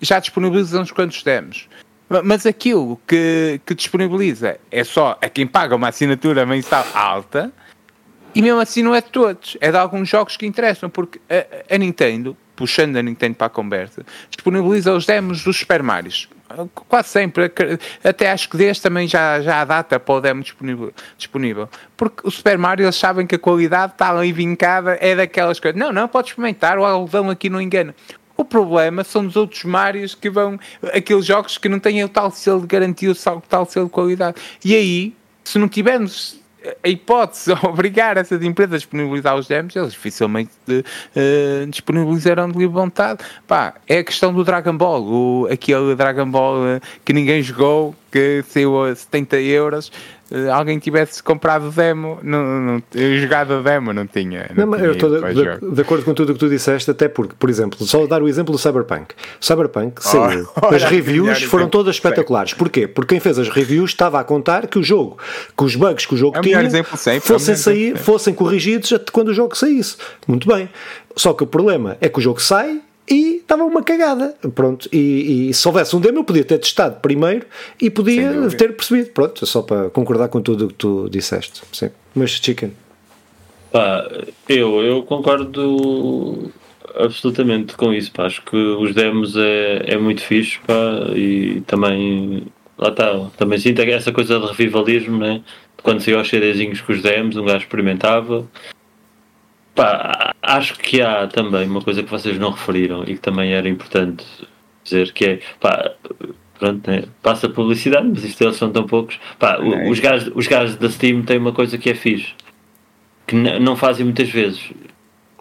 já 0.00 0.18
disponibiliza 0.18 0.80
uns 0.80 0.90
quantos 0.90 1.22
demos. 1.22 1.68
Mas 2.24 2.44
aquilo 2.44 3.00
que, 3.06 3.60
que 3.64 3.74
disponibiliza 3.74 4.58
é 4.70 4.82
só 4.82 5.16
a 5.22 5.28
quem 5.28 5.46
paga 5.46 5.76
uma 5.76 5.88
assinatura 5.88 6.44
mensal 6.44 6.84
alta 6.92 7.52
e 8.34 8.42
mesmo 8.42 8.60
assim 8.60 8.82
não 8.82 8.94
é 8.94 9.00
de 9.00 9.08
todos, 9.08 9.56
é 9.60 9.70
de 9.70 9.76
alguns 9.76 10.08
jogos 10.08 10.36
que 10.36 10.46
interessam, 10.46 10.88
porque 10.88 11.20
a, 11.28 11.74
a 11.74 11.78
Nintendo, 11.78 12.36
puxando 12.54 12.96
a 12.96 13.02
Nintendo 13.02 13.34
para 13.34 13.48
a 13.48 13.50
conversa, 13.50 14.04
disponibiliza 14.28 14.92
os 14.92 15.06
demos 15.06 15.42
dos 15.42 15.58
Super 15.58 15.82
Marios. 15.82 16.28
Quase 16.88 17.08
sempre, 17.08 17.52
até 18.02 18.30
acho 18.30 18.48
que 18.48 18.56
deste 18.56 18.82
também 18.82 19.06
já, 19.06 19.40
já 19.40 19.60
há 19.60 19.64
data 19.64 20.00
para 20.00 20.14
o 20.14 20.20
demo 20.20 20.42
disponível, 20.42 20.92
disponível. 21.16 21.68
Porque 21.96 22.26
o 22.26 22.30
Super 22.30 22.58
Mario 22.58 22.86
eles 22.86 22.96
sabem 22.96 23.24
que 23.24 23.36
a 23.36 23.38
qualidade 23.38 23.92
está 23.92 24.10
ali 24.10 24.32
vincada, 24.32 24.98
é 25.00 25.14
daquelas 25.14 25.60
coisas. 25.60 25.78
Não, 25.78 25.92
não, 25.92 26.08
pode 26.08 26.28
experimentar, 26.28 26.76
o 26.76 26.84
algodão 26.84 27.30
aqui 27.30 27.48
não 27.48 27.60
engana. 27.60 27.94
Problema 28.50 29.02
são 29.04 29.26
os 29.26 29.36
outros 29.36 29.64
Marios 29.64 30.14
que 30.14 30.28
vão. 30.28 30.58
aqueles 30.92 31.24
jogos 31.24 31.56
que 31.56 31.68
não 31.68 31.78
têm 31.78 32.04
o 32.04 32.08
tal 32.08 32.30
selo 32.30 32.60
de 32.60 32.66
garantia, 32.66 33.10
o 33.10 33.42
tal 33.48 33.64
selo 33.64 33.86
de 33.86 33.92
qualidade. 33.92 34.36
E 34.62 34.74
aí, 34.74 35.14
se 35.42 35.58
não 35.58 35.68
tivermos 35.68 36.40
a 36.84 36.88
hipótese 36.88 37.54
de 37.54 37.60
obrigar 37.66 38.16
essas 38.16 38.42
empresas 38.42 38.74
a 38.74 38.78
disponibilizar 38.78 39.36
os 39.36 39.46
demos, 39.46 39.74
eles 39.74 39.92
dificilmente 39.92 40.50
uh, 40.68 41.66
disponibilizarão 41.68 42.50
de 42.50 42.58
livre 42.58 42.74
vontade. 42.74 43.24
Pá, 43.46 43.74
é 43.88 43.98
a 43.98 44.04
questão 44.04 44.32
do 44.32 44.44
Dragon 44.44 44.76
Ball, 44.76 45.02
o, 45.02 45.48
aquele 45.50 45.94
Dragon 45.94 46.30
Ball 46.30 46.56
uh, 46.56 46.80
que 47.04 47.12
ninguém 47.12 47.42
jogou, 47.42 47.94
que 48.10 48.44
saiu 48.48 48.84
a 48.84 48.94
70 48.94 49.40
euros 49.40 49.92
eh, 49.92 50.19
alguém 50.52 50.78
tivesse 50.78 51.22
comprado 51.22 51.70
demo, 51.70 52.18
não, 52.22 52.60
não, 52.60 52.82
jogado 53.20 53.62
demo, 53.62 53.92
não 53.92 54.06
tinha. 54.06 54.50
Não, 54.54 54.66
não 54.66 54.76
tinha 54.76 54.86
eu 54.86 54.92
estou 54.92 55.10
de, 55.10 55.34
de, 55.34 55.74
de, 55.74 55.80
acordo 55.80 56.04
com 56.04 56.14
tudo 56.14 56.30
o 56.30 56.32
que 56.34 56.38
tu 56.38 56.48
disseste, 56.48 56.90
até 56.90 57.08
porque, 57.08 57.34
por 57.38 57.50
exemplo, 57.50 57.84
só 57.84 58.06
dar 58.06 58.22
o 58.22 58.28
exemplo 58.28 58.52
do 58.52 58.58
Cyberpunk. 58.58 59.14
Cyberpunk 59.40 60.02
saiu. 60.02 60.48
Oh, 60.62 60.74
as 60.74 60.84
reviews 60.84 61.42
foram 61.44 61.68
todas 61.68 61.96
espetaculares. 61.96 62.54
Porquê? 62.54 62.86
Porque 62.86 63.14
quem 63.14 63.20
fez 63.20 63.38
as 63.38 63.48
reviews 63.48 63.90
estava 63.90 64.20
a 64.20 64.24
contar 64.24 64.66
que 64.66 64.78
o 64.78 64.82
jogo, 64.82 65.16
que 65.56 65.64
os 65.64 65.74
bugs 65.74 66.06
que 66.06 66.14
o 66.14 66.16
jogo 66.16 66.38
é 66.38 66.40
tinha, 66.40 66.70
sempre, 66.70 67.20
fossem, 67.20 67.54
é 67.54 67.56
sair, 67.56 67.96
fossem 67.96 68.34
corrigidos 68.34 68.92
quando 69.10 69.28
o 69.28 69.34
jogo 69.34 69.56
saísse. 69.56 69.96
Muito 70.26 70.46
bem. 70.46 70.68
Só 71.16 71.32
que 71.32 71.42
o 71.42 71.46
problema 71.46 71.96
é 72.00 72.08
que 72.08 72.18
o 72.18 72.22
jogo 72.22 72.40
sai 72.40 72.80
e 73.10 73.36
estava 73.38 73.64
uma 73.64 73.82
cagada. 73.82 74.34
Pronto, 74.54 74.88
e, 74.92 75.50
e, 75.50 75.54
se 75.54 75.66
houvesse 75.66 75.96
um 75.96 76.00
demo, 76.00 76.18
eu 76.18 76.24
podia 76.24 76.44
ter 76.44 76.58
testado 76.58 77.00
primeiro 77.00 77.44
e 77.80 77.90
podia 77.90 78.48
ter 78.56 78.76
percebido. 78.76 79.10
Pronto, 79.10 79.44
só 79.44 79.62
para 79.62 79.90
concordar 79.90 80.28
com 80.28 80.40
tudo 80.40 80.66
o 80.66 80.68
que 80.68 80.74
tu 80.74 81.08
disseste. 81.10 81.62
Sim. 81.72 81.90
Mas, 82.14 82.30
Chicken. 82.30 82.72
Pá, 83.72 84.08
eu, 84.48 84.80
eu 84.82 85.02
concordo 85.02 86.52
absolutamente 86.94 87.74
com 87.74 87.92
isso. 87.92 88.12
Pá. 88.12 88.26
Acho 88.26 88.42
que 88.42 88.56
os 88.56 88.94
demos 88.94 89.36
é, 89.36 89.82
é 89.86 89.98
muito 89.98 90.22
fixe 90.22 90.60
pá, 90.66 91.10
e 91.14 91.62
também. 91.66 92.46
Lá 92.78 92.88
está, 92.88 93.26
também 93.36 93.58
sinto 93.58 93.82
essa 93.82 94.10
coisa 94.10 94.40
de 94.40 94.46
revivalismo, 94.46 95.18
né? 95.18 95.42
Quando 95.82 96.00
saiu 96.00 96.18
aos 96.18 96.28
CDzinhos 96.28 96.80
com 96.80 96.92
os 96.92 97.02
demos, 97.02 97.36
um 97.36 97.44
gajo 97.44 97.58
experimentava 97.58 98.46
Pá, 99.80 100.34
acho 100.42 100.78
que 100.78 101.00
há 101.00 101.26
também 101.26 101.66
uma 101.66 101.80
coisa 101.80 102.02
que 102.02 102.10
vocês 102.10 102.38
não 102.38 102.50
referiram 102.50 103.02
e 103.04 103.14
que 103.14 103.20
também 103.20 103.54
era 103.54 103.66
importante 103.66 104.26
dizer, 104.84 105.10
que 105.14 105.24
é, 105.24 105.40
pá, 105.58 105.92
pronto, 106.58 106.90
né? 106.90 107.04
passa 107.22 107.48
publicidade, 107.48 108.06
mas 108.06 108.22
isto 108.22 108.44
eles 108.44 108.56
são 108.56 108.70
tão 108.70 108.86
poucos. 108.86 109.18
Pá, 109.38 109.54
é. 109.58 109.88
os, 109.88 109.98
gajos, 109.98 110.30
os 110.34 110.46
gajos 110.46 110.76
da 110.76 110.90
Steam 110.90 111.22
têm 111.22 111.38
uma 111.38 111.52
coisa 111.52 111.78
que 111.78 111.88
é 111.88 111.94
fixe, 111.94 112.34
que 113.26 113.34
não 113.34 113.74
fazem 113.74 114.04
muitas 114.04 114.28
vezes, 114.28 114.70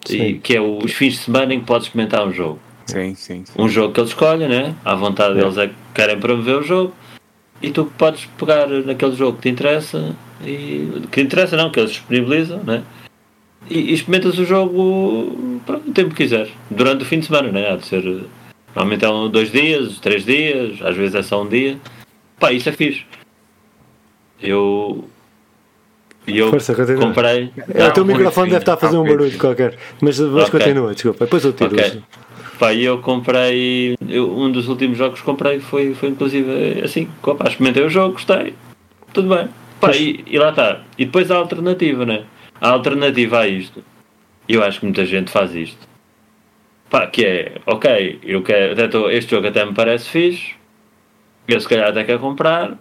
e, 0.09 0.35
que 0.35 0.55
é 0.55 0.61
os 0.61 0.93
fins 0.93 1.15
de 1.15 1.19
semana 1.19 1.53
em 1.53 1.59
que 1.59 1.65
podes 1.65 1.89
comentar 1.89 2.25
um 2.25 2.31
jogo. 2.31 2.59
Sim, 2.85 3.15
sim, 3.15 3.43
sim. 3.43 3.61
Um 3.61 3.67
jogo 3.67 3.93
que 3.93 3.99
eles 3.99 4.11
escolhem, 4.11 4.47
né? 4.47 4.73
à 4.85 4.95
vontade 4.95 5.35
deles 5.35 5.57
é 5.57 5.67
que 5.67 5.75
querem 5.93 6.17
promover 6.17 6.55
o 6.55 6.63
jogo, 6.63 6.93
e 7.61 7.71
tu 7.71 7.91
podes 7.97 8.23
pegar 8.37 8.67
naquele 8.69 9.17
jogo 9.17 9.35
que 9.35 9.41
te 9.41 9.49
interessa, 9.49 10.15
e 10.45 11.01
que 11.11 11.19
te 11.19 11.21
interessa 11.23 11.57
não, 11.57 11.69
que 11.69 11.81
eles 11.81 11.91
disponibilizam, 11.91 12.63
né? 12.63 12.85
E, 13.67 13.79
e 13.79 13.93
experimentas 13.93 14.37
o 14.37 14.45
jogo 14.45 15.61
pronto, 15.65 15.89
o 15.89 15.93
tempo 15.93 16.09
que 16.11 16.23
quiser, 16.23 16.49
durante 16.69 17.03
o 17.03 17.05
fim 17.05 17.19
de 17.19 17.25
semana, 17.25 17.51
né? 17.51 17.71
há 17.71 17.75
de 17.75 17.85
ser. 17.85 18.23
Normalmente 18.75 19.03
é 19.03 19.09
um, 19.09 19.29
dois 19.29 19.51
dias, 19.51 19.99
três 19.99 20.23
dias, 20.23 20.81
às 20.81 20.95
vezes 20.95 21.15
é 21.15 21.23
só 21.23 21.41
um 21.41 21.47
dia. 21.47 21.77
Pá, 22.39 22.51
isso 22.53 22.69
é 22.69 22.71
fixe. 22.71 23.03
Eu. 24.41 25.05
E 26.27 26.37
eu 26.37 26.49
Força, 26.49 26.75
comprei. 26.95 27.51
É, 27.73 27.87
o 27.87 27.91
teu 27.91 28.05
microfone 28.05 28.51
deve 28.51 28.61
estar 28.61 28.73
a 28.73 28.77
fazer 28.77 28.97
um 28.97 29.03
barulho 29.03 29.37
qualquer. 29.37 29.77
Mas, 29.99 30.19
mas 30.19 30.47
okay. 30.47 30.59
continua, 30.59 30.93
desculpa. 30.93 31.25
Depois 31.25 31.43
eu 31.43 31.53
tiro. 31.53 31.73
Okay. 31.73 32.01
Pá, 32.59 32.73
e 32.73 32.83
eu 32.83 32.99
comprei. 32.99 33.97
Eu, 34.07 34.37
um 34.37 34.51
dos 34.51 34.67
últimos 34.67 34.97
jogos 34.97 35.19
que 35.19 35.25
comprei 35.25 35.59
foi, 35.59 35.95
foi 35.95 36.09
inclusive 36.09 36.81
assim. 36.83 37.09
Pá, 37.21 37.47
experimentei 37.47 37.83
o 37.83 37.89
jogo, 37.89 38.13
gostei. 38.13 38.53
Tudo 39.11 39.35
bem. 39.35 39.49
Pá, 39.81 39.95
e, 39.95 40.23
e 40.27 40.37
lá 40.37 40.49
está. 40.51 40.81
E 40.97 41.05
depois 41.05 41.31
a 41.31 41.37
alternativa, 41.37 42.05
né? 42.05 42.23
A 42.61 42.69
alternativa 42.69 43.39
a 43.39 43.47
isto, 43.47 43.83
eu 44.47 44.63
acho 44.63 44.79
que 44.79 44.85
muita 44.85 45.05
gente 45.05 45.31
faz 45.31 45.55
isto. 45.55 45.87
Pá, 46.89 47.07
que 47.07 47.23
é, 47.23 47.55
ok, 47.65 48.19
eu 48.23 48.41
quero, 48.41 48.73
até 48.73 48.87
tô, 48.87 49.09
este 49.09 49.31
jogo 49.31 49.47
até 49.47 49.63
me 49.63 49.73
parece 49.73 50.09
fixe, 50.09 50.55
eu 51.47 51.59
se 51.61 51.67
calhar 51.67 51.89
até 51.89 52.03
quero 52.03 52.19
comprar, 52.19 52.77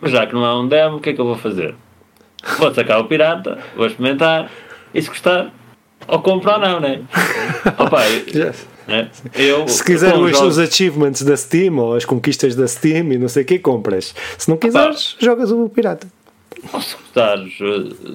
mas 0.00 0.12
já 0.12 0.26
que 0.26 0.34
não 0.34 0.44
há 0.44 0.60
um 0.60 0.68
demo, 0.68 0.98
o 0.98 1.00
que 1.00 1.10
é 1.10 1.12
que 1.14 1.20
eu 1.20 1.24
vou 1.24 1.36
fazer? 1.36 1.74
Vou 2.58 2.72
sacar 2.72 3.00
o 3.00 3.04
pirata, 3.04 3.58
vou 3.74 3.86
experimentar, 3.86 4.50
e 4.92 5.00
se 5.00 5.08
gostar, 5.08 5.52
ou 6.06 6.20
compro 6.20 6.52
ou 6.52 6.58
não, 6.60 6.80
né? 6.80 7.02
Opa, 7.78 8.04
yes. 8.04 8.68
né? 8.86 9.10
eu, 9.34 9.66
se 9.66 9.82
quiser 9.82 10.14
os, 10.14 10.30
jogos... 10.32 10.58
os 10.58 10.58
achievements 10.58 11.22
da 11.22 11.36
Steam 11.36 11.78
ou 11.78 11.94
as 11.94 12.04
conquistas 12.04 12.54
da 12.54 12.68
Steam 12.68 13.12
e 13.12 13.18
não 13.18 13.28
sei 13.28 13.42
o 13.42 13.46
que, 13.46 13.58
compras. 13.58 14.14
Se 14.36 14.48
não 14.48 14.58
quiseres, 14.58 15.14
Opa. 15.14 15.24
jogas 15.24 15.50
o 15.50 15.68
pirata 15.70 16.06
se 16.80 16.96
gostares, 16.96 17.58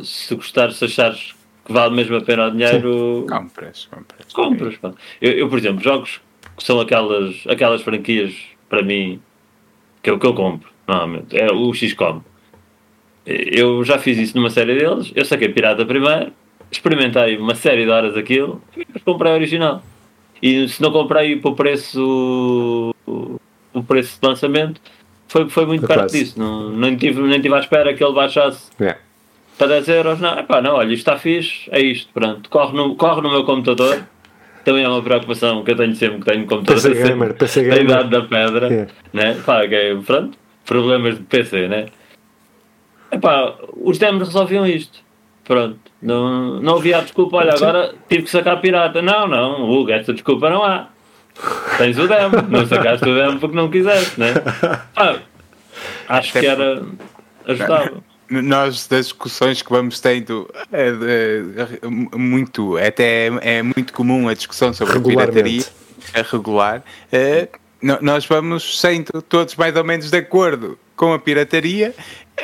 se 0.03 0.35
gostares, 0.35 0.75
se 0.77 0.85
achares 0.85 1.35
que 1.65 1.71
vale 1.71 1.95
mesmo 1.95 2.15
a 2.15 2.21
pena 2.21 2.47
o 2.47 2.51
dinheiro, 2.51 3.25
compras, 3.29 3.87
compras. 3.91 4.33
compras 4.33 4.95
eu, 5.21 5.31
eu, 5.31 5.49
por 5.49 5.57
exemplo, 5.57 5.81
jogos 5.81 6.21
que 6.57 6.63
são 6.63 6.79
aquelas, 6.79 7.43
aquelas 7.47 7.81
franquias 7.81 8.33
para 8.69 8.81
mim 8.81 9.21
que 10.01 10.09
é 10.09 10.13
o 10.13 10.19
que 10.19 10.25
eu 10.25 10.33
compro, 10.33 10.69
normalmente, 10.87 11.37
é 11.37 11.51
o 11.51 11.71
XCOM. 11.73 12.21
Eu 13.25 13.83
já 13.83 13.99
fiz 13.99 14.17
isso 14.17 14.35
numa 14.35 14.49
série 14.49 14.75
deles, 14.75 15.11
eu 15.15 15.23
saquei 15.23 15.49
pirata 15.49 15.85
primeiro, 15.85 16.33
experimentei 16.71 17.37
uma 17.37 17.53
série 17.53 17.85
de 17.85 17.91
horas 17.91 18.17
aquilo 18.17 18.61
depois 18.75 19.03
comprei 19.03 19.31
a 19.31 19.35
original. 19.35 19.83
E 20.41 20.67
se 20.67 20.81
não 20.81 20.91
comprei 20.91 21.35
para 21.35 21.51
o 21.51 21.55
preço 21.55 22.95
o 23.73 23.83
preço 23.83 24.19
de 24.19 24.27
lançamento, 24.27 24.81
foi, 25.31 25.47
foi 25.47 25.65
muito 25.65 25.87
perto 25.87 26.01
quase. 26.01 26.19
disso. 26.19 26.37
Não, 26.37 26.69
nem, 26.71 26.97
tive, 26.97 27.21
nem 27.21 27.39
tive 27.39 27.55
à 27.55 27.59
espera 27.59 27.93
que 27.93 28.03
ele 28.03 28.13
baixasse 28.13 28.69
yeah. 28.77 28.99
para 29.57 29.67
10 29.67 29.87
euros. 29.87 30.19
Não, 30.19 30.37
epá, 30.37 30.61
não, 30.61 30.73
olha, 30.73 30.91
isto 30.91 31.07
está 31.09 31.17
fixe, 31.17 31.69
é 31.71 31.79
isto, 31.79 32.11
pronto. 32.13 32.49
Corre 32.49 32.75
no, 32.75 32.95
corre 32.95 33.21
no 33.21 33.31
meu 33.31 33.45
computador. 33.45 34.03
Também 34.65 34.83
é 34.83 34.89
uma 34.89 35.01
preocupação 35.01 35.63
que 35.63 35.71
eu 35.71 35.77
tenho 35.77 35.95
sempre 35.95 36.19
que 36.19 36.25
tenho 36.25 36.45
computador. 36.45 36.81
PC 36.81 37.07
gamer, 37.07 37.33
PC 37.33 37.63
gamer. 37.63 37.81
idade 37.81 38.09
da 38.09 38.21
pedra. 38.23 38.67
Yeah. 38.67 38.91
Né? 39.13 39.41
Pá, 39.45 39.63
okay, 39.63 39.95
pronto, 40.05 40.37
problemas 40.65 41.17
de 41.17 41.23
PC, 41.23 41.67
né? 41.69 41.85
Epá, 43.09 43.55
os 43.77 43.97
demos 43.97 44.27
resolviam 44.27 44.67
isto. 44.67 44.99
Pronto, 45.45 45.79
não, 46.01 46.59
não 46.59 46.75
havia 46.75 47.01
desculpa. 47.01 47.37
Olha, 47.37 47.53
agora 47.53 47.95
tive 48.09 48.23
que 48.23 48.29
sacar 48.29 48.59
pirata. 48.59 49.01
Não, 49.01 49.29
não, 49.29 49.71
Hugo, 49.71 49.91
essa 49.91 50.11
desculpa 50.11 50.49
não 50.49 50.61
há. 50.61 50.89
Tens 51.77 51.97
o 51.97 52.07
demo, 52.07 52.41
não 52.49 52.65
sacaste 52.65 53.07
o 53.07 53.15
demo 53.15 53.39
porque 53.39 53.55
não 53.55 53.69
quiseste, 53.69 54.19
né? 54.19 54.33
Ah, 54.95 55.17
acho 56.07 56.33
que 56.33 56.45
era 56.45 56.83
ajudava. 57.45 58.03
Nós, 58.29 58.87
das 58.87 59.07
discussões 59.07 59.61
que 59.61 59.69
vamos 59.69 59.99
tendo, 59.99 60.49
é, 60.71 60.87
é, 60.87 61.87
muito, 62.17 62.77
até 62.77 63.27
é, 63.27 63.57
é, 63.57 63.61
muito 63.61 63.91
comum 63.91 64.29
a 64.29 64.33
discussão 64.33 64.73
sobre 64.73 64.97
a 64.97 65.01
pirataria 65.01 65.63
a 66.13 66.21
regular, 66.21 66.81
uh, 67.11 67.59
nós 68.01 68.25
vamos 68.25 68.79
sendo 68.79 69.21
todos 69.21 69.55
mais 69.55 69.75
ou 69.75 69.83
menos 69.83 70.09
de 70.09 70.17
acordo 70.17 70.77
com 70.95 71.13
a 71.13 71.19
pirataria, 71.19 71.93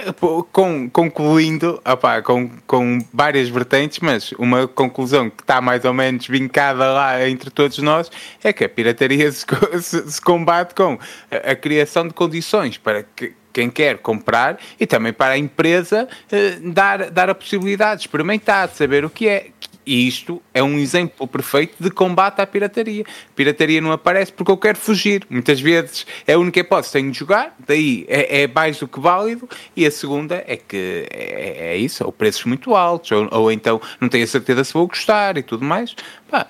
com, 0.51 0.89
concluindo 0.89 1.81
opá, 1.85 2.21
com, 2.21 2.49
com 2.65 2.99
várias 3.13 3.49
vertentes, 3.49 3.99
mas 3.99 4.31
uma 4.33 4.67
conclusão 4.67 5.29
que 5.29 5.41
está 5.41 5.61
mais 5.61 5.83
ou 5.85 5.93
menos 5.93 6.27
vincada 6.27 6.91
lá 6.91 7.27
entre 7.27 7.49
todos 7.49 7.77
nós 7.79 8.11
é 8.43 8.53
que 8.53 8.63
a 8.63 8.69
pirataria 8.69 9.29
se, 9.31 9.45
se, 9.81 10.11
se 10.11 10.21
combate 10.21 10.73
com 10.73 10.97
a, 11.31 11.51
a, 11.51 11.55
criação 11.55 12.07
de 12.07 12.13
condições 12.13 12.77
para 12.77 13.03
que 13.03 13.33
quem 13.51 13.71
quer 13.71 13.97
comprar 13.97 14.59
e 14.79 14.85
também 14.85 15.11
para 15.11 15.33
a 15.33 15.37
empresa 15.37 16.07
eh, 16.31 16.57
dar, 16.61 17.09
dar 17.09 17.27
a 17.27 17.33
possibilidade 17.33 18.01
de 18.01 18.07
experimentar, 18.07 18.67
de 18.67 18.75
saber 18.75 19.03
o 19.03 19.09
que 19.09 19.27
é. 19.27 19.47
E 19.87 20.05
isto 20.05 20.41
é 20.53 20.61
um 20.61 20.77
exemplo 20.77 21.25
perfeito 21.25 21.75
de 21.79 21.89
combate 21.89 22.41
à 22.41 22.45
pirataria. 22.45 23.05
pirataria 23.33 23.79
não 23.79 23.93
aparece 23.93 24.33
porque 24.33 24.51
eu 24.51 24.57
quero 24.57 24.77
fugir. 24.77 25.25
Muitas 25.29 25.61
vezes 25.61 26.05
é 26.27 26.33
a 26.33 26.37
única 26.37 26.59
hipótese 26.59 26.89
que 26.89 26.99
tenho 26.99 27.09
de 27.09 27.17
jogar, 27.17 27.55
daí 27.65 28.05
é, 28.09 28.41
é 28.41 28.47
mais 28.47 28.77
do 28.77 28.85
que 28.85 28.99
válido. 28.99 29.47
E 29.77 29.85
a 29.85 29.91
segunda 29.91 30.43
é 30.45 30.57
que 30.57 31.07
é, 31.09 31.71
é 31.71 31.77
isso, 31.77 32.03
ou 32.03 32.11
preços 32.11 32.43
muito 32.43 32.75
altos, 32.75 33.09
ou, 33.13 33.29
ou, 33.31 33.49
então 33.49 33.79
não 34.01 34.09
tenho 34.09 34.25
a 34.25 34.27
certeza 34.27 34.61
se 34.65 34.73
vou 34.73 34.85
gostar 34.85 35.37
e 35.37 35.41
tudo 35.41 35.63
mais. 35.63 35.95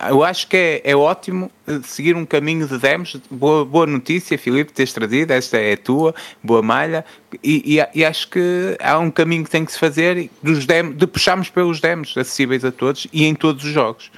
Eu 0.10 0.24
acho 0.24 0.48
que 0.48 0.58
é, 0.58 0.82
é 0.92 0.96
ótimo 0.96 1.52
eh, 1.68 1.80
seguir 1.84 2.16
um 2.16 2.26
caminho 2.26 2.68
de 2.68 2.78
demos. 2.80 3.16
Boa, 3.30 3.64
boa 3.64 3.86
notícia, 3.86 4.38
Filipe, 4.38 4.74
teres 4.74 4.92
trazido. 4.92 5.32
Esta 5.32 5.58
é 5.58 5.74
a 5.74 5.78
tua, 5.78 6.16
boa 6.44 6.64
malha. 6.64 7.06
E, 7.44 7.78
e, 7.78 8.00
e, 8.00 8.04
acho 8.04 8.28
que 8.30 8.76
há 8.82 8.98
um 8.98 9.12
caminho 9.12 9.44
que 9.44 9.52
tem 9.52 9.64
que 9.64 9.72
se 9.72 9.78
fazer 9.78 10.30
dos 10.42 10.66
demos, 10.66 10.98
de 10.98 11.06
puxarmos 11.06 11.50
pelos 11.50 11.80
demos 11.80 12.18
acessíveis 12.18 12.66
a 12.66 12.72
todos 12.72 13.08
e 13.14 13.26
em 13.26 13.36
todos 13.36 13.64
os 13.64 13.72
jogos. 13.72 14.12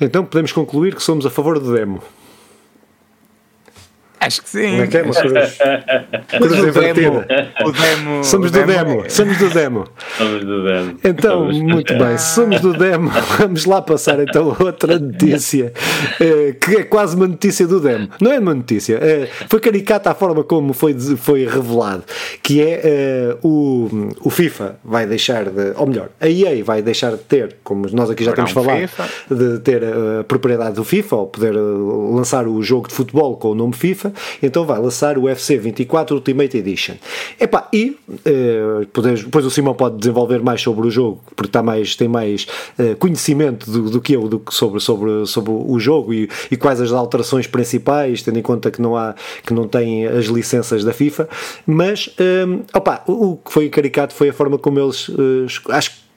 Então 0.00 0.24
podemos 0.24 0.52
concluir 0.52 0.94
que 0.94 1.02
somos 1.02 1.26
a 1.26 1.30
favor 1.30 1.58
do 1.58 1.74
demo. 1.74 2.00
Acho 4.22 4.42
que 4.42 4.50
sim. 4.50 4.76
Não 4.76 4.84
é 4.84 4.86
que 4.86 4.98
é 4.98 5.02
uma 5.02 5.14
cruz, 5.14 5.58
cruz 6.28 6.58
invertida. 6.58 7.26
O 7.64 7.72
demo, 7.72 8.22
somos 8.22 8.50
do 8.50 8.66
demo. 8.66 9.04
Somos 9.08 9.38
do 9.38 9.48
demo. 9.48 9.84
Somos 10.18 10.44
do 10.44 10.64
demo. 10.64 10.98
Então, 11.02 11.46
somos. 11.46 11.58
muito 11.58 11.94
bem. 11.96 12.18
Somos 12.18 12.60
do 12.60 12.74
demo. 12.74 13.10
Vamos 13.40 13.64
lá 13.64 13.80
passar 13.80 14.20
então 14.20 14.54
outra 14.60 14.98
notícia 14.98 15.72
eh, 16.20 16.54
que 16.60 16.76
é 16.76 16.82
quase 16.82 17.16
uma 17.16 17.26
notícia 17.26 17.66
do 17.66 17.80
demo. 17.80 18.10
Não 18.20 18.30
é 18.30 18.38
uma 18.38 18.54
notícia. 18.54 18.98
Eh, 19.00 19.26
foi 19.48 19.58
caricata 19.58 20.10
a 20.10 20.14
forma 20.14 20.44
como 20.44 20.74
foi, 20.74 20.92
foi 21.16 21.46
revelado. 21.46 22.04
Que 22.42 22.60
é 22.60 22.80
eh, 22.84 23.36
o, 23.42 24.10
o 24.22 24.28
FIFA 24.28 24.76
vai 24.84 25.06
deixar 25.06 25.44
de. 25.46 25.72
Ou 25.76 25.86
melhor, 25.86 26.10
a 26.20 26.28
EA 26.28 26.62
vai 26.62 26.82
deixar 26.82 27.12
de 27.12 27.22
ter, 27.22 27.56
como 27.64 27.86
nós 27.90 28.10
aqui 28.10 28.22
já 28.22 28.34
temos 28.34 28.50
falado, 28.50 28.80
FIFA. 28.80 29.08
de 29.30 29.58
ter 29.60 29.82
a 29.82 30.24
propriedade 30.24 30.74
do 30.74 30.84
FIFA 30.84 31.16
ou 31.16 31.26
poder 31.26 31.52
lançar 31.54 32.46
o 32.46 32.62
jogo 32.62 32.86
de 32.86 32.94
futebol 32.94 33.38
com 33.38 33.52
o 33.52 33.54
nome 33.54 33.72
FIFA 33.72 34.09
então 34.42 34.64
vai 34.64 34.78
lançar 34.78 35.18
o 35.18 35.22
UFC 35.22 35.56
24 35.56 36.14
Ultimate 36.14 36.56
Edition. 36.56 36.94
Epá, 37.38 37.68
e 37.72 37.96
eh, 38.24 38.86
depois 38.92 39.44
o 39.44 39.50
Simão 39.50 39.74
pode 39.74 39.96
desenvolver 39.98 40.42
mais 40.42 40.60
sobre 40.60 40.86
o 40.86 40.90
jogo, 40.90 41.22
porque 41.36 41.48
está 41.48 41.62
mais, 41.62 41.96
tem 41.96 42.08
mais 42.08 42.46
eh, 42.78 42.94
conhecimento 42.94 43.70
do, 43.70 43.90
do, 43.90 44.00
que 44.00 44.14
eu 44.14 44.28
do, 44.28 44.42
sobre, 44.50 44.80
sobre, 44.80 45.26
sobre 45.26 45.52
o 45.52 45.78
jogo 45.78 46.12
e, 46.12 46.28
e, 46.50 46.56
quais 46.56 46.80
as 46.80 46.92
alterações 46.92 47.46
principais, 47.46 48.22
tendo 48.22 48.38
em 48.38 48.42
conta 48.42 48.70
que 48.70 48.80
não 48.80 48.96
há 48.96 49.14
que 49.44 49.52
não 49.52 49.66
tem 49.66 50.06
as 50.06 50.26
licenças 50.26 50.84
da 50.84 50.92
FIFA, 50.92 51.28
mas 51.66 52.10
eh, 52.18 52.46
opa, 52.74 53.02
o, 53.06 53.36
que 53.36 53.52
foi 53.52 53.68
caricato 53.68 54.14
foi 54.14 54.30
a 54.30 54.32
forma 54.32 54.58
como 54.58 54.78
eles 54.78 55.10
eh, 55.10 55.46
acho 55.70 55.90
que 55.90 56.09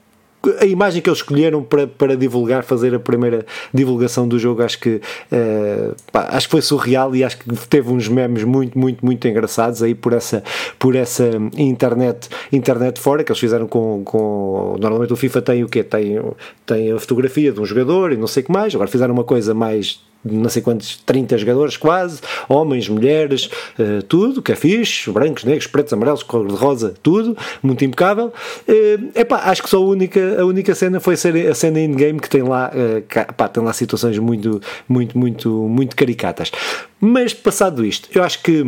a 0.59 0.65
imagem 0.65 1.01
que 1.01 1.09
eles 1.09 1.19
escolheram 1.19 1.63
para, 1.63 1.87
para 1.87 2.17
divulgar, 2.17 2.63
fazer 2.63 2.93
a 2.93 2.99
primeira 2.99 3.45
divulgação 3.73 4.27
do 4.27 4.37
jogo, 4.37 4.61
acho 4.61 4.79
que 4.79 4.95
uh, 5.31 5.95
pá, 6.11 6.27
acho 6.31 6.47
que 6.47 6.51
foi 6.51 6.61
surreal 6.61 7.15
e 7.15 7.23
acho 7.23 7.37
que 7.37 7.49
teve 7.67 7.89
uns 7.89 8.07
memes 8.07 8.43
muito, 8.43 8.77
muito, 8.77 9.05
muito 9.05 9.27
engraçados 9.27 9.81
aí 9.81 9.95
por 9.95 10.13
essa, 10.13 10.43
por 10.77 10.95
essa 10.95 11.29
internet, 11.57 12.29
internet 12.51 12.99
fora 12.99 13.23
que 13.23 13.31
eles 13.31 13.39
fizeram 13.39 13.67
com, 13.67 14.03
com 14.03 14.75
normalmente 14.79 15.13
o 15.13 15.15
FIFA 15.15 15.41
tem 15.41 15.63
o 15.63 15.69
quê? 15.69 15.83
Tem, 15.83 16.19
tem 16.65 16.91
a 16.91 16.99
fotografia 16.99 17.51
de 17.51 17.59
um 17.59 17.65
jogador 17.65 18.11
e 18.11 18.17
não 18.17 18.27
sei 18.27 18.43
o 18.43 18.45
que 18.45 18.51
mais, 18.51 18.73
agora 18.75 18.89
fizeram 18.89 19.13
uma 19.13 19.23
coisa 19.23 19.53
mais 19.53 20.01
não 20.23 20.49
sei 20.49 20.61
quantos, 20.61 20.97
30 21.05 21.37
jogadores 21.37 21.77
quase, 21.77 22.21
homens, 22.47 22.87
mulheres, 22.87 23.49
uh, 23.77 24.01
tudo, 24.03 24.41
que 24.41 24.51
é 24.51 24.55
fixe, 24.55 25.11
brancos, 25.11 25.43
negros, 25.43 25.67
pretos, 25.67 25.93
amarelos, 25.93 26.23
cor 26.23 26.47
de 26.47 26.53
rosa, 26.53 26.93
tudo, 27.03 27.37
muito 27.61 27.83
impecável. 27.83 28.33
Uh, 28.67 29.11
epá, 29.15 29.37
acho 29.45 29.63
que 29.63 29.69
só 29.69 29.77
a 29.77 29.85
única, 29.85 30.41
a 30.41 30.45
única 30.45 30.73
cena 30.73 30.99
foi 30.99 31.15
a 31.15 31.55
cena 31.55 31.79
in-game 31.79 32.19
que 32.19 32.29
tem 32.29 32.43
lá, 32.43 32.71
uh, 32.71 33.49
tem 33.49 33.63
lá 33.63 33.73
situações 33.73 34.17
muito, 34.17 34.61
muito, 34.87 35.17
muito, 35.17 35.49
muito 35.49 35.95
caricatas. 35.95 36.51
Mas 36.99 37.33
passado 37.33 37.85
isto, 37.85 38.09
eu 38.17 38.23
acho 38.23 38.41
que 38.41 38.63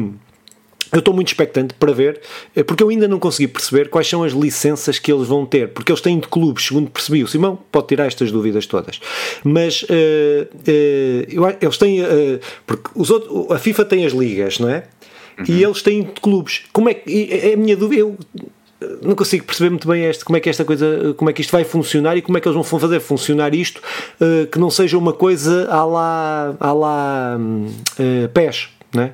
eu 0.92 1.00
estou 1.00 1.14
muito 1.14 1.28
expectante 1.28 1.74
para 1.74 1.92
ver, 1.92 2.22
eh, 2.56 2.64
porque 2.64 2.84
eu 2.84 2.90
ainda 2.90 3.08
não 3.08 3.20
consegui 3.20 3.48
perceber 3.48 3.90
quais 3.90 4.08
são 4.08 4.24
as 4.24 4.34
licenças 4.34 5.00
que 5.00 5.12
eles 5.12 5.28
vão 5.28 5.46
ter, 5.46 5.70
porque 5.70 5.92
eles 5.92 6.02
têm 6.02 6.20
de 6.20 6.28
clubes, 6.28 6.66
segundo 6.66 6.90
percebi. 6.90 7.24
O 7.24 7.28
Simão 7.28 7.58
pode 7.72 7.88
tirar 7.88 8.06
estas 8.06 8.32
dúvidas 8.32 8.66
todas, 8.66 9.00
mas 9.44 9.84
uh, 9.84 9.86
uh, 9.88 11.58
eles 11.62 11.78
têm, 11.78 12.02
uh, 12.02 12.40
porque 12.66 12.90
os 12.96 13.10
outros, 13.10 13.52
a 13.52 13.60
FIFA 13.60 13.86
tem 13.86 14.06
as 14.06 14.14
ligas, 14.14 14.60
não 14.60 14.70
é? 14.70 14.84
Uhum. 15.40 15.46
E 15.48 15.64
eles 15.64 15.82
têm 15.82 16.04
de 16.04 16.22
clubes. 16.22 16.64
Como 16.72 16.90
é 16.90 16.94
que. 16.94 17.30
É 17.32 17.54
a 17.54 17.58
minha 17.58 17.76
dúvida. 17.76 18.02
Eu, 18.02 18.18
não 19.02 19.16
consigo 19.16 19.46
perceber 19.46 19.70
muito 19.70 19.88
bem 19.88 20.04
este, 20.04 20.24
como 20.26 20.38
é 20.38 20.40
que 20.40 20.50
esta 20.50 20.66
coisa, 20.66 21.14
como 21.18 21.30
é 21.30 21.34
que 21.34 21.42
isto 21.42 21.52
vai 21.52 21.64
funcionar 21.64 22.18
e 22.18 22.22
como 22.22 22.38
é 22.38 22.42
que 22.42 22.48
eles 22.48 22.56
vão 22.56 22.80
fazer 22.80 23.00
funcionar 23.00 23.56
isto, 23.56 23.82
que 24.52 24.60
não 24.60 24.70
seja 24.70 24.98
uma 24.98 25.14
coisa 25.14 25.68
à 25.72 25.84
lá, 25.86 26.56
à 26.60 26.74
lá 26.74 27.38
uh, 27.40 28.30
PES, 28.30 28.70
não 28.94 29.04
é? 29.04 29.14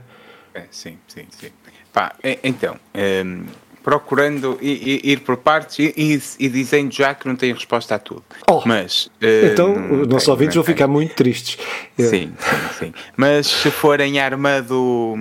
é 0.56 0.64
sim, 0.72 0.98
sim, 1.08 1.26
sim. 1.30 1.50
Pá, 1.94 2.14
então, 2.44 2.76
um, 2.96 3.00
ehm, 3.00 3.44
procurando 3.84 4.58
ir, 4.62 5.02
ir, 5.04 5.20
por 5.22 5.38
partes 5.38 5.80
e, 5.80 6.22
e, 6.40 6.50
dizendo 6.50 6.94
já 6.94 7.14
que 7.14 7.28
não 7.28 7.36
tenho 7.36 7.56
resposta 7.56 7.96
a 7.96 8.00
tudo. 8.00 8.24
Oh, 8.48 8.62
Mas, 8.66 9.10
então, 9.22 10.02
os 10.02 10.08
nossos 10.08 10.28
ouvintes 10.28 10.56
vão 10.56 10.64
ficar 10.64 10.88
muito 10.88 11.16
tristes. 11.16 11.58
Sim, 11.98 12.32
sim, 12.38 12.58
sim. 12.80 12.94
Mas 13.18 13.48
se 13.48 13.72
forem 13.72 14.20
arma 14.20 14.62
do, 14.62 15.16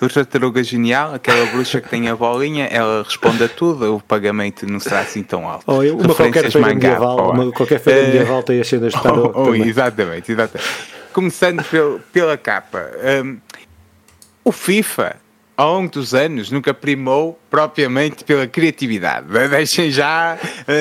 do 0.00 0.08
Tartaruga 0.08 0.62
Genial, 0.62 1.14
aquela 1.14 1.44
bruxa 1.46 1.80
que 1.80 1.88
tem 1.88 2.08
a 2.08 2.16
bolinha, 2.16 2.66
ela 2.66 3.02
responde 3.02 3.44
a 3.44 3.48
tudo, 3.48 3.96
o 3.96 4.00
pagamento 4.00 4.66
não 4.66 4.80
será 4.80 5.00
assim 5.00 5.22
tão 5.22 5.48
alto. 5.48 5.64
Oh, 5.66 5.80
uma 5.80 6.14
qualquer 6.14 6.50
feira 6.50 6.74
medieval, 6.74 7.32
uma, 7.32 7.52
qualquer 7.52 7.78
feira 7.78 8.00
uh, 8.00 8.06
medieval 8.06 8.42
tem 8.42 8.60
as 8.60 8.68
cenas 8.68 8.94
de 8.94 9.02
tarot. 9.02 9.26
Oh, 9.36 9.50
oh, 9.50 9.54
exatamente, 9.54 10.32
exatamente. 10.32 10.70
Começando 11.12 11.62
pelo, 11.64 12.00
pela 12.12 12.36
capa. 12.38 12.90
Um, 12.96 13.08
ehm, 13.08 13.36
o 14.44 14.52
FIFA 14.52 15.16
ao 15.56 15.74
longo 15.74 15.90
dos 15.90 16.14
anos 16.14 16.50
nunca 16.50 16.74
primou 16.74 17.38
propriamente 17.48 18.24
pela 18.24 18.46
criatividade. 18.46 19.26
Deixem 19.48 19.90
já 19.90 20.38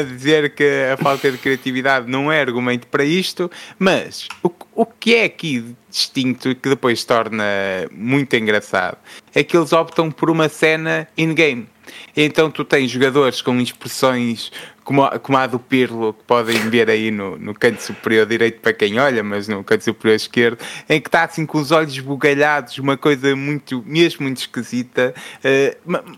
dizer 0.07 0.53
que 0.53 0.63
a 0.93 0.97
falta 0.97 1.31
de 1.31 1.37
criatividade 1.37 2.09
não 2.09 2.31
é 2.31 2.41
argumento 2.41 2.87
para 2.87 3.03
isto, 3.03 3.49
mas 3.79 4.27
o, 4.43 4.51
o 4.73 4.85
que 4.85 5.15
é 5.15 5.23
aqui 5.25 5.75
distinto 5.89 6.49
e 6.49 6.55
que 6.55 6.67
depois 6.67 7.03
torna 7.05 7.43
muito 7.91 8.35
engraçado 8.35 8.97
é 9.33 9.43
que 9.43 9.55
eles 9.55 9.71
optam 9.71 10.11
por 10.11 10.29
uma 10.29 10.49
cena 10.49 11.07
in-game. 11.17 11.67
Então 12.15 12.49
tu 12.49 12.63
tens 12.63 12.89
jogadores 12.89 13.41
com 13.41 13.59
expressões 13.59 14.51
como 14.83 15.07
como 15.19 15.37
a 15.37 15.47
do 15.47 15.59
Pirlo, 15.59 16.13
que 16.13 16.23
podem 16.25 16.57
ver 16.69 16.89
aí 16.89 17.09
no, 17.09 17.37
no 17.37 17.53
canto 17.53 17.81
superior 17.81 18.25
direito 18.25 18.61
para 18.61 18.71
quem 18.71 18.99
olha, 18.99 19.23
mas 19.23 19.47
no 19.47 19.63
canto 19.63 19.83
superior 19.83 20.15
esquerdo, 20.15 20.59
em 20.87 21.01
que 21.01 21.07
está 21.07 21.23
assim 21.23 21.45
com 21.45 21.57
os 21.57 21.71
olhos 21.71 21.97
bugalhados, 21.99 22.77
uma 22.77 22.95
coisa 22.95 23.35
muito, 23.35 23.83
mesmo 23.85 24.23
muito 24.23 24.37
esquisita. 24.37 25.13
Uh, 25.43 26.15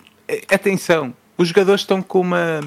atenção, 0.49 1.15
os 1.37 1.47
jogadores 1.47 1.81
estão 1.81 2.01
com 2.01 2.19
uma 2.19 2.59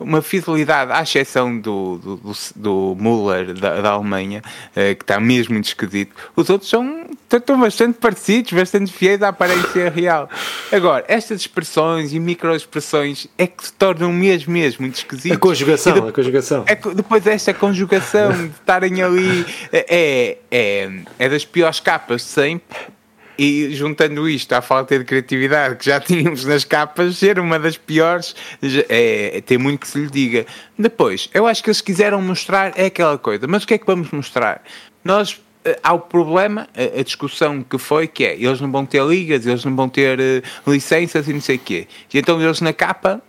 uma 0.00 0.22
fidelidade, 0.22 0.90
à 0.92 1.02
exceção 1.02 1.58
do, 1.58 1.98
do, 1.98 2.16
do, 2.16 2.32
do 2.56 2.96
Müller 2.98 3.54
da, 3.54 3.80
da 3.80 3.90
Alemanha, 3.90 4.42
uh, 4.70 4.96
que 4.96 5.02
está 5.02 5.20
mesmo 5.20 5.54
muito 5.54 5.66
esquisito. 5.66 6.14
Os 6.34 6.48
outros 6.48 6.70
são, 6.70 7.06
estão 7.32 7.60
bastante 7.60 7.98
parecidos, 7.98 8.52
bastante 8.52 8.92
fiéis 8.92 9.22
à 9.22 9.28
aparência 9.28 9.90
real. 9.90 10.28
Agora, 10.72 11.04
estas 11.06 11.40
expressões 11.40 12.12
e 12.12 12.18
microexpressões 12.18 13.26
é 13.36 13.46
que 13.46 13.66
se 13.66 13.72
tornam 13.72 14.12
mesmo, 14.12 14.52
mesmo 14.52 14.82
muito 14.82 14.96
esquisitas. 14.96 15.36
A 15.36 15.40
conjugação, 15.40 15.92
de, 15.92 16.08
a 16.08 16.12
conjugação. 16.12 16.64
É, 16.66 16.74
depois 16.74 17.26
esta 17.26 17.52
conjugação 17.52 18.32
de 18.32 18.46
estarem 18.46 19.02
ali 19.02 19.44
é, 19.72 20.38
é, 20.50 20.90
é 21.18 21.28
das 21.28 21.44
piores 21.44 21.78
capas 21.80 22.22
de 22.22 22.28
sempre 22.28 22.76
e 23.38 23.74
juntando 23.74 24.28
isto 24.28 24.52
à 24.52 24.60
falta 24.60 24.98
de 24.98 25.04
criatividade 25.04 25.76
que 25.76 25.86
já 25.86 25.98
tínhamos 26.00 26.44
nas 26.44 26.64
capas, 26.64 27.16
ser 27.16 27.38
uma 27.38 27.58
das 27.58 27.76
piores, 27.76 28.34
é, 28.88 29.42
tem 29.44 29.58
muito 29.58 29.80
que 29.80 29.88
se 29.88 29.98
lhe 29.98 30.10
diga. 30.10 30.46
Depois, 30.78 31.28
eu 31.32 31.46
acho 31.46 31.62
que 31.62 31.70
eles 31.70 31.80
quiseram 31.80 32.20
mostrar 32.20 32.72
é 32.76 32.86
aquela 32.86 33.18
coisa, 33.18 33.46
mas 33.46 33.64
o 33.64 33.66
que 33.66 33.74
é 33.74 33.78
que 33.78 33.86
vamos 33.86 34.10
mostrar? 34.10 34.62
Nós 35.04 35.40
eh, 35.64 35.78
há 35.82 35.92
o 35.92 36.00
problema, 36.00 36.68
a, 36.74 37.02
discussão 37.02 37.62
que 37.62 37.76
foi, 37.78 38.06
que 38.06 38.24
é, 38.24 38.34
eles 38.34 38.60
não 38.60 38.70
vão 38.70 38.86
ter 38.86 39.04
ligas, 39.04 39.46
eles 39.46 39.64
não 39.64 39.76
vão 39.76 39.88
ter 39.88 40.18
uh, 40.18 40.70
licenças 40.70 41.28
e 41.28 41.32
não 41.32 41.40
sei 41.40 41.56
o 41.56 41.58
quê. 41.58 41.86
E 42.12 42.18
então 42.18 42.40
eles 42.40 42.60
na 42.60 42.72
capa 42.72 43.22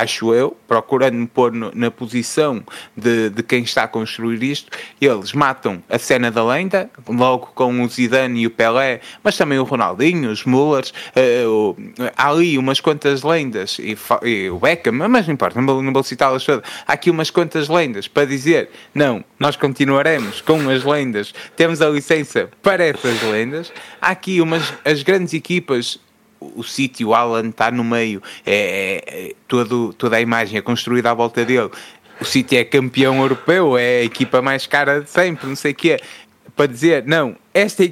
acho 0.00 0.34
eu, 0.34 0.56
procurando 0.66 1.14
me 1.14 1.26
pôr 1.26 1.52
no, 1.52 1.72
na 1.74 1.90
posição 1.90 2.62
de, 2.96 3.30
de 3.30 3.42
quem 3.42 3.62
está 3.62 3.84
a 3.84 3.88
construir 3.88 4.42
isto, 4.42 4.70
eles 5.00 5.32
matam 5.32 5.82
a 5.88 5.98
cena 5.98 6.30
da 6.30 6.44
lenda, 6.44 6.90
logo 7.08 7.48
com 7.54 7.82
o 7.82 7.88
Zidane 7.88 8.40
e 8.40 8.46
o 8.46 8.50
Pelé, 8.50 9.00
mas 9.22 9.36
também 9.36 9.58
o 9.58 9.64
Ronaldinho, 9.64 10.30
os 10.30 10.44
Mullers, 10.44 10.92
uh, 11.16 11.76
há 12.16 12.28
ali 12.28 12.58
umas 12.58 12.80
quantas 12.80 13.22
lendas, 13.22 13.78
e, 13.78 13.96
e 14.22 14.50
o 14.50 14.58
Beckham, 14.58 14.92
mas 15.08 15.26
não 15.26 15.34
importa, 15.34 15.60
não 15.60 15.66
vou, 15.66 15.82
não 15.82 15.92
vou 15.92 16.02
citá-las 16.02 16.44
todas, 16.44 16.64
há 16.86 16.92
aqui 16.92 17.10
umas 17.10 17.30
quantas 17.30 17.68
lendas 17.68 18.08
para 18.08 18.26
dizer, 18.26 18.70
não, 18.94 19.24
nós 19.38 19.56
continuaremos 19.56 20.40
com 20.40 20.68
as 20.68 20.84
lendas, 20.84 21.32
temos 21.56 21.80
a 21.80 21.88
licença 21.88 22.50
para 22.62 22.84
essas 22.84 23.22
lendas, 23.22 23.72
há 24.00 24.10
aqui 24.10 24.40
umas 24.40 24.74
as 24.84 25.02
grandes 25.02 25.34
equipas 25.34 25.98
o 26.54 26.62
sítio, 26.62 27.08
o 27.08 27.14
Alan 27.14 27.48
está 27.48 27.70
no 27.70 27.82
meio, 27.82 28.22
é, 28.44 28.54
é, 28.54 29.28
é, 29.28 29.34
todo, 29.48 29.92
toda 29.94 30.16
a 30.16 30.20
imagem 30.20 30.58
é 30.58 30.62
construída 30.62 31.10
à 31.10 31.14
volta 31.14 31.44
dele. 31.44 31.70
O 32.20 32.24
City 32.24 32.56
é 32.56 32.64
campeão 32.64 33.20
europeu, 33.20 33.76
é 33.76 34.00
a 34.00 34.04
equipa 34.04 34.40
mais 34.40 34.66
cara 34.66 35.00
de 35.00 35.10
sempre, 35.10 35.46
não 35.46 35.56
sei 35.56 35.72
o 35.72 35.74
que 35.74 35.92
é. 35.92 36.00
Para 36.54 36.66
dizer, 36.66 37.04
não, 37.06 37.36
esta 37.52 37.84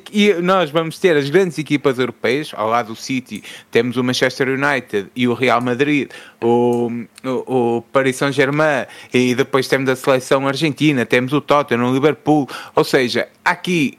nós 0.42 0.70
vamos 0.70 0.98
ter 0.98 1.14
as 1.14 1.28
grandes 1.28 1.58
equipas 1.58 1.98
europeias, 1.98 2.50
ao 2.54 2.66
lado 2.66 2.94
do 2.94 2.96
City 2.96 3.44
temos 3.70 3.98
o 3.98 4.02
Manchester 4.02 4.48
United 4.48 5.10
e 5.14 5.28
o 5.28 5.34
Real 5.34 5.60
Madrid, 5.60 6.10
o, 6.40 6.90
o, 7.22 7.76
o 7.76 7.82
Paris 7.82 8.16
Saint-Germain 8.16 8.86
e 9.12 9.34
depois 9.34 9.68
temos 9.68 9.90
a 9.90 9.96
seleção 9.96 10.48
argentina, 10.48 11.04
temos 11.04 11.34
o 11.34 11.42
Tottenham, 11.42 11.90
o 11.90 11.92
Liverpool, 11.92 12.48
ou 12.74 12.84
seja, 12.84 13.28
aqui 13.44 13.98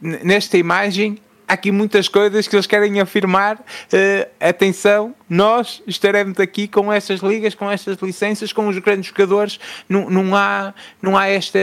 nesta 0.00 0.56
imagem 0.58 1.18
há 1.48 1.54
aqui 1.54 1.70
muitas 1.70 2.08
coisas 2.08 2.48
que 2.48 2.56
eles 2.56 2.66
querem 2.66 3.00
afirmar. 3.00 3.56
Uh, 3.56 4.28
atenção, 4.40 5.14
nós 5.28 5.82
estaremos 5.86 6.38
aqui 6.38 6.68
com 6.68 6.92
estas 6.92 7.20
ligas, 7.20 7.54
com 7.54 7.70
estas 7.70 7.96
licenças, 7.98 8.52
com 8.52 8.68
os 8.68 8.78
grandes 8.78 9.08
jogadores. 9.08 9.58
Não, 9.88 10.10
não, 10.10 10.36
há, 10.36 10.74
não 11.00 11.16
há 11.16 11.28
esta 11.28 11.58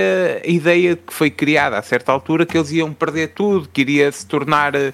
ideia 0.46 0.96
que 0.96 1.14
foi 1.14 1.30
criada 1.30 1.78
a 1.78 1.82
certa 1.82 2.12
altura 2.12 2.46
que 2.46 2.58
eles 2.58 2.72
iam 2.72 2.94
perder 2.94 3.30
tudo, 3.30 3.68
que 3.68 3.82
iria 3.82 4.12
se 4.12 4.26
tornar. 4.26 4.76
Uh, 4.76 4.92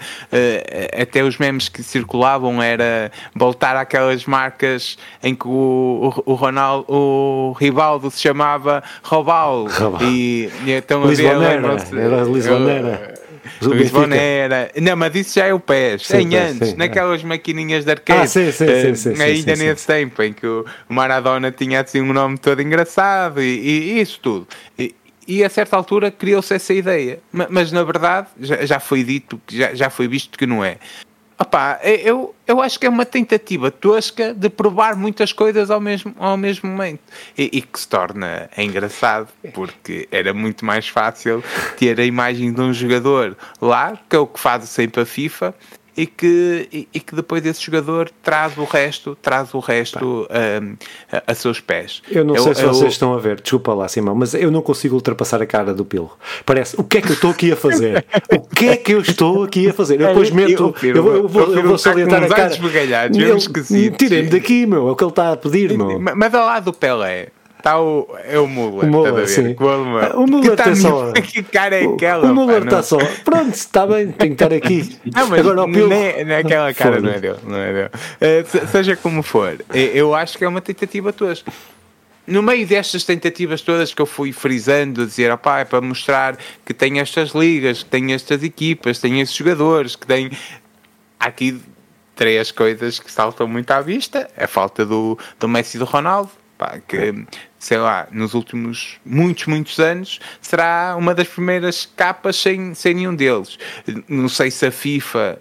até 1.02 1.24
os 1.24 1.38
memes 1.38 1.70
que 1.70 1.84
circulavam 1.84 2.62
era 2.62 3.12
voltar 3.36 3.76
àquelas 3.76 4.26
marcas 4.26 4.98
em 5.22 5.36
que 5.36 5.48
o, 5.48 6.14
o, 6.26 6.32
o 6.32 6.34
Ronaldo, 6.34 6.86
o 6.92 7.52
Rivaldo 7.54 8.10
se 8.10 8.22
chamava 8.22 8.84
Robal. 9.04 9.68
E, 10.02 10.50
e 10.66 10.72
então 10.72 11.04
havia. 11.04 11.32
Era 11.32 12.24
Lisbonera. 12.24 13.27
Luís 13.62 13.92
Bonera. 13.92 14.72
Não, 14.82 14.96
mas 14.96 15.16
isso 15.16 15.36
já 15.36 15.46
é 15.46 15.54
o 15.54 15.60
PES. 15.60 16.08
Sim, 16.08 16.36
antes, 16.36 16.70
sim, 16.70 16.76
naquelas 16.76 17.24
é. 17.24 17.26
maquininhas 17.26 17.86
de 17.86 17.92
arcade. 17.92 18.22
Ah, 18.22 18.28
sim, 18.28 18.52
sim, 18.52 18.66
uh, 18.66 18.96
sim, 18.96 19.16
sim, 19.16 19.22
ainda 19.22 19.56
sim, 19.56 19.64
nesse 19.64 19.88
tempo 19.88 20.22
em 20.22 20.34
que 20.34 20.46
o 20.46 20.66
Maradona 20.90 21.52
tinha 21.52 21.82
assim 21.82 22.02
um 22.02 22.14
nome 22.14 22.38
todo 22.38 22.62
engraçado 22.62 23.42
e, 23.42 23.46
e 23.46 24.02
isso 24.02 24.20
tudo. 24.22 24.48
E, 24.78 24.96
e 25.28 25.44
a 25.44 25.50
certa 25.50 25.76
altura 25.76 26.10
criou-se 26.10 26.54
essa 26.54 26.74
ideia. 26.74 27.20
Mas, 27.32 27.48
mas, 27.50 27.72
na 27.72 27.84
verdade 27.84 28.28
já, 28.40 28.66
já 28.66 28.80
foi 28.80 29.04
dito, 29.04 29.40
já, 29.50 29.74
já 29.74 29.90
foi 29.90 30.08
visto 30.08 30.38
que 30.38 30.46
não 30.46 30.64
é. 30.64 30.78
Opá, 31.40 31.80
eu, 31.84 32.34
eu 32.48 32.60
acho 32.60 32.80
que 32.80 32.88
é 32.88 32.90
uma 32.90 33.06
tentativa 33.06 33.70
tosca 33.70 34.34
de 34.34 34.50
provar 34.50 34.96
muitas 34.96 35.32
coisas 35.32 35.70
ao 35.70 35.80
mesmo, 35.80 36.16
ao 36.18 36.36
mesmo 36.36 36.68
momento. 36.68 37.02
E, 37.38 37.50
e, 37.54 37.62
que 37.62 37.80
se 37.80 37.88
torna 37.88 38.50
engraçado 38.58 39.28
porque 39.54 40.08
era 40.12 40.34
muito 40.34 40.66
mais 40.66 40.88
fácil 40.88 41.44
ter 41.78 42.00
a 42.00 42.04
imagem 42.04 42.52
de 42.52 42.60
um 42.60 42.74
jogador 42.74 43.38
lá, 43.62 44.00
que 44.10 44.16
é 44.16 44.20
o 44.20 44.26
que 44.26 44.40
faz 44.40 44.68
sempre 44.68 45.02
a 45.02 45.06
FIFA, 45.06 45.54
e 45.98 46.06
que, 46.06 46.70
e, 46.72 46.88
e, 46.94 47.00
que 47.00 47.16
depois 47.16 47.44
esse 47.44 47.60
jogador 47.66 48.12
traz 48.22 48.56
o 48.56 48.64
resto, 48.64 49.18
traz 49.20 49.52
o 49.56 49.60
resto 49.60 50.28
um, 50.30 50.76
a, 51.12 51.32
a, 51.32 51.34
seus 51.34 51.60
pés. 51.60 52.04
Eu 52.10 52.24
não 52.24 52.36
eu, 52.36 52.44
sei 52.44 52.54
se 52.54 52.62
eu, 52.62 52.70
vocês 52.70 52.94
estão 52.94 53.16
a 53.16 53.18
ver, 53.18 53.42
desculpa 53.42 53.74
lá, 53.74 53.88
Simão, 53.88 54.14
mas 54.14 54.36
eu 54.36 54.52
não 54.52 54.62
consigo 54.62 54.94
ultrapassar 54.94 55.42
a 55.42 55.46
cara 55.48 55.74
do 55.74 55.84
Pilo. 55.84 56.12
Parece, 56.46 56.80
o 56.80 56.84
que 56.84 57.00
é 57.00 57.02
que 57.02 57.10
eu 57.10 57.16
estou 57.16 57.32
aqui 57.32 57.52
a 57.52 57.56
fazer? 57.56 58.06
o 58.32 58.40
que 58.40 58.68
é 58.68 58.78
que 58.78 58.94
eu 58.94 59.02
estou 59.02 59.44
aqui 59.44 59.68
a 59.68 59.74
fazer? 59.74 60.00
Eu 60.00 60.10
depois 60.10 60.30
meto, 60.30 60.76
eu, 60.84 60.90
eu, 60.90 60.96
eu 60.96 61.28
vou, 61.28 61.56
eu 61.56 61.64
vou 61.64 61.78
salientar 61.80 62.24
a 62.24 62.28
cara. 62.28 62.56
Tirem-me 63.98 64.30
daqui, 64.30 64.68
meu, 64.68 64.88
é 64.88 64.92
o 64.92 64.96
que 64.96 65.04
ele 65.04 65.10
está 65.10 65.34
a 65.34 65.38
pedir, 65.38 65.76
meu. 65.76 66.00
Mas 66.00 66.34
ao 66.36 66.46
lado 66.46 66.66
do 66.66 66.74
Pelé, 66.74 67.30
está 67.68 67.82
o, 67.82 68.08
é 68.24 68.40
o 68.40 68.48
Muller. 68.48 68.88
O 68.88 68.92
Muller, 68.92 69.28
sim. 69.28 69.56
O, 70.16 70.28
Muller 70.28 70.54
está 70.54 70.76
só. 70.76 71.12
Que 71.12 71.44
cara 71.44 71.76
é 71.76 71.86
aquela? 71.86 72.32
O 72.32 72.34
Muller 72.34 72.64
está 72.64 72.82
só. 72.82 72.98
Pronto, 73.26 73.54
está 73.54 73.86
bem, 73.86 74.12
tem 74.12 74.30
que 74.30 74.44
estar 74.44 74.56
aqui. 74.56 74.98
Não, 75.14 75.28
mas 75.28 75.40
Agora, 75.40 75.64
o 75.64 75.72
Pilo... 75.72 75.90
nem, 75.90 76.24
nem 76.24 76.38
aquela 76.38 76.74
cara 76.74 77.02
não 77.02 77.12
é 77.12 77.20
dele. 77.20 77.40
Não 77.46 77.58
é 77.58 77.74
dele. 77.74 77.90
Uh, 77.90 78.68
seja 78.68 78.96
como 78.96 79.22
for, 79.22 79.60
eu 79.74 80.16
acho 80.16 80.38
que 80.38 80.46
é 80.46 80.48
uma 80.48 80.62
tentativa 80.62 81.12
tosca 81.12 81.52
no 82.26 82.44
meio 82.44 82.68
destas 82.68 83.06
tentativas 83.06 83.62
todas 83.62 83.94
que 83.94 84.02
eu 84.02 84.06
fui 84.06 84.34
frisando, 84.34 85.06
dizer, 85.06 85.32
opá, 85.32 85.60
é 85.60 85.66
para 85.66 85.80
mostrar 85.80 86.38
que 86.66 86.74
tem 86.74 87.00
estas 87.00 87.30
ligas, 87.30 87.84
que 87.84 87.90
tem 87.90 88.12
estas 88.12 88.44
equipas, 88.44 89.00
tem 89.00 89.22
estes 89.22 89.38
jogadores, 89.38 89.96
que 89.96 90.06
tem. 90.06 90.30
Há 91.18 91.28
aqui 91.28 91.62
três 92.18 92.52
coisas 92.52 93.00
que 93.00 93.10
saltam 93.10 93.48
muito 93.48 93.72
à 93.72 93.80
vista: 93.80 94.30
a 94.36 94.46
falta 94.46 94.86
do, 94.86 95.18
do 95.40 95.48
Messi 95.48 95.78
e 95.78 95.80
do 95.80 95.86
Ronaldo, 95.86 96.30
pá, 96.58 96.80
que 96.86 97.26
sei 97.60 97.78
lá, 97.78 98.08
nos 98.12 98.34
últimos 98.34 99.00
muitos, 99.06 99.46
muitos 99.48 99.80
anos, 99.80 100.20
será 100.42 100.96
uma 100.98 101.14
das 101.16 101.28
primeiras 101.28 101.86
capas 101.96 102.36
sem, 102.36 102.74
sem 102.74 102.94
nenhum 102.94 103.16
deles. 103.16 103.58
Não 104.08 104.30
sei 104.30 104.52
se 104.52 104.66
a 104.66 104.72
FIFA 104.72 105.40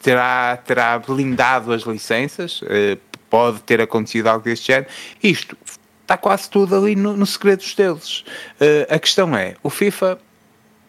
terá, 0.00 0.56
terá 0.56 0.98
blindado 0.98 1.72
as 1.72 1.82
licenças, 1.82 2.60
eh, 2.66 2.98
pode 3.30 3.60
ter 3.62 3.80
acontecido 3.80 4.28
algo 4.28 4.44
deste 4.44 4.68
género. 4.68 4.88
Isto 5.22 5.56
está 6.02 6.16
quase 6.16 6.48
tudo 6.48 6.74
ali 6.74 6.96
no, 6.96 7.16
no 7.16 7.26
segredo 7.26 7.58
dos 7.58 7.74
deuses. 7.74 8.24
Eh, 8.60 8.86
a 8.90 8.98
questão 8.98 9.36
é, 9.36 9.56
o 9.62 9.70
FIFA, 9.70 10.18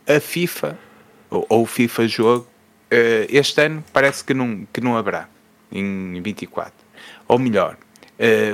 a 0.07 0.19
FIFA, 0.19 0.77
ou, 1.29 1.45
ou 1.49 1.63
o 1.63 1.65
FIFA 1.65 2.07
jogo, 2.07 2.47
eh, 2.89 3.27
este 3.29 3.61
ano 3.61 3.83
parece 3.91 4.23
que 4.23 4.33
não, 4.33 4.65
que 4.71 4.81
não 4.81 4.97
haverá, 4.97 5.27
em 5.71 6.21
24. 6.21 6.73
Ou 7.27 7.37
melhor, 7.37 7.77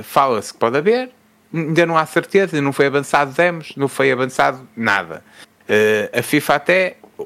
fala-se 0.03 0.51
que 0.51 0.59
pode 0.59 0.77
haver, 0.77 1.09
ainda 1.55 1.85
não 1.85 1.97
há 1.97 2.05
certeza, 2.05 2.61
não 2.61 2.73
foi 2.73 2.87
avançado 2.87 3.33
demos, 3.33 3.73
não 3.75 3.87
foi 3.87 4.11
avançado 4.11 4.67
nada. 4.75 5.23
Uh, 5.61 6.19
a 6.19 6.21
FIFA 6.21 6.55
até 6.55 6.97
uh, 7.17 7.25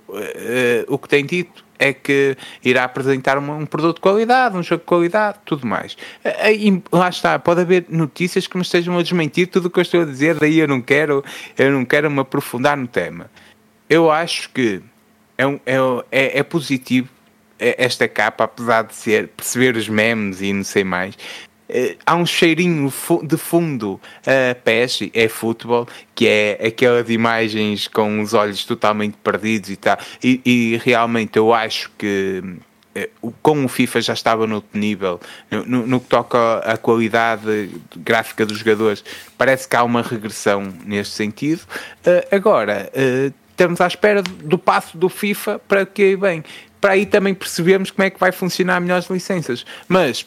o 0.88 0.98
que 0.98 1.10
tem 1.10 1.26
dito 1.26 1.66
é 1.78 1.94
que 1.94 2.38
irá 2.64 2.84
apresentar 2.84 3.38
um, 3.38 3.66
produto 3.66 3.96
de 3.96 4.02
qualidade, 4.02 4.56
um 4.58 4.62
jogo 4.62 4.82
de 4.82 4.86
qualidade, 4.86 5.38
tudo 5.46 5.66
mais. 5.66 5.98
E 6.26 6.84
lá 6.92 7.08
está, 7.08 7.40
pode 7.40 7.62
haver 7.62 7.86
notícias 7.88 8.48
que 8.48 8.58
me 8.58 8.64
estejam 8.64 8.98
a 8.98 9.02
desmentir 9.02 9.48
tudo 9.48 9.68
o 9.68 9.70
que 9.70 9.80
eu 9.80 9.82
estou 9.82 10.02
a 10.02 10.06
dizer, 10.06 10.36
daí 10.36 10.60
eu 10.60 10.68
não 10.68 10.82
quero, 10.82 11.24
eu 11.58 11.72
não 11.72 11.86
quero 11.86 12.12
me 12.12 12.20
aprofundar 12.20 12.76
no 12.76 12.86
tema. 12.86 13.32
Eu 13.90 14.12
acho 14.12 14.50
que 14.50 14.82
é, 15.38 15.48
um, 15.48 15.58
é, 15.66 15.78
é, 16.12 16.40
é 16.40 16.44
positivo 16.44 17.08
esta 17.60 18.08
capa, 18.08 18.46
apesar 18.46 18.84
de 18.84 18.96
ser 18.96 19.28
perceber 19.30 19.76
os 19.76 19.90
memes 19.90 20.42
e 20.42 20.54
não 20.54 20.64
sei 20.64 20.84
mais, 20.84 21.18
Uh, 21.70 21.96
há 22.04 22.16
um 22.16 22.26
cheirinho 22.26 22.92
de 23.24 23.38
fundo 23.38 24.02
a 24.26 24.54
uh, 24.54 24.62
PES, 24.64 25.12
é 25.14 25.28
futebol, 25.28 25.88
que 26.16 26.28
é 26.28 26.60
aquelas 26.66 27.08
imagens 27.10 27.88
com 27.88 28.22
os 28.22 28.34
olhos 28.34 28.66
totalmente 28.66 29.16
perdidos 29.24 29.70
e 29.70 29.76
tal. 29.76 29.98
E, 30.24 30.42
e 30.44 30.82
realmente 30.84 31.38
eu 31.38 31.54
acho 31.54 31.92
que 31.96 32.44
uh, 33.24 33.32
com 33.44 33.64
o 33.64 33.68
FIFA 33.68 34.02
já 34.02 34.14
estava 34.14 34.48
no 34.48 34.56
outro 34.56 34.80
nível, 34.80 35.20
no, 35.52 35.66
no, 35.66 35.88
no, 35.88 36.00
que 36.00 36.08
toca 36.08 36.58
à 36.60 36.76
qualidade 36.76 37.70
gráfica 37.98 38.48
dos 38.48 38.58
jogadores, 38.58 39.04
parece 39.38 39.68
que 39.68 39.76
há 39.76 39.84
uma 39.84 40.02
regressão 40.02 40.74
neste 40.84 41.14
sentido. 41.14 41.62
Uh, 42.06 42.36
agora, 42.36 42.92
estamos 43.52 43.80
à 43.80 43.86
espera 43.86 44.24
do 44.24 44.58
passo 44.58 44.98
do 44.98 45.08
FIFA 45.08 45.60
para 45.68 45.86
que, 45.86 46.18
bem, 46.18 46.44
para 46.82 46.94
aí 46.94 47.06
também 47.06 47.36
percebemos 47.36 47.92
como 47.92 48.08
é 48.08 48.10
que 48.10 48.20
vai 48.20 48.32
funcionar 48.32 48.80
melhor 48.80 48.98
as 48.98 49.10
licenças. 49.10 49.66
Mas 49.88 50.26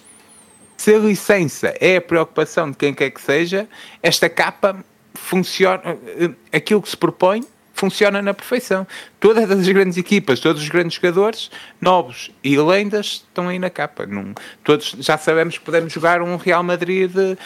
se 0.83 0.93
a 0.93 0.99
licença 0.99 1.73
é 1.81 1.99
a 1.99 2.01
preocupação 2.01 2.69
de 2.69 2.77
quem 2.77 2.93
quer 2.93 3.11
que 3.11 3.21
seja, 3.21 3.69
esta 4.03 4.29
capa 4.29 4.85
funciona, 5.15 5.81
eh, 6.19 6.31
aquilo 6.53 6.83
que 6.83 6.89
se 6.89 6.97
propõe 6.97 7.45
funciona 7.73 8.21
na 8.21 8.35
perfeição. 8.35 8.85
Todas 9.21 9.49
as 9.49 9.69
grandes 9.69 9.97
equipas, 9.97 10.41
todos 10.41 10.61
os 10.61 10.69
grandes 10.69 10.97
jogadores, 10.97 11.53
novos 11.81 12.33
e 12.43 12.59
lendas, 12.59 13.25
estão 13.29 13.49
aí 13.49 13.61
na 13.61 13.71
capa. 13.71 14.07
Não, 14.07 14.35
todos 14.65 14.97
já 14.99 15.17
sabemos 15.17 15.57
que 15.57 15.65
podemos 15.65 15.93
jogar 15.93 16.21
um 16.21 16.35
Real 16.37 16.65
Madrid, 16.65 17.15
uh, 17.15 17.37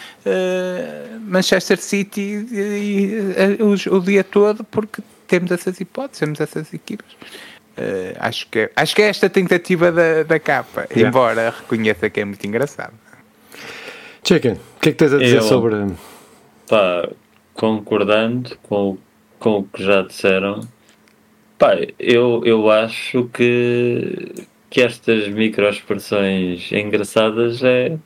Manchester 1.21 1.79
City 1.79 2.37
uh, 3.59 3.63
o, 3.63 3.97
o, 3.97 4.01
dia 4.01 4.23
todo, 4.23 4.63
porque 4.63 5.03
temos 5.27 5.51
essas 5.51 5.79
hipóteses, 5.79 6.19
temos 6.21 6.41
essas 6.41 6.73
equipas. 6.73 7.15
Acho, 8.19 8.47
que 8.47 8.59
é, 8.61 8.71
acho 8.75 8.95
que 8.95 9.03
é 9.03 9.09
esta 9.09 9.29
tentativa 9.29 9.91
da, 9.91 10.23
da 10.23 10.39
capa, 10.39 10.87
yeah. 10.89 11.07
embora 11.07 11.53
reconheça 11.55 12.09
que 12.09 12.19
é 12.19 12.25
muito 12.25 12.43
engraçado. 12.47 12.93
Chicken, 14.27 14.53
o 14.53 14.79
que 14.81 14.89
é 14.89 14.91
que 14.91 14.97
tens 14.97 15.13
a 15.13 15.17
dizer 15.19 15.37
eu, 15.37 15.41
sobre. 15.41 15.75
Pá, 16.69 17.07
concordando 17.53 18.57
com, 18.63 18.97
com 19.39 19.59
o 19.59 19.63
que 19.63 19.81
já 19.83 20.01
disseram, 20.01 20.59
pá, 21.57 21.77
eu, 21.97 22.41
eu 22.43 22.69
acho 22.69 23.29
que, 23.33 24.33
que 24.69 24.81
estas 24.81 25.29
microexpressões 25.29 26.69
engraçadas 26.73 27.63
é, 27.63 27.97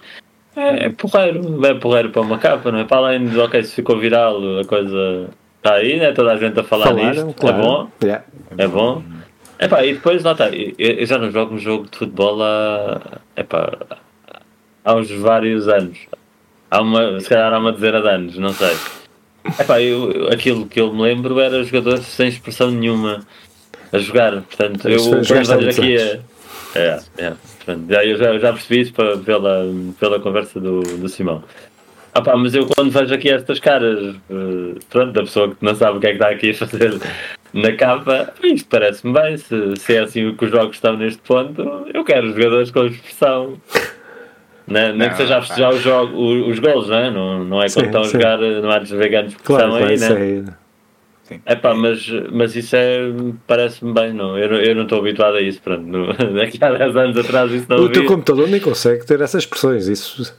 É, 0.56 0.86
é 0.86 0.90
porreiro, 0.90 1.66
é 1.66 1.74
porreiro 1.74 2.10
para 2.12 2.22
uma 2.22 2.38
capa, 2.38 2.72
não 2.72 2.80
é? 2.80 2.84
Para 2.84 2.98
além 2.98 3.26
de, 3.26 3.40
ok, 3.40 3.64
se 3.64 3.74
ficou 3.74 3.98
viral, 3.98 4.60
a 4.60 4.66
coisa 4.66 5.30
está 5.58 5.76
aí, 5.76 5.98
né? 5.98 6.12
Toda 6.12 6.34
a 6.34 6.38
gente 6.38 6.60
a 6.60 6.64
falar 6.64 6.88
Falaram, 6.88 7.26
nisto, 7.28 7.34
claro. 7.40 7.58
é 7.58 7.62
bom, 7.62 7.90
Yeah. 8.04 8.26
é 8.58 8.68
bom. 8.68 9.04
Epá, 9.60 9.84
e 9.86 9.94
depois 9.94 10.24
lá 10.24 10.34
está, 10.34 10.50
eu, 10.50 10.74
eu 10.78 11.06
já 11.06 11.18
não 11.18 11.32
jogo 11.32 11.56
um 11.56 11.58
jogo 11.58 11.88
de 11.90 11.98
futebol 11.98 12.44
há, 12.44 13.20
epá, 13.36 13.78
há 14.84 14.96
uns 14.96 15.10
vários 15.12 15.68
anos. 15.68 15.98
Há 16.70 16.82
uma, 16.82 17.20
se 17.20 17.30
calhar 17.30 17.54
há 17.54 17.60
uma 17.60 17.72
dezena 17.72 18.02
de 18.02 18.10
anos, 18.10 18.38
não 18.38 18.54
sei. 18.54 18.76
Epá, 19.60 19.82
eu, 19.82 20.30
aquilo 20.32 20.68
que 20.68 20.80
eu 20.80 20.94
me 20.94 21.02
lembro 21.02 21.40
era 21.40 21.64
jogadores 21.64 22.06
sem 22.06 22.28
expressão 22.28 22.72
nenhuma 22.72 23.26
a 23.92 23.98
jogar. 23.98 24.42
Portanto, 24.42 24.88
eu 24.88 25.04
muitos 25.04 25.32
aqui 25.32 25.98
a, 25.98 26.20
é, 26.74 27.00
é, 27.18 27.34
portanto, 27.58 27.86
já, 27.90 28.06
eu 28.06 28.18
já, 28.18 28.40
já 28.40 28.54
percebi 28.54 28.82
isso 28.82 28.94
pela, 28.94 29.18
pela 30.00 30.20
conversa 30.20 30.60
do, 30.60 30.82
do 30.82 31.10
Simão. 31.10 31.44
Ah 32.14 32.22
pá, 32.22 32.36
mas 32.36 32.54
eu 32.54 32.68
quando 32.68 32.92
vejo 32.92 33.14
aqui 33.14 33.30
estas 33.30 33.60
caras, 33.60 34.16
eh, 34.30 34.80
pronto, 34.90 35.14
da 35.14 35.22
pessoa 35.22 35.56
que 35.56 35.64
não 35.64 35.74
sabe 35.76 35.98
o 35.98 36.02
que 36.02 36.08
é 36.08 36.10
que 36.10 36.16
está 36.16 36.30
aqui 36.30 36.50
a 36.50 36.54
fazer 36.54 37.00
na 37.54 37.72
capa, 37.74 38.34
isto 38.44 38.68
parece-me 38.68 39.14
bem, 39.14 39.38
se, 39.38 39.76
se 39.78 39.96
é 39.96 40.00
assim 40.00 40.34
que 40.36 40.46
os 40.46 40.52
jogos 40.52 40.76
estão 40.76 40.98
neste 40.98 41.22
ponto, 41.22 41.62
eu 41.94 42.04
quero 42.04 42.34
jogadores 42.34 42.70
com 42.70 42.86
expressão. 42.86 43.58
Nem 44.72 44.94
Não, 44.94 45.10
que 45.10 45.18
seja 45.18 45.38
a 45.38 45.42
festejar 45.42 45.74
os, 45.74 45.82
jogos, 45.82 46.14
os, 46.16 46.48
os 46.54 46.60
golos, 46.60 46.90
não 46.90 46.98
é? 46.98 47.12
Não, 47.12 47.44
não 47.44 47.62
é 47.62 47.68
Sim, 47.68 47.76
quando 47.76 47.86
estão 47.88 48.02
a 48.02 48.06
jogar, 48.06 48.38
não 48.40 48.72
há 48.72 48.80
de 48.80 48.96
ver 48.96 49.10
grande 49.10 49.36
Claro, 49.38 49.76
aí, 49.76 49.98
né? 49.98 50.46
é. 50.48 50.72
É 51.46 51.56
pá, 51.56 51.74
mas, 51.74 52.06
mas 52.32 52.56
isso 52.56 52.76
é, 52.76 53.00
parece-me 53.48 53.94
bem, 53.94 54.14
não. 54.14 54.38
Eu, 54.38 54.50
não- 54.50 54.58
eu 54.58 54.76
não 54.76 54.84
estou 54.84 55.00
habituado 55.00 55.38
a 55.38 55.42
isso, 55.42 55.62
pronto. 55.62 55.84
No, 55.84 56.08
daqui 56.36 56.58
a 56.62 56.72
10 56.72 56.96
anos 56.96 57.18
atrás 57.18 57.52
isso 57.52 57.68
não 57.70 57.86
O 57.86 57.90
teu 57.90 58.06
computador 58.06 58.48
nem 58.50 58.60
consegue 58.60 59.06
ter 59.06 59.22
essas 59.22 59.44
expressões. 59.44 59.88
Isso 59.88 60.36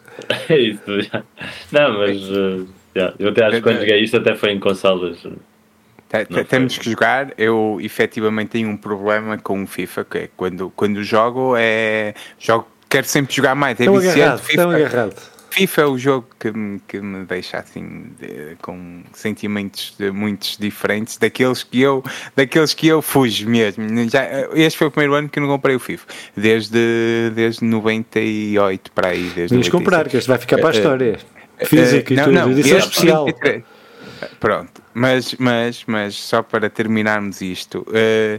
É 0.49 0.59
isso, 0.59 1.01
já. 1.01 1.23
Não, 1.71 1.99
mas 1.99 2.19
eh, 2.19 2.67
já, 2.95 3.15
eu 3.19 3.31
até 3.31 3.45
acho 3.45 3.57
que 3.57 3.63
quando 3.63 3.79
joguei 3.81 4.01
isto 4.01 4.17
até 4.19 4.35
foi 4.35 4.51
em 4.51 4.61
consolas. 4.61 5.17
Não. 5.25 6.45
Temos 6.45 6.77
que 6.77 6.91
jogar. 6.91 7.33
Eu 7.39 7.79
efetivamente 7.81 8.51
tenho 8.51 8.69
um 8.69 8.77
problema 8.77 9.39
com 9.39 9.63
o 9.63 9.67
FIFA, 9.67 10.05
que 10.05 10.19
é 10.19 10.29
quando, 10.37 10.71
quando 10.77 11.03
jogo, 11.03 11.55
é. 11.57 12.13
Jogo, 12.39 12.67
quero 12.93 13.07
sempre 13.09 13.35
jogar 13.35 13.55
mais. 13.55 13.81
É 13.81 13.85
viciante. 13.91 14.19
agarrado. 14.21 14.39
É 14.39 14.43
FIFA, 14.43 14.77
agarrado. 14.77 15.33
FIFA 15.51 15.83
é 15.83 15.87
o 15.87 15.99
jogo 15.99 16.27
que 16.41 16.51
me, 16.51 16.81
que 16.89 16.99
me 16.99 17.27
deixa 17.27 17.59
assim 17.59 18.07
de- 18.19 18.57
com 18.63 19.03
sentimentos 19.13 19.95
muitos 20.15 20.57
diferentes 20.57 21.19
daqueles 21.19 21.63
que 21.63 21.79
eu 21.83 22.03
daqueles 22.35 22.73
que 22.73 22.87
eu 22.87 23.03
fujo 23.03 23.47
mesmo. 23.51 23.85
Já, 24.09 24.25
este 24.55 24.79
foi 24.79 24.87
o 24.87 24.91
primeiro 24.91 25.13
ano 25.15 25.29
que 25.29 25.39
eu 25.39 25.43
não 25.43 25.51
comprei 25.51 25.77
o 25.77 25.79
FIFA 25.81 26.07
desde, 26.35 27.31
desde 27.35 27.65
98 27.65 28.93
para 28.93 29.09
aí. 29.09 29.25
Desde 29.35 29.55
Devíamos 29.55 29.69
96. 29.69 29.71
comprar, 29.71 30.09
que 30.09 30.17
este 30.17 30.29
vai 30.29 30.39
ficar 30.39 30.57
para 30.59 30.69
a 30.71 30.73
Eh, 30.73 30.77
história. 30.77 31.19
Físico 31.67 32.13
Eh, 32.13 32.15
e 32.15 32.17
não, 32.17 32.25
tudo. 32.25 32.35
não, 32.35 32.51
edição 32.53 32.79
especial. 32.79 33.25
23 33.27 33.63
Pronto, 34.41 34.81
mas, 34.95 35.35
mas, 35.39 35.83
mas 35.87 36.15
só 36.15 36.43
para 36.43 36.71
terminarmos 36.71 37.41
isto, 37.43 37.85
eh, 37.93 38.39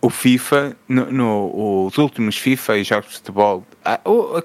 o 0.00 0.10
FIFA, 0.10 0.76
no, 0.88 1.10
no- 1.10 1.86
os 1.86 1.96
últimos 1.98 2.36
FIFA 2.36 2.76
e 2.78 2.84
jogos 2.84 3.08
de 3.08 3.14
futebol, 3.16 3.66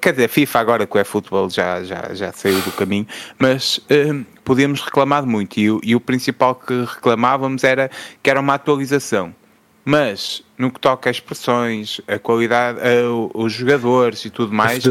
quer 0.02 0.12
dizer, 0.12 0.28
FIFA 0.28 0.60
agora 0.60 0.88
que 0.88 0.98
é 0.98 1.04
futebol 1.04 1.50
já, 1.50 1.84
já, 1.84 2.14
já 2.14 2.32
saiu 2.32 2.60
do 2.62 2.72
caminho, 2.72 3.08
mas 3.40 3.80
eh, 3.90 4.14
podíamos 4.44 4.82
reclamar 4.82 5.24
de 5.24 5.30
muito 5.30 5.60
e, 5.60 5.70
o- 5.72 5.80
e 5.84 5.96
o 5.96 6.00
principal 6.00 6.56
que 6.56 6.84
reclamávamos 6.86 7.64
era 7.64 7.90
que 8.22 8.30
era 8.30 8.40
uma 8.40 8.54
atualização. 8.56 9.34
Mas 9.84 10.44
no 10.60 10.72
que 10.72 10.80
toca 10.80 11.10
a 11.10 11.12
expressões, 11.12 12.00
a 12.08 12.20
qualidade, 12.20 12.80
a- 12.80 13.10
os 13.34 13.52
jogadores 13.52 14.24
e 14.26 14.30
tudo 14.30 14.54
mais, 14.54 14.84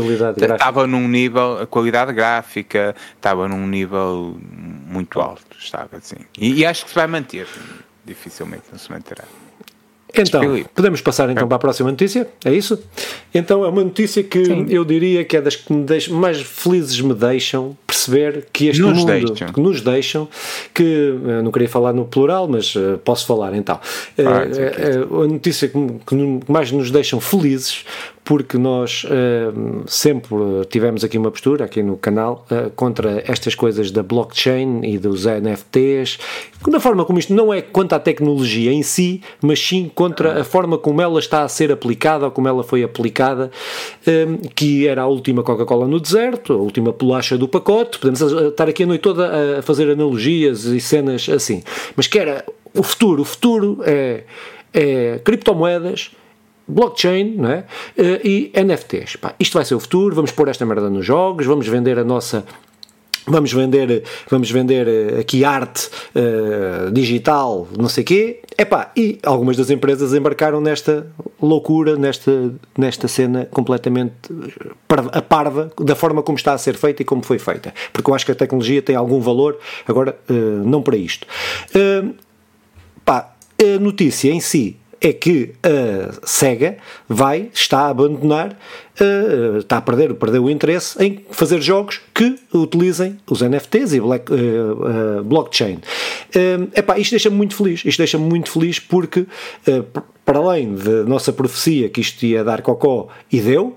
estava 0.54 0.84
num 0.86 1.06
nível, 1.06 1.60
a 1.62 1.66
qualidade 1.66 2.12
gráfica 2.12 2.94
estava 3.14 3.46
num 3.46 3.68
nível 3.68 4.36
muito 4.42 5.20
alto, 5.20 5.42
estava 5.56 5.96
assim. 5.96 6.16
E, 6.36 6.54
e 6.60 6.66
acho 6.66 6.82
que 6.84 6.88
se 6.90 6.96
vai 6.96 7.06
manter. 7.06 7.46
Dificilmente 8.04 8.64
não 8.72 8.78
se 8.80 8.90
manterá. 8.90 9.22
Então, 10.16 10.64
podemos 10.74 11.00
passar 11.00 11.30
então 11.30 11.46
para 11.46 11.56
a 11.56 11.58
próxima 11.58 11.90
notícia? 11.90 12.26
É 12.44 12.52
isso? 12.52 12.78
Então 13.34 13.64
é 13.64 13.68
uma 13.68 13.84
notícia 13.84 14.22
que 14.22 14.66
eu 14.68 14.84
diria 14.84 15.24
que 15.24 15.36
é 15.36 15.40
das 15.40 15.56
que 15.56 15.72
me 15.72 15.84
deixam, 15.84 16.14
mais 16.16 16.40
felizes 16.40 17.00
me 17.00 17.14
deixam 17.14 17.76
perceber 17.86 18.46
que 18.52 18.68
este 18.68 18.82
Nos 18.82 18.98
mundo 18.98 19.06
deixam. 19.06 19.48
que 19.52 19.60
nos 19.60 19.80
deixam, 19.80 20.28
que 20.74 21.14
eh, 21.26 21.42
não 21.42 21.50
queria 21.50 21.68
falar 21.68 21.92
no 21.92 22.04
plural, 22.04 22.48
mas 22.48 22.74
eh, 22.76 22.96
posso 23.04 23.26
falar 23.26 23.54
então. 23.54 23.78
Ah, 24.18 24.38
aqui. 24.38 24.60
eh, 24.60 25.06
a 25.10 25.26
notícia 25.26 25.68
que, 25.68 25.78
que 26.06 26.40
mais 26.50 26.70
nos 26.72 26.90
deixam 26.90 27.20
felizes 27.20 27.84
porque 28.30 28.56
nós 28.56 29.04
eh, 29.10 29.50
sempre 29.86 30.36
tivemos 30.68 31.02
aqui 31.02 31.18
uma 31.18 31.32
postura, 31.32 31.64
aqui 31.64 31.82
no 31.82 31.96
canal, 31.96 32.46
eh, 32.48 32.70
contra 32.76 33.24
estas 33.26 33.56
coisas 33.56 33.90
da 33.90 34.04
blockchain 34.04 34.82
e 34.84 34.98
dos 34.98 35.26
NFTs, 35.26 36.16
da 36.68 36.78
forma 36.78 37.04
como 37.04 37.18
isto 37.18 37.34
não 37.34 37.52
é 37.52 37.60
quanto 37.60 37.92
à 37.92 37.98
tecnologia 37.98 38.70
em 38.70 38.84
si, 38.84 39.20
mas 39.42 39.58
sim 39.58 39.90
contra 39.92 40.42
a 40.42 40.44
forma 40.44 40.78
como 40.78 41.02
ela 41.02 41.18
está 41.18 41.42
a 41.42 41.48
ser 41.48 41.72
aplicada 41.72 42.26
ou 42.26 42.30
como 42.30 42.46
ela 42.46 42.62
foi 42.62 42.84
aplicada, 42.84 43.50
eh, 44.06 44.28
que 44.54 44.86
era 44.86 45.02
a 45.02 45.06
última 45.08 45.42
Coca-Cola 45.42 45.88
no 45.88 45.98
deserto, 45.98 46.52
a 46.52 46.56
última 46.56 46.92
bolacha 46.92 47.36
do 47.36 47.48
pacote, 47.48 47.98
podemos 47.98 48.20
estar 48.20 48.68
aqui 48.68 48.84
a 48.84 48.86
noite 48.86 49.00
toda 49.02 49.58
a 49.58 49.62
fazer 49.62 49.90
analogias 49.90 50.66
e 50.66 50.80
cenas 50.80 51.28
assim, 51.28 51.64
mas 51.96 52.06
que 52.06 52.16
era 52.16 52.44
o 52.78 52.84
futuro, 52.84 53.22
o 53.22 53.24
futuro 53.24 53.80
é, 53.84 54.22
é 54.72 55.20
criptomoedas, 55.24 56.12
blockchain 56.66 57.38
é? 57.46 57.64
Eh, 57.96 58.20
e 58.24 58.52
NFTs. 58.64 59.16
Pá, 59.16 59.34
isto 59.38 59.54
vai 59.54 59.64
ser 59.64 59.74
o 59.74 59.80
futuro, 59.80 60.14
vamos 60.14 60.30
pôr 60.30 60.48
esta 60.48 60.64
merda 60.64 60.88
nos 60.90 61.04
jogos, 61.04 61.46
vamos 61.46 61.66
vender 61.66 61.98
a 61.98 62.04
nossa. 62.04 62.44
Vamos 63.26 63.52
vender, 63.52 64.02
vamos 64.30 64.50
vender 64.50 64.88
eh, 64.88 65.20
aqui 65.20 65.44
arte 65.44 65.90
eh, 66.14 66.90
digital, 66.90 67.68
não 67.78 67.88
sei 67.88 68.02
quê. 68.02 68.40
Epá, 68.56 68.90
e 68.96 69.18
algumas 69.22 69.56
das 69.58 69.68
empresas 69.70 70.14
embarcaram 70.14 70.58
nesta 70.60 71.06
loucura, 71.40 71.96
nesta, 71.96 72.52
nesta 72.76 73.06
cena 73.08 73.46
completamente 73.50 74.14
parva- 74.88 75.10
a 75.12 75.20
parva 75.22 75.70
da 75.78 75.94
forma 75.94 76.22
como 76.22 76.38
está 76.38 76.54
a 76.54 76.58
ser 76.58 76.74
feita 76.76 77.02
e 77.02 77.04
como 77.04 77.22
foi 77.22 77.38
feita. 77.38 77.74
Porque 77.92 78.10
eu 78.10 78.14
acho 78.14 78.24
que 78.24 78.32
a 78.32 78.34
tecnologia 78.34 78.80
tem 78.80 78.96
algum 78.96 79.20
valor, 79.20 79.58
agora 79.86 80.18
eh, 80.28 80.32
não 80.64 80.80
para 80.82 80.96
isto. 80.96 81.26
Eh, 81.74 82.04
Pá, 83.04 83.34
a 83.62 83.78
notícia 83.78 84.32
em 84.32 84.40
si 84.40 84.76
é 85.00 85.12
que 85.12 85.52
a 85.62 86.12
SEGA 86.26 86.76
vai, 87.08 87.48
está 87.54 87.80
a 87.80 87.88
abandonar, 87.88 88.56
eh, 89.00 89.58
está 89.60 89.78
a 89.78 89.80
perder, 89.80 90.12
perdeu 90.14 90.44
o 90.44 90.50
interesse 90.50 91.02
em 91.02 91.24
fazer 91.30 91.60
jogos 91.62 92.00
que 92.14 92.36
utilizem 92.52 93.18
os 93.30 93.40
NFTs 93.40 93.94
e 93.94 94.00
black- 94.00 94.30
eh, 94.32 94.36
eh, 94.36 95.22
blockchain. 95.22 95.78
Epá, 96.76 96.98
isto 96.98 97.12
deixa-me 97.12 97.36
muito 97.36 97.54
feliz, 97.56 97.82
isto 97.84 97.98
deixa-me 97.98 98.24
muito 98.24 98.50
feliz 98.50 98.78
porque 98.78 99.26
para 100.24 100.38
além 100.38 100.74
da 100.74 101.02
nossa 101.04 101.32
profecia 101.32 101.88
que 101.88 102.00
isto 102.00 102.22
ia 102.24 102.44
dar 102.44 102.60
cocó 102.62 103.08
e 103.32 103.40
deu, 103.40 103.76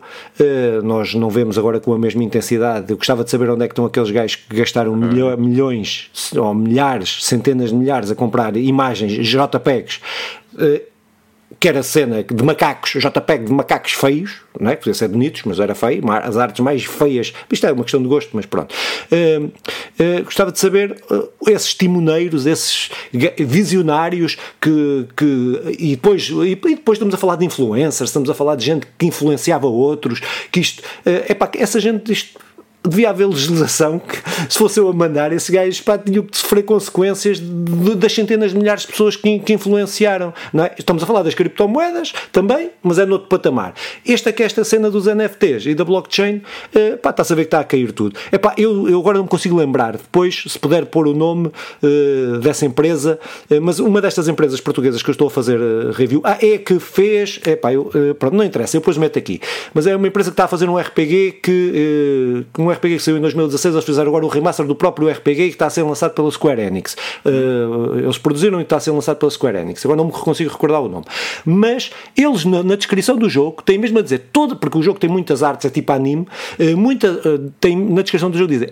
nós 0.83 1.15
não 1.15 1.29
vemos 1.29 1.57
agora 1.57 1.79
com 1.79 1.93
a 1.93 1.97
mesma 1.97 2.23
intensidade. 2.23 2.91
Eu 2.91 2.97
gostava 2.97 3.23
de 3.23 3.31
saber 3.31 3.49
onde 3.49 3.63
é 3.63 3.67
que 3.67 3.71
estão 3.71 3.85
aqueles 3.85 4.11
gajos 4.11 4.35
que 4.35 4.55
gastaram 4.57 4.95
milho- 4.95 5.35
milhões 5.37 6.11
ou 6.35 6.53
milhares, 6.53 7.23
centenas 7.25 7.69
de 7.69 7.75
milhares 7.75 8.11
a 8.11 8.15
comprar 8.15 8.55
imagens 8.55 9.13
JPEGs. 9.25 9.99
Que 11.63 11.69
era 11.69 11.81
cena 11.81 12.21
de 12.21 12.43
macacos, 12.43 12.91
JPEG 12.91 13.45
de 13.45 13.53
macacos 13.53 13.93
feios, 13.93 14.41
não 14.59 14.69
é? 14.69 14.75
Podia 14.75 14.93
ser 14.93 15.07
bonitos, 15.07 15.43
mas 15.45 15.61
era 15.61 15.73
feio, 15.73 16.03
as 16.11 16.35
artes 16.35 16.59
mais 16.59 16.83
feias, 16.83 17.33
isto 17.49 17.65
é 17.65 17.71
uma 17.71 17.83
questão 17.83 18.01
de 18.01 18.07
gosto, 18.09 18.31
mas 18.33 18.45
pronto. 18.45 18.75
Eh, 19.09 19.43
eh, 19.97 20.21
gostava 20.23 20.51
de 20.51 20.59
saber 20.59 21.01
eh, 21.09 21.53
esses 21.53 21.73
timoneiros, 21.73 22.45
esses 22.45 22.91
visionários 23.39 24.37
que, 24.59 25.07
que 25.15 25.75
e, 25.79 25.91
depois, 25.91 26.29
e 26.29 26.53
depois 26.53 26.97
estamos 26.97 27.15
a 27.15 27.17
falar 27.17 27.37
de 27.37 27.45
influencers, 27.45 28.09
estamos 28.09 28.29
a 28.29 28.33
falar 28.33 28.57
de 28.57 28.65
gente 28.65 28.85
que 28.97 29.05
influenciava 29.05 29.65
outros, 29.65 30.19
que 30.51 30.59
isto, 30.59 30.83
é 31.05 31.33
que 31.33 31.59
essa 31.59 31.79
gente, 31.79 32.11
isto, 32.11 32.37
devia 32.85 33.09
haver 33.09 33.27
legislação 33.27 33.99
que, 33.99 34.17
se 34.51 34.57
fosse 34.57 34.79
eu 34.79 34.89
a 34.89 34.93
mandar, 34.93 35.31
esse 35.31 35.51
gajo 35.51 35.83
pá, 35.83 35.97
tinha 35.97 36.21
que 36.21 36.37
sofrer 36.37 36.63
consequências 36.63 37.39
de- 37.39 37.95
das 37.95 38.11
centenas 38.13 38.51
de 38.51 38.57
milhares 38.57 38.81
de 38.81 38.87
pessoas 38.89 39.15
que, 39.15 39.39
que 39.39 39.53
influenciaram. 39.53 40.33
É? 40.53 40.71
Estamos 40.77 41.01
a 41.01 41.05
falar 41.05 41.23
das 41.23 41.33
criptomoedas 41.33 42.13
também, 42.31 42.71
mas 42.81 42.99
é 42.99 43.05
noutro 43.05 43.27
patamar. 43.29 43.73
Esta 44.07 44.31
que 44.33 44.43
é 44.43 44.45
esta 44.45 44.63
cena 44.63 44.89
dos 44.91 45.07
NFTs 45.07 45.65
e 45.67 45.75
da 45.75 45.85
blockchain, 45.85 46.41
eh, 46.75 46.97
pá, 46.97 47.11
está 47.11 47.21
a 47.21 47.25
saber 47.25 47.43
que 47.43 47.47
está 47.47 47.59
a 47.59 47.63
cair 47.63 47.91
tudo. 47.93 48.17
É 48.31 48.37
pá, 48.37 48.53
eu, 48.57 48.89
eu 48.89 48.99
agora 48.99 49.17
não 49.17 49.23
me 49.23 49.29
consigo 49.29 49.55
lembrar, 49.55 49.93
depois, 49.93 50.43
se 50.47 50.59
puder 50.59 50.85
pôr 50.87 51.07
o 51.07 51.13
nome 51.13 51.51
eh, 51.81 52.39
dessa 52.41 52.65
empresa, 52.65 53.17
eh, 53.49 53.59
mas 53.59 53.79
uma 53.79 54.01
destas 54.01 54.27
empresas 54.27 54.59
portuguesas 54.59 55.01
que 55.01 55.09
eu 55.09 55.13
estou 55.13 55.27
a 55.27 55.31
fazer 55.31 55.59
eh, 55.59 55.91
review, 55.93 56.21
ah, 56.23 56.37
é 56.41 56.57
que 56.57 56.79
fez, 56.79 57.39
é 57.45 57.55
pá, 57.55 57.71
eu, 57.73 57.89
eh, 57.95 58.13
pronto, 58.13 58.35
não 58.35 58.43
interessa, 58.43 58.75
eu 58.75 58.81
depois 58.81 58.97
meto 58.97 59.17
aqui, 59.17 59.39
mas 59.73 59.87
é 59.87 59.95
uma 59.95 60.07
empresa 60.07 60.29
que 60.29 60.33
está 60.33 60.45
a 60.45 60.47
fazer 60.47 60.67
um 60.67 60.77
RPG 60.77 61.39
que, 61.41 62.43
eh, 62.55 62.61
um 62.61 62.72
RPG 62.73 62.97
que 62.97 63.03
saiu 63.03 63.17
em 63.17 63.21
2016, 63.21 63.75
eles 63.75 63.85
fizeram 63.85 64.09
agora 64.09 64.25
o 64.25 64.27
remaster 64.27 64.65
do 64.65 64.75
próprio 64.75 65.09
RPG 65.09 65.35
que 65.35 65.49
está 65.49 65.67
a 65.67 65.69
ser 65.69 65.83
lançado 65.83 66.13
pela 66.13 66.29
Square 66.31 66.61
Enix. 66.61 66.95
Uh, 67.25 67.99
eles 67.99 68.17
produziram 68.17 68.59
e 68.59 68.63
está 68.63 68.77
a 68.77 68.79
ser 68.79 68.91
lançado 68.91 69.17
pela 69.17 69.31
Square 69.31 69.57
Enix. 69.57 69.85
Agora 69.85 69.97
não 69.97 70.05
me 70.05 70.11
consigo 70.11 70.51
recordar 70.51 70.81
o 70.81 70.89
nome. 70.89 71.05
Mas 71.45 71.91
eles, 72.17 72.45
na, 72.45 72.63
na 72.63 72.75
descrição 72.75 73.17
do 73.17 73.29
jogo, 73.29 73.61
têm 73.63 73.77
mesmo 73.77 73.99
a 73.99 74.01
dizer, 74.01 74.29
todo, 74.31 74.55
porque 74.55 74.77
o 74.77 74.81
jogo 74.81 74.99
tem 74.99 75.09
muitas 75.09 75.43
artes, 75.43 75.65
é 75.65 75.69
tipo 75.69 75.91
anime, 75.91 76.27
uh, 76.59 76.77
muita, 76.77 77.11
uh, 77.11 77.51
tem, 77.59 77.75
na 77.75 78.01
descrição 78.01 78.29
do 78.29 78.37
jogo 78.37 78.51
dizem, 78.51 78.69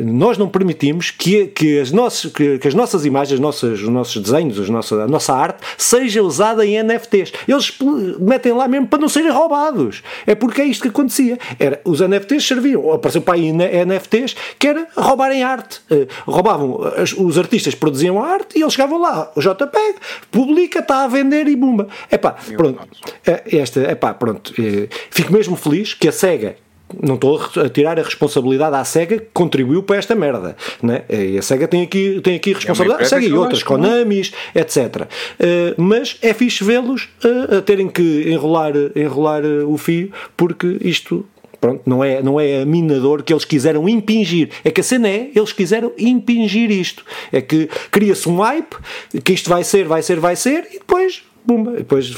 nós 0.00 0.38
não 0.38 0.48
permitimos 0.48 1.10
que, 1.10 1.46
que, 1.46 1.78
as 1.78 1.92
nossas, 1.92 2.32
que, 2.32 2.58
que 2.58 2.68
as 2.68 2.74
nossas 2.74 3.04
imagens, 3.04 3.34
os 3.34 3.40
nossos, 3.40 3.82
os 3.82 3.88
nossos 3.88 4.22
desenhos, 4.22 4.58
os 4.58 4.68
nossos, 4.68 4.98
a 4.98 5.06
nossa 5.06 5.34
arte, 5.34 5.60
seja 5.76 6.22
usada 6.22 6.64
em 6.64 6.82
NFTs. 6.82 7.32
Eles 7.46 7.72
metem 8.18 8.52
lá 8.52 8.68
mesmo 8.68 8.86
para 8.86 8.98
não 8.98 9.08
serem 9.08 9.30
roubados. 9.30 10.02
É 10.26 10.34
porque 10.34 10.60
é 10.60 10.64
isto 10.64 10.82
que 10.82 10.88
acontecia. 10.88 11.38
Era, 11.58 11.80
os 11.84 12.00
NFTs 12.00 12.46
serviam, 12.46 12.79
apareceu 12.92 13.22
para 13.22 13.34
aí 13.34 13.52
NFTs, 13.52 14.34
que 14.58 14.66
era 14.66 14.86
roubarem 14.96 15.42
arte. 15.42 15.80
Uh, 15.90 16.06
roubavam, 16.30 16.80
os 17.18 17.38
artistas 17.38 17.74
produziam 17.74 18.22
arte 18.22 18.58
e 18.58 18.62
eles 18.62 18.72
chegavam 18.72 19.00
lá, 19.00 19.30
o 19.34 19.40
JPEG, 19.40 19.96
publica, 20.30 20.80
está 20.80 21.04
a 21.04 21.08
vender 21.08 21.46
e 21.48 21.56
bumba. 21.56 21.88
Epá, 22.10 22.36
pronto. 22.56 22.86
Eh, 23.26 23.58
esta, 23.58 23.80
epá, 23.90 24.14
pronto. 24.14 24.52
Uh, 24.52 24.88
fico 25.10 25.32
mesmo 25.32 25.56
feliz 25.56 25.94
que 25.94 26.08
a 26.08 26.12
SEGA 26.12 26.56
não 27.02 27.14
estou 27.14 27.40
a 27.64 27.68
tirar 27.68 27.98
a 27.98 28.02
responsabilidade 28.02 28.74
à 28.74 28.84
SEGA 28.84 29.18
que 29.18 29.26
contribuiu 29.32 29.82
para 29.82 29.96
esta 29.96 30.14
merda. 30.14 30.56
Né? 30.82 31.02
E 31.08 31.38
a 31.38 31.42
SEGA 31.42 31.68
tem 31.68 31.82
aqui, 31.82 32.20
tem 32.22 32.36
aqui 32.36 32.52
responsabilidade, 32.52 33.04
a 33.04 33.06
SEGA 33.06 33.26
e 33.26 33.32
outras, 33.32 33.62
Konamis, 33.62 34.32
etc. 34.54 35.02
Uh, 35.38 35.80
mas 35.80 36.18
é 36.22 36.32
fixe 36.34 36.64
vê-los 36.64 37.08
uh, 37.24 37.58
a 37.58 37.62
terem 37.62 37.88
que 37.88 38.30
enrolar, 38.30 38.72
enrolar 38.96 39.44
uh, 39.44 39.72
o 39.72 39.76
fio, 39.76 40.10
porque 40.36 40.78
isto 40.80 41.24
pronto, 41.60 41.82
não 41.86 42.02
é, 42.02 42.22
não 42.22 42.40
é 42.40 42.62
a 42.62 42.66
minador 42.66 43.22
que 43.22 43.32
eles 43.32 43.44
quiseram 43.44 43.88
impingir. 43.88 44.50
É 44.64 44.70
que 44.70 44.80
a 44.80 44.84
cena 44.84 45.08
é, 45.08 45.30
eles 45.34 45.52
quiseram 45.52 45.92
impingir 45.98 46.70
isto. 46.70 47.04
É 47.30 47.40
que 47.40 47.68
cria-se 47.90 48.28
um 48.28 48.38
hype, 48.38 48.76
que 49.22 49.32
isto 49.32 49.48
vai 49.48 49.62
ser, 49.64 49.86
vai 49.86 50.02
ser, 50.02 50.18
vai 50.18 50.36
ser, 50.36 50.68
e 50.70 50.78
depois 50.78 51.22
Bumba, 51.44 51.72
depois, 51.72 52.14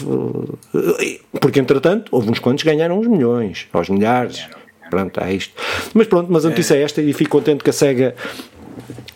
porque 1.41 1.61
entretanto, 1.61 2.09
houve 2.11 2.31
uns 2.31 2.39
quantos 2.39 2.65
ganharam 2.65 2.99
uns 2.99 3.07
milhões, 3.07 3.69
aos 3.73 3.89
milhares. 3.89 4.47
Pronto, 4.91 5.21
é 5.21 5.33
isto. 5.33 5.55
Mas 5.95 6.07
pronto, 6.07 6.31
mas 6.31 6.45
a 6.45 6.51
notícia 6.51 6.75
é 6.75 6.83
esta 6.83 7.01
e 7.01 7.13
fico 7.13 7.31
contente 7.31 7.63
que 7.65 7.71
a 7.71 7.73
SEGA 7.73 8.15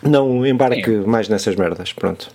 não 0.01 0.45
embarque 0.45 0.89
mais 0.89 1.29
nessas 1.29 1.55
merdas. 1.55 1.93
Pronto. 1.93 2.31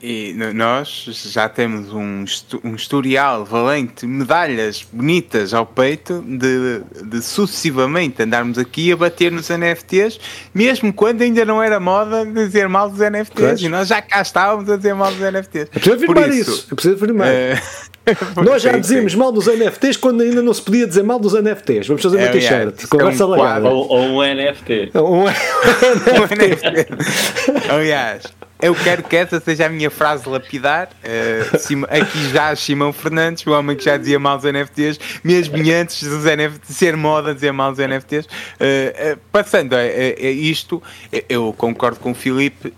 E 0.00 0.32
nós 0.54 1.06
já 1.32 1.48
temos 1.48 1.92
um, 1.92 2.24
um 2.62 2.74
historial 2.74 3.44
valente, 3.44 4.06
medalhas 4.06 4.86
bonitas 4.92 5.52
ao 5.52 5.66
peito, 5.66 6.24
de, 6.26 6.80
de, 7.04 7.22
sucessivamente 7.22 8.22
andarmos 8.22 8.58
aqui 8.58 8.92
a 8.92 8.96
bater 8.96 9.32
nos 9.32 9.48
NFTs, 9.48 10.20
mesmo 10.54 10.92
quando 10.92 11.22
ainda 11.22 11.44
não 11.44 11.62
era 11.62 11.80
moda 11.80 12.24
dizer 12.24 12.68
mal 12.68 12.88
dos 12.88 13.00
NFTs. 13.00 13.32
Pois. 13.34 13.62
E 13.62 13.68
nós 13.68 13.88
já 13.88 14.00
cá 14.00 14.22
estávamos 14.22 14.70
a 14.70 14.76
dizer 14.76 14.94
mal 14.94 15.10
dos 15.10 15.20
NFTs. 15.20 15.68
É 15.74 15.78
preciso 15.78 15.96
afirmar 15.96 16.28
isso. 16.28 16.50
isso. 16.50 16.68
É 16.70 16.74
preciso 16.74 16.94
afirmar. 16.94 17.28
Uh, 18.08 18.42
Nós 18.42 18.62
já 18.62 18.72
dizíamos 18.72 19.14
mal 19.14 19.30
dos 19.30 19.46
NFTs 19.46 19.98
quando 19.98 20.22
ainda 20.22 20.40
não 20.40 20.54
se 20.54 20.62
podia 20.62 20.86
dizer 20.86 21.02
mal 21.02 21.18
dos 21.18 21.34
NFTs. 21.34 21.88
Vamos 21.88 22.02
fazer 22.02 22.16
uma 22.16 22.24
é, 22.24 22.30
t-shirt. 22.30 22.86
Conversa 22.88 23.22
é 23.22 23.26
um 23.26 23.30
legada. 23.30 23.68
Ou, 23.68 23.86
ou, 23.86 24.00
um 24.00 24.22
NFT. 24.22 24.92
Um, 24.94 25.00
um 25.20 25.26
NFT. 25.26 26.86
Aliás, 27.68 28.22
eu 28.60 28.74
quero 28.74 29.02
que 29.02 29.16
essa 29.16 29.40
seja 29.40 29.66
a 29.66 29.68
minha 29.68 29.90
frase 29.90 30.28
lapidar. 30.28 30.88
Uh, 31.04 31.86
aqui 31.90 32.28
já 32.30 32.54
Simão 32.56 32.92
Fernandes, 32.92 33.46
o 33.46 33.50
homem 33.52 33.76
que 33.76 33.84
já 33.84 33.96
dizia 33.96 34.18
mal 34.18 34.36
dos 34.36 34.50
NFTs, 34.50 34.98
mesmo 35.22 35.56
antes 35.72 36.02
dos 36.02 36.24
NFTs, 36.24 36.76
ser 36.76 36.96
moda 36.96 37.34
dizer 37.34 37.52
mal 37.52 37.70
dos 37.72 37.78
NFTs. 37.78 38.26
Uh, 38.26 38.28
uh, 39.14 39.18
passando 39.30 39.74
a, 39.74 39.78
a, 39.78 39.80
a, 39.80 40.30
isto, 40.30 40.82
eu 41.28 41.52
concordo 41.52 42.00
com 42.00 42.12
o 42.12 42.14
Filipe 42.14 42.72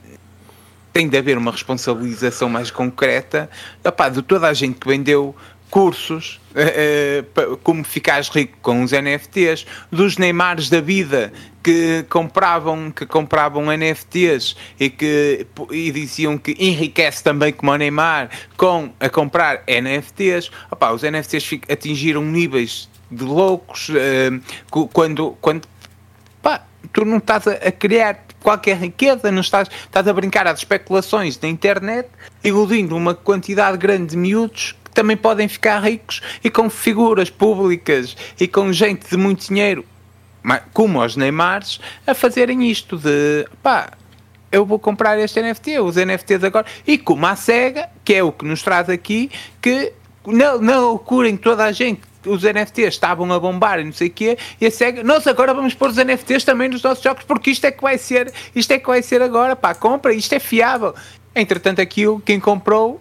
tem 0.93 1.09
de 1.09 1.17
haver 1.17 1.39
uma 1.39 1.53
responsabilização 1.53 2.49
mais 2.49 2.71
concreta 2.71 3.49
opá, 3.85 4.09
de 4.09 4.23
toda 4.23 4.49
a 4.49 4.53
gente 4.53 4.79
que 4.79 4.89
vendeu 4.89 5.35
cursos, 5.71 6.40
uh, 6.51 7.57
como 7.59 7.85
ficares 7.85 8.29
rico 8.29 8.57
com 8.63 8.83
os 8.83 8.93
NFTs, 8.93 9.67
dos 9.91 10.17
Neymars 10.17 10.69
da 10.69 10.81
vida 10.81 11.33
que 11.63 12.05
compravam, 12.09 12.91
que 12.91 13.05
compravam 13.07 13.67
NFTs 13.67 14.57
e 14.79 14.89
que 14.89 15.47
e 15.71 15.91
diziam 15.91 16.39
que 16.39 16.57
enriquece 16.59 17.23
também 17.23 17.53
como 17.53 17.73
o 17.73 17.77
Neymar 17.77 18.31
com 18.57 18.91
a 18.99 19.09
comprar 19.09 19.63
NFTs. 19.67 20.51
Opá, 20.71 20.93
os 20.93 21.03
NFTs 21.03 21.61
atingiram 21.69 22.23
níveis 22.23 22.89
de 23.11 23.25
loucos 23.25 23.89
uh, 23.91 24.89
quando, 24.93 25.37
quando 25.41 25.69
pá, 26.41 26.65
tu 26.93 27.05
não 27.05 27.19
estás 27.19 27.47
a, 27.47 27.53
a 27.53 27.73
criar 27.73 28.25
qualquer 28.43 28.77
riqueza, 28.79 29.31
não 29.31 29.41
estás, 29.41 29.69
estás 29.69 30.09
a 30.09 30.13
brincar 30.13 30.47
às 30.47 30.61
especulações 30.61 31.37
da 31.37 31.47
internet, 31.47 32.09
iludindo 32.43 32.97
uma 32.97 33.15
quantidade 33.15 33.77
grande 33.77 34.13
de 34.13 34.17
miúdos 34.17 34.75
também 35.01 35.17
podem 35.17 35.49
ficar 35.49 35.79
ricos 35.79 36.21
e 36.45 36.51
com 36.51 36.69
figuras 36.69 37.31
públicas 37.31 38.15
e 38.39 38.47
com 38.47 38.71
gente 38.71 39.09
de 39.09 39.17
muito 39.17 39.49
dinheiro, 39.49 39.83
como 40.75 41.03
os 41.03 41.17
Neymars, 41.17 41.81
a 42.07 42.13
fazerem 42.13 42.71
isto 42.71 42.99
de 42.99 43.47
pá, 43.63 43.93
eu 44.53 44.67
vou 44.67 44.79
comprar 44.79 45.19
este 45.19 45.41
NFT, 45.41 45.79
os 45.79 45.97
NFTs 45.97 46.45
agora, 46.45 46.67
e 46.87 46.99
como 46.99 47.27
a 47.27 47.35
SEGA, 47.35 47.89
que 48.05 48.13
é 48.13 48.23
o 48.23 48.31
que 48.31 48.45
nos 48.45 48.63
traz 48.63 48.91
aqui, 48.91 49.31
que 49.63 49.91
na, 50.27 50.53
loucura 50.53 51.31
em 51.31 51.37
toda 51.39 51.65
a 51.65 51.73
gente 51.73 52.03
os 52.27 52.43
NFTs 52.43 52.89
estavam 52.89 53.33
a 53.33 53.41
bombar 53.41 53.81
e 53.81 53.85
não 53.85 53.93
sei 53.95 54.09
o 54.09 54.11
quê, 54.11 54.37
e 54.61 54.67
a 54.67 54.71
SEGA, 54.71 55.03
nós 55.03 55.27
agora 55.27 55.55
vamos 55.55 55.73
pôr 55.73 55.89
os 55.89 55.97
NFTs 55.97 56.45
também 56.45 56.69
nos 56.69 56.83
nossos 56.83 57.03
jogos, 57.03 57.25
porque 57.25 57.53
isto 57.53 57.65
é 57.65 57.71
que 57.71 57.81
vai 57.81 57.97
ser, 57.97 58.31
isto 58.55 58.71
é 58.71 58.79
que 58.79 58.87
vai 58.87 59.01
ser 59.03 59.23
agora, 59.23 59.57
pá, 59.57 59.75
compra, 59.75 60.13
isto 60.13 60.35
é 60.35 60.39
fiável. 60.39 60.95
Entretanto, 61.35 61.81
aquilo, 61.81 62.21
quem 62.21 62.39
comprou, 62.39 63.01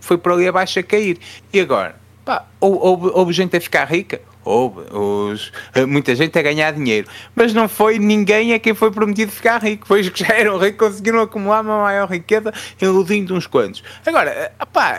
foi 0.00 0.18
por 0.18 0.32
ali 0.32 0.48
abaixo 0.48 0.78
a 0.78 0.82
cair. 0.82 1.18
E 1.52 1.60
agora? 1.60 1.96
Pá, 2.24 2.44
houve, 2.60 3.10
houve 3.14 3.32
gente 3.32 3.56
a 3.56 3.60
ficar 3.60 3.84
rica? 3.84 4.20
Houve. 4.44 4.82
Os, 4.92 5.52
muita 5.88 6.14
gente 6.14 6.36
a 6.38 6.42
ganhar 6.42 6.72
dinheiro. 6.72 7.08
Mas 7.34 7.52
não 7.52 7.68
foi 7.68 7.98
ninguém 7.98 8.52
a 8.52 8.58
quem 8.58 8.74
foi 8.74 8.90
prometido 8.90 9.30
ficar 9.30 9.62
rico. 9.62 9.86
Foi 9.86 10.00
os 10.00 10.08
que 10.08 10.24
já 10.24 10.34
eram 10.34 10.58
ricos, 10.58 10.88
conseguiram 10.88 11.20
acumular 11.20 11.62
uma 11.62 11.82
maior 11.82 12.08
riqueza, 12.08 12.52
iludindo 12.80 13.34
uns 13.34 13.46
quantos. 13.46 13.82
Agora, 14.04 14.52
pá, 14.72 14.98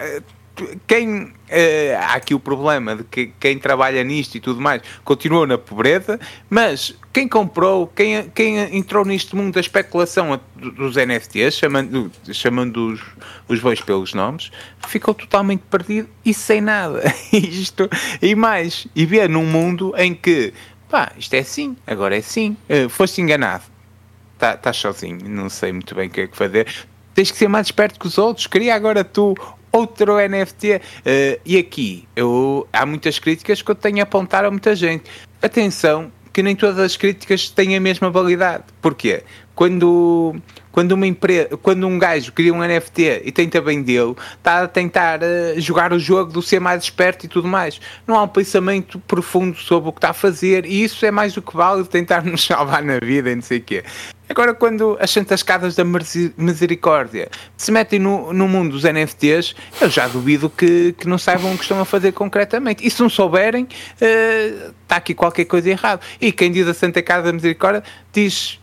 quem 0.85 1.33
Uh, 1.47 1.95
há 2.01 2.15
aqui 2.15 2.35
o 2.35 2.39
problema 2.41 2.93
de 2.97 3.05
que 3.05 3.31
quem 3.39 3.57
trabalha 3.57 4.03
nisto 4.03 4.35
e 4.35 4.39
tudo 4.41 4.59
mais 4.59 4.81
continuou 5.05 5.47
na 5.47 5.57
pobreza, 5.57 6.19
mas 6.49 6.93
quem 7.13 7.25
comprou, 7.25 7.87
quem, 7.87 8.29
quem 8.31 8.59
entrou 8.77 9.05
neste 9.05 9.33
mundo 9.33 9.53
da 9.53 9.61
especulação 9.61 10.37
dos 10.57 10.97
NFTs, 10.97 11.57
chamando, 11.57 12.11
chamando 12.33 12.91
os, 12.91 13.01
os 13.47 13.61
bois 13.61 13.79
pelos 13.79 14.13
nomes, 14.13 14.51
ficou 14.89 15.13
totalmente 15.13 15.63
perdido 15.71 16.09
e 16.25 16.33
sem 16.33 16.59
nada. 16.59 17.01
isto 17.31 17.89
e 18.21 18.35
mais. 18.35 18.85
E 18.93 19.05
vê 19.05 19.25
num 19.29 19.45
mundo 19.45 19.93
em 19.95 20.13
que, 20.13 20.53
pá, 20.89 21.13
isto 21.17 21.33
é 21.33 21.39
assim, 21.39 21.77
agora 21.87 22.13
é 22.13 22.19
assim, 22.19 22.57
uh, 22.69 22.89
foste 22.89 23.21
enganado. 23.21 23.63
Estás 24.33 24.59
tá 24.59 24.73
sozinho, 24.73 25.29
não 25.29 25.49
sei 25.49 25.71
muito 25.71 25.95
bem 25.95 26.09
o 26.09 26.11
que 26.11 26.21
é 26.21 26.27
que 26.27 26.35
fazer 26.35 26.67
tens 27.17 27.31
que 27.31 27.37
ser 27.39 27.47
mais 27.47 27.65
esperto 27.65 27.99
que 27.99 28.05
os 28.05 28.19
outros. 28.19 28.45
Queria 28.45 28.75
agora 28.75 29.03
tu 29.03 29.33
outro 29.77 30.17
NFT. 30.17 30.75
Uh, 30.75 30.81
eh, 31.05 31.39
e 31.45 31.57
aqui 31.57 32.07
eu, 32.15 32.67
há 32.71 32.85
muitas 32.85 33.19
críticas 33.19 33.61
que 33.61 33.71
eu 33.71 33.75
tenho 33.75 33.99
a 33.99 34.03
apontar 34.03 34.45
a 34.45 34.51
muita 34.51 34.75
gente. 34.75 35.05
Atenção, 35.41 36.11
que 36.33 36.43
nem 36.43 36.55
todas 36.55 36.79
as 36.79 36.95
críticas 36.97 37.49
têm 37.49 37.75
a 37.75 37.79
mesma 37.79 38.09
validade. 38.09 38.63
Porquê? 38.81 39.23
Quando, 39.55 40.35
quando, 40.77 40.91
uma 40.91 41.07
empresa, 41.07 41.57
quando 41.57 41.87
um 41.87 41.97
gajo 41.97 42.31
cria 42.31 42.53
um 42.53 42.59
NFT 42.59 43.23
e 43.25 43.31
tenta 43.31 43.59
vendê-lo, 43.59 44.15
está 44.37 44.61
a 44.61 44.67
tentar 44.67 45.21
uh, 45.23 45.59
jogar 45.59 45.91
o 45.91 45.97
jogo 45.97 46.31
do 46.31 46.39
ser 46.39 46.59
mais 46.59 46.83
esperto 46.83 47.25
e 47.25 47.27
tudo 47.27 47.47
mais. 47.47 47.81
Não 48.05 48.15
há 48.15 48.21
um 48.21 48.27
pensamento 48.27 48.99
profundo 48.99 49.57
sobre 49.57 49.89
o 49.89 49.91
que 49.91 49.97
está 49.97 50.11
a 50.11 50.13
fazer 50.13 50.67
e 50.67 50.83
isso 50.83 51.03
é 51.03 51.09
mais 51.09 51.33
do 51.33 51.41
que 51.41 51.57
válido 51.57 51.89
tentar 51.89 52.23
nos 52.23 52.45
salvar 52.45 52.83
na 52.83 52.99
vida 52.99 53.31
e 53.31 53.33
não 53.33 53.41
sei 53.41 53.57
o 53.57 53.61
quê. 53.63 53.83
Agora, 54.29 54.53
quando 54.53 54.95
as 55.01 55.09
santas 55.09 55.39
escadas 55.39 55.75
da 55.75 55.83
misericórdia 56.37 57.27
se 57.57 57.71
metem 57.71 57.97
no, 57.97 58.31
no 58.31 58.47
mundo 58.47 58.73
dos 58.73 58.83
NFTs, 58.83 59.55
eu 59.81 59.89
já 59.89 60.07
duvido 60.07 60.47
que, 60.47 60.93
que 60.93 61.07
não 61.07 61.17
saibam 61.17 61.55
o 61.55 61.57
que 61.57 61.63
estão 61.63 61.81
a 61.81 61.85
fazer 61.85 62.11
concretamente. 62.11 62.85
E 62.85 62.91
se 62.91 63.01
não 63.01 63.09
souberem, 63.09 63.63
uh, 63.63 64.73
está 64.83 64.97
aqui 64.97 65.15
qualquer 65.15 65.45
coisa 65.45 65.71
errada. 65.71 66.01
E 66.21 66.31
quem 66.31 66.51
diz 66.51 66.67
a 66.67 66.73
Santa 66.75 67.01
Casa 67.01 67.23
da 67.23 67.33
Misericórdia 67.33 67.81
diz 68.13 68.59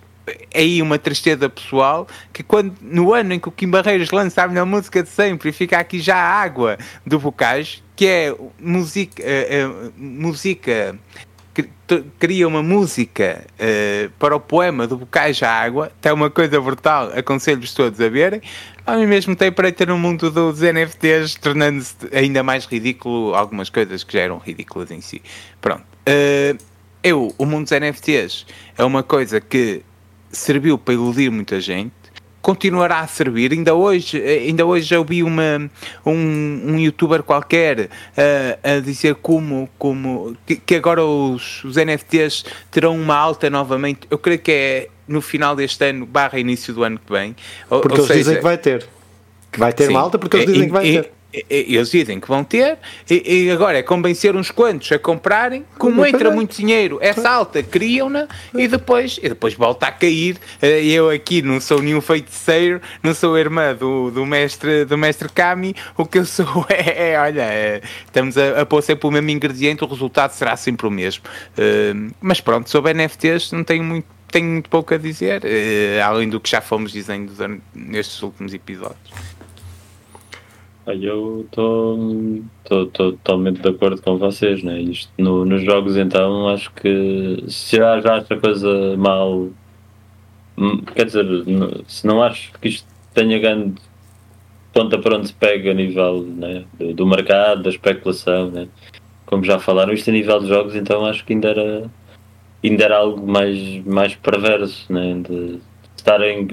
aí 0.55 0.81
uma 0.81 0.99
tristeza 0.99 1.49
pessoal 1.49 2.07
que 2.33 2.43
quando 2.43 2.75
no 2.81 3.12
ano 3.12 3.35
em 3.35 3.39
que 3.39 3.49
o 3.49 3.53
Kim 3.53 3.68
Barreiros 3.68 4.11
lança 4.11 4.43
a 4.43 4.49
melhor 4.49 4.66
música 4.66 5.03
de 5.03 5.09
sempre 5.09 5.51
e 5.51 5.53
fica 5.53 5.79
aqui 5.79 6.01
já 6.01 6.16
a 6.16 6.43
água 6.43 6.79
do 7.07 7.18
Bocage, 7.18 7.83
que 7.95 8.07
é 8.07 8.35
música, 8.59 9.22
uh, 9.22 9.89
uh, 9.89 9.93
música 9.97 10.99
cria 12.18 12.49
uma 12.49 12.62
música 12.62 13.45
uh, 13.55 14.11
para 14.18 14.35
o 14.35 14.41
poema 14.41 14.87
do 14.87 14.97
Bocage 14.97 15.45
à 15.45 15.51
Água, 15.51 15.93
tem 16.01 16.12
uma 16.12 16.31
coisa 16.31 16.61
brutal, 16.61 17.12
aconselho-vos 17.16 17.72
todos 17.72 18.01
a 18.01 18.09
verem. 18.09 18.41
Ao 18.87 18.99
mesmo 19.01 19.37
tempo, 19.37 19.57
para 19.57 19.70
ter 19.72 19.89
no 19.89 19.97
mundo 19.97 20.31
dos 20.31 20.61
NFTs, 20.61 21.37
tornando-se 21.37 21.95
ainda 22.12 22.43
mais 22.43 22.66
ridículo 22.66 23.35
algumas 23.35 23.70
coisas 23.70 24.03
que 24.05 24.14
já 24.14 24.20
eram 24.20 24.39
ridículas 24.39 24.91
em 24.91 25.01
si. 25.01 25.22
Pronto. 25.61 25.85
Uh, 26.09 26.59
eu, 27.03 27.35
o 27.39 27.47
mundo 27.47 27.68
dos 27.68 27.79
NFTs 27.79 28.47
é 28.77 28.85
uma 28.85 29.03
coisa 29.03 29.41
que 29.41 29.83
serviu 30.35 30.76
para 30.76 30.95
iludir 30.95 31.30
muita 31.30 31.61
gente, 31.61 31.93
continuará 32.45 33.01
a 33.01 33.07
servir. 33.07 33.53
Ainda 33.53 33.74
hoje, 33.74 34.20
ainda 34.22 34.66
hoje 34.66 34.95
eu 34.95 35.03
vi 35.03 35.22
uma, 35.22 35.70
um, 36.05 36.12
um 36.12 36.78
youtuber 36.78 37.22
qualquer 37.22 37.80
uh, 37.80 38.76
a 38.76 38.80
dizer 38.80 39.14
como, 39.14 39.66
como 39.78 40.37
que, 40.45 40.57
que 40.57 40.74
agora 40.74 41.03
os, 41.03 41.64
os, 41.64 41.76
NFTs 41.76 42.45
terão 42.70 42.95
uma 42.95 43.16
alta 43.16 43.49
novamente. 43.49 44.01
Eu 44.11 44.18
creio 44.18 44.39
que 44.39 44.53
é 44.53 44.89
no 45.09 45.22
final 45.22 45.57
deste 45.57 45.82
ano, 45.89 46.05
barra 46.05 46.39
início 46.39 46.74
do 46.74 46.85
ano 46.85 46.99
que 46.99 47.11
vem. 47.11 47.35
Porque 47.66 47.89
ou 47.89 47.95
eles 47.95 48.07
seja, 48.07 48.18
dizem 48.18 48.37
que 48.37 48.43
vai 48.43 48.59
ter. 48.59 48.87
Que 49.51 49.59
vai 49.59 49.72
ter 49.72 49.87
sim, 49.87 49.91
uma 49.91 50.01
alta 50.01 50.18
porque 50.18 50.37
eles 50.37 50.53
dizem 50.53 50.66
que 50.66 50.72
vai 50.72 50.85
ter 50.85 51.11
eles 51.51 51.91
dizem 51.91 52.20
que 52.20 52.28
vão 52.28 52.45
ter, 52.45 52.78
e, 53.11 53.47
e, 53.47 53.51
agora 53.51 53.78
é 53.78 53.82
convencer 53.82 54.37
uns 54.37 54.51
quantos 54.51 54.91
a 54.93 54.99
comprarem, 54.99 55.64
como 55.78 56.05
entra 56.07 56.30
muito 56.30 56.57
dinheiro, 56.57 56.99
essa 57.01 57.28
alta 57.28 57.62
criam-na 57.62 58.28
e 58.55 58.68
depois, 58.68 59.18
e 59.22 59.28
depois 59.28 59.55
volta 59.55 59.87
a 59.87 59.93
cair. 59.93 60.37
Eh, 60.62 60.85
eu 60.85 61.11
aqui 61.11 61.43
não 61.43 61.61
sou 61.61 61.82
nenhum 61.82 62.01
feiticeiro, 62.01 62.80
não 63.03 63.14
sou 63.14 63.37
irmã 63.39 63.74
do, 63.74 64.11
do, 64.11 64.24
mestre, 64.24 64.85
do 64.85 64.97
mestre 64.97 65.28
Kami, 65.28 65.74
o 65.97 66.07
que 66.07 66.18
eu 66.18 66.24
sou 66.24 66.66
é, 66.68 67.12
é 67.12 67.20
olha, 67.20 67.43
é, 67.43 67.82
estamos 68.05 68.37
a, 68.39 68.61
a 68.61 68.66
pôr 68.66 68.82
sempre 68.82 69.07
o 69.07 69.11
mesmo 69.11 69.30
ingrediente, 69.30 69.82
o 69.85 69.87
resultado 69.87 70.30
será 70.32 70.57
sempre 70.57 70.87
o 70.87 70.91
mesmo. 70.91 71.24
Uh, 71.59 72.12
mas 72.20 72.41
pronto, 72.41 72.70
sobre 72.70 72.95
NFTs 72.95 73.53
não 73.53 73.64
tenho 73.64 73.85
muito 73.85 74.14
tenho 74.35 74.51
muito 74.51 74.68
pouco 74.68 74.93
a 74.93 74.99
dizer, 74.99 75.45
uh, 75.45 76.03
além 76.05 76.28
do 76.28 76.41
que 76.41 76.51
já 76.51 76.61
fomos 76.61 76.91
dizendo 76.91 77.32
nestes 77.72 78.20
últimos 78.20 78.53
episódios. 78.53 79.12
Eu 80.87 81.47
estou 81.47 82.87
totalmente 82.93 83.61
de 83.61 83.68
acordo 83.68 84.03
com 84.03 84.18
vocês, 84.18 84.62
né? 84.62 84.80
Isto 84.80 85.11
no, 85.16 85.45
nos 85.47 85.62
jogos 85.62 85.97
então 85.97 86.49
acho 86.49 86.70
que 86.72 87.43
se 87.49 87.76
já, 87.76 88.01
já 88.01 88.16
acho 88.16 88.35
a 88.35 88.39
coisa 88.39 88.95
mal 88.99 89.49
hum, 90.59 90.82
quer 90.95 91.07
dizer, 91.07 91.24
se 91.87 92.07
não 92.07 92.22
acho 92.22 92.53
que 92.61 92.68
isto 92.68 92.87
tenha 93.14 93.39
grande 93.39 93.80
ponta 94.74 94.99
para 94.99 95.16
onde 95.16 95.28
se 95.28 95.35
pega 95.35 95.70
a 95.70 95.74
nível 95.74 96.22
né, 96.22 96.64
do, 96.78 96.93
do, 96.93 97.07
mercado, 97.07 97.62
da 97.62 97.70
especulação, 97.70 98.51
né? 98.51 98.68
como 99.24 99.43
já 99.43 99.59
falaram, 99.59 99.93
isto 99.93 100.11
a 100.11 100.12
nível 100.12 100.41
de 100.41 100.49
jogos 100.49 100.74
então 100.74 101.07
acho 101.07 101.24
que 101.24 101.32
ainda 101.32 101.49
era 101.49 101.91
ainda 102.62 102.85
era 102.85 102.99
algo 102.99 103.26
mais, 103.26 103.85
mais 103.87 104.14
perverso 104.16 104.93
né? 104.93 105.22
de 105.26 105.61
estarem 105.97 106.47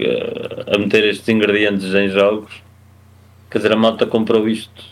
a 0.74 0.78
meter 0.78 1.04
estes 1.06 1.28
ingredientes 1.28 1.94
em 1.94 2.08
jogos 2.08 2.61
Quer 3.52 3.58
dizer, 3.58 3.74
a 3.74 3.76
malta 3.76 4.06
comprou 4.06 4.48
isto. 4.48 4.84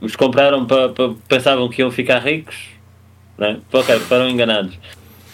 Os 0.00 0.14
compraram 0.14 0.66
para, 0.66 0.90
para 0.90 1.14
pensavam 1.26 1.68
que 1.70 1.80
iam 1.80 1.90
ficar 1.90 2.18
ricos, 2.18 2.68
né? 3.38 3.58
ok, 3.72 3.98
foram 4.00 4.28
enganados. 4.28 4.78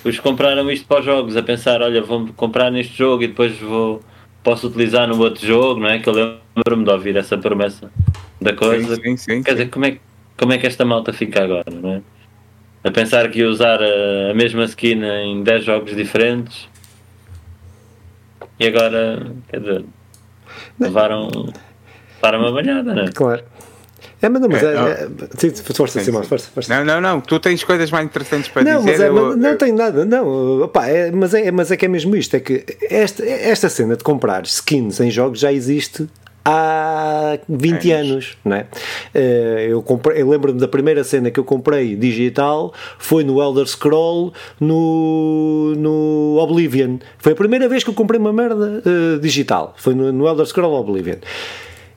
Os 0.04 0.20
compraram 0.20 0.70
isto 0.70 0.86
para 0.86 1.00
os 1.00 1.04
jogos, 1.04 1.36
a 1.36 1.42
pensar, 1.42 1.82
olha, 1.82 2.00
vou 2.00 2.28
comprar 2.36 2.70
neste 2.70 2.96
jogo 2.96 3.24
e 3.24 3.28
depois 3.28 3.58
vou 3.58 4.00
posso 4.44 4.68
utilizar 4.68 5.08
no 5.08 5.18
outro 5.18 5.44
jogo, 5.44 5.80
não 5.80 5.88
é? 5.88 5.98
Que 5.98 6.08
eu 6.08 6.14
lembro-me 6.14 6.84
de 6.84 6.90
ouvir 6.90 7.16
essa 7.16 7.36
promessa 7.36 7.90
da 8.40 8.54
coisa. 8.54 8.94
Sim, 8.94 9.02
sim, 9.02 9.16
sim, 9.16 9.42
Quer 9.42 9.52
dizer, 9.52 9.70
como 9.70 9.84
é, 9.84 9.98
como 10.36 10.52
é 10.52 10.58
que 10.58 10.66
esta 10.66 10.84
malta 10.84 11.12
fica 11.12 11.42
agora, 11.42 11.70
não 11.70 11.94
é? 11.94 12.02
A 12.84 12.90
pensar 12.92 13.28
que 13.28 13.40
ia 13.40 13.48
usar 13.48 13.82
a, 13.82 14.30
a 14.30 14.34
mesma 14.34 14.64
skin 14.64 15.02
em 15.02 15.42
10 15.42 15.64
jogos 15.64 15.96
diferentes 15.96 16.68
e 18.60 18.66
agora, 18.66 19.32
quer 19.48 19.60
dizer, 19.60 19.84
levaram 20.78 21.28
para 22.20 22.38
uma 22.38 22.52
banhada, 22.52 22.94
não 22.94 23.02
é? 23.02 23.10
Claro. 23.10 23.42
É, 24.20 24.28
mas 24.28 24.40
não, 24.42 24.48
mas 24.48 24.62
é, 24.62 24.66
é, 24.66 24.70
é, 24.72 25.08
sim, 25.36 25.50
força, 25.74 26.00
Simão, 26.00 26.24
força, 26.24 26.50
força. 26.52 26.74
Não, 26.76 26.84
não, 26.84 27.00
não, 27.00 27.20
tu 27.20 27.38
tens 27.38 27.62
coisas 27.62 27.88
mais 27.90 28.04
interessantes 28.04 28.48
para 28.48 28.64
não, 28.64 28.80
dizer. 28.80 28.92
Mas 28.92 29.00
é, 29.00 29.08
eu, 29.08 29.36
não 29.36 29.56
tenho 29.56 29.76
nada, 29.76 30.04
não, 30.04 30.62
opa, 30.62 30.86
é, 30.86 31.10
mas, 31.12 31.34
é, 31.34 31.50
mas 31.52 31.70
é 31.70 31.76
que 31.76 31.84
é 31.84 31.88
mesmo 31.88 32.16
isto, 32.16 32.34
é 32.34 32.40
que 32.40 32.64
esta, 32.90 33.24
esta 33.24 33.68
cena 33.68 33.96
de 33.96 34.02
comprar 34.02 34.42
skins 34.44 34.98
em 34.98 35.10
jogos 35.10 35.38
já 35.38 35.52
existe 35.52 36.08
há 36.44 37.38
20 37.48 37.92
anos, 37.92 38.36
não 38.44 38.56
é? 38.56 38.66
Eh, 39.14 39.66
eu, 39.70 39.82
comprei, 39.82 40.22
eu 40.22 40.28
lembro-me 40.28 40.58
da 40.58 40.66
primeira 40.66 41.04
cena 41.04 41.30
que 41.30 41.38
eu 41.38 41.44
comprei 41.44 41.94
digital 41.94 42.72
foi 42.98 43.22
no 43.22 43.42
Elder 43.42 43.66
Scroll 43.66 44.32
no, 44.58 45.74
no 45.76 46.38
Oblivion. 46.40 46.98
Foi 47.18 47.32
a 47.32 47.36
primeira 47.36 47.68
vez 47.68 47.84
que 47.84 47.90
eu 47.90 47.94
comprei 47.94 48.18
uma 48.18 48.32
merda 48.32 48.82
uh, 48.84 49.20
digital. 49.20 49.74
Foi 49.76 49.94
no, 49.94 50.10
no 50.10 50.26
Elder 50.26 50.46
Scroll 50.46 50.72
Oblivion. 50.72 51.16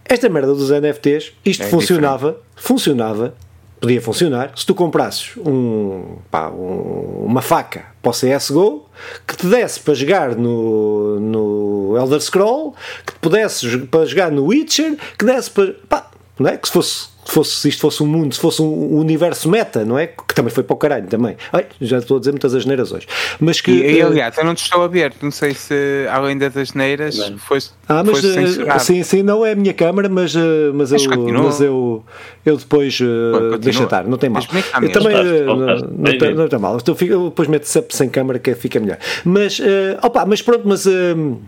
Esta 0.06 0.30
merda 0.30 0.54
dos 0.54 0.70
NFTs, 0.70 1.34
isto 1.46 1.64
é 1.64 1.68
funcionava, 1.68 2.32
diferente. 2.32 2.48
funcionava, 2.56 3.34
podia 3.80 4.02
funcionar, 4.02 4.52
se 4.56 4.66
tu 4.66 4.76
comprasses 4.76 5.32
um, 5.38 6.18
pá, 6.30 6.50
um, 6.50 7.26
uma 7.26 7.42
faca 7.42 7.86
para 8.02 8.12
o 8.12 8.14
CSGO 8.14 8.86
que 9.26 9.36
te 9.36 9.48
desse 9.48 9.80
para 9.80 9.94
jogar 9.96 10.36
no, 10.36 11.20
no 11.20 11.98
Elder 11.98 12.22
Scroll, 12.22 12.76
que 13.06 13.14
te 13.14 13.20
pudesse 13.20 13.78
para 13.88 14.06
jogar 14.06 14.32
no 14.32 14.46
Witcher, 14.46 14.98
que 15.18 15.26
desse 15.26 15.50
para. 15.50 15.74
Pá, 15.90 16.11
não 16.42 16.50
é? 16.50 16.58
Que 16.58 16.68
se 16.68 16.74
fosse 16.74 17.12
fosse, 17.26 17.56
se 17.56 17.70
isto 17.70 17.82
fosse 17.82 18.04
um 18.04 18.08
mundo, 18.08 18.34
se 18.34 18.40
fosse 18.40 18.62
um 18.62 18.98
universo 18.98 19.50
meta, 19.50 19.86
não 19.86 19.98
é? 19.98 20.08
Que 20.08 20.34
também 20.34 20.52
foi 20.52 20.64
para 20.64 20.74
o 20.74 20.78
caralho 20.78 21.08
também. 21.08 21.38
Ai, 21.52 21.66
já 21.80 22.00
estou 22.00 22.18
a 22.18 22.20
dizer 22.20 22.32
muitas 22.32 22.54
asneiras 22.54 22.92
hoje. 22.92 23.08
Mas 23.40 23.62
que, 23.62 23.72
e, 23.72 23.98
e 23.98 24.02
aliás, 24.02 24.38
eu 24.38 24.44
não 24.44 24.54
te 24.54 24.64
estou 24.64 24.84
a 24.84 24.88
ver, 24.88 25.14
não 25.22 25.32
sei 25.32 25.54
se 25.54 26.06
além 26.12 26.38
das 26.38 26.56
asneiras 26.58 27.18
foi 27.38 27.60
Ah, 27.88 28.04
mas 28.04 28.24
uh, 28.24 28.80
sim, 28.80 29.04
sim, 29.04 29.24
não 29.24 29.46
é 29.46 29.52
a 29.52 29.56
minha 29.56 29.74
câmara, 29.74 30.10
mas, 30.10 30.36
uh, 30.36 30.40
mas, 30.74 30.92
mas, 30.92 31.06
eu, 31.06 31.28
mas 31.28 31.62
eu, 31.62 32.04
eu 32.46 32.58
depois 32.58 33.00
uh, 33.00 33.58
deixa 33.60 33.84
estar, 33.84 34.06
não 34.06 34.18
tem 34.18 34.30
mal. 34.30 34.44
É 34.44 34.86
eu 34.86 34.92
também 34.92 35.16
não, 35.46 35.56
não, 35.56 36.36
não 36.36 36.48
tem 36.48 36.60
mal. 36.60 36.78
Então, 36.78 36.96
eu 37.02 37.26
depois 37.26 37.48
meto 37.48 37.66
sempre 37.66 37.96
sem 37.96 38.10
câmara 38.10 38.40
que 38.40 38.54
fica 38.56 38.80
melhor. 38.80 38.98
Mas, 39.24 39.60
uh, 39.60 39.64
opa, 40.02 40.26
mas 40.26 40.42
pronto, 40.42 40.64
mas. 40.66 40.86
Uh, 40.86 41.40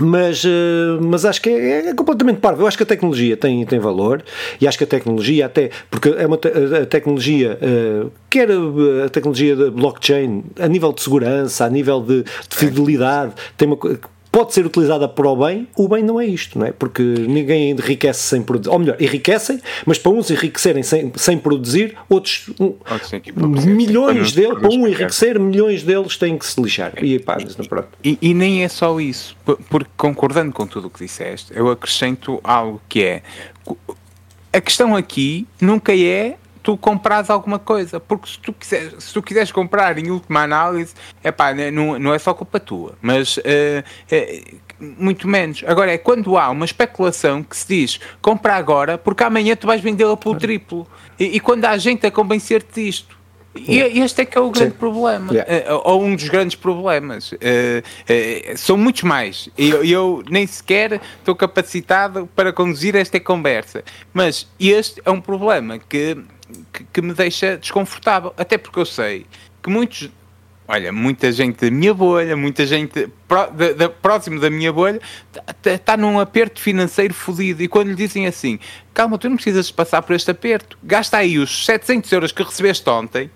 mas, 0.00 0.44
eh, 0.44 0.98
mas 1.00 1.24
acho 1.24 1.40
que 1.42 1.50
é, 1.50 1.88
é, 1.88 1.94
completamente 1.94 2.38
parvo. 2.38 2.62
Eu 2.62 2.66
acho 2.66 2.76
que 2.76 2.82
a 2.82 2.86
tecnologia 2.86 3.36
tem, 3.36 3.64
tem 3.66 3.78
valor 3.78 4.22
e 4.60 4.66
acho 4.66 4.78
que 4.78 4.84
a 4.84 4.86
tecnologia, 4.86 5.46
até 5.46 5.70
porque 5.90 6.08
é 6.08 6.26
uma 6.26 6.36
te, 6.36 6.48
a 6.48 6.86
tecnologia, 6.86 7.58
uh, 7.60 8.10
quer 8.28 8.48
a, 8.50 9.08
tecnologia 9.08 9.54
da 9.54 9.70
blockchain, 9.70 10.44
a 10.58 10.68
nível 10.68 10.92
de 10.92 11.02
segurança, 11.02 11.64
a 11.64 11.70
nível 11.70 12.00
de, 12.00 12.22
de 12.22 12.56
fidelidade, 12.56 13.32
tem 13.56 13.68
uma 13.68 13.78
pode 14.30 14.54
ser 14.54 14.64
utilizada 14.64 15.08
para 15.08 15.28
o 15.28 15.36
bem, 15.36 15.68
o 15.76 15.88
bem 15.88 16.02
não 16.02 16.20
é 16.20 16.26
isto, 16.26 16.58
não 16.58 16.66
é? 16.66 16.72
Porque 16.72 17.02
ninguém 17.02 17.70
enriquece 17.70 18.20
sem 18.20 18.42
produzir. 18.42 18.70
Ou 18.70 18.78
melhor, 18.78 18.96
enriquecem, 19.00 19.60
mas 19.84 19.98
para 19.98 20.12
uns 20.12 20.30
enriquecerem 20.30 20.82
sem, 20.82 21.12
sem 21.16 21.38
produzir, 21.38 21.96
outros 22.08 22.50
um, 22.60 22.74
milhões 23.66 24.32
deles, 24.32 24.58
para 24.58 24.68
um 24.68 24.86
enriquecer, 24.86 25.38
milhões 25.38 25.82
deles 25.82 26.16
têm 26.16 26.38
que 26.38 26.46
se 26.46 26.60
lixar. 26.60 26.92
E, 27.02 27.18
pá, 27.18 27.38
pronto. 27.68 27.88
E, 28.04 28.18
e 28.20 28.34
nem 28.34 28.62
é 28.62 28.68
só 28.68 29.00
isso, 29.00 29.36
porque 29.68 29.90
concordando 29.96 30.52
com 30.52 30.66
tudo 30.66 30.86
o 30.86 30.90
que 30.90 31.04
disseste, 31.04 31.52
eu 31.54 31.68
acrescento 31.68 32.40
algo 32.44 32.80
que 32.88 33.02
é 33.02 33.22
a 34.52 34.60
questão 34.60 34.96
aqui 34.96 35.46
nunca 35.60 35.96
é 35.96 36.36
tu 36.62 36.76
compras 36.76 37.30
alguma 37.30 37.58
coisa. 37.58 38.00
Porque 38.00 38.28
se 38.28 38.38
tu, 38.38 38.52
quiseres, 38.52 39.04
se 39.04 39.12
tu 39.12 39.22
quiseres 39.22 39.52
comprar 39.52 39.98
em 39.98 40.10
última 40.10 40.42
análise, 40.42 40.94
né, 41.56 41.70
não, 41.70 41.98
não 41.98 42.14
é 42.14 42.18
só 42.18 42.34
culpa 42.34 42.60
tua, 42.60 42.94
mas 43.00 43.36
uh, 43.38 43.42
muito 44.78 45.28
menos. 45.28 45.62
Agora 45.66 45.92
é 45.92 45.98
quando 45.98 46.36
há 46.38 46.48
uma 46.50 46.64
especulação 46.64 47.42
que 47.42 47.56
se 47.56 47.68
diz 47.68 48.00
compra 48.20 48.54
agora 48.54 48.96
porque 48.96 49.22
amanhã 49.22 49.54
tu 49.54 49.66
vais 49.66 49.80
vendê-la 49.80 50.16
pelo 50.16 50.36
triplo. 50.36 50.86
E, 51.18 51.36
e, 51.36 51.40
quando 51.40 51.64
há 51.66 51.76
gente 51.76 52.06
a 52.06 52.10
convencer-te 52.10 52.82
disto. 52.82 53.20
E 53.54 53.80
este 53.80 54.22
é 54.22 54.24
que 54.24 54.38
é 54.38 54.40
o 54.40 54.48
grande 54.48 54.70
Sim. 54.70 54.78
problema, 54.78 55.32
yeah. 55.32 55.74
uh, 55.74 55.82
ou 55.84 56.04
um 56.04 56.14
dos 56.14 56.28
grandes 56.28 56.54
problemas. 56.54 57.34
São 58.56 58.76
muitos 58.76 59.02
mais. 59.02 59.48
Eu, 59.58 59.84
eu 59.84 60.22
nem 60.30 60.46
sequer 60.46 61.00
estou 61.18 61.34
capacitado 61.34 62.28
para 62.34 62.52
conduzir 62.52 62.94
esta 62.94 63.18
conversa. 63.18 63.82
Mas 64.14 64.46
este 64.58 65.02
é 65.04 65.10
um 65.10 65.20
problema 65.20 65.80
que 65.80 66.16
que, 66.72 66.84
que 66.84 67.02
me 67.02 67.12
deixa 67.12 67.56
desconfortável. 67.56 68.32
Até 68.36 68.58
porque 68.58 68.78
eu 68.78 68.86
sei 68.86 69.26
que 69.62 69.70
muitos 69.70 70.10
olha, 70.70 70.92
muita 70.92 71.32
gente 71.32 71.64
da 71.64 71.70
minha 71.70 71.92
bolha, 71.92 72.36
muita 72.36 72.64
gente 72.64 73.08
pró, 73.26 73.46
da, 73.46 73.72
da, 73.72 73.88
próximo 73.88 74.38
da 74.38 74.48
minha 74.48 74.72
bolha, 74.72 75.00
está 75.48 75.78
tá 75.78 75.96
num 75.96 76.20
aperto 76.20 76.60
financeiro 76.60 77.12
fodido. 77.12 77.60
E 77.60 77.66
quando 77.66 77.88
lhe 77.88 77.96
dizem 77.96 78.24
assim, 78.28 78.60
calma, 78.94 79.18
tu 79.18 79.28
não 79.28 79.34
precisas 79.34 79.68
passar 79.72 80.00
por 80.02 80.14
este 80.14 80.30
aperto, 80.30 80.78
gasta 80.80 81.16
aí 81.16 81.38
os 81.38 81.66
700 81.66 82.12
euros 82.12 82.30
que 82.30 82.44
recebeste 82.44 82.88
ontem 82.88 83.28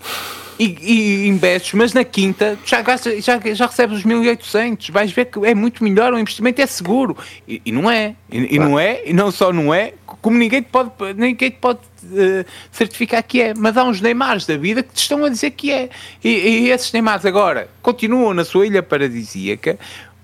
e, 0.58 0.76
e 0.80 1.28
investes, 1.28 1.74
mas 1.74 1.92
na 1.92 2.04
quinta 2.04 2.58
já, 2.64 2.80
gasta, 2.82 3.20
já, 3.20 3.40
já 3.52 3.66
recebes 3.66 3.98
os 3.98 4.04
1800. 4.04 4.90
Vais 4.90 5.12
ver 5.12 5.26
que 5.26 5.44
é 5.44 5.54
muito 5.54 5.82
melhor, 5.82 6.12
o 6.12 6.18
investimento 6.18 6.60
é 6.60 6.66
seguro. 6.66 7.16
E, 7.46 7.60
e 7.64 7.72
não 7.72 7.90
é. 7.90 8.14
E, 8.30 8.56
e, 8.56 8.58
não 8.58 8.78
é, 8.78 9.02
e 9.04 9.12
não 9.12 9.30
só 9.30 9.52
não 9.52 9.72
é, 9.72 9.94
como 10.06 10.38
ninguém 10.38 10.62
te 10.62 10.68
pode, 10.70 10.90
ninguém 11.16 11.50
te 11.50 11.58
pode 11.58 11.78
uh, 11.78 12.44
certificar 12.70 13.22
que 13.22 13.40
é. 13.40 13.54
Mas 13.56 13.76
há 13.76 13.84
uns 13.84 14.00
Neymars 14.00 14.46
da 14.46 14.56
vida 14.56 14.82
que 14.82 14.94
te 14.94 15.02
estão 15.02 15.24
a 15.24 15.28
dizer 15.28 15.50
que 15.50 15.70
é. 15.70 15.90
E, 16.22 16.28
e 16.28 16.70
esses 16.70 16.92
Neymars 16.92 17.24
agora 17.24 17.68
continuam 17.82 18.34
na 18.34 18.44
sua 18.44 18.66
ilha 18.66 18.82
paradisíaca. 18.82 19.78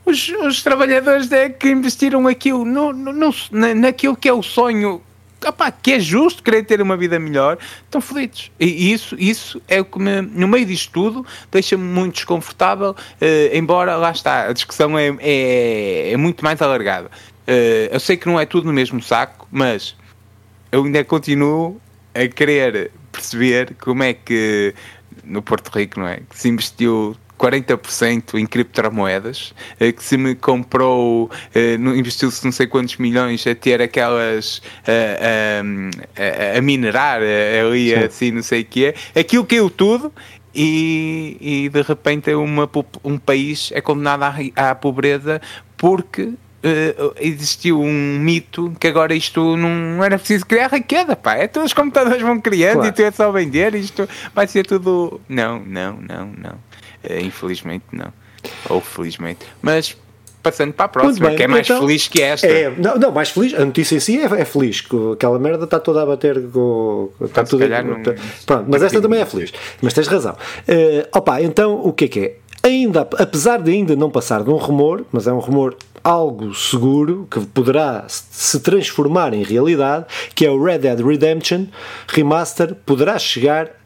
Os, 0.05 0.29
os 0.29 0.63
trabalhadores 0.63 1.31
é 1.31 1.49
que 1.49 1.69
investiram 1.69 2.27
aquilo 2.27 2.65
no, 2.65 2.93
no, 2.93 3.13
no, 3.13 3.75
naquilo 3.75 4.17
que 4.17 4.29
é 4.29 4.33
o 4.33 4.43
sonho 4.43 5.03
opá, 5.49 5.71
que 5.71 5.93
é 5.93 6.01
justo 6.01 6.43
querer 6.43 6.65
ter 6.65 6.81
uma 6.83 6.97
vida 6.97 7.19
melhor, 7.19 7.59
estão 7.85 8.01
fodidos. 8.01 8.51
E 8.59 8.93
isso, 8.93 9.17
isso 9.19 9.61
é 9.67 9.81
o 9.81 9.85
que 9.85 9.99
me, 9.99 10.21
no 10.21 10.47
meio 10.47 10.67
disto 10.67 10.93
tudo, 10.93 11.27
deixa-me 11.51 11.85
muito 11.85 12.15
desconfortável, 12.15 12.91
uh, 12.91 13.57
embora 13.57 13.97
lá 13.97 14.11
está, 14.11 14.49
a 14.49 14.53
discussão 14.53 14.99
é, 14.99 15.17
é, 15.21 16.13
é 16.13 16.17
muito 16.17 16.45
mais 16.45 16.61
alargada. 16.61 17.11
Uh, 17.49 17.93
eu 17.93 18.01
sei 18.01 18.17
que 18.17 18.27
não 18.27 18.39
é 18.39 18.47
tudo 18.47 18.67
no 18.67 18.73
mesmo 18.73 19.03
saco, 19.03 19.49
mas 19.51 19.97
eu 20.71 20.85
ainda 20.85 21.03
continuo 21.05 21.81
a 22.15 22.29
querer 22.29 22.91
perceber 23.11 23.75
como 23.81 24.03
é 24.03 24.15
que 24.15 24.75
no 25.25 25.43
Porto 25.43 25.69
Rico, 25.69 26.01
não 26.01 26.07
é? 26.07 26.21
Que 26.29 26.39
se 26.39 26.49
investiu 26.49 27.17
40% 27.41 28.39
em 28.39 28.47
criptomoedas, 28.47 29.55
eh, 29.81 29.93
que 29.93 30.05
se 30.05 30.19
me 30.19 30.35
comprou, 30.35 31.31
eh, 31.55 31.75
investiu-se 31.75 32.45
não 32.45 32.53
sei 32.53 32.67
quantos 32.67 32.99
milhões 32.99 33.47
a 33.47 33.55
ter 33.55 33.81
aquelas 33.81 34.61
a, 34.87 36.55
a, 36.55 36.59
a 36.59 36.61
minerar 36.61 37.23
ali 37.23 37.91
Sim. 37.91 37.95
assim, 38.05 38.31
não 38.31 38.43
sei 38.43 38.61
o 38.61 38.65
que 38.67 38.85
é, 38.85 38.95
aquilo 39.19 39.47
caiu 39.47 39.71
tudo 39.71 40.13
e, 40.55 41.37
e 41.41 41.69
de 41.71 41.83
repente 41.83 42.35
uma, 42.35 42.69
um 43.03 43.17
país 43.17 43.71
é 43.73 43.81
condenado 43.81 44.25
à, 44.25 44.71
à 44.71 44.75
pobreza 44.75 45.41
porque 45.77 46.35
Uh, 46.63 47.15
existiu 47.19 47.81
um 47.81 48.19
mito 48.19 48.71
que 48.79 48.87
agora 48.87 49.15
isto 49.15 49.57
não 49.57 50.05
era 50.05 50.19
preciso 50.19 50.45
criar 50.45 50.71
riqueza, 50.71 51.17
pá. 51.17 51.35
É 51.35 51.49
todos 51.49 51.69
os 51.69 51.73
computadores 51.73 52.21
vão 52.21 52.39
criando 52.39 52.75
claro. 52.75 52.89
e 52.91 52.93
tu 52.93 53.01
é 53.01 53.11
só 53.11 53.33
vender, 53.33 53.75
isto 53.75 54.07
vai 54.35 54.47
ser 54.47 54.67
tudo. 54.67 55.23
Não, 55.27 55.61
não, 55.61 55.97
não, 56.07 56.27
não. 56.27 56.70
Uh, 57.05 57.21
infelizmente 57.21 57.85
não. 57.93 58.13
Ou 58.69 58.81
felizmente. 58.81 59.47
Mas 59.61 59.97
passando 60.43 60.73
para 60.73 60.87
a 60.87 60.89
próxima, 60.89 61.29
bem, 61.29 61.37
que 61.37 61.43
é 61.43 61.47
mais 61.47 61.67
então, 61.67 61.81
feliz 61.81 62.09
que 62.09 62.23
esta. 62.23 62.47
É, 62.47 62.71
não, 62.71 62.97
não, 62.97 63.13
mais 63.13 63.31
feliz, 63.31 63.55
a 63.55 63.65
notícia 63.65 63.97
em 63.97 64.01
si 64.01 64.19
é, 64.19 64.25
é 64.25 64.45
feliz, 64.45 64.81
que 64.81 64.97
aquela 65.13 65.39
merda 65.39 65.65
está 65.65 65.79
toda 65.79 66.03
a 66.03 66.07
bater 66.07 66.41
com. 66.51 67.11
Está 67.21 67.45
tudo, 67.45 67.69
não, 67.69 68.03
tá, 68.03 68.15
pronto, 68.47 68.65
mas 68.69 68.83
esta 68.83 69.01
também 69.01 69.21
é 69.21 69.27
feliz. 69.27 69.53
Mas 69.81 69.93
tens 69.93 70.09
razão. 70.09 70.33
Uh, 70.33 71.07
opa, 71.17 71.41
então 71.43 71.81
o 71.85 71.93
que 71.93 72.05
é 72.05 72.09
que 72.09 72.21
é? 72.21 72.37
Ainda, 72.63 73.09
apesar 73.19 73.63
de 73.63 73.71
ainda 73.71 73.97
não 73.97 74.11
passar 74.11 74.43
de 74.43 74.51
um 74.51 74.57
rumor, 74.57 75.05
mas 75.11 75.27
é 75.27 75.33
um 75.33 75.39
rumor 75.39 75.77
algo 76.05 76.55
seguro 76.55 77.27
que 77.31 77.41
poderá 77.41 78.05
se 78.09 78.61
transformar 78.61 79.33
em 79.33 79.43
realidade, 79.43 80.07
que 80.35 80.45
é 80.45 80.51
o 80.51 80.63
Red 80.63 80.79
Dead 80.79 81.01
Redemption 81.01 81.67
Remaster, 82.09 82.75
poderá 82.75 83.19
chegar 83.19 83.80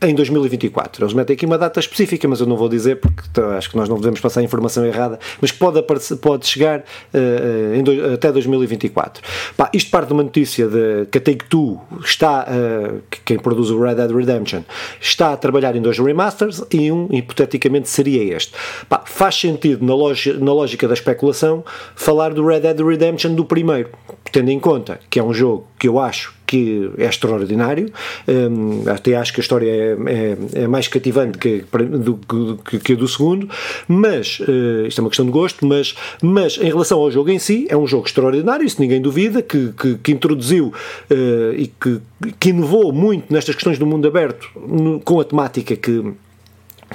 em 0.00 0.14
2024. 0.14 1.04
Eles 1.04 1.12
metem 1.12 1.34
aqui 1.34 1.44
uma 1.44 1.58
data 1.58 1.80
específica, 1.80 2.28
mas 2.28 2.40
eu 2.40 2.46
não 2.46 2.56
vou 2.56 2.68
dizer 2.68 2.96
porque 2.96 3.40
acho 3.56 3.70
que 3.70 3.76
nós 3.76 3.88
não 3.88 3.96
devemos 3.96 4.20
passar 4.20 4.40
a 4.40 4.42
informação 4.42 4.84
errada, 4.86 5.18
mas 5.40 5.50
pode, 5.50 5.78
aparecer, 5.78 6.16
pode 6.16 6.46
chegar 6.46 6.80
uh, 6.80 7.82
do, 7.82 8.14
até 8.14 8.30
2024. 8.30 9.22
Pá, 9.56 9.70
isto 9.72 9.90
parte 9.90 10.08
de 10.08 10.12
uma 10.12 10.22
notícia 10.22 10.68
de, 10.68 11.06
que 11.10 11.18
a 11.18 11.20
Take-Two 11.20 11.80
está, 12.04 12.46
uh, 12.46 13.02
quem 13.24 13.38
produz 13.38 13.70
o 13.70 13.80
Red 13.80 13.96
Dead 13.96 14.10
Redemption, 14.10 14.62
está 15.00 15.32
a 15.32 15.36
trabalhar 15.36 15.74
em 15.74 15.82
dois 15.82 15.98
remasters 15.98 16.62
e 16.72 16.92
um, 16.92 17.08
hipoteticamente, 17.10 17.88
seria 17.88 18.36
este. 18.36 18.52
Pá, 18.88 19.02
faz 19.04 19.34
sentido, 19.34 19.84
na, 19.84 19.94
loja, 19.94 20.34
na 20.34 20.52
lógica 20.52 20.86
da 20.86 20.94
especulação, 20.94 21.64
falar 21.96 22.32
do 22.32 22.46
Red 22.46 22.60
Dead 22.60 22.80
Redemption 22.80 23.34
do 23.34 23.44
primeiro, 23.44 23.90
tendo 24.30 24.50
em 24.50 24.60
conta 24.60 25.00
que 25.10 25.18
é 25.18 25.22
um 25.22 25.34
jogo 25.34 25.66
que 25.78 25.88
eu 25.88 25.98
acho 25.98 26.37
que 26.48 26.90
é 26.96 27.04
extraordinário. 27.04 27.92
Um, 28.26 28.90
até 28.90 29.14
acho 29.14 29.34
que 29.34 29.40
a 29.40 29.42
história 29.42 29.70
é, 29.70 29.96
é, 30.06 30.62
é 30.62 30.66
mais 30.66 30.88
cativante 30.88 31.36
que, 31.36 31.62
do, 31.98 32.18
que, 32.64 32.78
que 32.78 32.92
a 32.94 32.96
do 32.96 33.06
segundo, 33.06 33.48
mas 33.86 34.40
uh, 34.40 34.86
isto 34.86 34.98
é 34.98 35.02
uma 35.02 35.10
questão 35.10 35.26
de 35.26 35.30
gosto. 35.30 35.66
Mas, 35.66 35.94
mas 36.22 36.56
em 36.56 36.68
relação 36.68 36.98
ao 36.98 37.10
jogo 37.10 37.28
em 37.30 37.38
si, 37.38 37.66
é 37.68 37.76
um 37.76 37.86
jogo 37.86 38.06
extraordinário, 38.06 38.64
isso 38.64 38.80
ninguém 38.80 39.00
duvida, 39.00 39.42
que, 39.42 39.72
que, 39.78 39.98
que 39.98 40.10
introduziu 40.10 40.72
uh, 41.10 41.54
e 41.54 41.66
que, 41.66 42.00
que 42.40 42.48
inovou 42.48 42.92
muito 42.92 43.30
nestas 43.30 43.54
questões 43.54 43.78
do 43.78 43.86
mundo 43.86 44.08
aberto 44.08 44.48
no, 44.56 45.00
com 45.00 45.20
a 45.20 45.24
temática 45.24 45.76
que, 45.76 46.12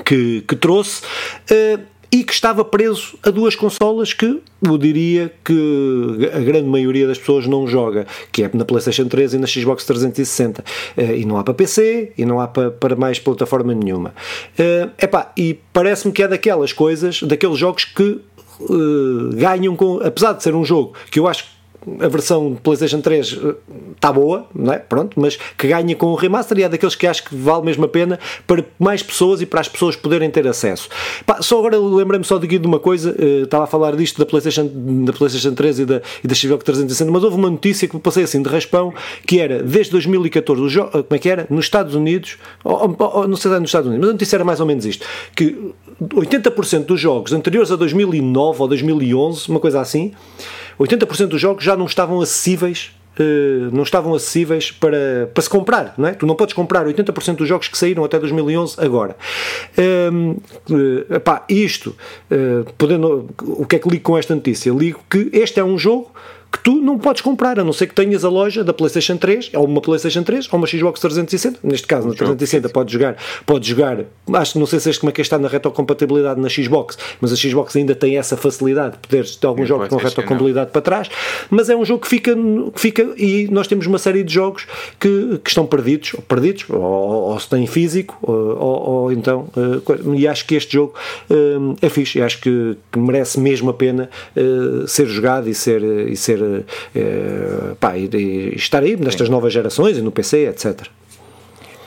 que, 0.04 0.42
que 0.42 0.56
trouxe. 0.56 1.04
Uh, 1.52 1.93
e 2.14 2.24
que 2.24 2.32
estava 2.32 2.64
preso 2.64 3.18
a 3.24 3.32
duas 3.32 3.56
consolas 3.56 4.14
que 4.14 4.40
eu 4.62 4.78
diria 4.78 5.34
que 5.44 6.30
a 6.32 6.40
grande 6.42 6.70
maioria 6.70 7.08
das 7.08 7.18
pessoas 7.18 7.48
não 7.48 7.66
joga, 7.66 8.06
que 8.32 8.44
é 8.44 8.52
na 8.54 8.64
PlayStation 8.64 9.08
3 9.08 9.34
e 9.34 9.38
na 9.40 9.48
Xbox 9.48 9.84
360. 9.84 10.64
Eh, 10.96 11.18
e 11.18 11.26
não 11.26 11.38
há 11.38 11.44
para 11.44 11.56
PC 11.56 12.14
e 12.16 12.24
não 12.24 12.40
há 12.40 12.48
para, 12.48 12.70
para 12.70 12.96
mais 12.96 13.18
plataforma 13.18 13.74
nenhuma. 13.74 14.14
Uh, 14.60 14.92
epá, 15.02 15.32
e 15.36 15.60
parece-me 15.74 16.14
que 16.14 16.22
é 16.22 16.28
daquelas 16.28 16.72
coisas, 16.72 17.24
daqueles 17.24 17.58
jogos 17.58 17.86
que 17.86 18.22
uh, 18.60 19.30
ganham 19.34 19.76
com. 19.76 20.00
Apesar 20.04 20.34
de 20.34 20.44
ser 20.44 20.54
um 20.54 20.64
jogo 20.64 20.94
que 21.10 21.20
eu 21.20 21.28
acho 21.28 21.46
a 22.00 22.08
versão 22.08 22.56
PlayStation 22.62 23.02
3 23.02 23.40
está 23.96 24.10
eh, 24.10 24.14
boa, 24.14 24.46
não 24.54 24.74
é? 24.74 24.80
Pronto, 24.80 25.20
mas 25.20 25.38
que 25.58 25.68
ganha 25.68 25.96
com 25.96 26.08
o 26.08 26.16
remaster 26.16 26.58
e 26.60 26.64
é 26.64 26.70
daqueles 26.70 26.96
que 26.96 27.08
acho 27.08 27.24
que 27.24 27.36
vale 27.36 27.66
mesmo 27.66 27.86
a 27.86 27.88
pena 27.88 28.20
para 28.48 28.64
mais 28.80 29.04
pessoas 29.04 29.42
e 29.42 29.46
para 29.46 29.62
as 29.62 29.68
pessoas 29.68 29.96
poderem 29.96 30.30
ter 30.30 30.48
acesso. 30.48 30.90
Pá, 31.26 31.42
só 31.42 31.60
agora 31.60 31.78
lembrei-me 31.78 32.26
só 32.26 32.38
de, 32.38 32.48
de 32.48 32.68
uma 32.68 32.80
coisa, 32.80 33.12
uh, 33.12 33.44
estava 33.44 33.66
a 33.66 33.68
falar 33.68 33.96
disto 33.96 34.18
da 34.18 34.26
PlayStation, 34.26 34.70
da 35.06 35.14
PlayStation 35.14 35.54
3 35.54 35.80
e 35.80 35.86
da, 35.86 36.02
e 36.24 36.28
da 36.28 36.36
Xbox 36.36 36.64
360, 36.64 37.12
mas 37.12 37.24
houve 37.24 37.36
uma 37.36 37.50
notícia 37.50 37.88
que 37.88 37.96
me 37.96 38.02
passei 38.02 38.24
assim 38.24 38.42
de 38.42 38.50
raspão, 38.50 38.94
que 39.26 39.40
era 39.40 39.62
desde 39.62 39.92
2014, 39.92 40.62
o 40.62 40.70
jo, 40.70 40.86
como 40.86 41.06
é 41.10 41.20
que 41.20 41.30
era? 41.30 41.48
Nos 41.50 41.66
Estados 41.66 41.96
Unidos, 41.96 42.38
ou, 42.64 42.96
ou, 42.98 43.28
não 43.28 43.36
sei 43.36 43.52
se 43.52 43.58
é 43.58 43.60
nos 43.60 43.70
Estados 43.70 43.88
Unidos, 43.88 44.02
mas 44.02 44.10
a 44.10 44.14
notícia 44.14 44.36
era 44.36 44.44
mais 44.44 44.60
ou 44.60 44.66
menos 44.66 44.86
isto, 44.86 45.06
que 45.36 45.74
80% 46.02 46.86
dos 46.86 47.00
jogos 47.00 47.34
anteriores 47.34 47.72
a 47.72 47.76
2009 47.76 48.62
ou 48.62 48.68
2011, 48.68 49.50
uma 49.50 49.60
coisa 49.60 49.82
assim, 49.82 50.12
80% 50.80 51.28
dos 51.28 51.42
jogos 51.42 51.64
já 51.64 51.76
não 51.76 51.86
estavam 51.86 52.22
acessíveis 52.22 52.92
Uh, 53.14 53.70
não 53.72 53.84
estavam 53.84 54.16
acessíveis 54.16 54.72
para, 54.72 55.30
para 55.32 55.44
se 55.44 55.48
comprar, 55.48 55.94
não 56.00 56.08
é? 56.08 56.14
Tu 56.16 56.26
não 56.26 56.36
podes 56.36 56.56
comprar 56.56 56.84
80% 56.88 57.36
dos 57.36 57.48
jogos 57.48 57.68
que 57.68 57.78
saíram 57.78 58.04
até 58.04 58.18
2011 58.18 58.76
agora. 58.84 59.16
Uh, 59.78 60.32
uh, 60.72 61.14
epá, 61.14 61.46
isto, 61.48 61.96
uh, 62.32 62.74
podendo, 62.76 63.30
o 63.40 63.68
que 63.68 63.76
é 63.76 63.80
que 63.80 63.88
ligo 63.88 64.02
com 64.02 64.18
esta 64.18 64.34
notícia? 64.34 64.72
Ligo 64.72 65.00
que 65.08 65.30
este 65.32 65.60
é 65.60 65.64
um 65.64 65.78
jogo 65.78 66.12
que 66.54 66.60
tu 66.60 66.76
não 66.76 67.00
podes 67.00 67.24
comprar, 67.24 67.60
a 67.60 67.64
não 67.64 67.74
ser 67.74 67.88
que 67.88 67.96
tenhas 67.96 68.24
a 68.24 68.30
loja 68.30 68.64
da 68.64 68.72
PlayStation 68.72 69.18
3, 69.18 69.50
ou 69.56 69.66
uma 69.66 69.82
PlayStation 69.82 70.22
3, 70.22 70.48
ou 70.52 70.60
uma 70.60 70.68
Xbox 70.68 71.00
360. 71.00 71.60
Neste 71.64 71.88
caso, 71.88 72.08
na 72.08 72.14
360 72.14 72.70
podes 72.70 72.94
jogar, 72.94 73.18
podes 73.44 73.68
jogar, 73.68 74.06
acho 74.34 74.54
que 74.54 74.60
não 74.60 74.68
sei 74.68 74.80
se 74.80 74.92
este 74.92 75.00
como 75.00 75.10
é 75.10 75.14
que 75.14 75.22
está 75.22 75.40
na 75.40 75.48
retrocompatibilidade 75.48 76.40
na 76.40 76.48
Xbox, 76.48 76.96
mas 77.20 77.34
a 77.34 77.36
Xbox 77.36 77.76
ainda 77.76 77.96
tem 77.96 78.20
essa 78.20 78.38
facilidade 78.38 78.94
de 78.94 79.00
poderes 79.00 79.36
ter 79.36 79.48
alguns 79.48 79.68
jogos 79.68 79.88
com 79.88 79.96
retrocompatibilidade 79.96 80.70
para 80.70 80.82
trás, 80.82 81.10
mas 81.50 81.72
é 81.72 81.76
um 81.76 81.84
jogo 81.84 82.02
que 82.02 82.08
fica, 82.08 82.36
que 82.36 82.80
fica 82.80 83.02
e 83.18 83.48
nós 83.52 83.66
temos 83.66 83.88
uma 83.88 83.98
série 83.98 84.24
de 84.24 84.32
jogos 84.32 84.68
que, 85.00 85.40
que 85.44 85.50
estão 85.50 85.66
perdidos, 85.66 86.14
ou 86.14 86.22
perdidos, 86.22 86.66
ou, 86.70 86.80
ou, 86.80 87.40
se 87.40 87.50
têm 87.50 87.66
físico, 87.66 88.16
ou, 88.22 88.90
ou 88.90 89.12
então, 89.12 89.48
uh, 89.58 90.14
e 90.14 90.28
acho 90.28 90.46
que 90.46 90.54
este 90.54 90.74
jogo 90.74 90.94
uh, 91.32 91.76
é 91.82 91.90
fixe, 91.90 92.20
e 92.20 92.22
acho 92.22 92.40
que, 92.40 92.78
que 92.92 93.00
merece 93.00 93.40
mesmo 93.40 93.72
a 93.72 93.74
pena 93.74 94.08
ser 94.88 95.08
jogado 95.08 95.50
e 95.50 95.56
ser, 95.56 95.82
e 95.82 96.16
ser 96.16 96.43
uh, 96.44 97.76
pá, 97.80 97.98
e, 97.98 98.10
e 98.14 98.56
estar 98.56 98.84
aí 98.84 98.96
nestas 98.96 99.28
Sim. 99.28 99.34
novas 99.34 99.54
gerações 99.54 99.98
e 99.98 100.02
no 100.02 100.12
PC, 100.12 100.48
etc. 100.48 100.88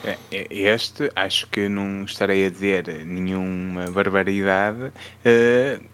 É, 0.05 0.17
é, 0.31 0.47
este, 0.51 1.11
acho 1.17 1.49
que 1.49 1.69
não 1.69 2.05
estarei 2.05 2.47
a 2.47 2.51
dizer 2.51 3.05
nenhuma 3.05 3.91
barbaridade 3.91 4.85
uh, 4.85 5.85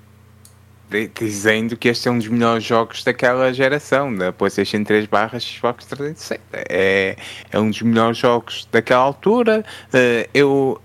dizendo 1.18 1.76
que 1.76 1.88
este 1.88 2.08
é 2.08 2.10
um 2.10 2.18
dos 2.18 2.28
melhores 2.28 2.62
jogos 2.62 3.02
daquela 3.02 3.52
geração, 3.52 4.14
da 4.14 4.30
PlayStation 4.30 4.84
3 4.84 5.06
barra 5.06 5.40
Xbox 5.40 5.86
360. 5.86 6.42
É, 6.68 7.16
é 7.50 7.58
um 7.58 7.70
dos 7.70 7.80
melhores 7.80 8.18
jogos 8.18 8.68
daquela 8.70 9.02
altura. 9.02 9.64
Uh, 9.88 10.28
eu 10.34 10.80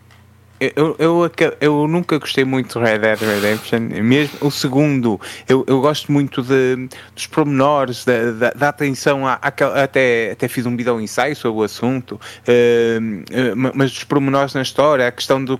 eu, 0.59 0.95
eu, 0.97 1.31
eu 1.61 1.87
nunca 1.87 2.17
gostei 2.17 2.43
muito 2.43 2.79
de 2.79 2.85
Red 2.85 2.99
Dead 2.99 3.19
Redemption, 3.19 3.79
mesmo 4.03 4.37
o 4.41 4.51
segundo, 4.51 5.19
eu, 5.47 5.63
eu 5.67 5.79
gosto 5.81 6.11
muito 6.11 6.41
de, 6.41 6.89
dos 7.13 7.27
pormenores, 7.27 8.03
da, 8.03 8.31
da, 8.31 8.49
da 8.51 8.69
atenção, 8.69 9.27
à, 9.27 9.33
à, 9.33 9.83
até, 9.83 10.31
até 10.31 10.47
fiz 10.47 10.65
um 10.65 10.75
vídeo 10.75 10.99
ensaio 10.99 11.35
sobre 11.35 11.61
o 11.61 11.63
assunto, 11.63 12.13
uh, 12.15 13.71
mas 13.75 13.91
dos 13.91 14.03
pormenores 14.03 14.53
na 14.53 14.61
história, 14.61 15.07
a 15.07 15.11
questão 15.11 15.43
do 15.43 15.57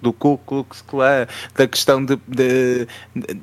do 0.00 0.12
Ku 0.12 0.38
Klux 0.38 0.82
Klan, 0.82 1.26
da 1.54 1.66
questão 1.66 2.04
de, 2.04 2.18
de, 2.26 2.86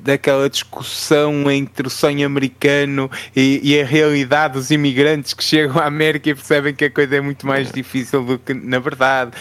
daquela 0.02 0.48
discussão 0.48 1.50
entre 1.50 1.86
o 1.86 1.90
sonho 1.90 2.26
americano 2.26 3.10
e, 3.34 3.60
e, 3.62 3.80
a 3.80 3.84
realidade 3.84 4.54
dos 4.54 4.70
imigrantes 4.70 5.34
que 5.34 5.44
chegam 5.44 5.78
à 5.78 5.86
América 5.86 6.30
e 6.30 6.34
percebem 6.34 6.74
que 6.74 6.86
a 6.86 6.90
coisa 6.90 7.16
é 7.16 7.20
muito 7.20 7.46
mais 7.46 7.70
difícil 7.70 8.24
do 8.24 8.38
que 8.38 8.54
na 8.54 8.78
verdade. 8.78 9.32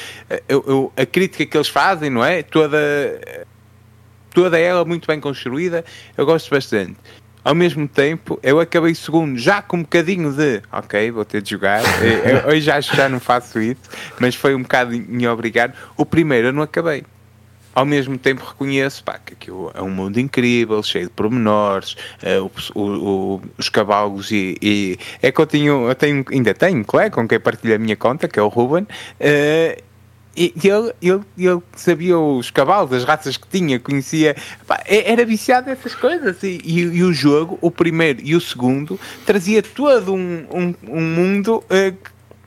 Eu, 0.48 0.64
eu, 0.68 0.94
a 0.96 1.06
crítica 1.06 1.46
que 1.46 1.58
eles 1.58 1.68
fazem, 1.68 2.10
não 2.10 2.24
é? 2.24 2.44
Toda, 2.44 2.78
toda 4.32 4.58
ela 4.58 4.86
muito 4.86 5.08
bem 5.08 5.20
construída, 5.20 5.84
eu 6.18 6.26
gosto 6.26 6.50
bastante 6.50 6.98
ao 7.48 7.56
mesmo 7.56 7.88
tempo, 7.88 8.38
eu 8.44 8.60
acabei 8.60 8.94
segundo, 8.94 9.40
já 9.40 9.62
com 9.62 9.78
um 9.78 9.82
bocadinho 9.82 10.34
de 10.34 10.62
ok, 10.70 11.10
vou 11.12 11.24
ter 11.24 11.42
de 11.42 11.52
jogar. 11.52 11.82
eu, 12.04 12.52
hoje 12.52 12.70
acho 12.70 12.92
que 12.92 12.98
já 12.98 13.08
não 13.08 13.22
faço 13.22 13.62
isso, 13.62 13.80
mas 14.20 14.36
foi 14.36 14.54
um 14.54 14.64
bocado 14.64 14.94
obrigado. 15.32 15.74
O 15.96 16.06
primeiro 16.06 16.48
eu 16.48 16.52
não 16.52 16.62
acabei. 16.62 17.06
ao 17.74 17.86
mesmo 17.86 18.18
tempo 18.18 18.44
reconheço 18.44 19.02
pá, 19.02 19.18
que 19.18 19.32
aquilo 19.32 19.72
é 19.74 19.82
um 19.82 19.90
mundo 19.90 20.20
incrível, 20.20 20.84
cheio 20.84 21.06
de 21.06 21.12
pormenores, 21.12 21.96
uh, 22.22 22.52
o, 22.76 22.82
o, 22.82 23.42
os 23.58 23.70
cavalos 23.70 24.30
e, 24.30 24.58
e, 24.62 25.00
é 25.22 25.32
que 25.32 25.40
eu 25.40 25.48
tenho, 25.48 25.88
eu 25.88 25.96
tenho, 25.96 26.26
ainda 26.30 26.54
tenho 26.54 26.80
um 26.80 26.84
colega 26.84 27.12
com 27.12 27.26
quem 27.26 27.40
partilho 27.40 27.76
a 27.76 27.78
minha 27.78 27.96
conta, 27.96 28.28
que 28.28 28.38
é 28.38 28.42
o 28.42 28.50
Ruben, 28.50 28.84
uh, 28.84 29.87
e 30.38 30.68
ele, 30.68 30.94
ele, 31.02 31.22
ele 31.36 31.62
sabia 31.76 32.18
os 32.18 32.52
cavalos, 32.52 32.94
as 32.94 33.04
raças 33.04 33.38
que 33.38 33.48
tinha, 33.48 33.80
conhecia, 33.80 34.36
pá, 34.68 34.80
era 34.86 35.26
viciado 35.26 35.68
nessas 35.68 35.96
coisas. 35.96 36.44
E, 36.44 36.62
e, 36.64 36.80
e, 36.82 37.04
o 37.04 37.12
jogo, 37.12 37.58
o 37.60 37.72
primeiro 37.72 38.22
e 38.24 38.36
o 38.36 38.42
segundo, 38.42 39.00
trazia 39.26 39.64
todo 39.64 40.14
um, 40.14 40.46
um, 40.54 40.76
um 40.88 41.02
mundo 41.02 41.64
uh, 41.66 41.98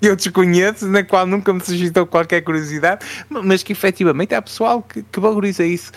que 0.01 0.09
eu 0.09 0.15
desconheço, 0.15 0.87
na 0.87 1.03
qual 1.03 1.27
nunca 1.27 1.53
me 1.53 1.61
suscitou 1.61 2.07
qualquer 2.07 2.43
curiosidade, 2.43 3.05
mas 3.29 3.65
que 3.65 3.73
efetivamente 3.73 4.37
há 4.37 4.41
pessoal 4.41 4.83
que, 4.83 5.03
que 5.03 5.19
valoriza 5.19 5.65
isso. 5.67 5.91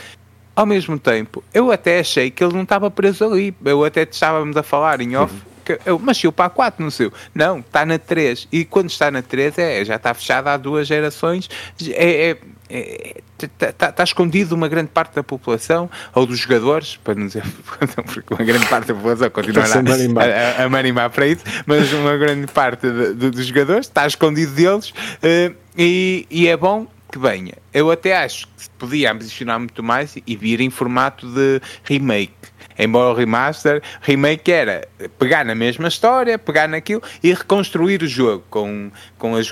Ao 0.56 0.66
mesmo 0.66 1.00
tempo, 1.00 1.44
eu 1.54 1.72
até 1.72 2.00
achei 2.00 2.30
que 2.30 2.44
ele 2.44 2.54
não 2.54 2.62
estava 2.62 2.90
preso 2.90 3.26
ali. 3.26 3.56
Eu 3.66 3.84
até 3.84 4.04
estávamos 4.04 4.56
a 4.56 4.62
falar 4.62 5.02
em 5.02 5.16
off. 5.16 5.34
Uhum 5.34 5.53
eu, 5.86 6.00
mas 6.00 6.18
se 6.18 6.28
o 6.28 6.32
para 6.32 6.50
4 6.50 6.84
no 6.84 6.92
seu. 6.92 7.12
Não, 7.34 7.60
está 7.60 7.86
na 7.86 7.98
3. 7.98 8.48
E 8.52 8.66
quando 8.66 8.90
está 8.90 9.10
na 9.10 9.22
3, 9.22 9.58
é, 9.58 9.86
já 9.86 9.96
está 9.96 10.14
fechada 10.14 10.54
há 10.54 10.58
duas 10.58 10.88
gerações. 10.88 11.50
É, 11.92 12.38
é, 12.70 13.22
está, 13.42 13.68
é, 13.68 13.92
tá, 13.92 14.04
escondido 14.04 14.56
uma 14.56 14.68
grande 14.68 14.90
parte 14.90 15.16
da 15.16 15.24
população, 15.24 15.90
ou 16.14 16.26
dos 16.26 16.40
jogadores, 16.40 16.98
para 16.98 17.16
não 17.16 17.28
dizer, 17.28 17.44
porque 18.06 18.34
uma 18.34 18.44
grande 18.44 18.66
parte 18.68 18.88
da 18.88 18.96
população 18.96 19.30
continua 19.30 19.64
a, 19.64 20.62
a, 20.62 20.66
a 20.66 20.70
marimbar 20.70 21.10
para 21.10 21.28
isso, 21.28 21.44
mas 21.66 21.92
uma 21.94 22.18
grande 22.18 22.48
parte 22.48 22.90
de, 22.90 23.14
de, 23.14 23.30
dos 23.30 23.46
jogadores 23.46 23.88
está 23.88 24.08
escondido 24.08 24.54
deles 24.54 24.90
uh, 24.90 25.56
e, 25.78 26.26
e 26.30 26.48
é 26.48 26.58
bom 26.58 26.88
que 27.12 27.20
venha. 27.20 27.54
Eu 27.72 27.92
até 27.92 28.18
acho 28.18 28.48
que 28.48 28.70
podia 28.80 29.12
ambicionar 29.12 29.60
muito 29.60 29.84
mais 29.84 30.16
e 30.26 30.36
vir 30.36 30.60
em 30.60 30.72
formato 30.72 31.28
de 31.28 31.62
remake 31.84 32.34
Embora 32.78 33.12
o 33.12 33.14
remaster, 33.14 33.82
remake 34.02 34.52
era 34.52 34.88
pegar 35.20 35.46
na 35.46 35.56
mesma 35.56 35.88
história, 35.88 36.38
pegar 36.38 36.68
naquilo 36.68 37.02
e 37.22 37.34
reconstruir 37.34 38.02
o 38.02 38.08
jogo 38.08 38.44
com, 38.50 38.92
com, 39.18 39.36
as, 39.36 39.50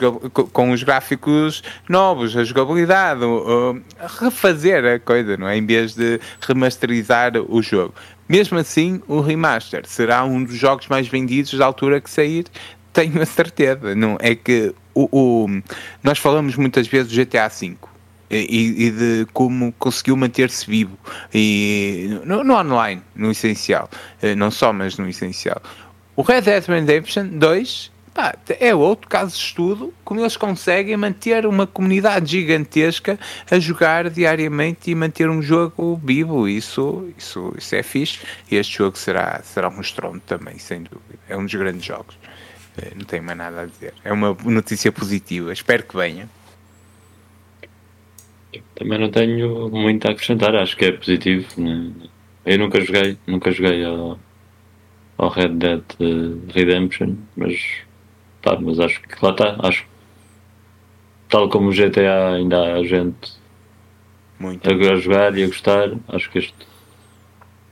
com 0.52 0.72
os 0.72 0.84
gráficos 0.84 1.64
novos, 1.88 2.36
a 2.36 2.44
jogabilidade, 2.44 3.24
uh, 3.24 3.82
refazer 4.20 4.86
a 4.86 5.00
coisa, 5.00 5.38
não 5.38 5.48
é? 5.48 5.58
Em 5.58 5.66
vez 5.66 5.96
de 5.96 6.20
remasterizar 6.42 7.34
o 7.38 7.62
jogo. 7.62 7.94
Mesmo 8.28 8.58
assim, 8.58 9.02
o 9.08 9.20
remaster 9.20 9.86
será 9.86 10.24
um 10.24 10.44
dos 10.44 10.56
jogos 10.56 10.88
mais 10.88 11.08
vendidos 11.08 11.54
da 11.58 11.66
altura 11.66 12.00
que 12.00 12.10
sair, 12.10 12.46
tenho 12.94 13.22
a 13.22 13.26
certeza. 13.26 13.94
Não 13.96 14.18
é 14.20 14.36
que 14.36 14.74
o, 14.94 15.10
o 15.12 15.62
nós 16.04 16.18
falamos 16.18 16.56
muitas 16.56 16.88
vezes 16.88 17.12
do 17.12 17.26
GTA 17.26 17.48
V 17.48 17.78
e, 18.32 18.88
e 18.88 18.92
de 18.92 19.28
como 19.34 19.74
conseguiu 19.74 20.16
manter-se 20.16 20.66
vivo 20.66 20.98
e 21.34 22.20
no, 22.26 22.44
no, 22.44 22.56
online, 22.56 23.02
no 23.16 23.32
essencial, 23.32 23.90
eh, 24.22 24.36
não 24.36 24.50
só, 24.50 24.72
mas 24.72 24.98
no 24.98 25.08
essencial. 25.10 25.62
O 26.16 26.22
Red 26.22 26.42
Dead 26.42 26.66
Redemption 26.66 27.28
2 27.28 27.92
pá, 28.14 28.36
é 28.60 28.74
outro 28.76 29.08
caso 29.08 29.32
de 29.32 29.38
estudo 29.38 29.94
como 30.04 30.20
eles 30.20 30.38
conseguem 30.38 30.96
manter 30.98 31.46
uma 31.46 31.66
comunidade 31.66 32.32
gigantesca 32.32 33.20
a 33.50 33.60
jogar 33.60 34.10
diariamente 34.10 34.92
e 34.92 34.96
manter 34.96 35.30
um 35.30 35.42
jogo 35.42 36.00
vivo. 36.04 36.48
Isso, 36.48 37.10
isso, 37.18 37.54
isso 37.58 37.76
é 37.76 37.84
fixe. 37.84 38.20
E 38.50 38.56
este 38.56 38.78
jogo 38.78 38.98
será, 38.98 39.42
será 39.44 39.70
um 39.70 39.82
estrondo 39.82 40.22
também, 40.26 40.58
sem 40.58 40.84
dúvida. 40.84 41.20
É 41.28 41.38
um 41.38 41.46
dos 41.46 41.54
grandes 41.54 41.86
jogos. 41.86 42.18
Eh, 42.78 42.92
não 42.96 43.06
tenho 43.06 43.24
mais 43.24 43.38
nada 43.38 43.62
a 43.62 43.66
dizer. 43.66 43.94
É 44.04 44.12
uma 44.12 44.36
notícia 44.44 44.92
positiva. 44.92 45.52
Espero 45.54 45.84
que 45.84 45.96
venha. 45.96 46.30
Também 48.76 49.00
não 49.00 49.10
tenho 49.10 49.70
muito 49.70 50.08
a 50.08 50.12
acrescentar, 50.12 50.56
acho 50.56 50.76
que 50.76 50.86
é 50.86 50.92
positivo. 50.92 51.48
Né? 51.58 51.92
Eu 52.46 52.58
nunca 52.60 52.82
joguei, 52.82 53.18
nunca 53.28 53.52
joguei 53.52 53.84
ao, 53.86 54.20
ao 55.18 55.30
Red 55.30 55.50
Dead 55.50 55.84
Redemption, 56.54 57.16
mas, 57.36 57.62
tá, 58.42 58.60
mas 58.60 58.80
acho 58.80 59.02
que 59.02 59.24
lá 59.24 59.32
está, 59.32 59.56
acho 59.60 59.86
tal 61.30 61.48
como 61.50 61.70
o 61.70 61.74
GTA 61.74 62.36
ainda 62.36 62.74
há 62.74 62.84
gente 62.84 63.34
muito. 64.40 64.70
a 64.70 64.96
jogar 64.96 65.38
e 65.38 65.44
a 65.44 65.48
gostar, 65.48 65.92
acho 66.10 66.30
que 66.30 66.40
este 66.40 66.72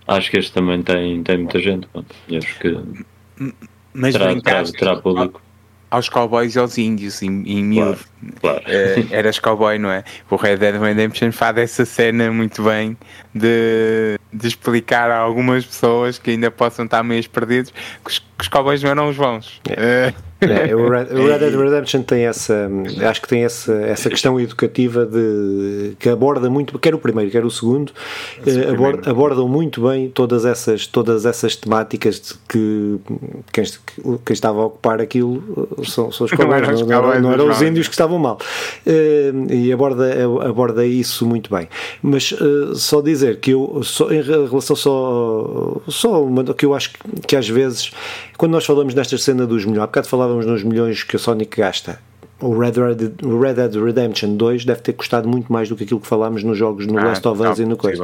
acho 0.07 0.31
que 0.31 0.37
este 0.37 0.53
também 0.53 0.81
tem, 0.81 1.21
tem 1.23 1.37
muita 1.37 1.59
gente. 1.59 1.87
e 2.27 2.37
acho 2.37 2.59
que 2.59 2.77
mas 3.93 4.13
terá, 4.13 4.41
terá, 4.41 4.63
terá 4.63 4.95
público 4.97 5.41
aos 5.89 6.09
cowboys 6.09 6.55
e 6.55 6.59
aos 6.59 6.77
índios 6.77 7.21
em, 7.21 7.43
em 7.45 7.63
mil. 7.63 7.83
Claro, 7.83 7.99
claro. 8.41 8.59
Uh, 8.59 9.07
eras 9.13 9.39
cowboy, 9.39 9.77
não 9.77 9.91
é? 9.91 10.03
O 10.29 10.35
Red 10.35 10.57
Dead 10.57 10.79
Redemption 10.79 11.31
faz 11.31 11.57
essa 11.57 11.85
cena 11.85 12.31
muito 12.31 12.63
bem 12.63 12.97
de, 13.33 14.19
de 14.31 14.47
explicar 14.47 15.09
a 15.09 15.17
algumas 15.17 15.65
pessoas 15.65 16.19
que 16.19 16.31
ainda 16.31 16.51
possam 16.51 16.85
estar 16.85 17.03
meio 17.03 17.27
perdidos 17.29 17.71
que 18.03 18.11
os, 18.11 18.19
que 18.19 18.41
os 18.41 18.47
cowboys 18.47 18.83
não 18.83 18.91
eram 18.91 19.09
os 19.09 19.17
bons. 19.17 19.61
É. 19.69 20.09
Uh, 20.09 20.28
é, 20.41 20.73
o, 20.73 20.89
Red, 20.89 21.05
Dead 21.05 21.53
Redemption 21.53 22.01
tem 22.01 22.25
essa, 22.25 22.69
acho 23.09 23.21
que 23.21 23.27
tem 23.27 23.43
essa, 23.43 23.73
essa 23.73 24.09
questão 24.09 24.39
educativa 24.39 25.05
de 25.05 25.95
que 25.99 26.07
aborda 26.07 26.49
muito, 26.49 26.79
quer 26.79 26.95
o 26.95 26.97
primeiro, 26.97 27.29
quer 27.29 27.43
o 27.43 27.51
segundo, 27.51 27.91
eh, 28.45 28.69
aborda, 28.69 29.09
abordam 29.11 29.49
muito 29.49 29.85
bem 29.89 30.09
todas 30.09 30.45
essas, 30.45 30.87
todas 30.87 31.25
essas 31.25 31.57
temáticas 31.57 32.39
que 32.47 32.99
quem, 33.51 33.65
quem 34.25 34.33
estava 34.33 34.61
a 34.61 34.65
ocupar 34.67 35.01
aquilo 35.01 35.67
eh, 35.77 35.83
são, 35.85 36.09
são 36.09 36.25
os 36.25 36.31
cowboys, 36.33 36.81
não, 36.81 36.87
não, 36.87 37.21
não, 37.21 37.31
eram 37.33 37.49
os 37.49 37.61
índios 37.61 37.87
que 37.89 37.93
estavam 37.93 38.17
mal. 38.17 38.39
Eh, 38.85 39.33
e 39.49 39.73
aborda, 39.73 40.09
aborda 40.47 40.85
isso 40.85 41.25
muito 41.25 41.53
bem. 41.53 41.67
Mas 42.01 42.33
só 42.75 43.01
dizer 43.01 43.39
que 43.39 43.51
eu, 43.51 43.81
só, 43.83 44.09
em 44.09 44.21
relação 44.21 44.75
só, 44.75 45.81
só 45.89 46.23
uma 46.23 46.45
que 46.53 46.65
eu 46.65 46.73
acho 46.73 46.91
que 47.27 47.35
às 47.35 47.47
vezes, 47.47 47.91
quando 48.39 48.53
nós 48.53 48.65
falamos 48.65 48.93
nesta 48.93 49.17
cena 49.17 49.45
dos 49.45 49.65
melhores, 49.65 49.83
há 49.83 49.87
bocado 49.87 50.07
falávamos 50.07 50.45
nos 50.45 50.63
milhões 50.63 51.03
que 51.03 51.17
a 51.17 51.19
Sonic 51.19 51.59
gasta 51.59 51.99
o 52.41 52.57
Red, 52.57 52.71
Red, 52.71 52.97
Red 53.21 53.53
Dead 53.55 53.75
Redemption 53.75 54.35
2 54.35 54.63
deve 54.63 54.81
ter 54.81 54.93
custado 54.93 55.27
muito 55.27 55.51
mais 55.51 55.67
do 55.67 55.75
que 55.75 55.83
aquilo 55.83 55.99
que 55.99 56.07
falámos 56.07 56.43
nos 56.43 56.57
jogos 56.57 56.87
no 56.87 56.97
ah, 56.97 57.05
Last 57.05 57.27
of 57.27 57.41
Us 57.41 57.59
não, 57.59 57.65
e 57.65 57.69
no 57.69 57.77
coisa. 57.77 58.03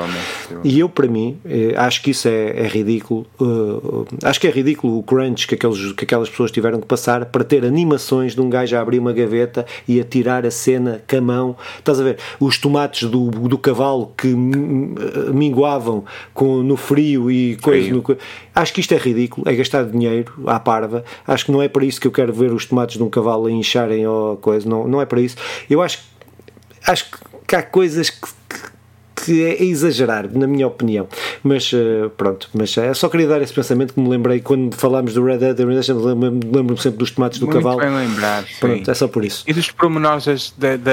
E 0.64 0.80
eu, 0.80 0.90
para 0.90 1.08
mim, 1.08 1.38
eh, 1.46 1.74
acho 1.78 2.02
que 2.02 2.12
isso 2.12 2.28
é, 2.28 2.66
é 2.66 2.68
ridículo. 2.68 3.26
Uh, 3.40 4.06
acho 4.24 4.40
que 4.40 4.48
é 4.48 4.50
ridículo 4.50 5.00
o 5.00 5.04
crunch 5.04 5.48
que, 5.48 5.56
aqueles, 5.56 5.92
que 5.94 6.04
aquelas 6.04 6.30
pessoas 6.30 6.52
tiveram 6.52 6.82
que 6.82 6.88
passar 6.88 7.26
para 7.26 7.44
ter 7.44 7.64
animações 7.64 8.36
de 8.36 8.42
um 8.42 8.50
gajo 8.50 8.76
a 8.76 8.82
abrir 8.82 9.00
uma 9.00 9.14
gaveta 9.14 9.66
e 9.88 10.02
a 10.02 10.04
tirar 10.04 10.46
a 10.46 10.52
cena 10.52 11.02
com 11.08 11.18
a 11.18 11.22
mão. 11.22 11.56
Estás 11.80 12.00
a 12.02 12.04
ver? 12.04 12.18
Os 12.40 12.58
tomates 12.58 13.10
do, 13.10 13.30
do 13.30 13.58
cavalo 13.58 14.12
que 14.18 14.28
minguavam 14.28 16.04
com, 16.34 16.62
no 16.62 16.76
frio 16.76 17.32
e 17.32 17.56
coisa. 17.58 17.90
No, 17.90 18.04
acho 18.54 18.74
que 18.74 18.82
isto 18.82 18.94
é 18.94 18.98
ridículo. 18.98 19.48
É 19.48 19.56
gastar 19.56 19.86
dinheiro 19.86 20.34
à 20.46 20.60
parva. 20.60 21.06
Acho 21.26 21.46
que 21.46 21.52
não 21.52 21.62
é 21.62 21.70
para 21.70 21.86
isso 21.86 22.02
que 22.02 22.08
eu 22.08 22.12
quero 22.12 22.34
ver 22.34 22.52
os 22.52 22.66
tomates 22.66 22.98
de 22.98 23.04
um 23.04 23.10
cavalo 23.10 23.46
a 23.46 23.52
incharem 23.52 24.04
ao 24.04 24.25
coisa, 24.42 24.68
não, 24.68 24.88
não 24.88 25.02
é 25.02 25.06
para 25.06 25.22
isso. 25.22 25.36
Eu 25.70 25.82
acho, 25.82 26.00
acho 26.88 27.10
que 27.48 27.56
há 27.56 27.62
coisas 27.62 28.10
que, 28.10 28.28
que 29.26 29.44
é 29.44 29.64
exagerar, 29.64 30.30
na 30.32 30.46
minha 30.46 30.68
opinião. 30.68 31.08
Mas 31.44 31.72
uh, 31.74 32.10
pronto, 32.16 32.50
mas 32.54 32.76
uh, 32.78 32.94
só 32.94 33.10
queria 33.10 33.28
dar 33.28 33.42
esse 33.42 33.54
pensamento 33.54 33.94
que 33.94 34.00
me 34.00 34.10
lembrei 34.10 34.40
quando 34.40 34.76
falámos 34.76 35.14
do 35.14 35.24
Red 35.24 35.40
Dead 35.40 35.58
Redemption, 35.58 35.98
lembro-me 35.98 36.40
lembro 36.54 36.78
sempre 36.78 37.00
dos 37.00 37.12
tomates 37.12 37.40
do 37.40 37.46
Muito 37.46 37.58
cavalo. 37.58 37.80
Bem 37.80 37.96
lembrado, 38.08 38.48
pronto, 38.60 38.86
sim. 38.86 38.92
é 38.92 38.94
só 38.94 39.08
por 39.08 39.24
isso. 39.26 39.44
E 39.48 39.54
dos 39.54 39.72
pormenores 39.72 40.54
da, 40.58 40.76
da, 40.78 40.92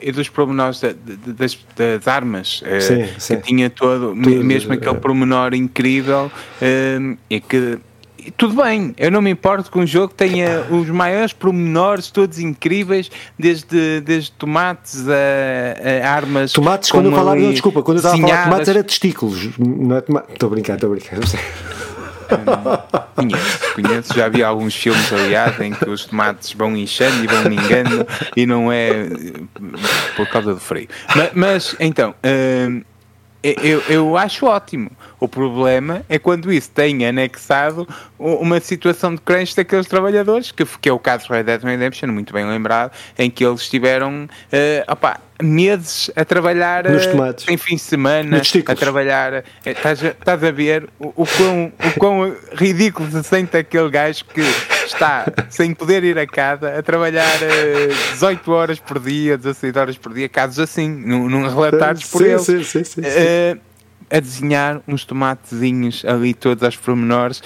e 0.00 0.12
dos 0.12 0.28
pormenores 0.28 0.80
da, 0.80 0.94
das, 1.26 1.58
das, 1.76 2.08
armas, 2.08 2.62
sim, 2.80 3.08
sim. 3.18 3.36
que 3.36 3.42
tinha 3.42 3.68
todo, 3.70 4.14
Tudo, 4.14 4.44
mesmo 4.44 4.72
aquele 4.72 4.96
pormenor 4.96 5.54
incrível, 5.54 6.30
e 7.28 7.40
que 7.40 7.78
tudo 8.36 8.62
bem, 8.62 8.94
eu 8.98 9.10
não 9.10 9.20
me 9.22 9.30
importo 9.30 9.70
que 9.70 9.78
um 9.78 9.86
jogo 9.86 10.12
tenha 10.12 10.62
os 10.70 10.88
maiores 10.88 11.32
pormenores, 11.32 12.10
todos 12.10 12.38
incríveis, 12.38 13.10
desde, 13.38 14.00
desde 14.00 14.32
tomates 14.32 15.06
a, 15.08 16.04
a 16.04 16.10
armas. 16.10 16.52
Tomates, 16.52 16.90
quando 16.90 17.06
eu 17.06 17.12
falava, 17.12 17.36
não, 17.36 17.50
desculpa, 17.50 17.82
quando 17.82 17.98
eu 17.98 18.00
estava 18.00 18.16
a 18.16 18.20
falar 18.20 18.44
tomates 18.44 18.68
era 18.68 18.84
testículos, 18.84 19.58
não 19.58 19.96
é 19.96 20.00
tomate. 20.00 20.32
Estou 20.32 20.46
a 20.48 20.50
brincar, 20.50 20.74
estou 20.74 20.90
a 20.90 20.94
brincar. 20.94 21.18
conheço, 23.14 23.74
conheço, 23.74 24.14
já 24.14 24.28
vi 24.28 24.42
alguns 24.42 24.74
filmes, 24.74 25.12
aliás, 25.12 25.60
em 25.60 25.72
que 25.72 25.88
os 25.88 26.06
tomates 26.06 26.52
vão 26.52 26.76
inchando 26.76 27.22
e 27.22 27.26
vão 27.26 27.44
mingando 27.44 28.06
e 28.36 28.46
não 28.46 28.72
é 28.72 29.08
por 30.16 30.28
causa 30.28 30.54
do 30.54 30.60
frio. 30.60 30.88
Mas, 31.14 31.30
mas 31.34 31.76
então, 31.78 32.14
hum, 32.24 32.82
eu, 33.42 33.82
eu 33.88 34.16
acho 34.16 34.46
ótimo. 34.46 34.90
O 35.18 35.26
problema 35.26 36.04
é 36.08 36.18
quando 36.18 36.52
isso 36.52 36.70
tem 36.70 37.06
anexado 37.06 37.88
uma 38.18 38.60
situação 38.60 39.14
de 39.14 39.20
crunch 39.20 39.56
daqueles 39.56 39.86
trabalhadores, 39.86 40.52
que, 40.52 40.64
que 40.64 40.88
é 40.88 40.92
o 40.92 40.98
caso 40.98 41.28
do 41.28 41.32
Red 41.32 41.44
Dead 41.44 41.62
Redemption, 41.62 42.08
muito 42.08 42.32
bem 42.32 42.46
lembrado, 42.46 42.92
em 43.18 43.30
que 43.30 43.44
eles 43.44 43.62
estiveram 43.62 44.24
uh, 44.24 44.92
opa, 44.92 45.18
meses 45.42 46.10
a 46.14 46.24
trabalhar 46.24 46.86
uh, 46.86 46.90
em 47.48 47.56
fim 47.56 47.76
de 47.76 47.80
semana, 47.80 48.42
a 48.66 48.74
trabalhar. 48.74 49.34
Uh, 49.34 49.42
estás, 49.64 50.04
a, 50.04 50.08
estás 50.08 50.44
a 50.44 50.50
ver 50.50 50.88
o, 50.98 51.22
o, 51.22 51.26
quão, 51.26 51.72
o 51.78 51.98
quão 51.98 52.36
ridículo 52.52 53.10
se 53.10 53.22
sente 53.22 53.56
aquele 53.56 53.88
gajo 53.88 54.24
que 54.26 54.42
está 54.86 55.26
sem 55.48 55.74
poder 55.74 56.04
ir 56.04 56.18
a 56.18 56.26
casa 56.26 56.78
a 56.78 56.82
trabalhar 56.82 57.36
uh, 57.36 58.12
18 58.12 58.52
horas 58.52 58.78
por 58.78 58.98
dia, 59.00 59.36
16 59.38 59.76
horas 59.76 59.96
por 59.96 60.12
dia, 60.12 60.28
casos 60.28 60.58
assim, 60.58 60.88
num, 60.88 61.28
num 61.28 61.48
relatados 61.48 62.04
por 62.04 62.22
sim, 62.22 62.28
ele. 62.28 62.38
Sim, 62.38 62.64
sim, 62.64 62.84
sim, 62.84 63.00
uh, 63.00 63.65
a 64.10 64.20
desenhar 64.20 64.80
uns 64.86 65.04
tomatezinhos 65.04 66.04
ali 66.04 66.34
todos 66.34 66.62
aos 66.62 66.76
pormenores. 66.76 67.40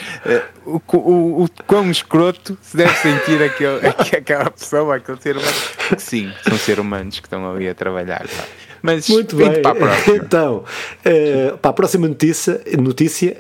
Uh, 0.65 0.81
o, 0.87 0.97
o, 0.97 1.45
o 1.45 1.49
quão 1.67 1.91
escroto 1.91 2.57
se 2.61 2.77
deve 2.77 2.95
sentir 2.97 3.43
aquele, 3.43 3.87
aquela 4.17 4.51
pessoa, 4.51 4.97
aquele 4.97 5.21
ser 5.21 5.37
humano. 5.37 5.53
Sim, 5.99 6.33
são 6.47 6.59
seres 6.59 6.81
humanos 6.81 7.21
que 7.21 7.27
estão 7.27 7.51
ali 7.51 7.69
a 7.69 7.75
trabalhar. 7.75 8.21
Pá. 8.21 8.45
Mas 8.83 9.09
Muito 9.09 9.37
bem. 9.37 9.61
Para 9.63 9.73
a 9.73 10.17
então, 10.17 10.65
uh, 11.05 11.59
para 11.59 11.71
a 11.71 11.75
próxima 11.75 12.09
notícia, 12.09 12.61
notícia 12.79 13.37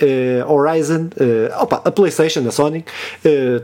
uh, 0.47 0.52
Horizon, 0.52 1.09
uh, 1.16 1.62
opa, 1.62 1.82
a 1.84 1.90
PlayStation, 1.90 2.47
a 2.47 2.51
Sony, 2.51 2.84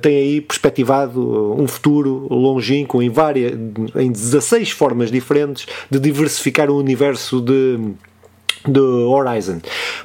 tem 0.01 0.17
aí 0.17 0.41
perspectivado 0.41 1.55
um 1.59 1.67
futuro 1.67 2.27
longínquo 2.31 3.03
em 3.03 3.11
várias, 3.11 3.53
em 3.95 4.11
16 4.11 4.71
formas 4.71 5.11
diferentes 5.11 5.67
de 5.91 5.99
diversificar 5.99 6.71
o 6.71 6.79
universo 6.79 7.41
de 7.41 7.95
do 8.67 9.11
Horizon. 9.11 9.61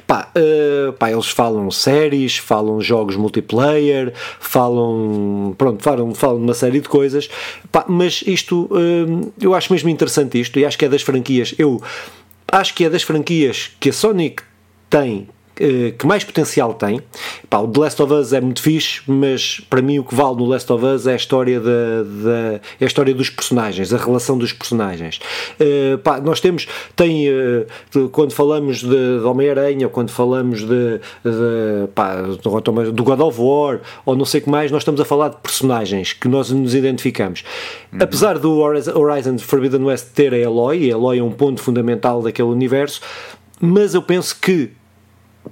Pá, 0.06 0.28
uh, 0.36 0.92
pá, 0.94 1.10
eles 1.10 1.28
falam 1.28 1.70
séries, 1.70 2.36
falam 2.36 2.80
jogos 2.80 3.16
multiplayer, 3.16 4.12
falam, 4.40 5.54
pronto, 5.56 5.82
falam, 5.82 6.14
falam 6.14 6.38
uma 6.38 6.54
série 6.54 6.80
de 6.80 6.88
coisas, 6.88 7.28
pá, 7.70 7.84
mas 7.88 8.22
isto, 8.26 8.68
uh, 8.70 9.32
eu 9.40 9.54
acho 9.54 9.72
mesmo 9.72 9.88
interessante 9.88 10.40
isto, 10.40 10.58
e 10.58 10.64
acho 10.64 10.78
que 10.78 10.84
é 10.84 10.88
das 10.88 11.02
franquias, 11.02 11.54
eu 11.58 11.82
acho 12.50 12.74
que 12.74 12.84
é 12.84 12.90
das 12.90 13.02
franquias 13.02 13.70
que 13.80 13.90
a 13.90 13.92
Sonic 13.92 14.42
tem 14.88 15.28
que 15.54 16.06
mais 16.06 16.24
potencial 16.24 16.74
tem. 16.74 17.00
Pá, 17.48 17.58
o 17.58 17.68
The 17.68 17.80
Last 17.80 18.02
of 18.02 18.12
Us 18.12 18.32
é 18.32 18.40
muito 18.40 18.62
fixe, 18.62 19.02
mas 19.06 19.60
para 19.68 19.82
mim 19.82 19.98
o 19.98 20.04
que 20.04 20.14
vale 20.14 20.36
no 20.36 20.46
Last 20.46 20.72
of 20.72 20.84
Us 20.84 21.06
é 21.06 21.12
a 21.12 21.16
história, 21.16 21.60
da, 21.60 22.02
da 22.02 22.60
é 22.80 22.84
a 22.84 22.86
história 22.86 23.14
dos 23.14 23.30
personagens, 23.30 23.92
a 23.92 23.96
relação 23.96 24.38
dos 24.38 24.52
personagens. 24.52 25.20
Uh, 25.60 25.98
pá, 25.98 26.20
nós 26.20 26.40
temos, 26.40 26.66
tem, 26.96 27.28
uh, 27.28 28.08
quando 28.10 28.32
falamos 28.32 28.78
de, 28.78 28.88
de 28.88 29.24
Homem-Aranha, 29.24 29.88
quando 29.88 30.10
falamos 30.10 30.60
de, 30.60 30.98
de 31.24 31.88
pá, 31.94 32.22
do 32.22 33.04
God 33.04 33.20
of 33.20 33.40
War, 33.40 33.80
ou 34.04 34.16
não 34.16 34.24
sei 34.24 34.40
o 34.40 34.44
que 34.44 34.50
mais, 34.50 34.70
nós 34.70 34.82
estamos 34.82 35.00
a 35.00 35.04
falar 35.04 35.28
de 35.28 35.36
personagens 35.36 36.12
que 36.12 36.28
nós 36.28 36.50
nos 36.50 36.74
identificamos. 36.74 37.44
Uhum. 37.92 37.98
Apesar 38.00 38.38
do 38.38 38.58
Horizon 38.58 39.38
Forbidden 39.38 39.84
West 39.84 40.08
ter 40.14 40.32
a 40.32 40.38
Eloy, 40.38 40.84
a 40.84 40.92
Eloy 40.92 41.18
é 41.18 41.22
um 41.22 41.32
ponto 41.32 41.60
fundamental 41.60 42.22
daquele 42.22 42.48
universo, 42.48 43.00
mas 43.60 43.94
eu 43.94 44.02
penso 44.02 44.38
que 44.40 44.70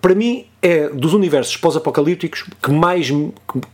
para 0.01 0.15
mim 0.15 0.47
é 0.63 0.89
dos 0.89 1.15
universos 1.15 1.57
pós-apocalípticos 1.57 2.45
que 2.63 2.71
mais 2.71 3.11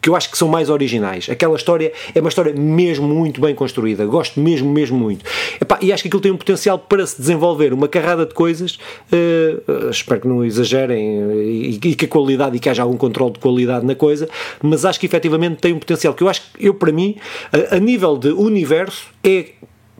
que 0.01 0.09
eu 0.09 0.17
acho 0.17 0.31
que 0.31 0.39
são 0.39 0.49
mais 0.49 0.71
originais. 0.71 1.29
Aquela 1.29 1.57
história 1.57 1.93
é 2.15 2.21
uma 2.21 2.29
história 2.29 2.55
mesmo 2.55 3.07
muito 3.07 3.41
bem 3.41 3.55
construída. 3.55 4.07
Gosto 4.07 4.41
mesmo, 4.41 4.73
mesmo 4.73 4.99
muito. 4.99 5.25
Epá, 5.61 5.79
e 5.83 5.93
acho 5.93 6.03
que 6.03 6.09
aquilo 6.09 6.23
tem 6.23 6.33
um 6.33 6.37
potencial 6.37 6.79
para 6.79 7.07
se 7.07 7.21
desenvolver 7.21 7.73
uma 7.73 7.89
carrada 7.89 8.25
de 8.25 8.33
coisas. 8.33 8.79
Uh, 9.13 9.91
espero 9.91 10.21
que 10.21 10.29
não 10.29 10.45
exagerem 10.45 11.21
e, 11.33 11.81
e, 11.83 11.95
que 11.95 12.05
a 12.05 12.09
qualidade 12.09 12.57
e 12.57 12.61
que 12.61 12.69
haja 12.69 12.83
algum 12.83 12.97
controle 12.97 13.33
de 13.33 13.41
qualidade 13.41 13.85
na 13.85 13.95
coisa, 13.95 14.29
mas 14.63 14.85
acho 14.85 14.99
que 15.01 15.07
efetivamente 15.07 15.57
tem 15.57 15.73
um 15.73 15.79
potencial 15.79 16.15
que 16.15 16.23
eu 16.23 16.29
acho 16.29 16.43
que 16.53 16.67
eu 16.67 16.75
para 16.75 16.93
mim 16.93 17.17
a, 17.53 17.77
a 17.77 17.79
nível 17.79 18.17
de 18.17 18.29
universo 18.29 19.09
é 19.23 19.47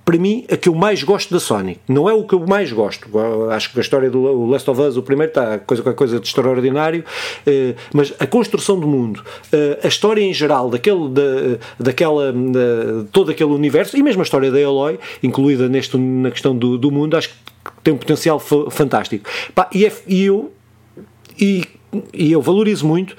para 0.07 0.19
mim, 0.19 0.47
a 0.49 0.57
que 0.57 0.69
eu 0.69 0.75
mais 0.75 1.03
gosto 1.03 1.35
da 1.35 1.41
Sony. 1.41 1.81
Não 1.89 2.09
é 2.09 2.15
o 2.15 2.23
que 2.23 2.33
eu 2.33 2.47
mais 2.47 2.71
gosto. 2.71 3.09
Acho 3.51 3.73
que 3.73 3.79
a 3.81 3.83
história 3.83 4.09
do 4.09 4.47
Last 4.47 4.71
of 4.71 4.81
Us, 4.81 4.97
o 4.97 5.03
primeiro, 5.03 5.31
está 5.33 5.59
coisa, 5.59 5.83
coisa 5.93 6.21
de 6.21 6.27
extraordinário, 6.29 7.05
eh, 7.45 7.75
mas 7.93 8.15
a 8.21 8.25
construção 8.25 8.79
do 8.79 8.87
mundo, 8.87 9.25
eh, 9.53 9.81
a 9.83 9.89
história 9.89 10.23
em 10.23 10.33
geral, 10.33 10.71
daquele, 10.71 11.09
da, 11.09 11.59
daquela, 11.81 12.33
todo 13.11 13.33
aquele 13.33 13.51
universo, 13.51 13.97
e 13.97 14.03
mesmo 14.03 14.23
a 14.23 14.25
história 14.25 14.49
da 14.49 14.61
Eloy, 14.61 14.97
incluída 15.25 15.69
neste, 15.69 15.99
na 15.99 16.31
questão 16.31 16.57
do, 16.57 16.79
do 16.79 16.93
mundo, 16.93 17.17
acho 17.17 17.31
que 17.31 17.35
tem 17.83 17.93
um 17.93 17.99
potencial 17.99 18.39
fantástico. 18.39 19.29
e, 19.75 19.87
é, 19.87 19.93
e 20.07 20.23
eu, 20.23 20.53
e, 21.37 21.65
e 22.15 22.31
eu 22.31 22.41
valorizo 22.41 22.87
muito 22.87 23.17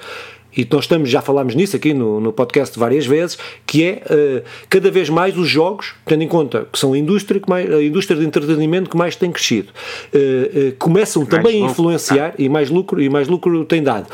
e 0.58 0.66
nós 0.68 0.84
estamos, 0.86 1.08
já 1.08 1.22
falámos 1.22 1.54
nisso 1.54 1.76
aqui 1.76 1.94
no, 1.94 2.18
no 2.18 2.32
podcast 2.32 2.76
várias 2.76 3.06
vezes, 3.06 3.38
que 3.64 3.84
é 3.84 4.02
uh, 4.10 4.44
cada 4.68 4.90
vez 4.90 5.08
mais 5.08 5.38
os 5.38 5.48
jogos, 5.48 5.94
tendo 6.04 6.24
em 6.24 6.28
conta 6.28 6.66
que 6.72 6.76
são 6.76 6.94
a 6.94 6.98
indústria, 6.98 7.40
que 7.40 7.48
mais, 7.48 7.72
a 7.72 7.80
indústria 7.80 8.18
de 8.18 8.26
entretenimento 8.26 8.90
que 8.90 8.96
mais 8.96 9.14
tem 9.14 9.30
crescido, 9.30 9.68
uh, 10.12 10.18
uh, 10.18 10.72
começam 10.76 11.22
mais 11.22 11.30
também 11.30 11.62
a 11.62 11.70
influenciar, 11.70 12.30
ah. 12.30 12.34
e 12.36 12.48
mais 12.48 12.70
lucro, 12.70 13.00
e 13.00 13.08
mais 13.08 13.28
lucro 13.28 13.64
tem 13.64 13.80
dado 13.80 14.08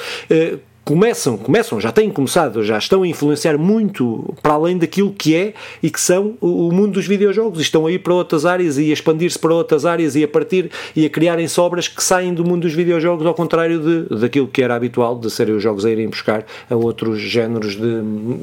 começam, 0.84 1.38
começam, 1.38 1.80
já 1.80 1.90
têm 1.90 2.10
começado, 2.10 2.62
já 2.62 2.76
estão 2.76 3.02
a 3.02 3.08
influenciar 3.08 3.56
muito 3.56 4.34
para 4.42 4.52
além 4.52 4.76
daquilo 4.76 5.12
que 5.12 5.34
é 5.34 5.54
e 5.82 5.90
que 5.90 6.00
são 6.00 6.34
o, 6.40 6.70
mundo 6.70 6.92
dos 6.92 7.06
videojogos. 7.06 7.60
Estão 7.60 7.86
aí 7.86 7.98
para 7.98 8.12
outras 8.12 8.44
áreas 8.44 8.76
e 8.76 8.90
a 8.90 8.92
expandir-se 8.92 9.38
para 9.38 9.54
outras 9.54 9.86
áreas 9.86 10.14
e 10.14 10.22
a 10.22 10.28
partir 10.28 10.70
e 10.94 11.06
a 11.06 11.10
criarem 11.10 11.48
sobras 11.48 11.88
que 11.88 12.02
saem 12.02 12.34
do 12.34 12.44
mundo 12.44 12.62
dos 12.62 12.74
videojogos, 12.74 13.26
ao 13.26 13.34
contrário 13.34 13.80
de, 13.80 14.20
daquilo 14.20 14.46
que 14.46 14.62
era 14.62 14.74
habitual 14.74 15.18
de 15.18 15.30
serem 15.30 15.54
os 15.54 15.62
jogos 15.62 15.84
a 15.84 15.90
irem 15.90 16.08
buscar 16.08 16.44
a 16.68 16.76
outros 16.76 17.20
géneros 17.20 17.76
de, 17.76 18.02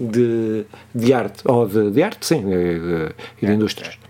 de, 0.09 0.65
de 0.93 1.13
arte, 1.13 1.41
ou 1.45 1.67
de, 1.67 1.91
de 1.91 2.03
arte, 2.03 2.25
sim, 2.25 2.43
e 3.41 3.45
de 3.45 3.53
indústrias. 3.53 4.00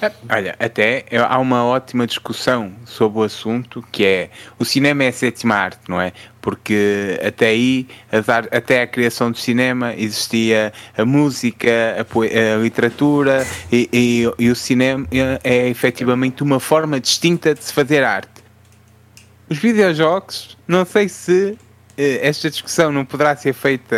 É, 0.00 0.12
olha, 0.30 0.56
até 0.60 1.04
há 1.28 1.38
uma 1.38 1.64
ótima 1.64 2.06
discussão 2.06 2.72
sobre 2.84 3.18
o 3.18 3.22
assunto 3.22 3.84
que 3.90 4.04
é 4.04 4.30
o 4.58 4.64
cinema 4.64 5.04
é 5.04 5.08
a 5.08 5.12
sétima 5.12 5.56
arte, 5.56 5.80
não 5.88 6.00
é? 6.00 6.12
Porque 6.40 7.18
até 7.26 7.48
aí, 7.48 7.88
até 8.50 8.82
a 8.82 8.86
criação 8.86 9.30
do 9.30 9.36
cinema, 9.36 9.94
existia 9.94 10.72
a 10.96 11.04
música, 11.04 11.68
a, 11.98 12.54
a 12.54 12.58
literatura 12.58 13.44
e, 13.72 13.88
e, 13.92 14.44
e 14.44 14.50
o 14.50 14.54
cinema 14.54 15.06
é 15.42 15.68
efetivamente 15.68 16.42
uma 16.42 16.60
forma 16.60 17.00
distinta 17.00 17.54
de 17.54 17.64
se 17.64 17.72
fazer 17.72 18.04
arte. 18.04 18.30
Os 19.50 19.58
videojogos, 19.58 20.56
não 20.66 20.84
sei 20.84 21.08
se 21.08 21.58
eh, 21.96 22.20
esta 22.22 22.48
discussão 22.48 22.92
não 22.92 23.04
poderá 23.04 23.34
ser 23.34 23.52
feita 23.52 23.96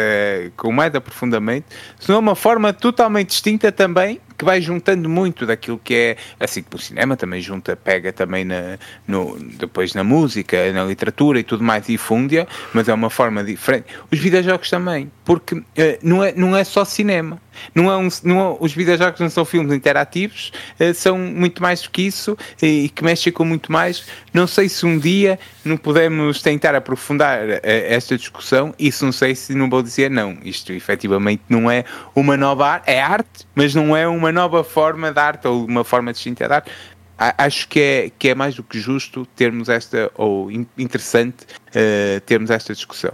com 0.56 0.72
mais 0.72 0.94
aprofundamento, 0.94 1.66
senão 1.98 2.18
uma 2.18 2.34
forma 2.34 2.72
totalmente 2.72 3.28
distinta 3.28 3.70
também 3.70 4.20
que 4.40 4.44
vai 4.44 4.58
juntando 4.58 5.06
muito 5.06 5.44
daquilo 5.44 5.78
que 5.78 5.94
é, 5.94 6.16
assim 6.40 6.62
como 6.62 6.76
o 6.76 6.82
cinema 6.82 7.14
também 7.14 7.42
junta, 7.42 7.76
pega 7.76 8.10
também 8.10 8.42
na, 8.42 8.78
no, 9.06 9.38
depois 9.38 9.92
na 9.92 10.02
música, 10.02 10.72
na 10.72 10.82
literatura 10.82 11.38
e 11.38 11.42
tudo 11.42 11.62
mais 11.62 11.86
e 11.90 11.98
funde 11.98 12.30
mas 12.72 12.88
é 12.88 12.94
uma 12.94 13.10
forma 13.10 13.44
diferente. 13.44 13.86
Os 14.10 14.18
videojogos 14.18 14.70
também, 14.70 15.10
porque 15.26 15.56
uh, 15.56 15.64
não, 16.02 16.24
é, 16.24 16.32
não 16.32 16.56
é 16.56 16.64
só 16.64 16.86
cinema. 16.86 17.38
Não 17.74 17.90
é 17.90 17.96
um, 17.96 18.08
não 18.24 18.40
é, 18.40 18.56
os 18.60 18.72
videojogos 18.72 19.20
não 19.20 19.28
são 19.28 19.44
filmes 19.44 19.72
interativos, 19.72 20.52
uh, 20.78 20.94
são 20.94 21.18
muito 21.18 21.60
mais 21.60 21.82
do 21.82 21.90
que 21.90 22.02
isso 22.02 22.36
e, 22.62 22.84
e, 22.84 22.88
que 22.88 23.04
mexem 23.04 23.32
com 23.32 23.44
muito 23.44 23.70
mais. 23.70 24.04
Não 24.32 24.46
sei 24.46 24.68
se 24.68 24.86
um 24.86 24.98
dia 24.98 25.38
não 25.64 25.76
podemos 25.76 26.40
tentar 26.40 26.74
aprofundar 26.74 27.46
uh, 27.46 27.60
esta 27.62 28.16
discussão, 28.16 28.74
isso 28.78 29.04
não 29.04 29.12
sei 29.12 29.34
se 29.34 29.54
não 29.54 29.68
vou 29.68 29.82
dizer 29.82 30.10
não. 30.10 30.38
Isto 30.42 30.72
efetivamente 30.72 31.42
não 31.48 31.70
é 31.70 31.84
uma 32.14 32.36
nova 32.36 32.66
arte, 32.66 32.90
é 32.90 33.00
arte, 33.00 33.46
mas 33.54 33.74
não 33.74 33.96
é 33.96 34.06
uma 34.06 34.29
nova 34.32 34.64
forma 34.64 35.12
de 35.12 35.18
arte 35.18 35.48
ou 35.48 35.64
uma 35.64 35.84
forma 35.84 36.12
distinta 36.12 36.46
de 36.46 36.54
arte. 36.54 36.70
Acho 37.18 37.68
que 37.68 37.80
é, 37.80 38.10
que 38.18 38.28
é 38.30 38.34
mais 38.34 38.54
do 38.54 38.62
que 38.62 38.80
justo 38.80 39.26
termos 39.36 39.68
esta, 39.68 40.10
ou 40.14 40.50
interessante 40.50 41.44
uh, 41.68 42.20
termos 42.24 42.50
esta 42.50 42.72
discussão. 42.72 43.12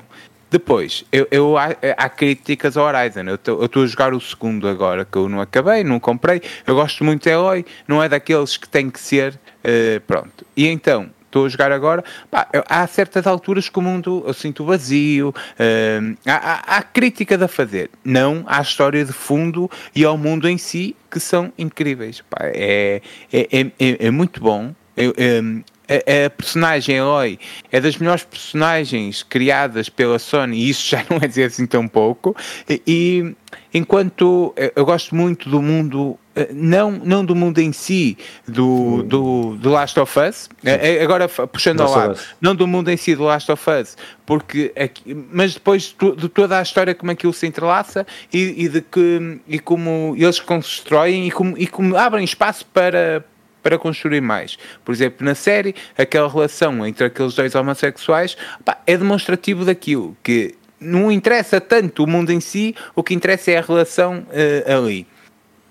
Depois, 0.48 1.04
eu, 1.10 1.26
eu 1.28 1.58
há, 1.58 1.70
há, 1.96 2.08
críticas 2.08 2.76
ao 2.76 2.86
Horizon. 2.86 3.22
Eu 3.22 3.34
estou 3.64 3.82
a 3.82 3.86
jogar 3.86 4.14
o 4.14 4.20
segundo 4.20 4.68
agora, 4.68 5.04
que 5.04 5.18
eu 5.18 5.28
não 5.28 5.40
acabei, 5.40 5.82
não 5.82 5.98
comprei. 5.98 6.40
Eu 6.64 6.76
gosto 6.76 7.02
muito 7.02 7.24
de 7.24 7.30
Eloy, 7.30 7.66
não 7.88 8.00
é 8.00 8.08
daqueles 8.08 8.56
que 8.56 8.68
tem 8.68 8.88
que 8.88 9.00
ser. 9.00 9.34
Uh, 9.64 10.00
pronto. 10.06 10.46
E 10.56 10.68
então, 10.68 11.10
estou 11.26 11.46
a 11.46 11.48
jogar 11.48 11.72
agora, 11.72 12.04
pá, 12.30 12.48
há 12.68 12.86
certas 12.86 13.26
alturas 13.26 13.68
que 13.68 13.78
o 13.78 13.82
mundo 13.82 14.24
eu 14.26 14.32
sinto 14.32 14.64
vazio, 14.64 15.28
uh, 15.30 16.16
há, 16.26 16.34
há, 16.34 16.76
há, 16.78 16.82
crítica 16.82 17.42
a 17.44 17.48
fazer, 17.48 17.90
não 18.04 18.44
à 18.46 18.60
história 18.62 19.04
de 19.04 19.12
fundo 19.12 19.70
e 19.94 20.04
ao 20.04 20.16
mundo 20.16 20.48
em 20.48 20.56
si, 20.56 20.96
que 21.10 21.20
são 21.20 21.52
incríveis. 21.58 22.22
Pá, 22.28 22.38
é, 22.42 23.02
é, 23.32 23.66
é, 23.78 24.06
é, 24.06 24.10
muito 24.10 24.40
bom. 24.40 24.74
Eu, 24.96 25.12
um, 25.42 25.62
a, 25.88 26.26
a, 26.26 26.30
personagem 26.30 26.96
Eloy 26.96 27.38
é 27.70 27.80
das 27.80 27.96
melhores 27.96 28.24
personagens 28.24 29.22
criadas 29.22 29.88
pela 29.88 30.18
Sony, 30.18 30.58
e 30.58 30.70
isso 30.70 30.88
já 30.88 31.04
não 31.08 31.18
é 31.18 31.26
dizer 31.26 31.44
assim 31.44 31.66
tão 31.66 31.86
pouco. 31.86 32.36
E, 32.68 32.82
e 32.86 33.36
enquanto 33.72 34.54
eu 34.74 34.84
gosto 34.84 35.14
muito 35.14 35.48
do 35.48 35.60
mundo 35.62 36.18
eh, 36.36 36.50
não, 36.52 36.92
não 36.92 37.24
do 37.24 37.34
mundo 37.34 37.58
em 37.60 37.72
si 37.72 38.18
do, 38.46 39.02
do, 39.02 39.56
do 39.56 39.70
Last 39.70 39.98
of 39.98 40.18
Us, 40.20 40.50
eh, 40.62 40.98
eh, 40.98 41.02
agora 41.02 41.26
puxando 41.28 41.80
ao 41.80 41.90
lado, 41.90 42.20
não 42.38 42.54
do 42.54 42.66
mundo 42.66 42.90
em 42.90 42.96
si 42.96 43.16
do 43.16 43.24
Last 43.24 43.50
of 43.50 43.64
Us, 43.70 43.96
porque 44.26 44.70
aqui, 44.76 45.16
mas 45.32 45.54
depois 45.54 45.96
de 46.18 46.28
toda 46.28 46.58
a 46.58 46.62
história 46.62 46.94
como 46.94 47.10
aquilo 47.10 47.32
se 47.32 47.46
entrelaça 47.46 48.06
e, 48.30 48.64
e 48.64 48.68
de 48.68 48.82
que 48.82 49.40
e 49.48 49.58
como 49.58 50.14
eles 50.18 50.38
constroem 50.38 51.26
e 51.26 51.30
como, 51.30 51.56
e 51.56 51.66
como 51.66 51.96
abrem 51.96 52.24
espaço 52.24 52.66
para 52.66 53.24
para 53.66 53.78
construir 53.78 54.20
mais. 54.20 54.56
Por 54.84 54.94
exemplo, 54.94 55.26
na 55.26 55.34
série, 55.34 55.74
aquela 55.98 56.28
relação 56.28 56.86
entre 56.86 57.06
aqueles 57.06 57.34
dois 57.34 57.52
homossexuais 57.52 58.36
pá, 58.64 58.78
é 58.86 58.96
demonstrativo 58.96 59.64
daquilo 59.64 60.16
que 60.22 60.54
não 60.78 61.10
interessa 61.10 61.60
tanto 61.60 62.04
o 62.04 62.06
mundo 62.06 62.30
em 62.30 62.38
si, 62.38 62.76
o 62.94 63.02
que 63.02 63.12
interessa 63.12 63.50
é 63.50 63.58
a 63.58 63.60
relação 63.60 64.24
uh, 64.28 64.72
ali. 64.72 65.04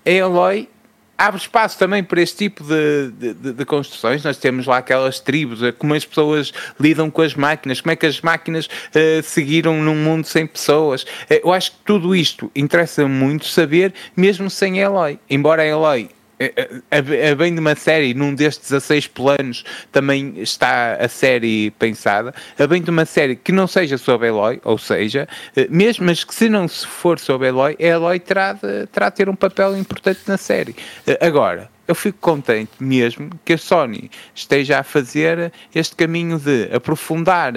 A 0.04 0.10
Eloy 0.10 0.68
abre 1.16 1.40
espaço 1.40 1.78
também 1.78 2.04
para 2.04 2.20
este 2.20 2.36
tipo 2.36 2.62
de, 2.62 3.32
de, 3.32 3.52
de, 3.54 3.64
construções. 3.64 4.22
Nós 4.22 4.36
temos 4.36 4.66
lá 4.66 4.76
aquelas 4.76 5.18
tribos, 5.18 5.62
eh, 5.62 5.72
como 5.72 5.94
as 5.94 6.04
pessoas 6.04 6.52
lidam 6.78 7.10
com 7.10 7.22
as 7.22 7.34
máquinas, 7.34 7.80
como 7.80 7.92
é 7.92 7.96
que 7.96 8.04
as 8.04 8.20
máquinas 8.20 8.66
uh, 8.66 9.22
seguiram 9.22 9.82
num 9.82 9.96
mundo 9.96 10.26
sem 10.26 10.46
pessoas. 10.46 11.04
Uh, 11.04 11.40
eu 11.44 11.50
acho 11.50 11.72
que 11.72 11.78
tudo 11.86 12.14
isto 12.14 12.50
interessa 12.54 13.08
muito 13.08 13.46
saber, 13.46 13.94
mesmo 14.14 14.50
sem 14.50 14.80
Eloy. 14.80 15.18
Embora 15.30 15.64
Eloy 15.64 16.10
a, 16.40 16.96
a, 16.96 17.32
a 17.32 17.34
bem 17.34 17.54
de 17.54 17.60
uma 17.60 17.74
série, 17.74 18.14
num 18.14 18.34
destes 18.34 18.70
16 18.70 19.06
planos 19.08 19.64
também 19.90 20.34
está 20.38 20.94
a 20.94 21.08
série 21.08 21.70
pensada, 21.72 22.34
a 22.58 22.66
bem 22.66 22.82
de 22.82 22.90
uma 22.90 23.04
série 23.04 23.36
que 23.36 23.52
não 23.52 23.66
seja 23.66 23.98
sobre 23.98 24.28
Eloy, 24.28 24.60
ou 24.64 24.78
seja, 24.78 25.28
eh, 25.56 25.66
mesmo 25.70 26.06
mas 26.06 26.24
que 26.24 26.34
se 26.34 26.48
não 26.48 26.68
for 26.68 27.18
sobre 27.18 27.48
Eloy, 27.48 27.76
Eloy 27.78 28.20
terá 28.20 28.52
de, 28.52 28.86
terá 28.86 29.08
de 29.08 29.16
ter 29.16 29.28
um 29.28 29.36
papel 29.36 29.76
importante 29.76 30.20
na 30.26 30.36
série. 30.36 30.76
Eh, 31.06 31.18
agora, 31.20 31.70
eu 31.86 31.94
fico 31.94 32.18
contente 32.20 32.72
mesmo 32.80 33.30
que 33.44 33.52
a 33.52 33.58
Sony 33.58 34.10
esteja 34.34 34.78
a 34.78 34.82
fazer 34.82 35.52
este 35.74 35.94
caminho 35.94 36.38
de 36.38 36.68
aprofundar 36.74 37.52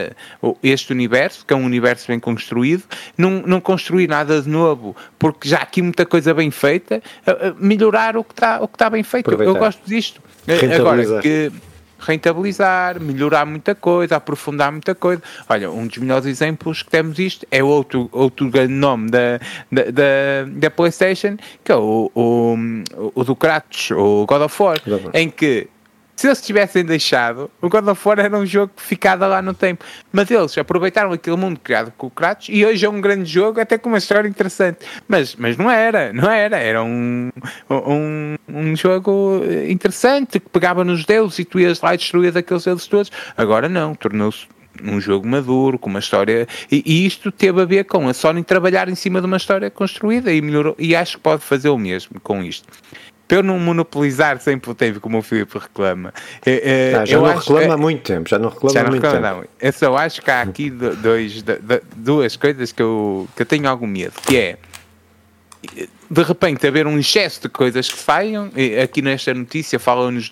este 0.61 0.91
universo, 0.91 1.45
que 1.45 1.53
é 1.53 1.57
um 1.57 1.65
universo 1.65 2.07
bem 2.07 2.19
construído, 2.19 2.83
não, 3.17 3.41
não 3.41 3.61
construir 3.61 4.07
nada 4.07 4.41
de 4.41 4.49
novo, 4.49 4.95
porque 5.17 5.47
já 5.47 5.59
há 5.59 5.63
aqui 5.63 5.81
muita 5.81 6.05
coisa 6.05 6.33
bem 6.33 6.51
feita, 6.51 7.01
melhorar 7.57 8.17
o 8.17 8.23
que 8.23 8.33
está, 8.33 8.61
o 8.61 8.67
que 8.67 8.75
está 8.75 8.89
bem 8.89 9.03
feito. 9.03 9.31
Eu, 9.31 9.41
eu 9.41 9.55
gosto 9.55 9.81
disto. 9.85 10.21
Agora, 10.75 11.21
que 11.21 11.51
rentabilizar, 11.99 12.99
melhorar 12.99 13.45
muita 13.45 13.75
coisa, 13.75 14.15
aprofundar 14.15 14.71
muita 14.71 14.95
coisa. 14.95 15.21
Olha, 15.47 15.69
um 15.69 15.87
dos 15.87 15.97
melhores 15.97 16.25
exemplos 16.25 16.81
que 16.81 16.89
temos 16.89 17.19
isto 17.19 17.45
é 17.51 17.63
outro, 17.63 18.09
outro 18.11 18.49
grande 18.49 18.73
nome 18.73 19.09
da, 19.09 19.39
da, 19.71 19.83
da, 19.83 20.45
da 20.47 20.71
PlayStation, 20.71 21.37
que 21.63 21.71
é 21.71 21.75
o, 21.75 22.11
o, 22.15 22.55
o 23.15 23.23
do 23.23 23.35
Kratos, 23.35 23.91
o 23.91 24.25
God 24.25 24.41
of 24.41 24.63
War, 24.63 24.77
em 25.13 25.29
que 25.29 25.67
se 26.19 26.27
eles 26.27 26.41
tivessem 26.41 26.83
deixado, 26.83 27.49
o 27.61 27.69
God 27.69 27.87
of 27.87 28.05
War 28.05 28.19
era 28.19 28.37
um 28.37 28.45
jogo 28.45 28.73
ficava 28.75 29.25
lá 29.25 29.41
no 29.41 29.53
tempo. 29.53 29.85
Mas 30.11 30.29
eles 30.29 30.57
aproveitaram 30.57 31.13
aquele 31.13 31.37
mundo 31.37 31.57
criado 31.61 31.93
com 31.97 32.07
o 32.07 32.09
Kratos 32.09 32.49
e 32.49 32.65
hoje 32.65 32.85
é 32.85 32.89
um 32.89 32.99
grande 32.99 33.23
jogo, 33.23 33.61
até 33.61 33.77
com 33.77 33.87
uma 33.87 33.99
história 33.99 34.27
interessante. 34.27 34.79
Mas, 35.07 35.33
mas 35.37 35.55
não 35.55 35.71
era, 35.71 36.11
não 36.11 36.29
era. 36.29 36.57
Era 36.57 36.83
um, 36.83 37.29
um, 37.69 38.35
um 38.49 38.75
jogo 38.75 39.41
interessante 39.69 40.41
que 40.41 40.49
pegava 40.49 40.83
nos 40.83 41.05
deuses 41.05 41.39
e 41.39 41.45
tu 41.45 41.57
ias 41.57 41.79
lá 41.79 41.93
e 41.93 41.97
destruías 41.97 42.35
aqueles 42.35 42.65
deuses 42.65 42.85
todos. 42.85 43.09
Agora 43.37 43.69
não, 43.69 43.95
tornou-se 43.95 44.45
um 44.83 44.99
jogo 44.99 45.25
maduro, 45.25 45.79
com 45.79 45.89
uma 45.89 45.99
história. 45.99 46.45
E, 46.69 46.83
e, 46.85 47.05
isto 47.05 47.31
teve 47.31 47.61
a 47.61 47.65
ver 47.65 47.85
com 47.85 48.09
a 48.09 48.13
Sony 48.13 48.43
trabalhar 48.43 48.89
em 48.89 48.95
cima 48.95 49.21
de 49.21 49.25
uma 49.25 49.37
história 49.37 49.69
construída 49.69 50.33
e 50.33 50.41
melhorou. 50.41 50.75
E 50.77 50.93
acho 50.97 51.15
que 51.15 51.23
pode 51.23 51.43
fazer 51.43 51.69
o 51.69 51.77
mesmo 51.77 52.19
com 52.19 52.43
isto 52.43 52.67
para 53.29 53.37
eu 53.37 53.43
não 53.43 53.59
monopolizar 53.59 54.41
sempre 54.41 54.71
o 54.71 54.73
tempo 54.73 54.99
como 54.99 55.19
o 55.19 55.21
Filipe 55.21 55.59
reclama. 55.59 56.11
É, 56.43 56.95
é, 56.95 57.05
já 57.05 57.19
não 57.19 57.37
reclama 57.37 57.73
há 57.75 57.77
muito 57.77 58.01
tempo, 58.01 58.27
já 58.27 58.39
não 58.39 58.49
reclama 58.49 58.73
já 58.73 58.83
não 58.83 58.89
muito 58.89 59.03
reclama, 59.03 59.27
tempo. 59.27 59.41
Não. 59.61 59.67
Eu 59.67 59.71
só 59.71 59.95
acho 59.95 60.21
que 60.23 60.31
há 60.31 60.41
aqui 60.41 60.71
dois, 60.71 61.45
duas 61.95 62.35
coisas 62.35 62.71
que 62.71 62.81
eu, 62.81 63.27
que 63.35 63.43
eu 63.43 63.45
tenho 63.45 63.69
algum 63.69 63.85
medo, 63.85 64.13
que 64.25 64.35
é 64.35 64.57
de 66.09 66.23
repente 66.23 66.65
haver 66.65 66.87
um 66.87 66.97
excesso 66.97 67.41
de 67.41 67.49
coisas 67.49 67.87
que 67.91 67.99
saiam, 67.99 68.49
aqui 68.83 69.01
nesta 69.01 69.31
notícia 69.31 69.77
falam-nos 69.77 70.29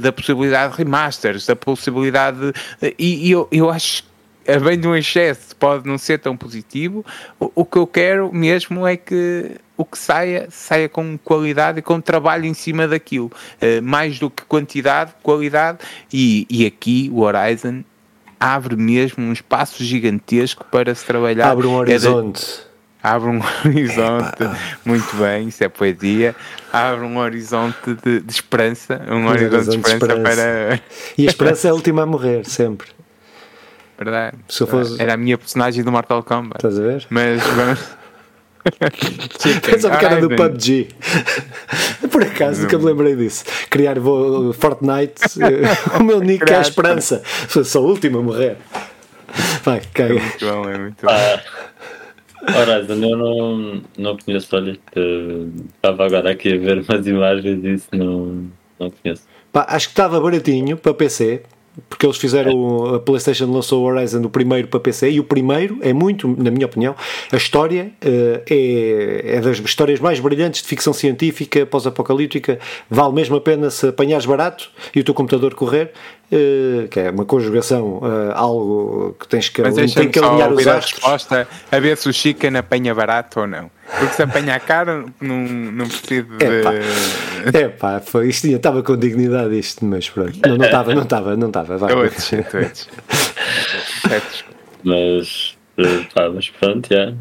da 0.00 0.12
possibilidade 0.12 0.72
de 0.72 0.78
remasters, 0.78 1.46
da 1.46 1.56
possibilidade 1.56 2.38
de, 2.38 2.94
e, 2.98 3.28
e 3.28 3.30
eu, 3.32 3.48
eu 3.50 3.68
acho 3.68 4.04
que 4.44 4.58
bem 4.58 4.78
de 4.78 4.86
um 4.86 4.94
excesso 4.94 5.54
pode 5.56 5.86
não 5.86 5.98
ser 5.98 6.18
tão 6.18 6.36
positivo, 6.36 7.04
o, 7.38 7.50
o 7.54 7.64
que 7.64 7.78
eu 7.78 7.86
quero 7.86 8.32
mesmo 8.32 8.86
é 8.86 8.96
que 8.96 9.56
o 9.76 9.84
que 9.84 9.98
saia, 9.98 10.48
saia 10.50 10.88
com 10.88 11.18
qualidade 11.18 11.80
e 11.80 11.82
com 11.82 12.00
trabalho 12.00 12.44
em 12.44 12.54
cima 12.54 12.86
daquilo. 12.86 13.30
Uh, 13.60 13.82
mais 13.82 14.18
do 14.18 14.30
que 14.30 14.44
quantidade, 14.44 15.12
qualidade. 15.22 15.78
E, 16.12 16.46
e 16.48 16.64
aqui 16.66 17.10
o 17.12 17.20
Horizon 17.20 17.82
abre 18.38 18.76
mesmo 18.76 19.24
um 19.24 19.32
espaço 19.32 19.82
gigantesco 19.84 20.64
para 20.70 20.94
se 20.94 21.04
trabalhar. 21.04 21.50
Abre 21.50 21.66
um 21.66 21.74
horizonte. 21.74 22.42
É 22.42 22.46
de, 22.46 22.72
abre 23.02 23.28
um 23.30 23.40
horizonte, 23.64 24.50
muito 24.84 25.16
bem, 25.16 25.48
isso 25.48 25.62
é 25.64 25.68
poesia. 25.68 26.34
Abre 26.72 27.04
um 27.04 27.18
horizonte 27.18 27.94
de, 28.04 28.20
de 28.20 28.32
esperança, 28.32 29.00
um, 29.08 29.14
um 29.14 29.26
horizonte, 29.28 29.54
horizonte, 29.54 29.80
de 29.80 29.88
esperança, 29.88 30.14
esperança, 30.14 30.22
para. 30.22 30.80
E 31.18 31.26
a 31.26 31.30
esperança 31.30 31.68
é 31.68 31.70
a 31.70 31.74
última 31.74 32.02
a 32.02 32.06
morrer, 32.06 32.44
sempre. 32.44 32.88
Verdade. 34.04 34.36
Se 34.48 34.62
eu 34.62 34.66
fosse... 34.66 35.00
Era 35.00 35.14
a 35.14 35.16
minha 35.16 35.36
personagem 35.38 35.82
do 35.82 35.92
Mortal 35.92 36.22
Kombat. 36.22 36.56
Estás 36.56 36.78
a 36.78 36.82
ver? 36.82 37.06
Mas 37.10 37.42
vamos. 37.42 37.80
Pensava 39.62 39.96
que 39.96 40.04
era 40.04 40.20
do 40.20 40.30
PUBG. 40.30 40.88
Por 42.10 42.22
acaso 42.22 42.62
nunca 42.62 42.78
me 42.78 42.84
lembrei 42.84 43.16
disso. 43.16 43.44
Criar 43.68 43.96
Fortnite, 44.54 45.22
eh, 45.40 45.98
o 45.98 46.02
meu 46.04 46.20
nick 46.20 46.50
é 46.50 46.56
a 46.56 46.60
esperança. 46.60 47.22
Sou 47.48 47.86
o 47.86 47.88
último 47.88 48.18
a 48.18 48.22
morrer. 48.22 48.56
Vai, 49.64 49.80
caga. 49.92 50.14
É 50.14 50.20
muito 50.20 50.46
bom, 50.46 50.68
é 50.68 50.78
muito 50.78 51.06
bom. 51.06 51.10
Ah, 51.10 51.40
Horizon, 52.48 52.94
eu 52.94 53.16
não, 53.16 53.82
não 53.96 54.16
conheço, 54.16 54.54
olha, 54.56 54.78
estava 55.74 56.06
agora 56.06 56.30
aqui 56.32 56.54
a 56.54 56.58
ver 56.58 56.84
umas 56.88 57.06
imagens 57.06 57.64
e 57.64 57.74
isso 57.74 57.88
não, 57.92 58.46
não 58.78 58.90
conheço. 58.90 59.22
Pá, 59.52 59.66
acho 59.68 59.88
que 59.88 59.92
estava 59.92 60.20
baratinho 60.20 60.76
para 60.76 60.94
PC, 60.94 61.42
porque 61.88 62.04
eles 62.04 62.16
fizeram 62.16 62.94
a 62.94 63.00
PlayStation 63.00 63.50
lançou 63.50 63.82
o 63.82 63.86
Horizon 63.86 64.22
o 64.22 64.30
primeiro 64.30 64.68
para 64.68 64.78
PC 64.78 65.10
e 65.10 65.20
o 65.20 65.24
primeiro 65.24 65.78
é 65.80 65.92
muito, 65.92 66.28
na 66.28 66.50
minha 66.50 66.66
opinião, 66.66 66.94
a 67.30 67.36
história 67.36 67.92
uh, 68.04 68.42
é, 68.48 69.36
é 69.36 69.40
das 69.40 69.58
histórias 69.58 69.98
mais 69.98 70.20
brilhantes 70.20 70.62
de 70.62 70.68
ficção 70.68 70.92
científica 70.92 71.64
pós-apocalíptica. 71.64 72.58
Vale 72.90 73.14
mesmo 73.14 73.36
a 73.36 73.40
pena 73.40 73.70
se 73.70 73.88
apanhares 73.88 74.26
barato 74.26 74.70
e 74.94 75.00
o 75.00 75.04
teu 75.04 75.14
computador 75.14 75.54
correr, 75.54 75.92
uh, 76.32 76.88
que 76.88 77.00
é 77.00 77.10
uma 77.10 77.24
conjugação, 77.24 77.98
uh, 77.98 78.32
algo 78.34 79.16
que 79.20 79.28
tens 79.28 79.48
que, 79.48 79.62
Mas 79.62 79.94
tem 79.94 80.10
que 80.10 80.18
alinhar 80.18 80.52
os 80.52 80.66
astros. 80.66 81.04
a 81.04 81.10
resposta 81.10 81.48
a 81.70 81.78
ver 81.78 81.96
se 81.96 82.08
o 82.08 82.12
Chicken 82.12 82.56
apanha 82.56 82.94
barato 82.94 83.40
ou 83.40 83.46
não. 83.46 83.70
Porque 83.98 84.14
se 84.14 84.22
apanhar 84.22 84.58
caro, 84.60 85.12
não, 85.20 85.36
não 85.36 85.86
preciso 85.86 86.26
de. 86.38 86.44
É 87.54 87.68
pá, 87.68 88.00
foi, 88.00 88.28
isto 88.28 88.46
estava 88.46 88.82
com 88.82 88.96
dignidade 88.96 89.58
isto, 89.58 89.84
mas 89.84 90.08
pronto. 90.08 90.38
Não 90.46 90.64
estava, 90.64 90.94
não 90.94 91.02
estava, 91.02 91.36
não 91.36 91.48
estava. 91.48 91.76
Vai. 91.76 91.92
mas, 94.82 95.56
pá, 96.14 96.30
mas 96.30 96.48
pronto, 96.48 96.88
já. 96.90 97.12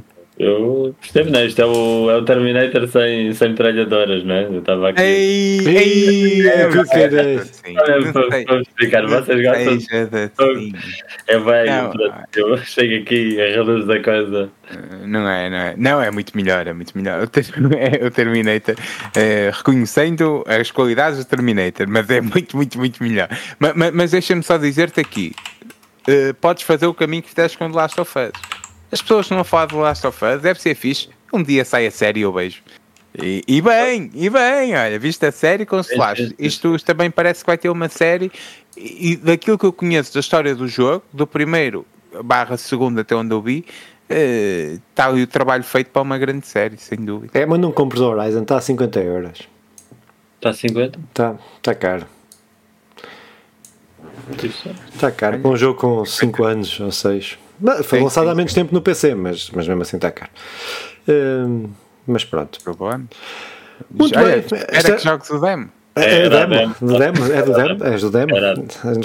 Eu 0.41 0.95
gostei, 0.99 1.23
né? 1.26 1.45
Isto 1.45 1.61
é 1.61 1.65
o, 1.68 2.09
é 2.09 2.18
o 2.18 2.26
Terminator 2.26 2.88
sem, 2.88 3.31
sem 3.31 3.49
metralhadoras, 3.49 4.23
né? 4.23 4.45
Eu 4.45 4.57
estava 4.57 4.89
aqui. 4.89 4.99
Ei, 4.99 5.59
ei, 5.68 6.47
é, 6.47 6.68
o 6.68 6.84
que 6.84 6.97
era 6.97 7.45
Vamos 8.47 8.68
explicar, 8.68 9.05
vocês 9.05 9.39
gostam. 9.39 9.77
É 11.27 11.38
bem, 11.38 12.23
eu 12.35 12.57
chego 12.57 13.03
aqui 13.03 13.39
a 13.39 13.51
reluz 13.51 13.85
da 13.85 14.01
coisa. 14.01 14.49
Não 15.05 15.30
é, 15.30 15.47
não 15.47 15.57
é. 15.57 15.76
Não, 15.77 16.01
é 16.01 16.09
muito 16.09 16.35
melhor, 16.35 16.65
é 16.65 16.73
muito 16.73 16.97
melhor. 16.97 17.22
O 17.22 17.27
Terminator, 18.09 18.73
é, 19.15 19.51
reconhecendo 19.53 20.43
as 20.47 20.72
qualidades 20.72 21.19
do 21.19 21.26
Terminator, 21.26 21.88
mas 21.88 22.09
é 22.09 22.19
muito, 22.19 22.57
muito, 22.57 22.80
muito 22.80 23.03
melhor. 23.03 23.30
Mas, 23.59 23.91
mas, 23.93 24.09
deixa-me 24.09 24.41
só 24.41 24.57
dizer-te 24.57 24.99
aqui: 24.99 25.35
uh, 26.07 26.34
podes 26.41 26.63
fazer 26.63 26.88
o 26.88 26.95
caminho 26.95 27.22
que 27.22 27.30
fizeste 27.30 27.59
com 27.59 27.69
The 27.69 27.77
Last 27.77 28.01
of 28.01 28.11
Us 28.18 28.60
as 28.91 29.01
pessoas 29.01 29.30
não 29.30 29.43
falam 29.43 29.68
de 29.68 29.76
Last 29.76 30.05
of 30.05 30.26
Us, 30.26 30.41
deve 30.41 30.61
ser 30.61 30.76
fixe. 30.76 31.09
Um 31.31 31.41
dia 31.41 31.63
sai 31.63 31.88
a 31.88 31.91
série 31.91 32.19
e 32.19 32.23
eu 32.23 32.34
vejo. 32.34 32.61
E, 33.18 33.43
e, 33.47 33.61
bem, 33.61 34.09
e 34.13 34.30
bem, 34.30 34.76
olha, 34.76 34.97
viste 34.99 35.26
a 35.26 35.31
série 35.31 35.65
com 35.65 35.80
Slash. 35.80 36.35
Isto 36.38 36.77
também 36.80 37.11
parece 37.11 37.41
que 37.43 37.47
vai 37.47 37.57
ter 37.57 37.69
uma 37.69 37.89
série. 37.89 38.31
E, 38.76 39.11
e 39.11 39.15
daquilo 39.15 39.57
que 39.57 39.65
eu 39.65 39.73
conheço 39.73 40.13
da 40.13 40.19
história 40.19 40.55
do 40.55 40.68
jogo, 40.68 41.03
do 41.11 41.27
primeiro 41.27 41.85
barra 42.23 42.57
segundo 42.57 42.99
até 42.99 43.15
onde 43.15 43.34
eu 43.34 43.41
vi, 43.41 43.65
está 44.09 45.05
eh, 45.05 45.07
ali 45.07 45.23
o 45.23 45.27
trabalho 45.27 45.63
feito 45.63 45.89
para 45.91 46.01
uma 46.01 46.18
grande 46.18 46.45
série, 46.45 46.77
sem 46.77 46.97
dúvida. 46.99 47.38
É, 47.38 47.45
mas 47.45 47.59
não 47.59 47.72
compres 47.72 48.01
o 48.01 48.09
Horizon, 48.09 48.41
está 48.41 48.57
a 48.57 48.61
50 48.61 48.99
euros. 48.99 49.47
Está 50.35 50.49
a 50.49 50.53
50? 50.53 50.99
Está, 50.99 51.35
está 51.57 51.76
caro. 51.76 52.05
Está 54.93 55.11
caro, 55.11 55.39
para 55.39 55.51
um 55.51 55.55
jogo 55.55 55.80
com 55.80 56.05
5 56.05 56.43
anos 56.43 56.80
ou 56.80 56.91
6. 56.91 57.38
Foi 57.83 57.99
sim, 57.99 58.03
lançado 58.03 58.25
sim, 58.25 58.31
há 58.31 58.35
menos 58.35 58.53
tempo 58.53 58.73
no 58.73 58.81
PC, 58.81 59.15
mas, 59.15 59.49
mas 59.51 59.67
mesmo 59.67 59.81
assim 59.81 59.97
está 59.97 60.11
caro. 60.11 60.31
Uh, 61.07 61.69
mas 62.07 62.25
pronto. 62.25 62.59
Muito 63.89 64.13
Já 64.13 64.23
bem. 64.23 64.43
Era 64.51 64.77
Esta... 64.77 64.95
que 64.95 65.03
jogos 65.03 65.29
o 65.29 65.39
demo. 65.39 65.69
É, 65.93 66.25
é, 66.25 66.29
demo, 66.29 66.75
do 66.79 66.97
demo, 66.97 67.33
é 67.33 67.41
do 67.41 67.53
demo, 67.53 67.83
és 67.83 68.01
do 68.01 68.09
demo, 68.09 68.33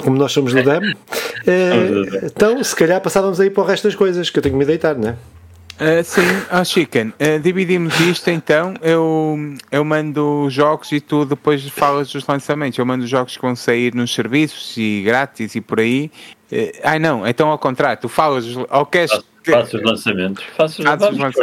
como 0.01 0.17
nós 0.17 0.31
somos 0.31 0.53
do 0.53 0.63
demo. 0.63 0.85
É, 1.49 2.25
então, 2.25 2.61
se 2.61 2.75
calhar 2.75 2.99
passávamos 2.99 3.39
aí 3.39 3.49
para 3.49 3.63
o 3.63 3.65
resto 3.65 3.87
das 3.87 3.95
coisas, 3.95 4.29
que 4.29 4.37
eu 4.37 4.43
tenho 4.43 4.55
que 4.55 4.59
me 4.59 4.65
deitar, 4.65 4.95
não 4.95 5.09
é? 5.09 5.11
Uh, 5.79 6.03
sim, 6.03 6.21
oh, 6.51 6.65
Chicken, 6.65 7.09
uh, 7.09 7.39
dividimos 7.39 7.97
isto 7.99 8.29
então. 8.31 8.73
Eu, 8.81 9.37
eu 9.71 9.85
mando 9.85 10.47
jogos 10.49 10.91
e 10.91 10.99
tu 10.99 11.23
depois 11.23 11.63
falas 11.69 12.11
dos 12.11 12.25
lançamentos. 12.27 12.79
Eu 12.79 12.85
mando 12.85 13.05
jogos 13.05 13.37
que 13.37 13.41
vão 13.41 13.55
sair 13.55 13.93
nos 13.93 14.13
serviços 14.13 14.75
e 14.75 15.03
grátis 15.05 15.55
e 15.55 15.61
por 15.61 15.79
aí. 15.79 16.11
Uh, 16.51 16.71
ai 16.83 16.97
não, 16.99 17.27
então 17.27 17.49
ao 17.49 17.59
contrário, 17.59 18.01
tu 18.01 18.07
falas 18.07 18.45
ou 18.55 18.85
queres. 18.85 19.11
Faço 19.43 19.77
os 19.77 19.83
lançamentos. 19.83 20.43
Faço, 20.55 20.81
os 20.81 20.85
lançamentos. 20.85 21.35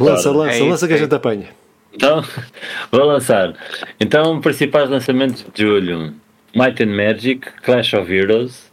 Lança, 0.00 0.30
lança, 0.30 0.56
é 0.56 0.62
lança 0.62 0.86
que 0.86 0.94
a 0.94 0.96
gente 0.96 1.14
apanha. 1.14 1.48
Então, 1.92 2.24
vou 2.90 3.04
lançar. 3.04 3.54
Então, 3.98 4.40
principais 4.40 4.88
lançamentos 4.88 5.44
de 5.52 5.62
julho: 5.62 6.14
Might 6.54 6.82
and 6.82 6.94
Magic, 6.94 7.50
Clash 7.62 7.94
of 7.94 8.12
Heroes, 8.12 8.70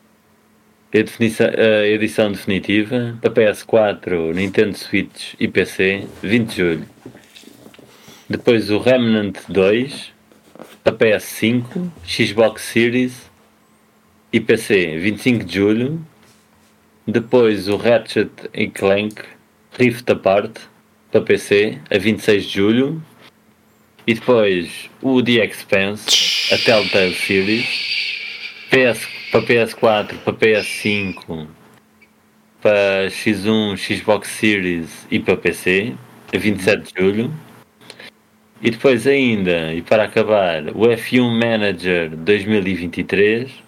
a 0.93 1.87
edição 1.87 2.31
definitiva 2.31 3.17
para 3.19 3.31
PS4, 3.31 4.33
Nintendo 4.33 4.77
Switch 4.77 5.33
e 5.39 5.47
PC, 5.47 6.07
20 6.21 6.49
de 6.49 6.55
julho. 6.55 6.85
Depois 8.29 8.71
o 8.71 8.79
Remnant 8.79 9.37
2 9.49 10.13
para 10.83 10.93
PS5, 10.93 11.89
Xbox 12.05 12.61
Series 12.61 13.24
e 14.35 14.39
PC, 14.41 14.97
25 14.97 15.45
de 15.45 15.55
julho. 15.55 16.05
Depois 17.07 17.69
o 17.69 17.77
Ratchet 17.77 18.29
Clank 18.73 19.23
Rift 19.79 20.11
Apart 20.11 20.57
para 21.09 21.21
PC, 21.21 21.77
a 21.89 21.97
26 21.97 22.43
de 22.43 22.53
julho. 22.53 23.01
E 24.05 24.13
depois 24.13 24.89
o 25.01 25.23
The 25.23 25.45
Expanse, 25.45 26.53
a 26.53 26.57
Telltale 26.57 27.15
Series, 27.15 27.65
PS 28.69 29.07
para 29.31 29.41
PS4, 29.41 30.17
para 30.17 30.33
PS5, 30.33 31.47
para 32.61 33.07
X1, 33.07 33.77
Xbox 33.77 34.27
Series 34.27 35.07
e 35.09 35.17
para 35.17 35.37
PC, 35.37 35.93
a 36.33 36.37
27 36.37 36.93
de 36.93 37.01
julho. 37.01 37.33
E 38.61 38.69
depois 38.69 39.07
ainda, 39.07 39.73
e 39.73 39.81
para 39.81 40.03
acabar, 40.03 40.67
o 40.75 40.89
F1 40.89 41.39
Manager 41.39 42.09
2023 42.09 43.64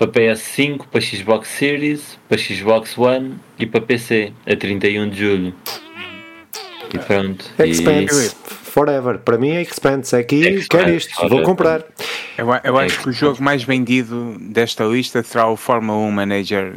para 0.00 0.08
PS5, 0.08 0.86
para 0.90 1.00
Xbox 1.02 1.48
Series, 1.48 2.18
para 2.26 2.38
Xbox 2.38 2.96
One 2.96 3.34
e 3.58 3.66
para 3.66 3.82
PC, 3.82 4.32
a 4.46 4.56
31 4.56 5.10
de 5.10 5.18
julho. 5.18 5.54
E 6.94 6.98
pronto. 6.98 7.44
Expanse. 7.58 8.34
E... 8.34 8.50
Forever. 8.70 9.18
Para 9.18 9.36
mim 9.36 9.50
é 9.50 9.62
Expanse. 9.62 10.14
É 10.16 10.20
aqui, 10.20 10.66
quer 10.68 10.88
isto, 10.88 11.28
vou 11.28 11.42
comprar. 11.42 11.84
Eu, 12.38 12.46
eu 12.64 12.78
acho 12.78 13.00
que 13.00 13.10
o 13.10 13.12
jogo 13.12 13.42
mais 13.42 13.62
vendido 13.64 14.38
desta 14.40 14.84
lista 14.84 15.22
será 15.22 15.48
o 15.48 15.56
Fórmula 15.56 15.98
1 15.98 16.10
Manager. 16.10 16.74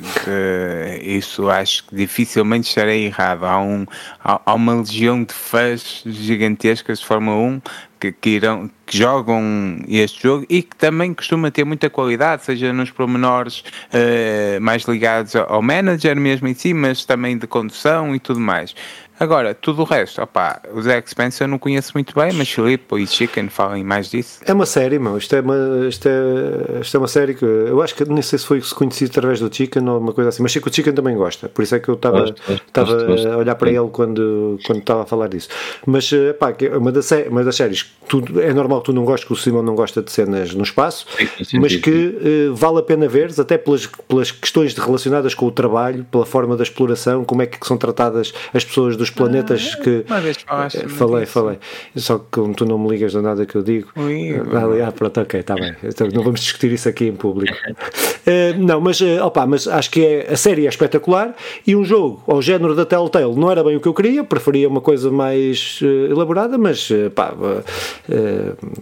isso 1.02 1.50
acho 1.50 1.86
que 1.86 1.96
dificilmente 1.96 2.68
estarei 2.68 3.06
errado. 3.06 3.46
Há, 3.46 3.62
um, 3.62 3.86
há, 4.22 4.42
há 4.46 4.54
uma 4.54 4.76
legião 4.76 5.24
de 5.24 5.34
fãs 5.34 6.04
gigantescas 6.06 7.00
de 7.00 7.06
Fórmula 7.06 7.38
1 7.38 7.62
que, 8.04 8.12
que, 8.12 8.30
irão, 8.32 8.70
que 8.86 8.98
jogam 8.98 9.80
este 9.88 10.24
jogo 10.24 10.46
e 10.50 10.62
que 10.62 10.76
também 10.76 11.14
costuma 11.14 11.50
ter 11.50 11.64
muita 11.64 11.90
qualidade, 11.90 12.44
seja 12.44 12.74
nos 12.74 12.92
pormenores 12.92 13.60
uh, 13.60 14.60
mais 14.60 14.84
ligados 14.84 15.36
ao 15.36 15.62
manager 15.62 16.16
mesmo 16.18 16.48
em 16.50 16.54
si, 16.54 16.74
mas 16.74 17.06
também 17.06 17.38
de 17.38 17.48
condução 17.48 18.14
e 18.14 18.20
tudo 18.20 18.42
mais. 18.42 18.76
Agora, 19.20 19.54
tudo 19.54 19.84
o 19.84 19.86
resto, 19.86 20.22
opá, 20.22 20.62
os 20.74 20.86
Expense 20.86 21.42
eu 21.42 21.48
não 21.48 21.60
conheço 21.60 21.92
muito 21.94 22.14
bem, 22.14 22.34
mas 22.34 22.50
Filipe 22.50 22.96
e 23.02 23.08
Chicken 23.08 23.48
falem 23.50 23.84
mais 23.84 24.10
disso. 24.10 24.40
É 24.46 24.54
uma 24.54 24.66
série, 24.66 25.00
meu. 25.00 25.18
Isto 25.18 25.36
é 25.36 25.42
uma, 25.42 25.88
isto 25.88 26.08
é, 26.08 26.82
isto 26.82 26.98
é 26.98 27.00
uma 27.00 27.08
série 27.08 27.34
que 27.34 27.46
eu 27.46 27.82
acho 27.82 27.96
que 27.96 28.06
nem 28.06 28.22
sei 28.22 28.40
se 28.40 28.46
foi 28.46 28.62
conhecido 28.62 29.12
através 29.12 29.40
do 29.40 29.54
Chicken 29.54 29.88
ou 29.88 30.00
uma 30.00 30.14
coisa 30.14 30.30
assim, 30.30 30.42
mas 30.42 30.52
sei 30.52 30.62
que 30.62 30.68
o 30.68 30.74
Chicken 30.74 30.94
também 30.94 31.16
gosta, 31.16 31.48
por 31.48 31.62
isso 31.62 31.76
é 31.76 31.80
que 31.80 31.90
eu 31.90 31.96
estava 31.96 32.26
a 32.26 33.38
olhar 33.38 33.56
para 33.56 33.70
ele 33.70 33.88
quando, 33.92 34.60
quando 34.66 34.80
estava 34.80 35.04
a 35.04 35.06
falar 35.06 35.28
disso. 35.28 35.50
Mas, 35.86 36.12
eh, 36.12 36.34
pá, 36.34 36.54
é 36.60 36.78
uma 36.78 36.92
das, 36.92 37.10
uma 37.30 37.44
das 37.44 37.56
séries, 37.56 37.94
tu, 38.08 38.24
é 38.40 38.54
normal 38.54 38.80
que 38.80 38.86
tu 38.86 38.94
não 38.94 39.06
gostes, 39.06 39.28
que 39.28 39.34
o 39.34 39.36
Simão 39.36 39.64
não 39.64 39.76
gosta 39.76 40.02
de 40.02 40.12
cenas 40.12 40.54
no 40.54 40.64
espaço, 40.64 41.06
sim, 41.44 41.60
mas 41.60 41.74
sim, 41.74 41.82
que 41.82 42.50
uh, 42.50 42.56
vale 42.56 42.80
a 42.80 42.84
pena 42.84 43.08
ver, 43.08 43.32
até 43.38 43.58
pelas, 43.58 43.86
pelas 43.86 44.32
questões 44.32 44.76
relacionadas 44.76 45.34
com 45.34 45.46
o 45.46 45.52
trabalho, 45.52 46.06
pela 46.12 46.26
forma 46.26 46.58
da 46.58 46.64
exploração, 46.64 47.24
como 47.24 47.42
é 47.42 47.46
que 47.46 47.66
são 47.66 47.78
tratadas 47.78 48.34
as 48.54 48.66
pessoas 48.66 48.98
dos 48.98 49.10
planetas 49.14 49.76
ah, 49.78 49.84
que. 49.84 50.06
Uma 50.08 50.20
vez 50.20 50.38
falaste. 50.38 50.78
Eh, 50.78 50.88
falei, 50.90 51.26
falei. 51.26 51.60
Só 51.96 52.18
que 52.18 52.26
como 52.32 52.54
tu 52.54 52.66
não 52.66 52.78
me 52.78 52.90
ligas 52.90 53.12
de 53.12 53.22
nada 53.22 53.46
que 53.46 53.56
eu 53.56 53.64
digo. 53.64 53.90
Ui, 53.96 54.36
ah, 54.36 54.88
ah, 54.88 54.92
pronto, 54.92 55.22
ok, 55.22 55.40
está 55.40 55.56
bem. 55.56 55.76
Então, 55.84 56.08
não 56.14 56.24
vamos 56.24 56.42
discutir 56.42 56.72
isso 56.72 56.90
aqui 56.90 57.06
em 57.06 57.16
público. 57.16 57.56
uh, 57.56 58.58
não, 58.60 58.82
mas, 58.82 59.00
uh, 59.02 59.24
opa, 59.24 59.46
mas 59.46 59.68
acho 59.68 59.90
que 59.90 60.06
é, 60.06 60.34
a 60.34 60.38
série 60.38 60.66
é 60.66 60.70
espetacular 60.70 61.36
e 61.66 61.76
um 61.76 61.86
jogo 61.86 62.24
ao 62.28 62.42
género 62.42 62.76
da 62.76 62.86
Telltale 62.86 63.36
não 63.36 63.52
era 63.52 63.64
bem 63.64 63.76
o 63.76 63.80
que 63.80 63.88
eu 63.88 63.94
queria, 63.94 64.24
preferia 64.24 64.68
uma 64.68 64.82
coisa 64.82 65.12
mais 65.12 65.80
uh, 65.82 66.12
elaborada, 66.12 66.58
mas 66.58 66.90
pá, 67.16 67.34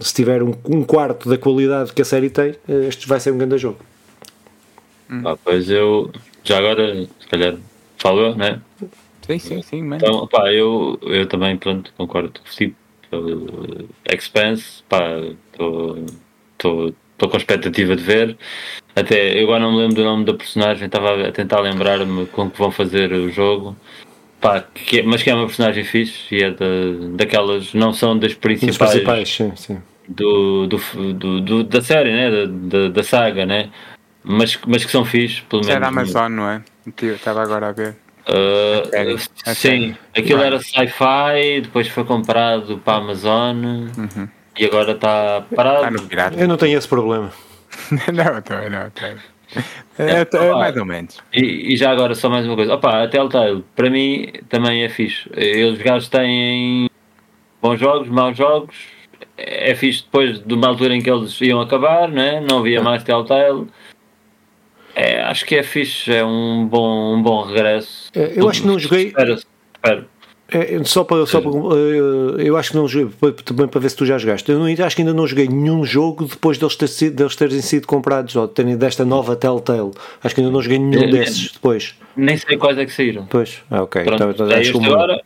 se 0.00 0.14
tiver 0.14 0.42
um, 0.42 0.54
um, 0.68 0.82
quarto 0.82 1.28
da 1.28 1.38
qualidade 1.38 1.92
que 1.92 2.02
a 2.02 2.04
série 2.04 2.30
tem, 2.30 2.54
este 2.88 3.06
vai 3.06 3.20
ser 3.20 3.32
um 3.32 3.38
grande 3.38 3.58
jogo. 3.58 3.78
Ah, 5.24 5.36
pois 5.44 5.68
eu 5.68 6.10
já 6.42 6.58
agora, 6.58 7.06
se 7.20 7.26
calhar, 7.28 7.56
falo, 7.98 8.34
né? 8.34 8.60
Sim, 9.26 9.38
sim, 9.38 9.62
sim, 9.62 9.82
mano. 9.82 9.96
Então, 9.96 10.26
pá, 10.26 10.52
eu, 10.52 10.98
eu 11.02 11.26
também, 11.26 11.56
pronto, 11.56 11.92
concordo 11.96 12.40
contigo. 12.40 12.74
Expanse, 14.10 14.82
pá, 14.88 15.02
estou 15.52 16.04
com 17.30 17.36
expectativa 17.36 17.94
de 17.94 18.02
ver. 18.02 18.36
Até 18.96 19.38
eu 19.38 19.44
agora 19.44 19.60
não 19.60 19.72
me 19.72 19.78
lembro 19.78 19.96
do 19.96 20.04
nome 20.04 20.24
da 20.24 20.34
personagem, 20.34 20.86
estava 20.86 21.28
a 21.28 21.32
tentar 21.32 21.60
lembrar-me 21.60 22.26
como 22.26 22.50
que 22.50 22.58
vão 22.58 22.70
fazer 22.70 23.12
o 23.12 23.30
jogo. 23.30 23.76
Pá, 24.40 24.60
que 24.60 25.00
é, 25.00 25.02
mas 25.02 25.22
que 25.22 25.30
é 25.30 25.34
uma 25.34 25.46
personagem 25.46 25.84
fixe 25.84 26.34
e 26.34 26.42
é 26.42 26.50
da, 26.50 26.66
daquelas, 27.16 27.72
não 27.74 27.92
são 27.92 28.18
das 28.18 28.34
principais, 28.34 28.78
das 28.78 28.90
principais 28.90 29.28
sim, 29.28 29.52
sim. 29.54 29.82
Do, 30.08 30.66
do, 30.66 30.78
do, 31.14 31.40
do, 31.40 31.64
da 31.64 31.80
série, 31.80 32.12
né? 32.12 32.30
Da, 32.30 32.46
da, 32.46 32.88
da, 32.88 33.02
saga, 33.04 33.46
né? 33.46 33.70
Mas, 34.24 34.58
mas 34.66 34.84
que 34.84 34.90
são 34.90 35.04
fixe, 35.04 35.42
pelo 35.42 35.62
menos. 35.62 35.76
Era 35.76 35.88
Amazon, 35.88 36.32
não 36.32 36.50
é? 36.50 36.62
Estava 37.02 37.40
agora 37.42 37.68
a 37.68 37.72
ver. 37.72 37.96
Uh, 38.28 39.18
sim, 39.54 39.96
aquilo 40.16 40.42
era 40.42 40.58
sci-fi, 40.58 41.60
depois 41.62 41.88
foi 41.88 42.04
comprado 42.04 42.78
para 42.78 42.94
a 42.94 42.96
Amazon 42.98 43.56
uhum. 43.96 44.28
e 44.56 44.64
agora 44.64 44.92
está 44.92 45.44
parado. 45.54 45.96
Está 45.96 46.30
Eu 46.36 46.46
não 46.46 46.56
tenho 46.56 46.78
esse 46.78 46.86
problema. 46.86 47.32
não, 47.90 48.42
também 48.42 48.70
não. 48.70 48.90
Tenho. 48.90 49.18
É, 49.98 50.20
é, 50.20 50.28
é, 50.32 50.52
mais 50.52 50.76
ou 50.76 50.84
menos. 50.84 51.18
E, 51.32 51.72
e, 51.72 51.76
já 51.76 51.90
agora, 51.90 52.14
só 52.14 52.28
mais 52.30 52.46
uma 52.46 52.56
coisa. 52.56 52.74
Opa, 52.74 53.02
a 53.02 53.08
Telltale, 53.08 53.64
para 53.76 53.90
mim, 53.90 54.32
também 54.48 54.84
é 54.84 54.88
fixe. 54.88 55.28
Eles 55.34 55.80
gajos 55.82 56.08
têm 56.08 56.88
bons 57.60 57.78
jogos, 57.78 58.08
maus 58.08 58.36
jogos. 58.36 58.74
É 59.36 59.74
fixe 59.74 60.02
depois 60.04 60.40
de 60.40 60.54
uma 60.54 60.68
altura 60.68 60.94
em 60.94 61.02
que 61.02 61.10
eles 61.10 61.40
iam 61.40 61.60
acabar, 61.60 62.08
né? 62.08 62.40
não 62.40 62.58
havia 62.58 62.82
mais 62.82 63.02
Telltale. 63.02 63.66
É, 64.94 65.22
acho 65.22 65.44
que 65.46 65.54
é 65.54 65.62
fixe, 65.62 66.12
é 66.12 66.24
um 66.24 66.66
bom, 66.66 67.16
um 67.16 67.22
bom 67.22 67.42
regresso. 67.42 68.10
É, 68.14 68.32
eu 68.36 68.48
acho 68.48 68.62
que 68.62 68.66
não 68.66 68.78
joguei. 68.78 69.06
Espera, 69.08 69.34
espera. 69.34 70.06
É, 70.54 70.84
só 70.84 71.02
para, 71.02 71.24
só 71.24 71.40
para, 71.40 71.50
eh, 71.50 72.46
eu 72.46 72.58
acho 72.58 72.72
que 72.72 72.76
não 72.76 72.86
joguei, 72.86 73.32
também 73.42 73.66
para 73.66 73.80
ver 73.80 73.88
se 73.88 73.96
tu 73.96 74.04
já 74.04 74.18
jogaste. 74.18 74.50
Eu 74.52 74.58
não, 74.58 74.66
acho 74.66 74.94
que 74.94 75.00
ainda 75.00 75.14
não 75.14 75.26
joguei 75.26 75.48
nenhum 75.48 75.82
jogo 75.82 76.26
depois 76.26 76.58
deles, 76.58 76.76
ter 76.76 76.88
sido, 76.88 77.16
deles 77.16 77.34
terem 77.34 77.62
sido 77.62 77.86
comprados 77.86 78.36
ou 78.36 78.46
terem 78.46 78.76
desta 78.76 79.02
nova 79.02 79.34
Telltale. 79.34 79.92
Acho 80.22 80.34
que 80.34 80.42
ainda 80.42 80.52
não 80.52 80.60
joguei 80.60 80.78
nenhum 80.78 81.04
é, 81.04 81.10
desses 81.10 81.52
depois. 81.52 81.98
Nem 82.14 82.36
sei 82.36 82.58
quais 82.58 82.76
é 82.76 82.84
que 82.84 82.92
saíram. 82.92 83.24
Pois, 83.30 83.62
ah, 83.70 83.82
ok. 83.82 84.04
Pronto, 84.04 84.24
então, 84.28 84.46
então, 84.46 84.60
este 84.60 84.76
agora, 84.76 85.22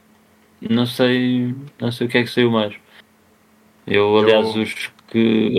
não 0.60 0.86
sei, 0.86 1.52
não 1.80 1.90
sei 1.90 2.06
o 2.06 2.10
que 2.10 2.18
é 2.18 2.22
que 2.22 2.30
saiu 2.30 2.52
mais. 2.52 2.74
Eu, 3.84 4.16
aliás, 4.18 4.54
eu... 4.54 4.62
os 4.62 4.90
que 5.10 5.56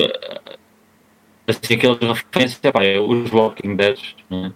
assim, 1.47 1.73
aqueles 1.75 1.97
referências, 1.99 2.59
é, 2.61 2.71
pá, 2.71 2.83
é 2.83 2.99
os 2.99 3.31
Walking 3.31 3.75
Dead, 3.75 3.97
não 4.29 4.45
é? 4.45 4.51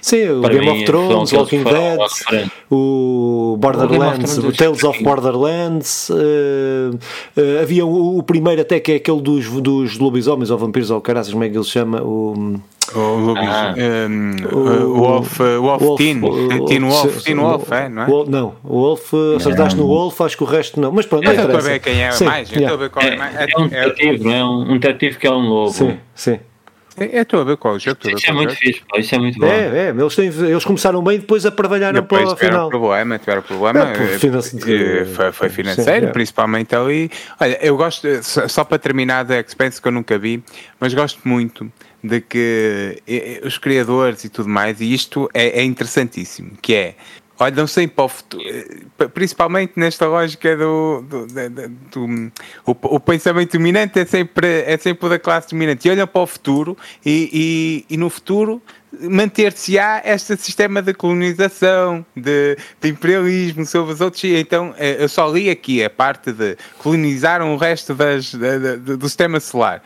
Sim, 0.00 0.28
o 0.28 0.42
Para 0.42 0.54
Game 0.54 0.68
of 0.68 0.84
Thrones, 0.84 1.32
Walking 1.32 1.64
Dead, 1.64 2.50
o 2.70 3.56
Borderlands, 3.58 4.36
o, 4.36 4.48
o 4.48 4.52
Tales 4.52 4.84
of 4.84 5.02
Borderlands. 5.02 6.10
Uh, 6.10 6.94
uh, 6.94 7.62
havia 7.62 7.86
o, 7.86 8.18
o, 8.18 8.22
primeiro, 8.22 8.60
até 8.60 8.78
que 8.80 8.92
é 8.92 8.96
aquele 8.96 9.22
dos, 9.22 9.48
dos 9.48 9.98
lobisomens 9.98 10.50
ou 10.50 10.58
vampiros 10.58 10.90
ou 10.90 11.00
caraças, 11.00 11.32
como 11.32 11.44
é 11.44 11.48
que 11.48 11.56
ele 11.56 11.64
se 11.64 11.70
chama? 11.70 12.02
O, 12.02 12.60
o, 12.94 13.34
ah. 13.36 13.74
um, 13.76 14.36
o, 14.54 14.94
Wolf, 14.98 15.38
Wolf, 15.38 15.82
Wolf 15.82 15.98
Teen, 15.98 16.20
Teen 16.66 16.84
Wolf, 16.84 17.22
Teen 17.22 17.36
Wolf, 17.36 17.72
é, 17.72 17.88
não 17.88 18.02
é? 18.02 18.06
não, 18.28 18.56
o 18.64 18.80
Wolf, 18.80 19.14
acertaste 19.36 19.78
no 19.78 19.86
Wolf, 19.86 20.20
acho 20.20 20.36
que 20.36 20.42
o 20.42 20.46
resto 20.46 20.80
não. 20.80 20.92
Mas 20.92 21.06
pronto, 21.06 21.24
não 21.24 21.32
estou 21.32 21.56
a 21.56 21.60
ver 21.60 21.80
quem 21.80 22.02
é 22.02 22.10
sim, 22.10 22.24
mais, 22.24 22.50
yeah. 22.50 22.66
estou 22.66 22.74
a 22.74 22.88
ver 22.88 22.90
qual 22.90 23.06
é, 23.06 23.16
mais. 23.16 23.36
É, 23.36 23.46
é 23.50 23.58
um 23.58 23.68
detetive, 23.68 24.24
não 24.24 24.32
é? 24.32 24.44
Um 24.44 24.78
detetive 24.78 25.18
que 25.18 25.26
é 25.26 25.30
um 25.30 25.48
lobo. 25.48 25.72
Sim, 25.72 25.98
sim. 26.14 26.38
É, 26.96 27.20
estou 27.20 27.40
a 27.40 27.44
ver 27.44 27.56
qual 27.56 27.78
jogo. 27.78 27.98
Isso 28.04 28.30
é 28.30 28.32
muito 28.32 28.54
fixe, 28.54 28.82
pô, 28.86 28.98
isso 28.98 29.14
é 29.14 29.18
muito 29.18 29.38
bom. 29.38 29.46
É, 29.46 29.86
é, 29.86 29.88
eles, 29.88 30.14
têm, 30.14 30.26
eles 30.26 30.64
começaram 30.64 31.02
bem 31.02 31.16
e 31.16 31.18
depois 31.20 31.46
aparvalharam 31.46 32.02
para 32.02 32.26
o 32.26 32.36
final. 32.36 32.68
Problema, 32.68 33.18
tiveram 33.18 33.42
problema, 33.42 33.80
é, 33.80 34.16
de, 34.18 35.04
foi, 35.14 35.32
foi 35.32 35.48
financeiro, 35.48 36.06
sim, 36.06 36.10
é. 36.10 36.12
principalmente 36.12 36.74
ali. 36.74 37.10
Olha, 37.40 37.58
eu 37.62 37.76
gosto, 37.76 38.06
só, 38.22 38.46
só 38.46 38.64
para 38.64 38.78
terminar 38.78 39.24
da 39.24 39.40
Expense 39.40 39.80
que 39.80 39.88
eu 39.88 39.92
nunca 39.92 40.18
vi, 40.18 40.44
mas 40.78 40.92
gosto 40.92 41.20
muito 41.24 41.72
de 42.02 42.20
que 42.20 43.02
os 43.44 43.58
criadores 43.58 44.24
e 44.24 44.28
tudo 44.28 44.48
mais, 44.48 44.80
e 44.80 44.92
isto 44.92 45.30
é, 45.32 45.60
é 45.60 45.64
interessantíssimo, 45.64 46.52
que 46.60 46.74
é 46.74 46.94
olham 47.42 47.66
sempre 47.66 47.96
para 47.96 48.04
o 48.04 48.08
futuro, 48.08 48.44
eh, 48.46 49.08
principalmente 49.08 49.72
nesta 49.76 50.06
lógica 50.06 50.56
do, 50.56 51.02
do, 51.02 51.26
do, 51.26 51.68
do 51.90 52.32
o, 52.64 52.70
o, 52.96 53.00
pensamento 53.00 53.52
dominante 53.58 53.98
é 53.98 54.04
sempre, 54.04 54.62
é 54.66 54.76
sempre 54.76 55.06
o 55.06 55.08
da 55.08 55.18
classe 55.18 55.50
dominante, 55.50 55.88
e 55.88 55.90
olham 55.90 56.06
para 56.06 56.22
o 56.22 56.26
futuro 56.26 56.76
e, 57.04 57.84
e, 57.88 57.94
e 57.94 57.96
no 57.96 58.08
futuro 58.08 58.62
manter-se-á 59.00 60.02
este 60.04 60.36
sistema 60.36 60.82
de 60.82 60.92
colonização, 60.92 62.04
de, 62.14 62.56
de, 62.80 62.88
imperialismo 62.90 63.64
sobre 63.64 63.94
os 63.94 64.00
outros. 64.00 64.22
Então, 64.24 64.74
eh, 64.76 65.02
eu 65.02 65.08
só 65.08 65.26
li 65.30 65.48
aqui 65.50 65.82
a 65.82 65.90
parte 65.90 66.30
de 66.32 66.56
colonizaram 66.78 67.54
o 67.54 67.56
resto 67.56 67.94
das, 67.94 68.34
da, 68.34 68.58
da, 68.58 68.76
do 68.76 69.08
sistema 69.08 69.40
solar. 69.40 69.82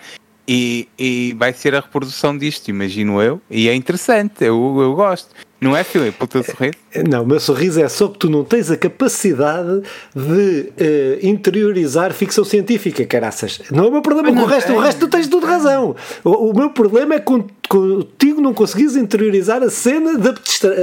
E, 0.48 0.89
e, 0.98 1.35
vai 1.36 1.52
ser 1.52 1.74
a 1.74 1.81
reprodução 1.81 2.36
disto, 2.36 2.68
imagino 2.68 3.20
eu. 3.20 3.40
E 3.51 3.68
é 3.68 3.74
interessante, 3.74 4.44
eu, 4.44 4.77
eu 4.81 4.94
gosto. 4.94 5.31
Não 5.60 5.74
é, 5.74 5.82
Filipe, 5.82 6.23
o 6.23 6.27
teu 6.27 6.44
sorriso? 6.44 6.74
Não, 7.09 7.23
o 7.23 7.27
meu 7.27 7.40
sorriso 7.40 7.81
é 7.81 7.89
só 7.89 8.09
que 8.09 8.18
tu 8.18 8.28
não 8.28 8.44
tens 8.44 8.70
a 8.70 8.77
capacidade 8.77 9.81
de 10.14 10.70
uh, 10.70 11.27
interiorizar 11.27 12.12
ficção 12.12 12.44
científica, 12.44 13.05
caraças. 13.06 13.60
Não 13.70 13.85
é 13.85 13.89
o 13.89 13.93
meu 13.93 14.02
problema 14.02 14.32
com 14.32 14.43
o 14.43 14.44
resto, 14.44 14.70
é. 14.70 14.74
o 14.74 14.78
resto 14.78 15.01
tu 15.01 15.09
tens 15.09 15.27
tudo 15.27 15.47
razão. 15.47 15.97
O, 16.23 16.51
o 16.51 16.55
meu 16.55 16.70
problema 16.70 17.14
é 17.14 17.20
com, 17.20 17.47
contigo 17.66 18.40
não 18.40 18.55
conseguires 18.55 18.97
interiorizar 18.97 19.62
a 19.62 19.70
cena 19.70 20.18
da, 20.18 20.34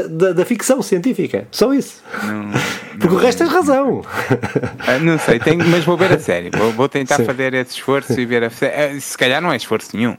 da, 0.09 0.33
da 0.33 0.45
ficção 0.45 0.81
científica. 0.81 1.47
Só 1.51 1.73
isso. 1.73 2.03
Não, 2.23 2.51
Porque 2.93 3.07
não, 3.07 3.15
o 3.15 3.17
resto 3.17 3.39
tens 3.39 3.51
razão. 3.51 4.03
Ah, 4.79 4.99
não 4.99 5.17
sei, 5.17 5.39
tenho, 5.39 5.67
mas 5.67 5.83
vou 5.83 5.97
ver 5.97 6.11
a 6.11 6.19
série. 6.19 6.49
Vou, 6.51 6.71
vou 6.71 6.87
tentar 6.87 7.17
Sim. 7.17 7.25
fazer 7.25 7.53
esse 7.53 7.71
esforço 7.71 8.19
e 8.19 8.25
ver 8.25 8.43
a 8.43 8.49
série. 8.49 8.97
Ah, 8.97 8.99
se 8.99 9.17
calhar 9.17 9.41
não 9.41 9.51
é 9.51 9.55
esforço 9.55 9.95
nenhum, 9.95 10.13
uh, 10.13 10.17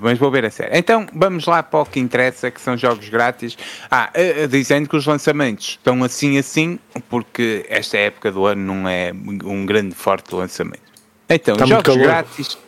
mas 0.00 0.18
vou 0.18 0.30
ver 0.30 0.44
a 0.44 0.50
série. 0.50 0.76
Então, 0.76 1.06
vamos 1.14 1.46
lá 1.46 1.62
para 1.62 1.80
o 1.80 1.86
que 1.86 2.00
interessa, 2.00 2.50
que 2.50 2.60
são 2.60 2.76
jogos 2.76 3.08
grátis. 3.08 3.56
Ah, 3.90 4.10
dizendo 4.48 4.88
que 4.88 4.96
os 4.96 5.06
lançamentos 5.06 5.78
estão 5.78 6.02
assim 6.02 6.38
assim, 6.38 6.78
porque 7.08 7.66
esta 7.68 7.96
época 7.96 8.32
do 8.32 8.46
ano 8.46 8.74
não 8.74 8.88
é 8.88 9.12
um 9.44 9.64
grande 9.64 9.94
forte 9.94 10.34
lançamento. 10.34 10.90
Então, 11.28 11.54
Está 11.54 11.66
jogos 11.66 11.96
grátis. 11.96 12.58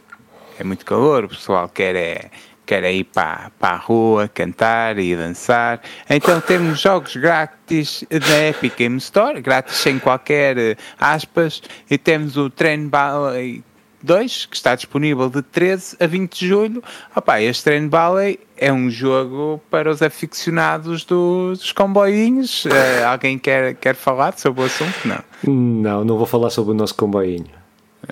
É 0.59 0.65
muito 0.65 0.85
calor, 0.85 1.25
o 1.25 1.29
pessoal 1.29 1.69
quer 1.69 1.97
é 1.97 2.31
quer 2.67 2.85
ir 2.93 3.05
para, 3.05 3.51
para 3.59 3.75
a 3.75 3.79
rua 3.79 4.29
cantar 4.29 4.99
e 4.99 5.15
dançar. 5.17 5.81
Então 6.09 6.41
temos 6.41 6.81
jogos 6.81 7.17
grátis 7.17 8.05
da 8.11 8.49
Epic 8.49 8.77
Game 8.77 8.99
Store, 8.99 9.41
grátis 9.41 9.77
sem 9.77 9.99
qualquer 9.99 10.57
eh, 10.59 10.77
aspas, 10.99 11.63
e 11.91 11.99
temos 11.99 12.37
o 12.37 12.49
Train 12.49 12.89
Valley 12.89 13.65
2, 14.03 14.47
que 14.47 14.57
está 14.57 14.75
disponível 14.75 15.31
de 15.31 15.43
13 15.43 15.97
a 16.01 16.07
20 16.07 16.39
de 16.39 16.49
julho. 16.49 16.83
Opa, 17.15 17.41
este 17.41 17.65
Train 17.65 17.89
Valley 17.89 18.41
é 18.57 18.73
um 18.73 18.91
jogo 18.91 19.61
para 19.71 19.91
os 19.91 20.03
aficionados 20.03 21.05
dos 21.05 21.73
comboinhos. 21.73 22.65
Uh, 22.65 23.07
alguém 23.07 23.39
quer, 23.39 23.75
quer 23.75 23.95
falar 23.95 24.37
sobre 24.39 24.63
o 24.63 24.65
assunto? 24.65 24.95
Não. 25.05 25.23
Não, 25.45 26.05
não 26.05 26.17
vou 26.17 26.27
falar 26.27 26.51
sobre 26.51 26.73
o 26.73 26.75
nosso 26.75 26.95
comboinho. 26.95 27.62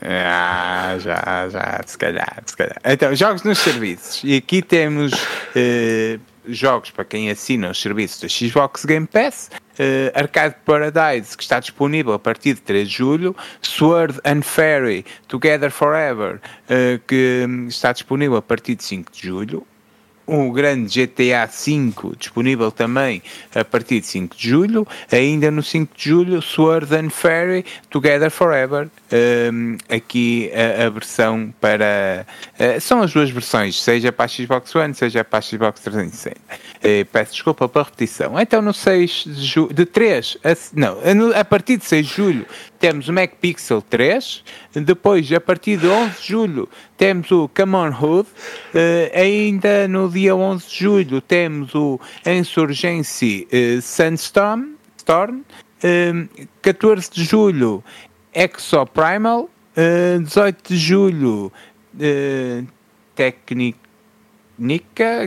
Ah, 0.03 0.97
já, 0.99 1.49
já, 1.49 1.81
se 1.85 1.99
calhar, 1.99 2.43
se 2.47 2.57
calhar. 2.57 2.81
Então, 2.85 3.15
jogos 3.15 3.43
nos 3.43 3.59
serviços. 3.59 4.23
E 4.23 4.37
aqui 4.37 4.63
temos 4.63 5.13
uh, 5.13 6.21
jogos 6.47 6.91
para 6.91 7.05
quem 7.05 7.31
assina 7.31 7.71
os 7.71 7.81
serviços 7.81 8.21
da 8.21 8.29
Xbox 8.29 8.85
Game 8.85 9.07
Pass. 9.07 9.51
Uh, 9.79 10.17
Arcade 10.19 10.57
Paradise, 10.65 11.37
que 11.37 11.43
está 11.43 11.59
disponível 11.59 12.13
a 12.13 12.19
partir 12.19 12.55
de 12.55 12.61
3 12.61 12.89
de 12.89 12.95
julho. 12.95 13.37
Sword 13.61 14.21
and 14.25 14.43
Fairy 14.43 15.05
Together 15.27 15.71
Forever, 15.71 16.37
uh, 16.37 16.99
que 17.07 17.47
está 17.69 17.93
disponível 17.93 18.37
a 18.37 18.43
partir 18.43 18.77
de 18.77 18.85
5 18.85 19.11
de 19.13 19.27
julho 19.27 19.67
o 20.31 20.53
grande 20.53 21.07
GTA 21.07 21.45
V 21.47 22.15
disponível 22.17 22.71
também 22.71 23.21
a 23.53 23.65
partir 23.65 24.01
de 24.01 24.07
5 24.07 24.37
de 24.37 24.49
julho. 24.49 24.87
Ainda 25.11 25.51
no 25.51 25.63
5 25.63 25.93
de 25.97 26.09
julho, 26.09 26.41
Sword 26.41 26.95
and 26.95 27.11
Fairy 27.11 27.65
Together 27.91 28.31
Forever. 28.31 28.89
Um, 29.13 29.77
aqui 29.89 30.51
a, 30.55 30.87
a, 30.87 30.91
versão 30.91 31.53
para. 31.61 32.25
Uh, 32.55 32.81
são 32.81 33.03
as 33.03 33.13
duas 33.13 33.29
versões, 33.29 33.83
seja 33.83 34.13
para 34.13 34.27
a 34.27 34.29
Xbox 34.29 34.73
One, 34.75 34.95
seja 34.95 35.25
para 35.25 35.41
a 35.41 35.43
Xbox 35.43 35.81
360. 35.81 36.37
Uh, 36.39 37.05
peço 37.07 37.33
desculpa 37.33 37.69
pela 37.69 37.85
repetição. 37.85 38.39
Então, 38.39 38.63
no 38.63 38.73
6 38.73 39.25
de 39.27 39.45
julho, 39.45 39.75
de 39.75 39.85
3 39.85 40.39
a, 40.45 40.51
não, 40.75 40.99
a 41.35 41.45
partir 41.45 41.77
de 41.77 41.85
6 41.87 42.07
de 42.07 42.15
julho, 42.15 42.47
temos 42.79 43.09
o 43.09 43.13
Mac 43.13 43.33
Pixel 43.41 43.83
3. 43.83 44.45
Depois, 44.75 45.33
a 45.33 45.41
partir 45.41 45.77
de 45.77 45.89
11 45.89 46.21
de 46.21 46.29
julho, 46.29 46.69
temos 46.97 47.31
o 47.33 47.49
Come 47.49 47.75
On 47.75 47.91
Hood. 47.91 48.29
Uh, 48.73 49.19
ainda 49.19 49.89
no 49.89 50.09
dia 50.09 50.37
11 50.37 50.69
de 50.69 50.77
julho, 50.77 51.21
temos 51.21 51.75
o 51.75 51.99
Insurgency 52.25 53.49
uh, 53.53 53.83
Sandstorm. 53.83 54.75
Storm. 54.97 55.43
Uh, 55.83 56.47
14 56.61 57.11
de 57.11 57.25
julho, 57.25 57.83
Exo 58.35 58.87
Primal. 58.87 59.49
Uh, 59.77 60.23
18 60.23 60.69
de 60.69 60.77
julho, 60.77 61.53
uh, 61.95 62.67
Technica 63.15 63.79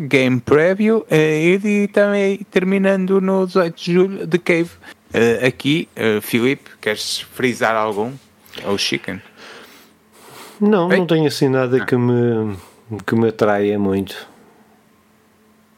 Game 0.02 0.40
Preview. 0.42 1.06
Uh, 1.10 1.66
e 1.66 1.88
também 1.88 2.38
terminando 2.52 3.22
no 3.22 3.46
18 3.48 3.76
de 3.76 3.94
julho, 3.94 4.28
The 4.28 4.38
Cave. 4.38 4.72
Uh, 5.14 5.46
aqui, 5.48 5.88
uh, 5.96 6.22
Filipe, 6.22 6.72
queres 6.82 7.20
frisar 7.20 7.76
algum? 7.76 8.12
Ou 8.66 8.78
Chicken? 8.78 9.22
Não, 10.60 10.92
Ei? 10.92 11.00
não 11.00 11.08
tenho 11.08 11.28
assim 11.28 11.50
nada 11.50 11.78
ah. 11.82 11.86
que, 11.86 11.96
me, 11.96 12.58
que 13.06 13.16
me 13.16 13.30
atraia 13.30 13.78
muito. 13.80 14.28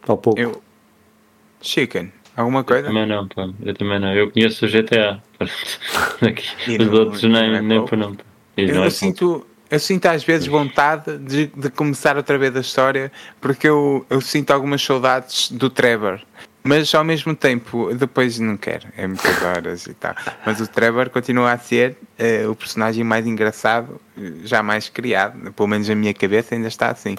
Ao 0.07 0.17
pouco. 0.17 0.39
Eu... 0.39 0.61
Chicken, 1.61 2.11
alguma 2.35 2.63
coisa? 2.63 2.87
Eu 2.87 2.93
também 2.93 3.07
não, 3.07 3.27
pá. 3.27 3.49
Eu 3.61 3.73
também 3.73 3.99
não. 3.99 4.13
Eu 4.13 4.31
conheço 4.31 4.65
o 4.65 4.69
GTA. 4.69 5.21
Aqui. 6.21 6.77
Os 6.81 6.87
outros 6.89 7.23
nem, 7.23 7.61
nem 7.61 7.85
por 7.85 7.97
não. 7.97 8.15
Eu, 8.55 8.83
eu 8.83 8.91
sinto, 8.91 9.45
eu 9.69 9.79
sinto 9.79 10.05
às 10.05 10.23
vezes 10.23 10.47
vontade 10.47 11.17
de, 11.17 11.47
de 11.47 11.69
começar 11.69 12.17
outra 12.17 12.37
vez 12.37 12.55
a 12.55 12.61
história 12.61 13.11
porque 13.41 13.67
eu, 13.67 14.05
eu 14.09 14.21
sinto 14.21 14.51
algumas 14.51 14.81
saudades 14.81 15.51
do 15.51 15.69
Trevor 15.69 16.21
mas 16.65 16.95
ao 16.95 17.03
mesmo 17.03 17.35
tempo, 17.35 17.93
depois 17.93 18.39
não 18.39 18.57
quero, 18.57 18.87
é 18.97 19.05
muitas 19.05 19.39
horas 19.43 19.85
e 19.85 19.93
tal. 19.93 20.15
Mas 20.43 20.59
o 20.59 20.65
Trevor 20.65 21.11
continua 21.11 21.51
a 21.51 21.59
ser 21.59 21.95
uh, 22.19 22.49
o 22.49 22.55
personagem 22.55 23.03
mais 23.03 23.27
engraçado 23.27 24.01
eh, 24.17 24.31
jamais 24.43 24.89
criado, 24.89 25.53
pelo 25.53 25.67
menos 25.69 25.87
na 25.87 25.93
minha 25.93 26.11
cabeça 26.11 26.55
ainda 26.55 26.67
está 26.67 26.89
assim. 26.89 27.17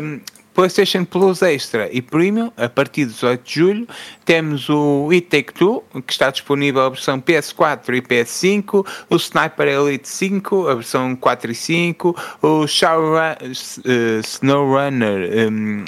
Um, 0.00 0.20
PlayStation 0.58 1.04
Plus 1.04 1.40
Extra 1.40 1.88
e 1.92 2.02
Premium, 2.02 2.50
a 2.56 2.68
partir 2.68 3.04
de 3.04 3.12
18 3.12 3.44
de 3.44 3.54
julho. 3.54 3.88
Temos 4.24 4.68
o 4.68 5.08
It 5.12 5.28
Take 5.28 5.52
Two, 5.52 5.84
que 6.04 6.12
está 6.12 6.32
disponível 6.32 6.82
a 6.82 6.88
versão 6.88 7.20
PS4 7.20 7.94
e 7.94 8.02
PS5, 8.02 8.84
o 9.08 9.14
Sniper 9.14 9.68
Elite 9.68 10.08
5, 10.08 10.66
a 10.66 10.74
versão 10.74 11.14
4 11.14 11.52
e 11.52 11.54
5, 11.54 12.16
o 12.42 12.66
Shower, 12.66 13.36
uh, 13.40 14.18
SnowRunner, 14.18 15.48
um, 15.48 15.84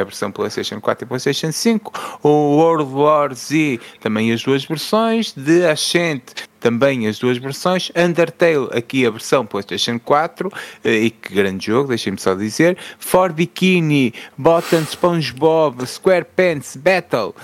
a 0.00 0.04
versão 0.04 0.32
PlayStation 0.32 0.80
4 0.80 1.04
e 1.04 1.06
PlayStation 1.06 1.52
5, 1.52 2.18
o 2.24 2.56
World 2.56 2.92
War 2.92 3.32
Z, 3.32 3.78
também 4.00 4.32
as 4.32 4.42
duas 4.42 4.64
versões, 4.64 5.32
de 5.32 5.64
Ascent 5.64 6.48
também 6.60 7.06
as 7.06 7.18
duas 7.18 7.38
versões. 7.38 7.90
Undertale, 7.96 8.68
aqui 8.72 9.06
a 9.06 9.10
versão 9.10 9.44
PlayStation 9.44 9.98
4, 9.98 10.52
eh, 10.84 10.90
e 10.90 11.10
que 11.10 11.34
grande 11.34 11.66
jogo, 11.66 11.88
deixem-me 11.88 12.18
só 12.18 12.34
dizer. 12.34 12.76
For 12.98 13.32
Bikini, 13.32 14.12
Bottom 14.36 14.84
SpongeBob, 14.84 15.86
SquarePants 15.86 16.76
Battle 16.76 17.28
uh, 17.28 17.34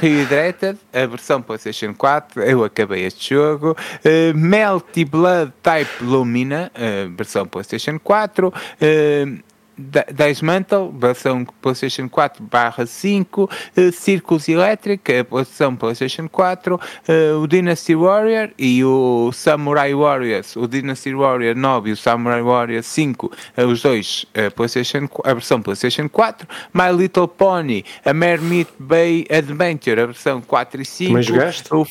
Rehydrated, 0.00 0.78
a 0.92 1.06
versão 1.06 1.42
PlayStation 1.42 1.94
4, 1.94 2.42
eu 2.42 2.64
acabei 2.64 3.04
este 3.04 3.34
jogo. 3.34 3.76
Uh, 4.04 4.36
Melty 4.36 5.04
Blood 5.04 5.52
Type 5.62 6.04
Lumina, 6.04 6.70
uh, 6.74 7.14
versão 7.16 7.46
PlayStation 7.46 7.98
4. 7.98 8.48
Uh, 8.48 9.55
Dismantle, 9.78 10.90
versão 10.92 11.44
PlayStation 11.60 12.08
4 12.08 12.42
barra 12.42 12.86
5, 12.86 13.44
uh, 13.44 13.92
Circus 13.92 14.48
Electric, 14.48 15.12
a 15.12 15.22
versão 15.22 15.76
PlayStation 15.76 16.28
4, 16.28 16.74
uh, 16.74 17.40
o 17.42 17.46
Dynasty 17.46 17.94
Warrior 17.94 18.50
e 18.58 18.82
o 18.82 19.30
Samurai 19.32 19.94
Warriors, 19.94 20.56
o 20.56 20.66
Dynasty 20.66 21.14
Warrior 21.14 21.54
9 21.54 21.90
e 21.90 21.92
o 21.92 21.96
Samurai 21.96 22.42
Warrior 22.42 22.82
5, 22.82 23.26
uh, 23.26 23.62
os 23.66 23.82
dois, 23.82 24.24
uh, 24.34 24.50
PlayStation, 24.54 25.08
a 25.24 25.34
versão 25.34 25.60
PlayStation 25.60 26.08
4, 26.08 26.48
My 26.72 26.90
Little 26.96 27.28
Pony, 27.28 27.84
a 28.04 28.14
Mermaid 28.14 28.68
Bay 28.78 29.26
Adventure, 29.30 30.00
a 30.00 30.06
versão 30.06 30.40
4 30.40 30.80
e 30.80 30.84
5. 30.86 31.12
Mas 31.12 31.26
jogaste? 31.26 31.74
O, 31.74 31.86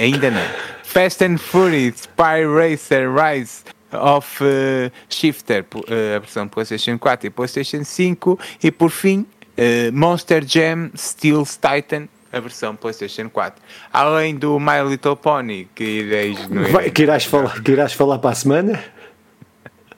ainda 0.00 0.30
não. 0.30 0.76
Fast 0.82 1.22
and 1.22 1.36
Furious, 1.36 2.02
Spy 2.02 2.46
Racer 2.46 3.12
Rise, 3.12 3.64
of 3.92 4.42
uh, 4.42 4.90
Shifter, 5.08 5.64
uh, 5.74 6.16
a 6.16 6.18
versão 6.18 6.48
PlayStation 6.48 6.98
4 6.98 7.26
e 7.26 7.30
PlayStation 7.30 7.84
5, 7.84 8.38
e 8.62 8.70
por 8.70 8.90
fim 8.90 9.20
uh, 9.20 9.92
Monster 9.92 10.44
Jam 10.46 10.90
Steel's 10.96 11.56
Titan, 11.56 12.08
a 12.32 12.40
versão 12.40 12.76
PlayStation 12.76 13.28
4. 13.28 13.62
Além 13.92 14.36
do 14.36 14.58
My 14.58 14.82
Little 14.86 15.16
Pony, 15.16 15.68
que 15.74 15.84
ireis 15.84 16.38
Vai, 16.70 16.90
que, 16.90 17.02
irás 17.02 17.24
falar, 17.24 17.62
que 17.62 17.72
irás 17.72 17.92
falar 17.92 18.18
para 18.18 18.30
a 18.30 18.34
semana? 18.34 18.84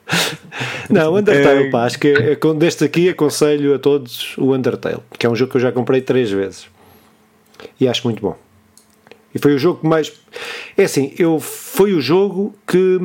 Não, 0.89 1.17
Undertale, 1.17 1.71
pá, 1.71 1.85
acho 1.85 1.99
que 1.99 2.39
deste 2.57 2.85
aqui 2.85 3.11
aconselho 3.11 3.75
a 3.75 3.79
todos 3.79 4.37
o 4.39 4.55
Undertale, 4.55 5.03
que 5.19 5.27
é 5.27 5.29
um 5.29 5.37
jogo 5.37 5.51
que 5.51 5.57
eu 5.59 5.61
já 5.61 5.71
comprei 5.71 6.01
três 6.01 6.31
vezes 6.31 6.69
e 7.81 7.89
acho 7.89 8.07
muito 8.07 8.21
bom. 8.21 8.37
E 9.35 9.39
foi 9.39 9.55
o 9.55 9.59
jogo 9.59 9.81
que 9.81 9.87
mais. 9.87 10.13
É 10.77 10.85
assim, 10.85 11.15
eu, 11.19 11.39
foi 11.41 11.93
o 11.93 12.01
jogo 12.01 12.55
que. 12.67 12.99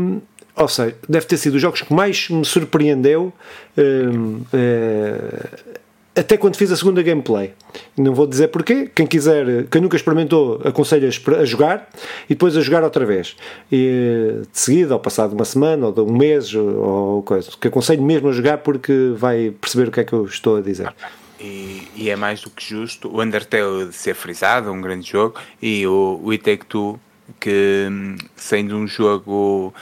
Ou 0.56 0.68
seja, 0.68 0.96
deve 1.10 1.26
ter 1.26 1.38
sido 1.38 1.56
os 1.56 1.62
jogos 1.62 1.82
que 1.82 1.94
mais 1.94 2.30
me 2.30 2.46
surpreendeu. 2.46 3.34
É, 3.76 5.74
até 6.16 6.38
quando 6.38 6.56
fiz 6.56 6.72
a 6.72 6.78
segunda 6.78 7.02
gameplay. 7.02 7.54
Não 7.98 8.14
vou 8.14 8.28
dizer 8.28 8.50
porquê. 8.50 8.90
Quem 8.94 9.08
quiser, 9.08 9.66
quem 9.66 9.82
nunca 9.82 9.96
experimentou, 9.96 10.62
aconselho 10.64 11.08
a 11.08 11.46
jogar 11.46 11.90
e 12.26 12.36
depois 12.36 12.56
a 12.56 12.62
jogar 12.62 12.84
outra 12.84 13.04
vez. 13.04 13.36
E, 13.72 14.42
de 14.52 14.60
seguida, 14.60 14.94
ou 14.94 15.00
passado 15.00 15.34
uma 15.34 15.46
semana, 15.46 15.88
ou 15.88 15.92
de 15.92 16.02
um 16.02 16.16
mês, 16.16 16.54
ou 16.54 17.24
coisa. 17.24 17.50
Que 17.60 17.68
aconselho 17.68 18.04
mesmo 18.04 18.30
a 18.30 18.32
jogar 18.32 18.60
porque 18.60 19.14
vai 19.16 19.52
perceber 19.60 19.88
o 19.88 19.92
que 19.92 20.02
é 20.02 20.04
que 20.04 20.14
eu 20.14 20.26
estou 20.26 20.58
a 20.58 20.62
dizer. 20.62 20.94
E, 21.40 21.88
e 21.96 22.10
é 22.10 22.16
mais 22.16 22.42
do 22.42 22.50
que 22.50 22.64
justo 22.64 23.10
o 23.10 23.22
Undertale 23.22 23.88
de 23.88 23.94
ser 23.94 24.14
frisado, 24.14 24.72
um 24.72 24.80
grande 24.80 25.10
jogo, 25.10 25.36
e 25.62 25.86
o, 25.88 26.22
o 26.24 26.32
It 26.32 26.44
Take 26.44 26.66
Two, 26.68 27.00
que 27.40 27.88
hum, 27.90 28.16
sendo 28.36 28.78
um 28.78 28.88
jogo 28.88 29.74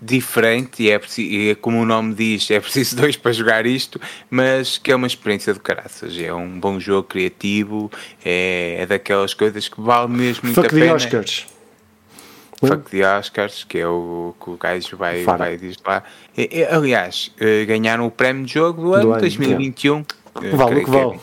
diferente 0.00 0.82
e 0.82 0.90
é, 0.90 1.00
e 1.18 1.50
é 1.50 1.54
como 1.54 1.80
o 1.80 1.84
nome 1.84 2.14
diz, 2.14 2.50
é 2.50 2.60
preciso 2.60 2.96
dois 3.00 3.16
para 3.16 3.32
jogar 3.32 3.66
isto, 3.66 4.00
mas 4.30 4.78
que 4.78 4.92
é 4.92 4.96
uma 4.96 5.06
experiência 5.06 5.54
do 5.54 5.60
caraças. 5.60 6.18
É 6.18 6.32
um 6.32 6.58
bom 6.60 6.78
jogo 6.78 7.08
criativo, 7.08 7.90
é, 8.24 8.76
é 8.80 8.86
daquelas 8.86 9.34
coisas 9.34 9.68
que 9.68 9.80
vale 9.80 10.12
mesmo 10.12 10.44
muito 10.44 10.60
Fuck 10.60 10.74
a 10.74 10.78
pena. 10.78 10.94
Oscars. 10.94 11.46
Fuck 12.58 12.90
the 12.90 13.18
Oscars, 13.18 13.64
que 13.64 13.78
é 13.78 13.86
o 13.86 14.34
que 14.42 14.50
o 14.50 14.56
gajo 14.56 14.96
vai, 14.96 15.24
vai 15.24 15.56
dizer 15.58 15.76
lá. 15.84 16.02
E, 16.36 16.60
e, 16.60 16.64
aliás, 16.64 17.30
eh, 17.38 17.66
ganharam 17.66 18.06
o 18.06 18.10
prémio 18.10 18.46
de 18.46 18.54
jogo 18.54 18.82
do, 18.82 18.90
do 18.92 19.12
ano, 19.12 19.20
2021. 19.20 20.04
É. 20.42 20.50
Vale 20.50 20.80
o 20.80 20.84
que 20.84 20.90
vale. 20.90 21.20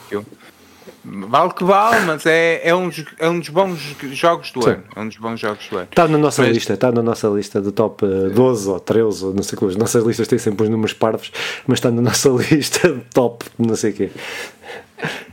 Vale 1.05 1.53
que 1.53 1.65
vale, 1.65 2.05
mas 2.05 2.25
é, 2.25 2.61
é, 2.63 2.73
um, 2.73 2.89
é 3.19 3.29
um 3.29 3.39
dos 3.39 3.49
bons 3.49 3.79
jogos 4.13 4.51
do 4.51 4.61
Sim. 4.61 4.69
ano. 4.69 4.83
É 4.95 4.99
um 5.01 5.07
dos 5.07 5.17
bons 5.17 5.39
jogos 5.39 5.67
do 5.67 5.77
ano. 5.77 5.87
Está 5.89 6.07
na 6.07 6.17
nossa 6.17 6.41
mas... 6.41 6.51
lista, 6.55 6.73
está 6.73 6.91
na 6.93 7.03
nossa 7.03 7.27
lista 7.27 7.59
do 7.59 7.73
top 7.73 8.05
12 8.33 8.69
ou 8.69 8.79
13, 8.79 9.25
ou 9.25 9.33
não 9.33 9.43
sei 9.43 9.59
As 9.67 9.75
nossas 9.75 10.05
listas 10.05 10.27
têm 10.29 10.39
sempre 10.39 10.63
os 10.63 10.69
números 10.69 10.93
parvos, 10.93 11.31
mas 11.67 11.79
está 11.79 11.91
na 11.91 12.01
nossa 12.01 12.29
lista 12.49 12.87
de 12.87 13.01
top, 13.13 13.45
não 13.59 13.75
sei 13.75 13.91
o 13.91 13.93
quê. 13.93 14.11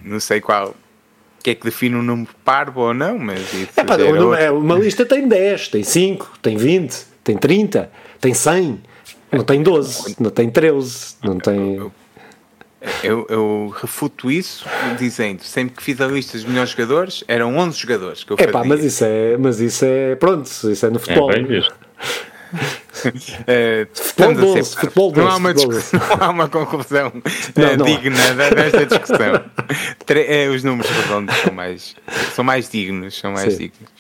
Não 0.03 0.19
sei 0.19 0.41
qual. 0.41 0.71
O 0.71 1.43
que 1.43 1.51
é 1.51 1.55
que 1.55 1.65
define 1.65 1.95
um 1.95 2.03
número 2.03 2.31
parvo 2.45 2.81
ou 2.81 2.93
não, 2.93 3.19
mas 3.19 3.41
é, 3.75 3.85
pá, 3.85 3.97
uma, 3.97 4.39
é, 4.39 4.51
uma 4.51 4.75
lista 4.75 5.07
tem 5.07 5.27
10, 5.27 5.69
tem 5.69 5.83
5, 5.83 6.39
tem 6.43 6.57
20, 6.57 7.07
tem 7.25 7.37
30, 7.37 7.91
tem 8.21 8.35
100, 8.35 8.81
não 9.33 9.45
tem 9.45 9.63
12, 9.63 10.17
não 10.21 10.31
tem 10.31 10.51
13, 10.51 11.15
não 11.23 11.39
tem. 11.39 11.91
Eu, 13.03 13.27
eu, 13.29 13.75
refuto 13.79 14.31
isso 14.31 14.65
dizendo 14.99 15.43
sempre 15.43 15.77
que 15.77 15.83
fiz 15.83 16.01
a 16.01 16.07
lista 16.07 16.39
dos 16.39 16.47
melhores 16.47 16.71
jogadores 16.71 17.23
eram 17.29 17.55
11 17.59 17.79
jogadores 17.79 18.25
que 18.25 18.33
eu 18.33 18.37
é 18.39 18.47
pá, 18.47 18.65
mas 18.65 18.83
isso 18.83 19.05
é 19.05 19.37
mas 19.37 19.61
isso 19.61 19.85
é 19.85 20.15
pronto 20.15 20.49
isso 20.49 20.87
é 20.87 20.89
no 20.89 20.99
futebol 20.99 21.31
é 21.31 21.43
bem 21.43 21.63
Uh, 22.51 23.87
futebol 23.95 24.35
12, 24.35 24.77
futebol 24.77 25.13
12, 25.13 25.25
não, 25.25 25.33
há 25.33 25.37
uma 25.37 25.55
discussão, 25.55 26.01
não 26.19 26.27
há 26.27 26.31
uma 26.31 26.49
conclusão 26.49 27.13
não, 27.57 27.73
uh, 27.73 27.77
não 27.77 27.87
digna 27.87 28.35
desta 28.35 28.87
discussão. 28.87 29.45
Tre 30.05 30.49
uh, 30.49 30.53
os 30.53 30.65
números 30.65 30.91
redondos 30.91 31.35
são 31.37 31.53
mais, 31.53 31.97
são 32.35 32.45
mais 32.45 32.69
dignos. 32.69 33.19
São 33.19 33.33
mais 33.33 33.53
Sim. 33.55 33.59
dignos. 33.59 33.91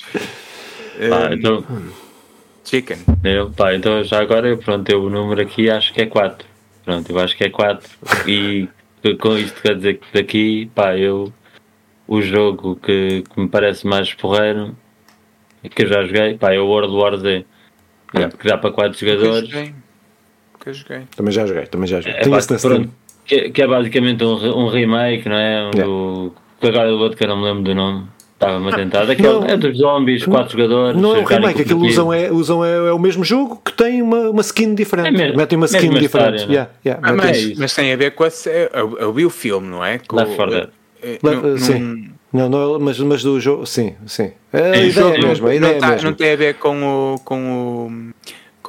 Pá, 1.09 1.32
então, 1.32 1.65
chicken. 2.65 2.98
Eu, 3.23 3.51
pá, 3.51 3.74
então 3.74 4.02
já 4.02 4.20
agora 4.20 4.57
pronto, 4.57 4.90
eu 4.90 5.05
o 5.05 5.09
número 5.11 5.40
aqui 5.40 5.70
acho 5.70 5.93
que 5.94 6.02
é 6.02 6.07
4. 6.07 6.49
Pronto, 6.85 7.11
eu 7.11 7.19
acho 7.19 7.36
que 7.36 7.44
é 7.44 7.51
4. 7.51 7.89
E 8.27 8.69
com 9.19 9.36
isto 9.36 9.61
quer 9.62 9.77
dizer 9.77 9.98
que 9.98 10.07
daqui, 10.12 10.70
pá, 10.74 10.97
eu. 10.97 11.32
O 12.07 12.20
jogo 12.20 12.74
que, 12.74 13.23
que 13.23 13.40
me 13.40 13.48
parece 13.48 13.86
mais 13.86 14.12
porreiro 14.12 14.77
que 15.69 15.82
eu 15.82 15.86
já 15.86 16.05
joguei, 16.05 16.39
pá, 16.39 16.52
é 16.55 16.59
o 16.59 16.66
World 16.66 16.94
War 16.94 17.16
Z. 17.16 17.44
É. 18.15 18.28
Que 18.28 18.48
dá 18.48 18.57
para 18.57 18.73
4 18.73 18.98
jogadores. 18.98 19.48
Que 19.48 20.69
eu 20.69 20.74
joguei. 20.74 21.02
Também 21.15 21.32
já 21.32 21.47
joguei, 21.47 21.66
também 21.66 21.86
já 21.86 22.01
joguei. 22.01 22.20
É, 22.20 22.28
pá, 22.28 22.39
pronto, 22.61 22.90
que, 23.24 23.51
que, 23.51 23.62
é 23.62 23.66
basicamente 23.66 24.24
um, 24.24 24.35
um 24.35 24.69
remake, 24.69 25.28
não 25.28 25.36
é? 25.36 25.62
Um, 25.62 25.70
yeah. 25.74 25.85
do, 25.85 26.35
agora 26.62 26.93
o 26.93 26.98
outro 26.98 27.16
que 27.16 27.24
eu 27.24 27.28
não 27.28 27.36
me 27.36 27.44
lembro 27.44 27.62
do 27.62 27.74
nome. 27.74 28.09
Estava-me 28.40 28.72
a 28.72 28.74
tentar. 28.74 29.04
Daquele, 29.04 29.50
é 29.50 29.56
dos 29.56 29.76
zombies, 29.76 30.24
quatro 30.24 30.56
jogadores. 30.56 30.98
Não 30.98 31.14
é 31.14 31.18
um 31.18 31.24
remake, 31.24 31.60
aquilo 31.60 31.84
usam, 31.84 32.10
é, 32.10 32.32
usam 32.32 32.64
é, 32.64 32.74
é, 32.74 32.92
o 32.92 32.98
mesmo 32.98 33.22
jogo 33.22 33.60
que 33.62 33.70
tem 33.70 34.00
uma, 34.00 34.30
uma 34.30 34.40
skin 34.40 34.74
diferente. 34.74 35.08
É 35.08 35.10
mesmo, 35.10 35.36
Metem 35.36 35.58
uma 35.58 35.66
skin 35.66 35.90
diferente. 35.90 36.36
História, 36.36 36.46
yeah, 36.50 36.70
yeah, 36.84 37.06
ah, 37.06 37.12
mas, 37.12 37.58
mas, 37.58 37.74
tem 37.74 37.92
a 37.92 37.96
ver 37.96 38.12
com 38.12 38.24
a. 38.24 38.28
Eu, 38.72 38.98
eu 38.98 39.12
vi 39.12 39.26
o 39.26 39.30
filme, 39.30 39.68
não 39.68 39.84
é? 39.84 39.98
Com, 39.98 40.16
Left 40.16 40.36
4 40.36 40.54
Dead. 40.54 40.68
Uh, 41.22 41.58
sim. 41.58 42.10
Não, 42.32 42.48
não, 42.48 42.78
mas, 42.78 42.98
mas 43.00 43.22
do 43.22 43.38
jogo, 43.38 43.66
sim, 43.66 43.94
sim. 44.06 44.32
A 44.52 44.78
ideia 44.78 45.04
é 45.04 45.18
mesmo, 45.18 45.46
a 45.46 45.54
ideia 45.54 45.72
não, 45.74 45.80
tá, 45.80 45.86
é 45.88 45.90
mesmo. 45.90 46.10
não 46.10 46.16
tem 46.16 46.32
a 46.32 46.36
ver 46.36 46.54
com 46.54 46.82
o, 46.82 47.18
com 47.18 47.82
o 47.86 48.12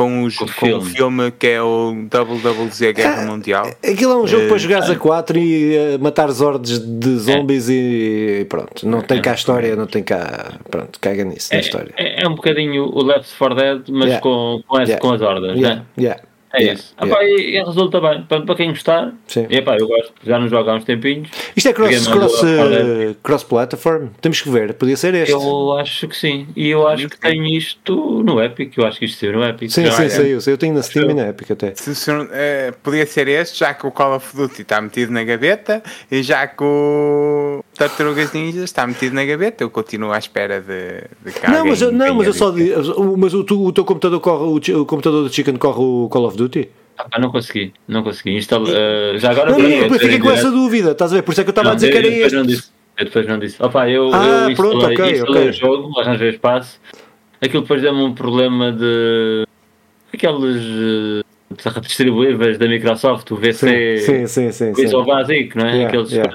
com, 0.02 0.24
os, 0.24 0.38
com, 0.38 0.46
com 0.46 0.78
o 0.78 0.82
filme 0.82 1.32
que 1.32 1.48
é 1.48 1.62
o 1.62 1.92
WWZ 1.92 2.94
Guerra 2.94 3.24
ah, 3.24 3.26
Mundial. 3.26 3.68
Aquilo 3.84 4.12
é 4.14 4.16
um 4.16 4.28
jogo 4.28 4.46
uh, 4.46 4.50
para 4.50 4.58
jogares 4.58 4.90
a 4.90 4.96
4 4.96 5.38
e 5.38 5.96
uh, 5.96 6.00
matar 6.02 6.32
zordes 6.32 6.80
de 6.80 7.18
zombies 7.18 7.70
é. 7.70 7.74
e 7.74 8.46
pronto. 8.50 8.88
Não 8.88 9.02
tem 9.02 9.22
cá 9.22 9.34
história, 9.34 9.76
não 9.76 9.86
tem 9.86 10.04
cá. 10.04 10.54
Pronto, 10.70 11.00
caga 11.00 11.24
nisso, 11.24 11.54
é, 11.54 11.58
na 11.58 11.62
história. 11.62 11.94
É, 11.98 12.24
é, 12.24 12.28
um 12.28 12.36
bocadinho 12.36 12.86
o 12.86 13.04
Left 13.04 13.38
4 13.38 13.56
Dead, 13.56 13.82
mas 13.90 14.06
yeah. 14.06 14.22
com, 14.22 14.64
com, 14.68 14.80
essa, 14.80 14.92
yeah. 14.92 15.02
com 15.02 15.14
as 15.14 15.22
hordas, 15.22 15.58
yeah. 15.58 15.76
né? 15.76 15.86
Yeah. 15.98 16.22
É 16.54 16.64
yeah, 16.64 16.80
isso. 16.80 16.94
Yeah. 17.02 17.24
e, 17.24 17.58
e, 17.58 17.64
resulta 17.64 18.02
bem. 18.02 18.24
Para, 18.24 18.42
para 18.42 18.56
quem 18.56 18.70
gostar, 18.70 19.14
Sim. 19.28 19.48
E, 19.50 19.58
epá, 19.58 19.78
eu 19.78 19.88
gosto, 19.88 20.14
já 20.24 20.38
não 20.38 20.48
jogo 20.50 20.70
há 20.70 20.76
uns 20.76 20.84
tempinhos. 20.84 21.30
Isto 21.56 21.70
é 21.70 21.74
cross, 21.74 22.08
cross, 22.08 22.42
uh, 22.42 23.16
cross 23.24 23.44
platform? 23.44 24.08
Temos 24.20 24.42
que 24.42 24.50
ver, 24.50 24.74
podia 24.74 24.98
ser 24.98 25.14
este. 25.16 25.32
Eu 25.32 25.78
acho 25.78 26.08
que 26.08 26.16
sim. 26.16 26.48
E 26.56 26.70
eu 26.70 26.88
acho 26.88 27.08
que 27.08 27.18
tenho 27.18 27.46
isto 27.46 28.22
no 28.24 28.42
Epic. 28.42 28.78
Eu 28.78 28.86
acho 28.86 29.00
que 29.00 29.06
isto 29.06 29.20
saiu 29.20 29.34
no 29.34 29.46
Epic. 29.46 29.72
Sim, 29.72 29.90
sim, 29.92 30.10
saiu. 30.10 30.40
Eu 30.46 30.58
tenho 30.58 30.74
na 30.74 30.84
Steam 30.84 31.12
e 31.12 31.14
na 31.14 31.30
Epic 31.30 31.52
até. 31.52 31.74
Se, 31.76 31.96
se, 31.96 32.12
é, 32.32 32.74
podia 32.84 33.06
ser 33.06 33.28
este, 33.28 33.60
já 33.60 33.74
que 33.74 33.88
o 33.88 33.92
Call 33.92 34.16
of 34.16 34.36
Duty 34.36 34.62
está 34.64 34.82
metido 34.82 35.12
na 35.14 35.24
gaveta 35.24 35.82
e 36.12 36.22
já 36.22 36.46
que 36.48 36.64
o 36.64 37.64
Tartarugas 37.78 38.34
Ninjas 38.34 38.64
está 38.66 38.86
metido 38.86 39.16
na 39.16 39.24
gaveta, 39.24 39.64
eu 39.64 39.70
continuo 39.70 40.12
à 40.12 40.18
espera 40.18 40.60
de, 40.60 41.04
de 41.24 41.50
Não, 41.50 41.66
mas, 41.66 41.82
eu, 41.82 41.92
não, 41.92 42.16
mas 42.16 42.28
eu 42.28 42.34
só. 42.34 42.54
Mas 43.18 43.34
o, 43.34 43.42
o 43.42 43.72
teu 43.72 43.86
computador 43.86 44.20
corre, 44.20 44.72
o, 44.72 44.82
o 44.82 44.86
computador 44.86 45.24
do 45.24 45.34
Chicken 45.34 45.56
corre 45.56 45.80
o 45.80 46.10
Call 46.10 46.26
of 46.26 46.36
Duty? 46.36 46.41
Ah, 46.98 47.20
não 47.20 47.32
consegui, 47.32 47.74
não 47.88 48.04
consegui. 48.04 48.38
Instalo, 48.38 48.68
uh, 48.68 49.18
já 49.18 49.32
agora. 49.32 49.52
Não, 49.52 49.60
não, 49.60 49.70
depois 49.70 50.02
fiquei 50.02 50.20
com 50.20 50.32
essa 50.32 50.52
dúvida, 50.52 50.92
estás 50.92 51.12
a 51.12 51.16
ver? 51.16 51.22
Por 51.24 51.32
isso 51.32 51.42
é 51.42 51.44
que 51.44 51.50
eu 51.50 51.52
estava 51.52 51.72
a 51.72 51.76
dizer 51.76 51.92
que 51.92 51.98
era 51.98 52.08
este. 52.08 52.36
Não 52.36 52.46
disse, 52.46 52.70
eu 52.98 53.06
depois 53.06 53.28
não 53.28 53.40
disse. 53.40 53.64
Opa, 53.64 53.90
eu, 53.90 54.12
ah, 54.14 54.48
eu 54.50 54.56
pronto, 54.56 54.76
instalei, 54.76 54.98
okay, 54.98 55.12
instalei 55.14 55.42
okay. 55.42 55.50
o 55.50 55.54
jogo, 55.54 56.00
arranjei 56.00 56.30
espaço. 56.30 56.80
Aquilo 57.42 57.64
depois 57.64 57.82
deu-me 57.82 58.04
um 58.04 58.14
problema 58.14 58.72
de. 58.72 59.46
aqueles. 60.14 60.64
Uh, 60.64 61.22
distribuíveis 61.82 62.58
da 62.58 62.68
Microsoft, 62.68 63.30
o 63.32 63.36
VC. 63.36 63.98
Sim, 63.98 64.28
sim, 64.28 64.52
sim. 64.52 64.52
sim, 64.52 64.74
Visual 64.74 65.06
Basic, 65.06 65.58
não 65.58 65.66
é? 65.66 65.72
Yeah, 65.72 65.88
Aqueles 65.88 66.12
yeah. 66.12 66.34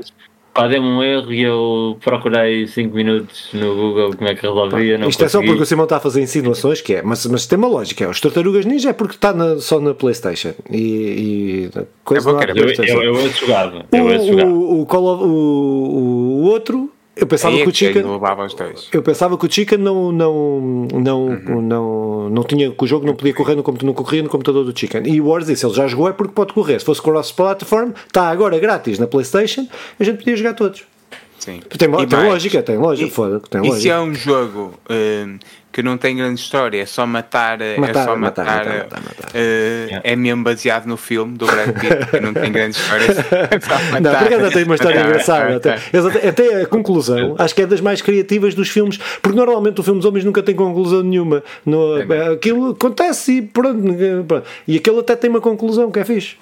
Pá, 0.57 0.67
deu-me 0.69 0.89
um 0.89 1.03
erro 1.03 1.31
e 1.31 1.43
eu 1.43 1.99
procurei 2.03 2.67
5 2.67 2.97
minutos 2.97 3.51
no 3.53 3.75
Google 3.75 4.17
como 4.17 4.27
é 4.27 4.35
que 4.35 4.41
resolvia. 4.41 4.95
Isto 4.95 5.05
consegui. 5.05 5.25
é 5.25 5.29
só 5.29 5.43
porque 5.43 5.63
o 5.63 5.67
Simão 5.67 5.85
está 5.85 5.99
a 5.99 6.01
fazer 6.01 6.23
insinuações, 6.23 6.81
que 6.81 6.95
é, 6.95 7.03
mas, 7.03 7.27
mas 7.27 7.47
tem 7.47 7.59
uma 7.59 7.69
lógica, 7.69 8.05
é, 8.05 8.09
os 8.09 8.19
Tartarugas 8.21 8.65
Ninja 8.65 8.89
é 8.89 8.93
porque 8.95 9.17
está 9.17 9.35
na, 9.35 9.59
só 9.59 9.79
na 9.79 9.93
Playstation 9.93 10.55
e, 10.71 11.69
e 11.77 11.87
coisa 12.03 12.31
é 12.31 12.33
não 12.33 12.41
eu, 12.41 12.57
eu, 12.57 12.69
eu, 12.69 12.85
eu. 12.85 13.03
Eu 13.03 13.13
o, 13.13 13.29
jogava. 13.29 13.85
O, 13.93 14.83
o, 14.83 15.27
o, 15.27 16.43
o 16.43 16.43
outro 16.45 16.91
eu 17.17 17.27
pensava, 17.27 17.57
é 17.57 17.63
que 17.63 17.69
o 17.69 17.75
Chica, 17.75 18.05
eu 18.93 19.03
pensava 19.03 19.39
que 19.39 19.47
o 19.47 19.51
Chica 19.51 19.79
não, 19.79 20.13
não, 20.13 20.87
não, 20.93 21.27
uhum. 21.29 21.63
não, 21.63 22.29
não 22.29 22.45
tinha, 22.45 22.71
que 22.71 22.85
o 22.85 22.87
jogo 22.87 23.07
não 23.07 23.17
podia 23.17 23.33
correr 23.33 23.55
no 23.55 23.63
computador, 23.63 23.87
não 23.87 23.95
corria 23.95 24.23
no 24.23 24.29
computador 24.29 24.65
do 24.67 24.79
Chicken. 24.79 25.03
E 25.07 25.19
o 25.19 25.29
Wars 25.29 25.47
disse, 25.47 25.65
ele 25.65 25.73
já 25.73 25.89
jogou 25.89 26.11
é 26.11 26.13
porque 26.13 26.35
pode 26.35 26.53
correr. 26.53 26.79
Se 26.79 26.85
fosse 26.85 27.01
cross-platform, 27.01 27.93
está 28.07 28.29
agora 28.29 28.59
grátis 28.59 28.99
na 28.99 29.07
Playstation, 29.07 29.67
a 29.99 30.05
gente 30.05 30.19
podia 30.19 30.37
jogar 30.37 30.53
todos. 30.53 30.85
Sim. 31.39 31.61
Tem, 31.79 32.07
tem 32.07 32.29
lógica, 32.29 32.63
tem 32.63 32.77
lógica. 32.77 33.09
E, 33.09 33.11
foda, 33.11 33.41
tem 33.41 33.61
e 33.61 33.69
lógica. 33.69 33.81
se 33.81 33.89
é 33.89 33.99
um 33.99 34.15
jogo 34.15 34.75
um, 34.91 35.39
que 35.77 35.83
não 35.83 35.99
tem 35.99 36.17
grande 36.17 36.41
história, 36.41 36.81
é 36.81 36.87
só 36.87 37.07
matar, 37.07 37.59
matar 37.77 38.01
é 38.01 38.05
só 38.05 38.17
matar, 38.17 38.45
matar, 38.47 38.65
matar, 38.65 38.79
matar, 38.79 39.01
matar. 39.03 39.29
Uh, 39.29 40.01
é 40.03 40.17
mesmo 40.17 40.43
baseado 40.43 40.87
no 40.87 40.97
filme 40.97 41.37
do 41.37 41.45
Brad 41.45 41.69
Pitt, 41.79 42.07
que 42.13 42.19
não 42.19 42.33
tem 42.33 42.51
grande 42.51 42.79
história. 42.79 43.05
É 43.05 44.01
não, 44.01 44.15
porque 44.15 44.35
ainda 44.35 44.51
tem 44.51 44.65
uma 44.65 44.75
história 44.75 45.01
engraçada. 45.03 45.57
Até, 45.57 46.29
até 46.29 46.63
a 46.63 46.67
conclusão, 46.67 47.35
acho 47.39 47.55
que 47.55 47.61
é 47.61 47.67
das 47.67 47.83
mais 47.83 48.01
criativas 48.01 48.55
dos 48.55 48.71
filmes, 48.71 48.99
porque 49.21 49.37
normalmente 49.37 49.79
o 49.79 49.85
filme 49.85 50.01
dos 50.01 50.09
homens 50.09 50.25
nunca 50.25 50.43
tem 50.43 50.55
conclusão 50.55 51.03
nenhuma. 51.03 51.45
No, 51.67 51.97
aquilo 52.33 52.71
acontece 52.71 53.33
e 53.33 53.43
pronto, 53.43 53.83
pronto. 54.27 54.47
E 54.67 54.79
aquele 54.79 55.01
até 55.01 55.15
tem 55.15 55.29
uma 55.29 55.43
conclusão 55.43 55.91
que 55.91 55.99
é 55.99 56.05
fixe. 56.07 56.37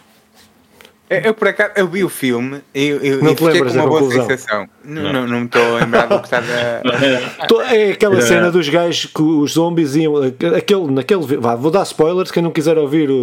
Eu, 1.10 1.18
eu, 1.20 1.34
por 1.34 1.48
acaso, 1.48 1.70
eu 1.76 1.86
vi 1.86 2.02
o 2.02 2.08
filme 2.08 2.60
e 2.74 2.86
eu, 2.86 2.96
eu, 3.02 3.22
Não 3.22 3.32
e 3.32 3.34
te 3.34 3.44
fiquei 3.44 3.62
com 3.62 3.68
uma 3.70 3.86
boa 3.86 4.00
conclusão? 4.00 4.26
sensação. 4.26 4.66
Não, 4.82 5.12
não, 5.12 5.26
não 5.26 5.40
me 5.40 5.46
estou 5.46 5.76
a 5.76 5.80
lembrar 5.80 6.06
do 6.06 6.18
que 6.18 6.24
está 6.26 6.38
a... 6.38 7.44
Tô- 7.46 7.60
É 7.60 7.90
aquela 7.92 8.20
cena 8.22 8.50
dos 8.50 8.68
gajos 8.70 9.06
que 9.14 9.22
os 9.22 9.52
zombies 9.52 9.94
iam. 9.96 10.14
Aquele, 10.56 10.90
naquele, 10.90 11.20
vá, 11.38 11.54
vou 11.56 11.70
dar 11.70 11.82
spoilers. 11.82 12.30
Quem 12.30 12.42
não 12.42 12.50
quiser 12.50 12.78
ouvir 12.78 13.10
o, 13.10 13.14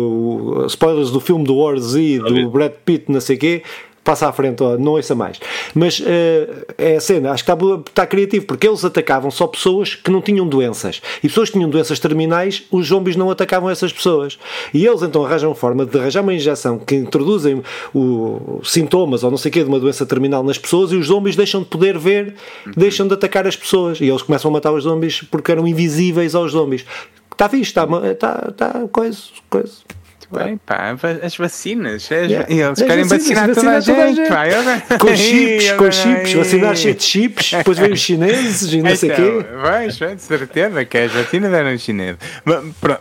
o- 0.61 0.65
spoilers 0.67 1.09
do 1.09 1.19
filme 1.19 1.43
do 1.43 1.55
War 1.57 1.75
Z, 1.79 2.19
do 2.19 2.49
Brad 2.51 2.71
Pitt, 2.85 3.05
não 3.11 3.19
sei 3.19 3.35
o 3.35 3.39
quê, 3.39 3.63
passa 4.03 4.27
à 4.27 4.31
frente, 4.31 4.61
ó, 4.63 4.77
não 4.77 4.93
ouça 4.93 5.13
mais. 5.13 5.39
Mas 5.73 6.01
eh, 6.05 6.65
é 6.77 6.95
a 6.95 7.01
cena, 7.01 7.31
acho 7.31 7.45
que 7.45 7.51
está, 7.51 7.65
está 7.87 8.05
criativo, 8.05 8.45
porque 8.45 8.67
eles 8.67 8.83
atacavam 8.83 9.29
só 9.29 9.45
pessoas 9.47 9.95
que 9.95 10.09
não 10.09 10.21
tinham 10.21 10.47
doenças. 10.47 11.01
E 11.23 11.27
pessoas 11.27 11.49
que 11.49 11.53
tinham 11.53 11.69
doenças 11.69 11.99
terminais, 11.99 12.63
os 12.71 12.87
zombies 12.87 13.15
não 13.15 13.29
atacavam 13.29 13.69
essas 13.69 13.93
pessoas. 13.93 14.39
E 14.73 14.85
eles 14.85 15.01
então 15.03 15.25
arranjam 15.25 15.53
forma 15.53 15.85
de 15.85 15.97
arranjar 15.97 16.23
uma 16.23 16.33
injeção 16.33 16.79
que 16.79 16.95
introduzem 16.95 17.61
o, 17.93 18.59
sintomas 18.63 19.23
ou 19.23 19.29
não 19.29 19.37
sei 19.37 19.49
o 19.49 19.53
quê 19.53 19.63
de 19.63 19.69
uma 19.69 19.79
doença 19.79 20.05
terminal 20.05 20.43
nas 20.43 20.57
pessoas 20.57 20.91
e 20.91 20.95
os 20.95 21.07
zombies 21.07 21.35
deixam 21.35 21.61
de 21.61 21.67
poder 21.67 21.97
ver, 21.97 22.35
deixam 22.75 23.07
de 23.07 23.13
atacar 23.13 23.45
as 23.45 23.55
pessoas. 23.55 24.01
E 24.01 24.05
eles 24.05 24.21
começam 24.21 24.49
a 24.49 24.53
matar 24.53 24.71
os 24.71 24.83
zombies 24.83 25.21
porque 25.21 25.51
eram 25.51 25.67
invisíveis 25.67 26.33
aos 26.33 26.51
zombies. 26.51 26.85
Está 27.31 27.47
fixe, 27.47 27.69
está, 27.69 27.87
está, 28.11 28.47
está 28.49 28.87
coisa, 28.91 29.19
coisa. 29.49 30.00
Bem, 30.31 30.57
pá, 30.57 30.95
as 31.23 31.35
vacinas. 31.35 32.03
as- 32.03 32.09
Yeah. 32.31 32.45
E 32.53 32.61
eles 32.61 32.81
As 32.81 32.87
querem 32.87 33.03
vacinas, 33.03 33.27
vacinar 33.27 33.55
toda 33.55 33.69
a 33.69 33.73
vacinar 33.73 33.97
toda 33.97 34.07
gente. 34.07 34.27
gente. 34.27 34.91
Eu- 34.93 34.99
Com 34.99 35.15
chips, 35.15 35.71
com 35.73 35.91
chips, 35.91 36.33
vacinar 36.33 36.75
cheio 36.77 36.95
de 36.95 37.03
chips, 37.03 37.51
depois 37.51 37.77
vem 37.77 37.91
os 37.91 37.99
chineses 37.99 38.73
e 38.73 38.81
não 38.81 38.95
sei 38.95 39.09
o 39.09 39.13
Então, 39.13 39.41
quê. 39.41 39.47
Vais, 39.61 39.99
vais, 39.99 40.15
de 40.15 40.21
certeza 40.21 40.85
que 40.85 40.97
as 40.97 41.11
vacinas 41.11 41.53
eram 41.53 41.77
chinesas. 41.77 42.17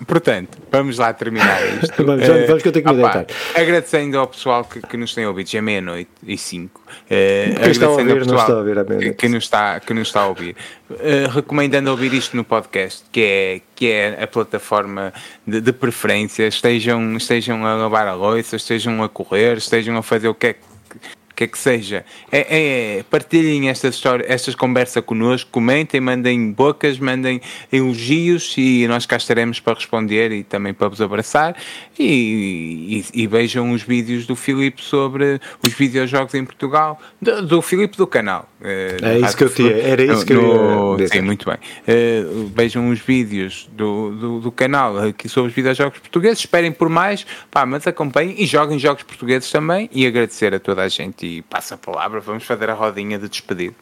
Portanto, 0.07 0.59
vamos 0.70 0.98
lá 0.98 1.12
terminar 1.12 1.61
isto. 1.82 1.90
Vamos, 2.05 2.27
vamos, 2.27 2.43
Eh, 2.51 2.57
que 2.61 2.69
eu 2.69 2.73
tenho 2.73 2.85
que 2.86 2.93
me 2.93 2.98
opá, 3.02 3.12
deitar. 3.19 3.36
Agradecendo 3.55 4.19
ao 4.19 4.27
pessoal 4.27 4.65
que, 4.65 4.81
que 4.81 4.97
nos 4.97 5.15
tem 5.15 5.27
ouvido, 5.27 5.48
já 5.51 5.59
é 5.59 5.62
meia-noite 5.62 6.11
e 6.27 6.36
cinco. 6.39 6.80
Eh, 7.08 7.54
Quem 7.60 7.70
está 7.70 7.86
a 7.86 7.88
agradecendo 7.88 8.10
ao 8.10 8.16
ouvir, 8.16 8.26
não 8.26 8.36
está 8.36 8.52
a 8.52 8.56
ouvir 8.58 8.78
à 8.78 8.84
que, 8.84 8.90
meia-noite. 8.90 9.16
que 9.16 9.28
nos 9.28 9.44
está, 9.44 9.80
que 9.80 9.94
nos 9.94 10.08
está 10.08 10.20
a 10.22 10.26
ouvir. 10.28 10.56
Eh, 11.00 11.26
recomendando 11.30 11.90
ouvir 11.90 12.12
isto 12.14 12.36
no 12.36 12.44
podcast, 12.44 13.04
que 13.12 13.20
é, 13.22 13.60
que 13.74 13.90
é 13.90 14.22
a 14.22 14.26
plataforma 14.26 15.12
de, 15.46 15.60
de 15.60 15.72
preferência. 15.72 16.46
Estejam, 16.46 17.16
estejam 17.16 17.64
a 17.66 17.74
lavar 17.74 18.06
a 18.08 18.14
louça, 18.14 18.56
estejam 18.56 19.02
a 19.02 19.08
correr, 19.08 19.56
estejam 19.58 19.96
a 19.96 20.02
fazer 20.02 20.28
o 20.28 20.34
que 20.34 20.46
é 20.48 20.52
que 20.54 20.69
que 21.40 21.44
é 21.44 21.46
que 21.46 21.58
seja, 21.58 22.04
é, 22.30 22.98
é- 22.98 23.02
partilhem 23.04 23.70
estas 23.70 23.94
histórias, 23.94 24.28
estas 24.28 24.54
conversas 24.54 25.02
connosco, 25.02 25.48
comentem, 25.50 25.98
mandem 25.98 26.52
bocas, 26.52 26.98
mandem 26.98 27.40
elogios 27.72 28.54
e 28.58 28.86
nós 28.86 29.06
cá 29.06 29.16
estaremos 29.16 29.58
para 29.58 29.72
responder 29.72 30.32
e 30.32 30.44
também 30.44 30.74
para 30.74 30.88
vos 30.88 31.00
abraçar 31.00 31.56
e, 31.98 33.02
e- 33.14 33.22
e 33.22 33.26
vejam 33.26 33.70
os 33.72 33.82
vídeos 33.82 34.26
do 34.26 34.36
Filipe 34.36 34.82
sobre 34.82 35.40
os 35.66 35.72
videojogos 35.72 36.34
em 36.34 36.44
Portugal, 36.44 37.00
do, 37.22 37.40
do 37.46 37.62
Filipe 37.62 37.96
do 37.96 38.06
canal. 38.06 38.46
eh, 38.62 38.96
É 39.00 39.18
isso 39.20 39.34
que 39.36 39.44
eu 39.44 39.48
tinha, 39.50 39.70
era 39.72 40.02
isso 40.12 40.26
que 40.26 40.34
eu 40.34 40.92
ia 40.92 40.96
dizer. 41.04 41.16
Sim, 41.16 41.22
muito 41.22 41.46
bem. 41.48 41.56
Eh, 41.88 42.22
vejam 42.54 42.90
os 42.90 42.98
vídeos 42.98 43.66
do, 43.72 44.10
do, 44.10 44.40
do 44.40 44.52
canal 44.52 44.98
aqui 44.98 45.26
sobre 45.26 45.48
os 45.48 45.54
videojogos 45.56 45.98
portugueses, 46.00 46.40
esperem 46.40 46.70
por 46.70 46.90
mais, 46.90 47.24
pá, 47.50 47.64
mas 47.64 47.86
acompanhem 47.86 48.34
e 48.38 48.44
joguem 48.44 48.78
jogos 48.78 49.02
portugueses 49.04 49.50
também 49.50 49.88
e 49.90 50.06
agradecer 50.06 50.54
a 50.54 50.58
toda 50.60 50.82
a 50.82 50.88
gente 50.88 51.30
e 51.39 51.43
passa 51.43 51.74
a 51.74 51.78
palavra, 51.78 52.20
vamos 52.20 52.44
fazer 52.44 52.70
a 52.70 52.74
rodinha 52.74 53.19
de 53.19 53.28
despedido. 53.28 53.77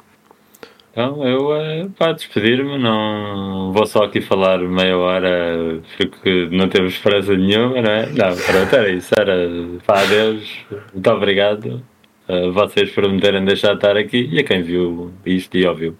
Então, 0.90 1.24
eu, 1.24 1.54
eh, 1.54 1.86
para 1.96 2.12
despedir-me, 2.12 2.76
não 2.76 3.72
vou 3.72 3.86
só 3.86 4.04
aqui 4.04 4.20
falar 4.20 4.58
meia 4.58 4.96
hora, 4.96 5.80
porque 5.96 6.48
não 6.50 6.68
temos 6.68 6.94
esperança 6.94 7.36
nenhuma, 7.36 7.80
não 7.80 7.90
é? 7.90 8.06
Não, 8.06 8.36
pronto, 8.36 8.74
era 8.74 8.90
isso. 8.90 9.14
Era, 9.16 9.48
pá, 9.86 10.00
adeus, 10.02 10.58
muito 10.92 11.10
obrigado 11.10 11.82
a 12.26 12.50
vocês 12.50 12.90
por 12.90 13.08
me 13.08 13.20
terem 13.20 13.44
deixado 13.44 13.76
estar 13.76 13.96
aqui 13.96 14.28
e 14.32 14.40
a 14.40 14.44
quem 14.44 14.62
viu 14.62 15.12
isto 15.24 15.56
e 15.56 15.66
ouviu. 15.66 15.96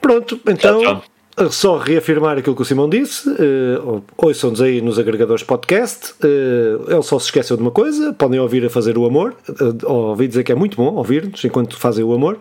Pronto, 0.00 0.40
então, 0.46 0.80
Tchau, 0.80 1.04
só 1.48 1.78
reafirmar 1.78 2.36
aquilo 2.36 2.54
que 2.54 2.62
o 2.62 2.64
Simão 2.64 2.88
disse. 2.88 3.28
Uh, 3.28 4.02
ouçam-nos 4.16 4.60
aí 4.60 4.80
nos 4.82 4.98
agregadores 4.98 5.42
podcast. 5.42 6.12
Uh, 6.22 6.90
ele 6.92 7.02
só 7.02 7.18
se 7.18 7.26
esqueceu 7.26 7.56
de 7.56 7.62
uma 7.62 7.70
coisa: 7.70 8.12
podem 8.12 8.38
ouvir 8.38 8.64
a 8.64 8.70
fazer 8.70 8.98
o 8.98 9.06
amor. 9.06 9.34
Uh, 9.48 9.90
ouvi 9.90 10.28
dizer 10.28 10.44
que 10.44 10.52
é 10.52 10.54
muito 10.54 10.76
bom 10.76 10.94
ouvir-nos 10.94 11.44
enquanto 11.44 11.76
fazem 11.78 12.04
o 12.04 12.12
amor. 12.12 12.34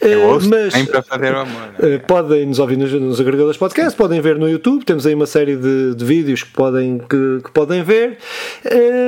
Uh, 0.00 0.06
Eu 0.06 0.22
ouço 0.28 0.48
mas 0.48 0.74
para 0.86 1.02
fazer 1.02 1.34
o 1.34 1.38
amor. 1.40 1.62
é? 1.80 1.96
Uh, 1.96 2.00
podem 2.06 2.46
nos 2.46 2.58
ouvir 2.58 2.76
nos, 2.78 2.92
nos 2.92 3.20
agregadores 3.20 3.56
podcast, 3.56 3.96
podem 3.96 4.20
ver 4.20 4.38
no 4.38 4.48
YouTube, 4.48 4.84
temos 4.84 5.06
aí 5.06 5.14
uma 5.14 5.26
série 5.26 5.56
de, 5.56 5.94
de 5.94 6.04
vídeos 6.04 6.42
que 6.42 6.52
podem, 6.52 6.98
que, 6.98 7.40
que 7.44 7.50
podem 7.52 7.82
ver. 7.82 8.18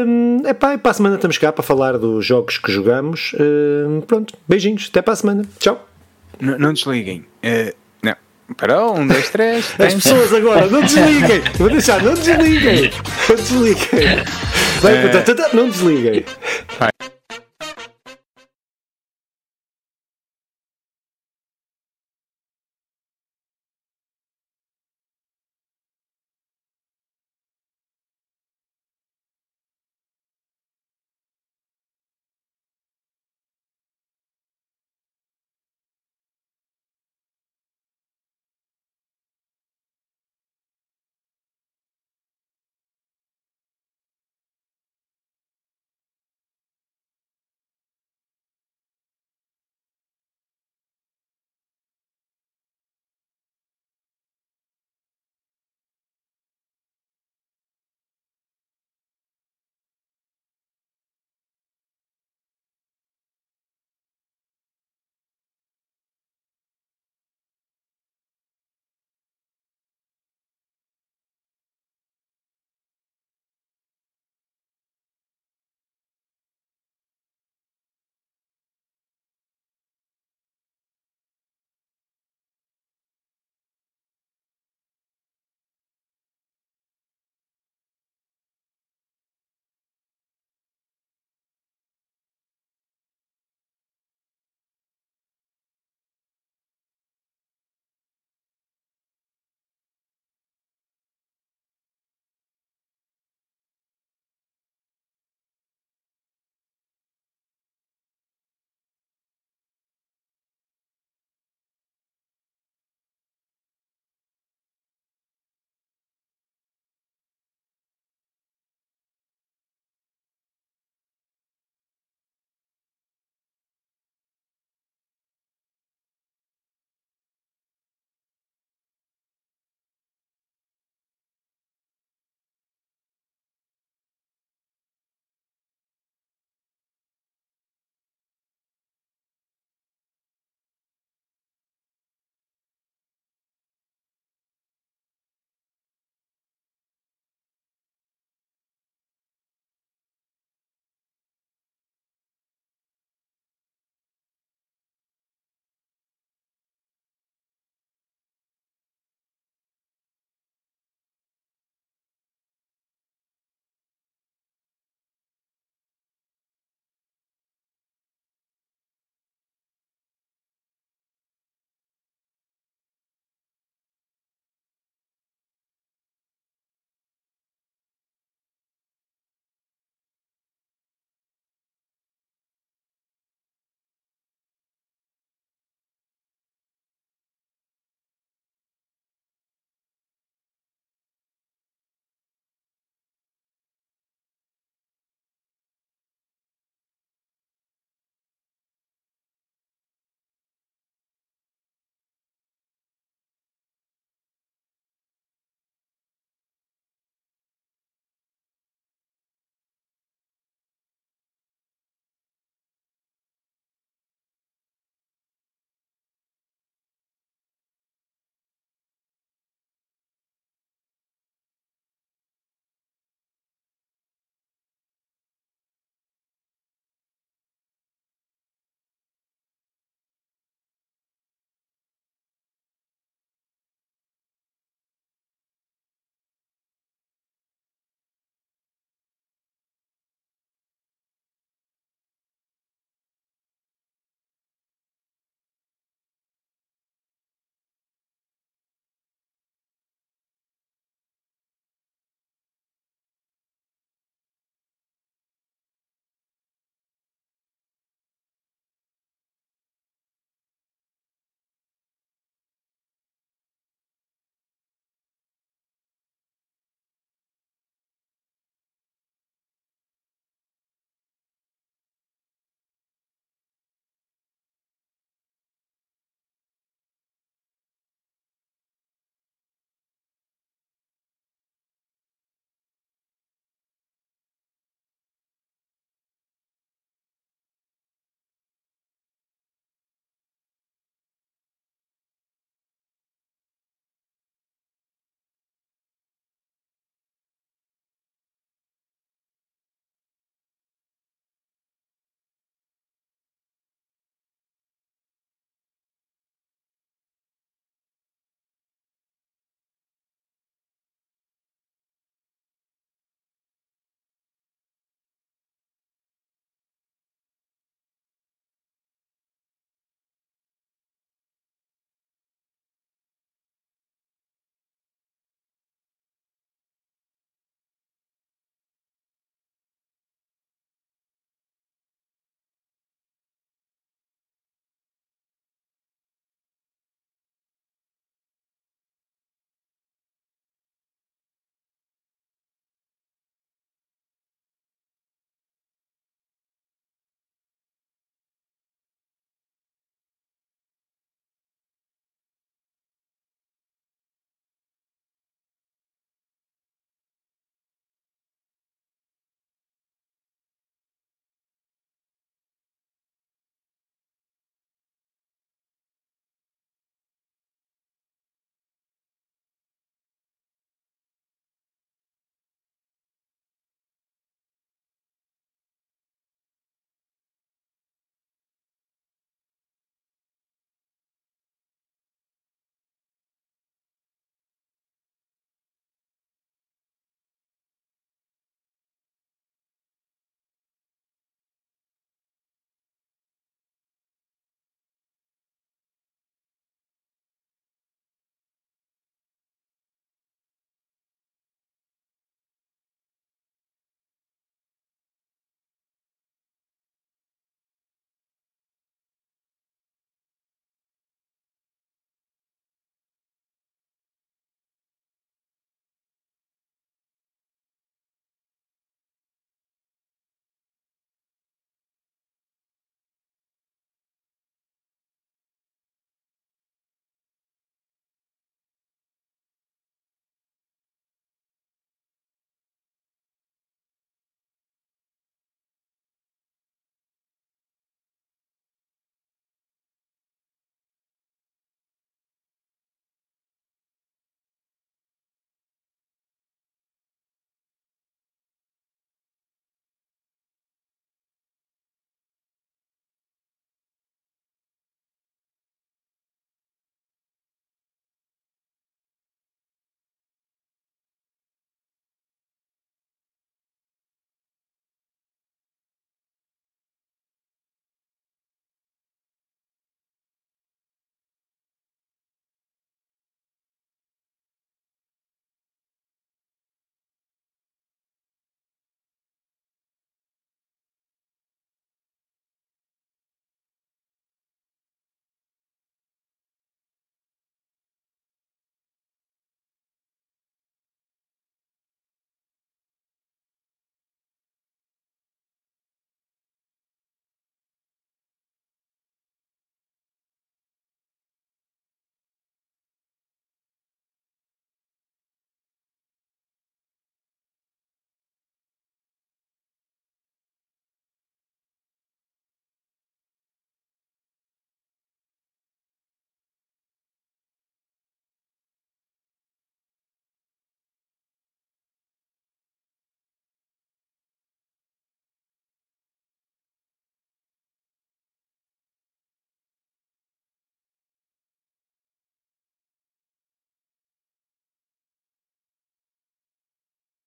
Um, 0.07 0.43
epá, 0.47 0.75
e 0.75 0.79
para 0.79 0.91
a 0.91 0.95
semana 0.95 1.15
estamos 1.15 1.39
cá 1.39 1.53
para 1.53 1.63
falar 1.63 1.97
dos 1.99 2.25
jogos 2.25 2.59
que 2.59 2.71
jogamos. 2.71 3.33
Pronto, 4.07 4.35
beijinhos, 4.47 4.89
até 4.91 5.01
para 5.01 5.13
a 5.13 5.17
semana. 5.17 5.45
Tchau. 5.59 5.87
Não, 6.41 6.59
não 6.59 6.73
desliguem. 6.73 7.25
Eh, 7.43 7.75
Parou, 8.57 8.99
um, 8.99 9.07
dois, 9.07 9.29
três. 9.31 9.75
As 9.79 9.95
pessoas 9.95 10.33
agora, 10.33 10.67
não 10.67 10.81
desliguem! 10.81 11.43
Vou 11.59 11.69
deixar, 11.69 12.03
não 12.03 12.15
desliguem! 12.15 12.91
Não 13.29 13.37
desliguem! 13.37 14.25
Vai, 14.81 15.11
tá, 15.11 15.49
não 15.53 15.69
desliguem! 15.69 16.25
Vai. 16.79 16.89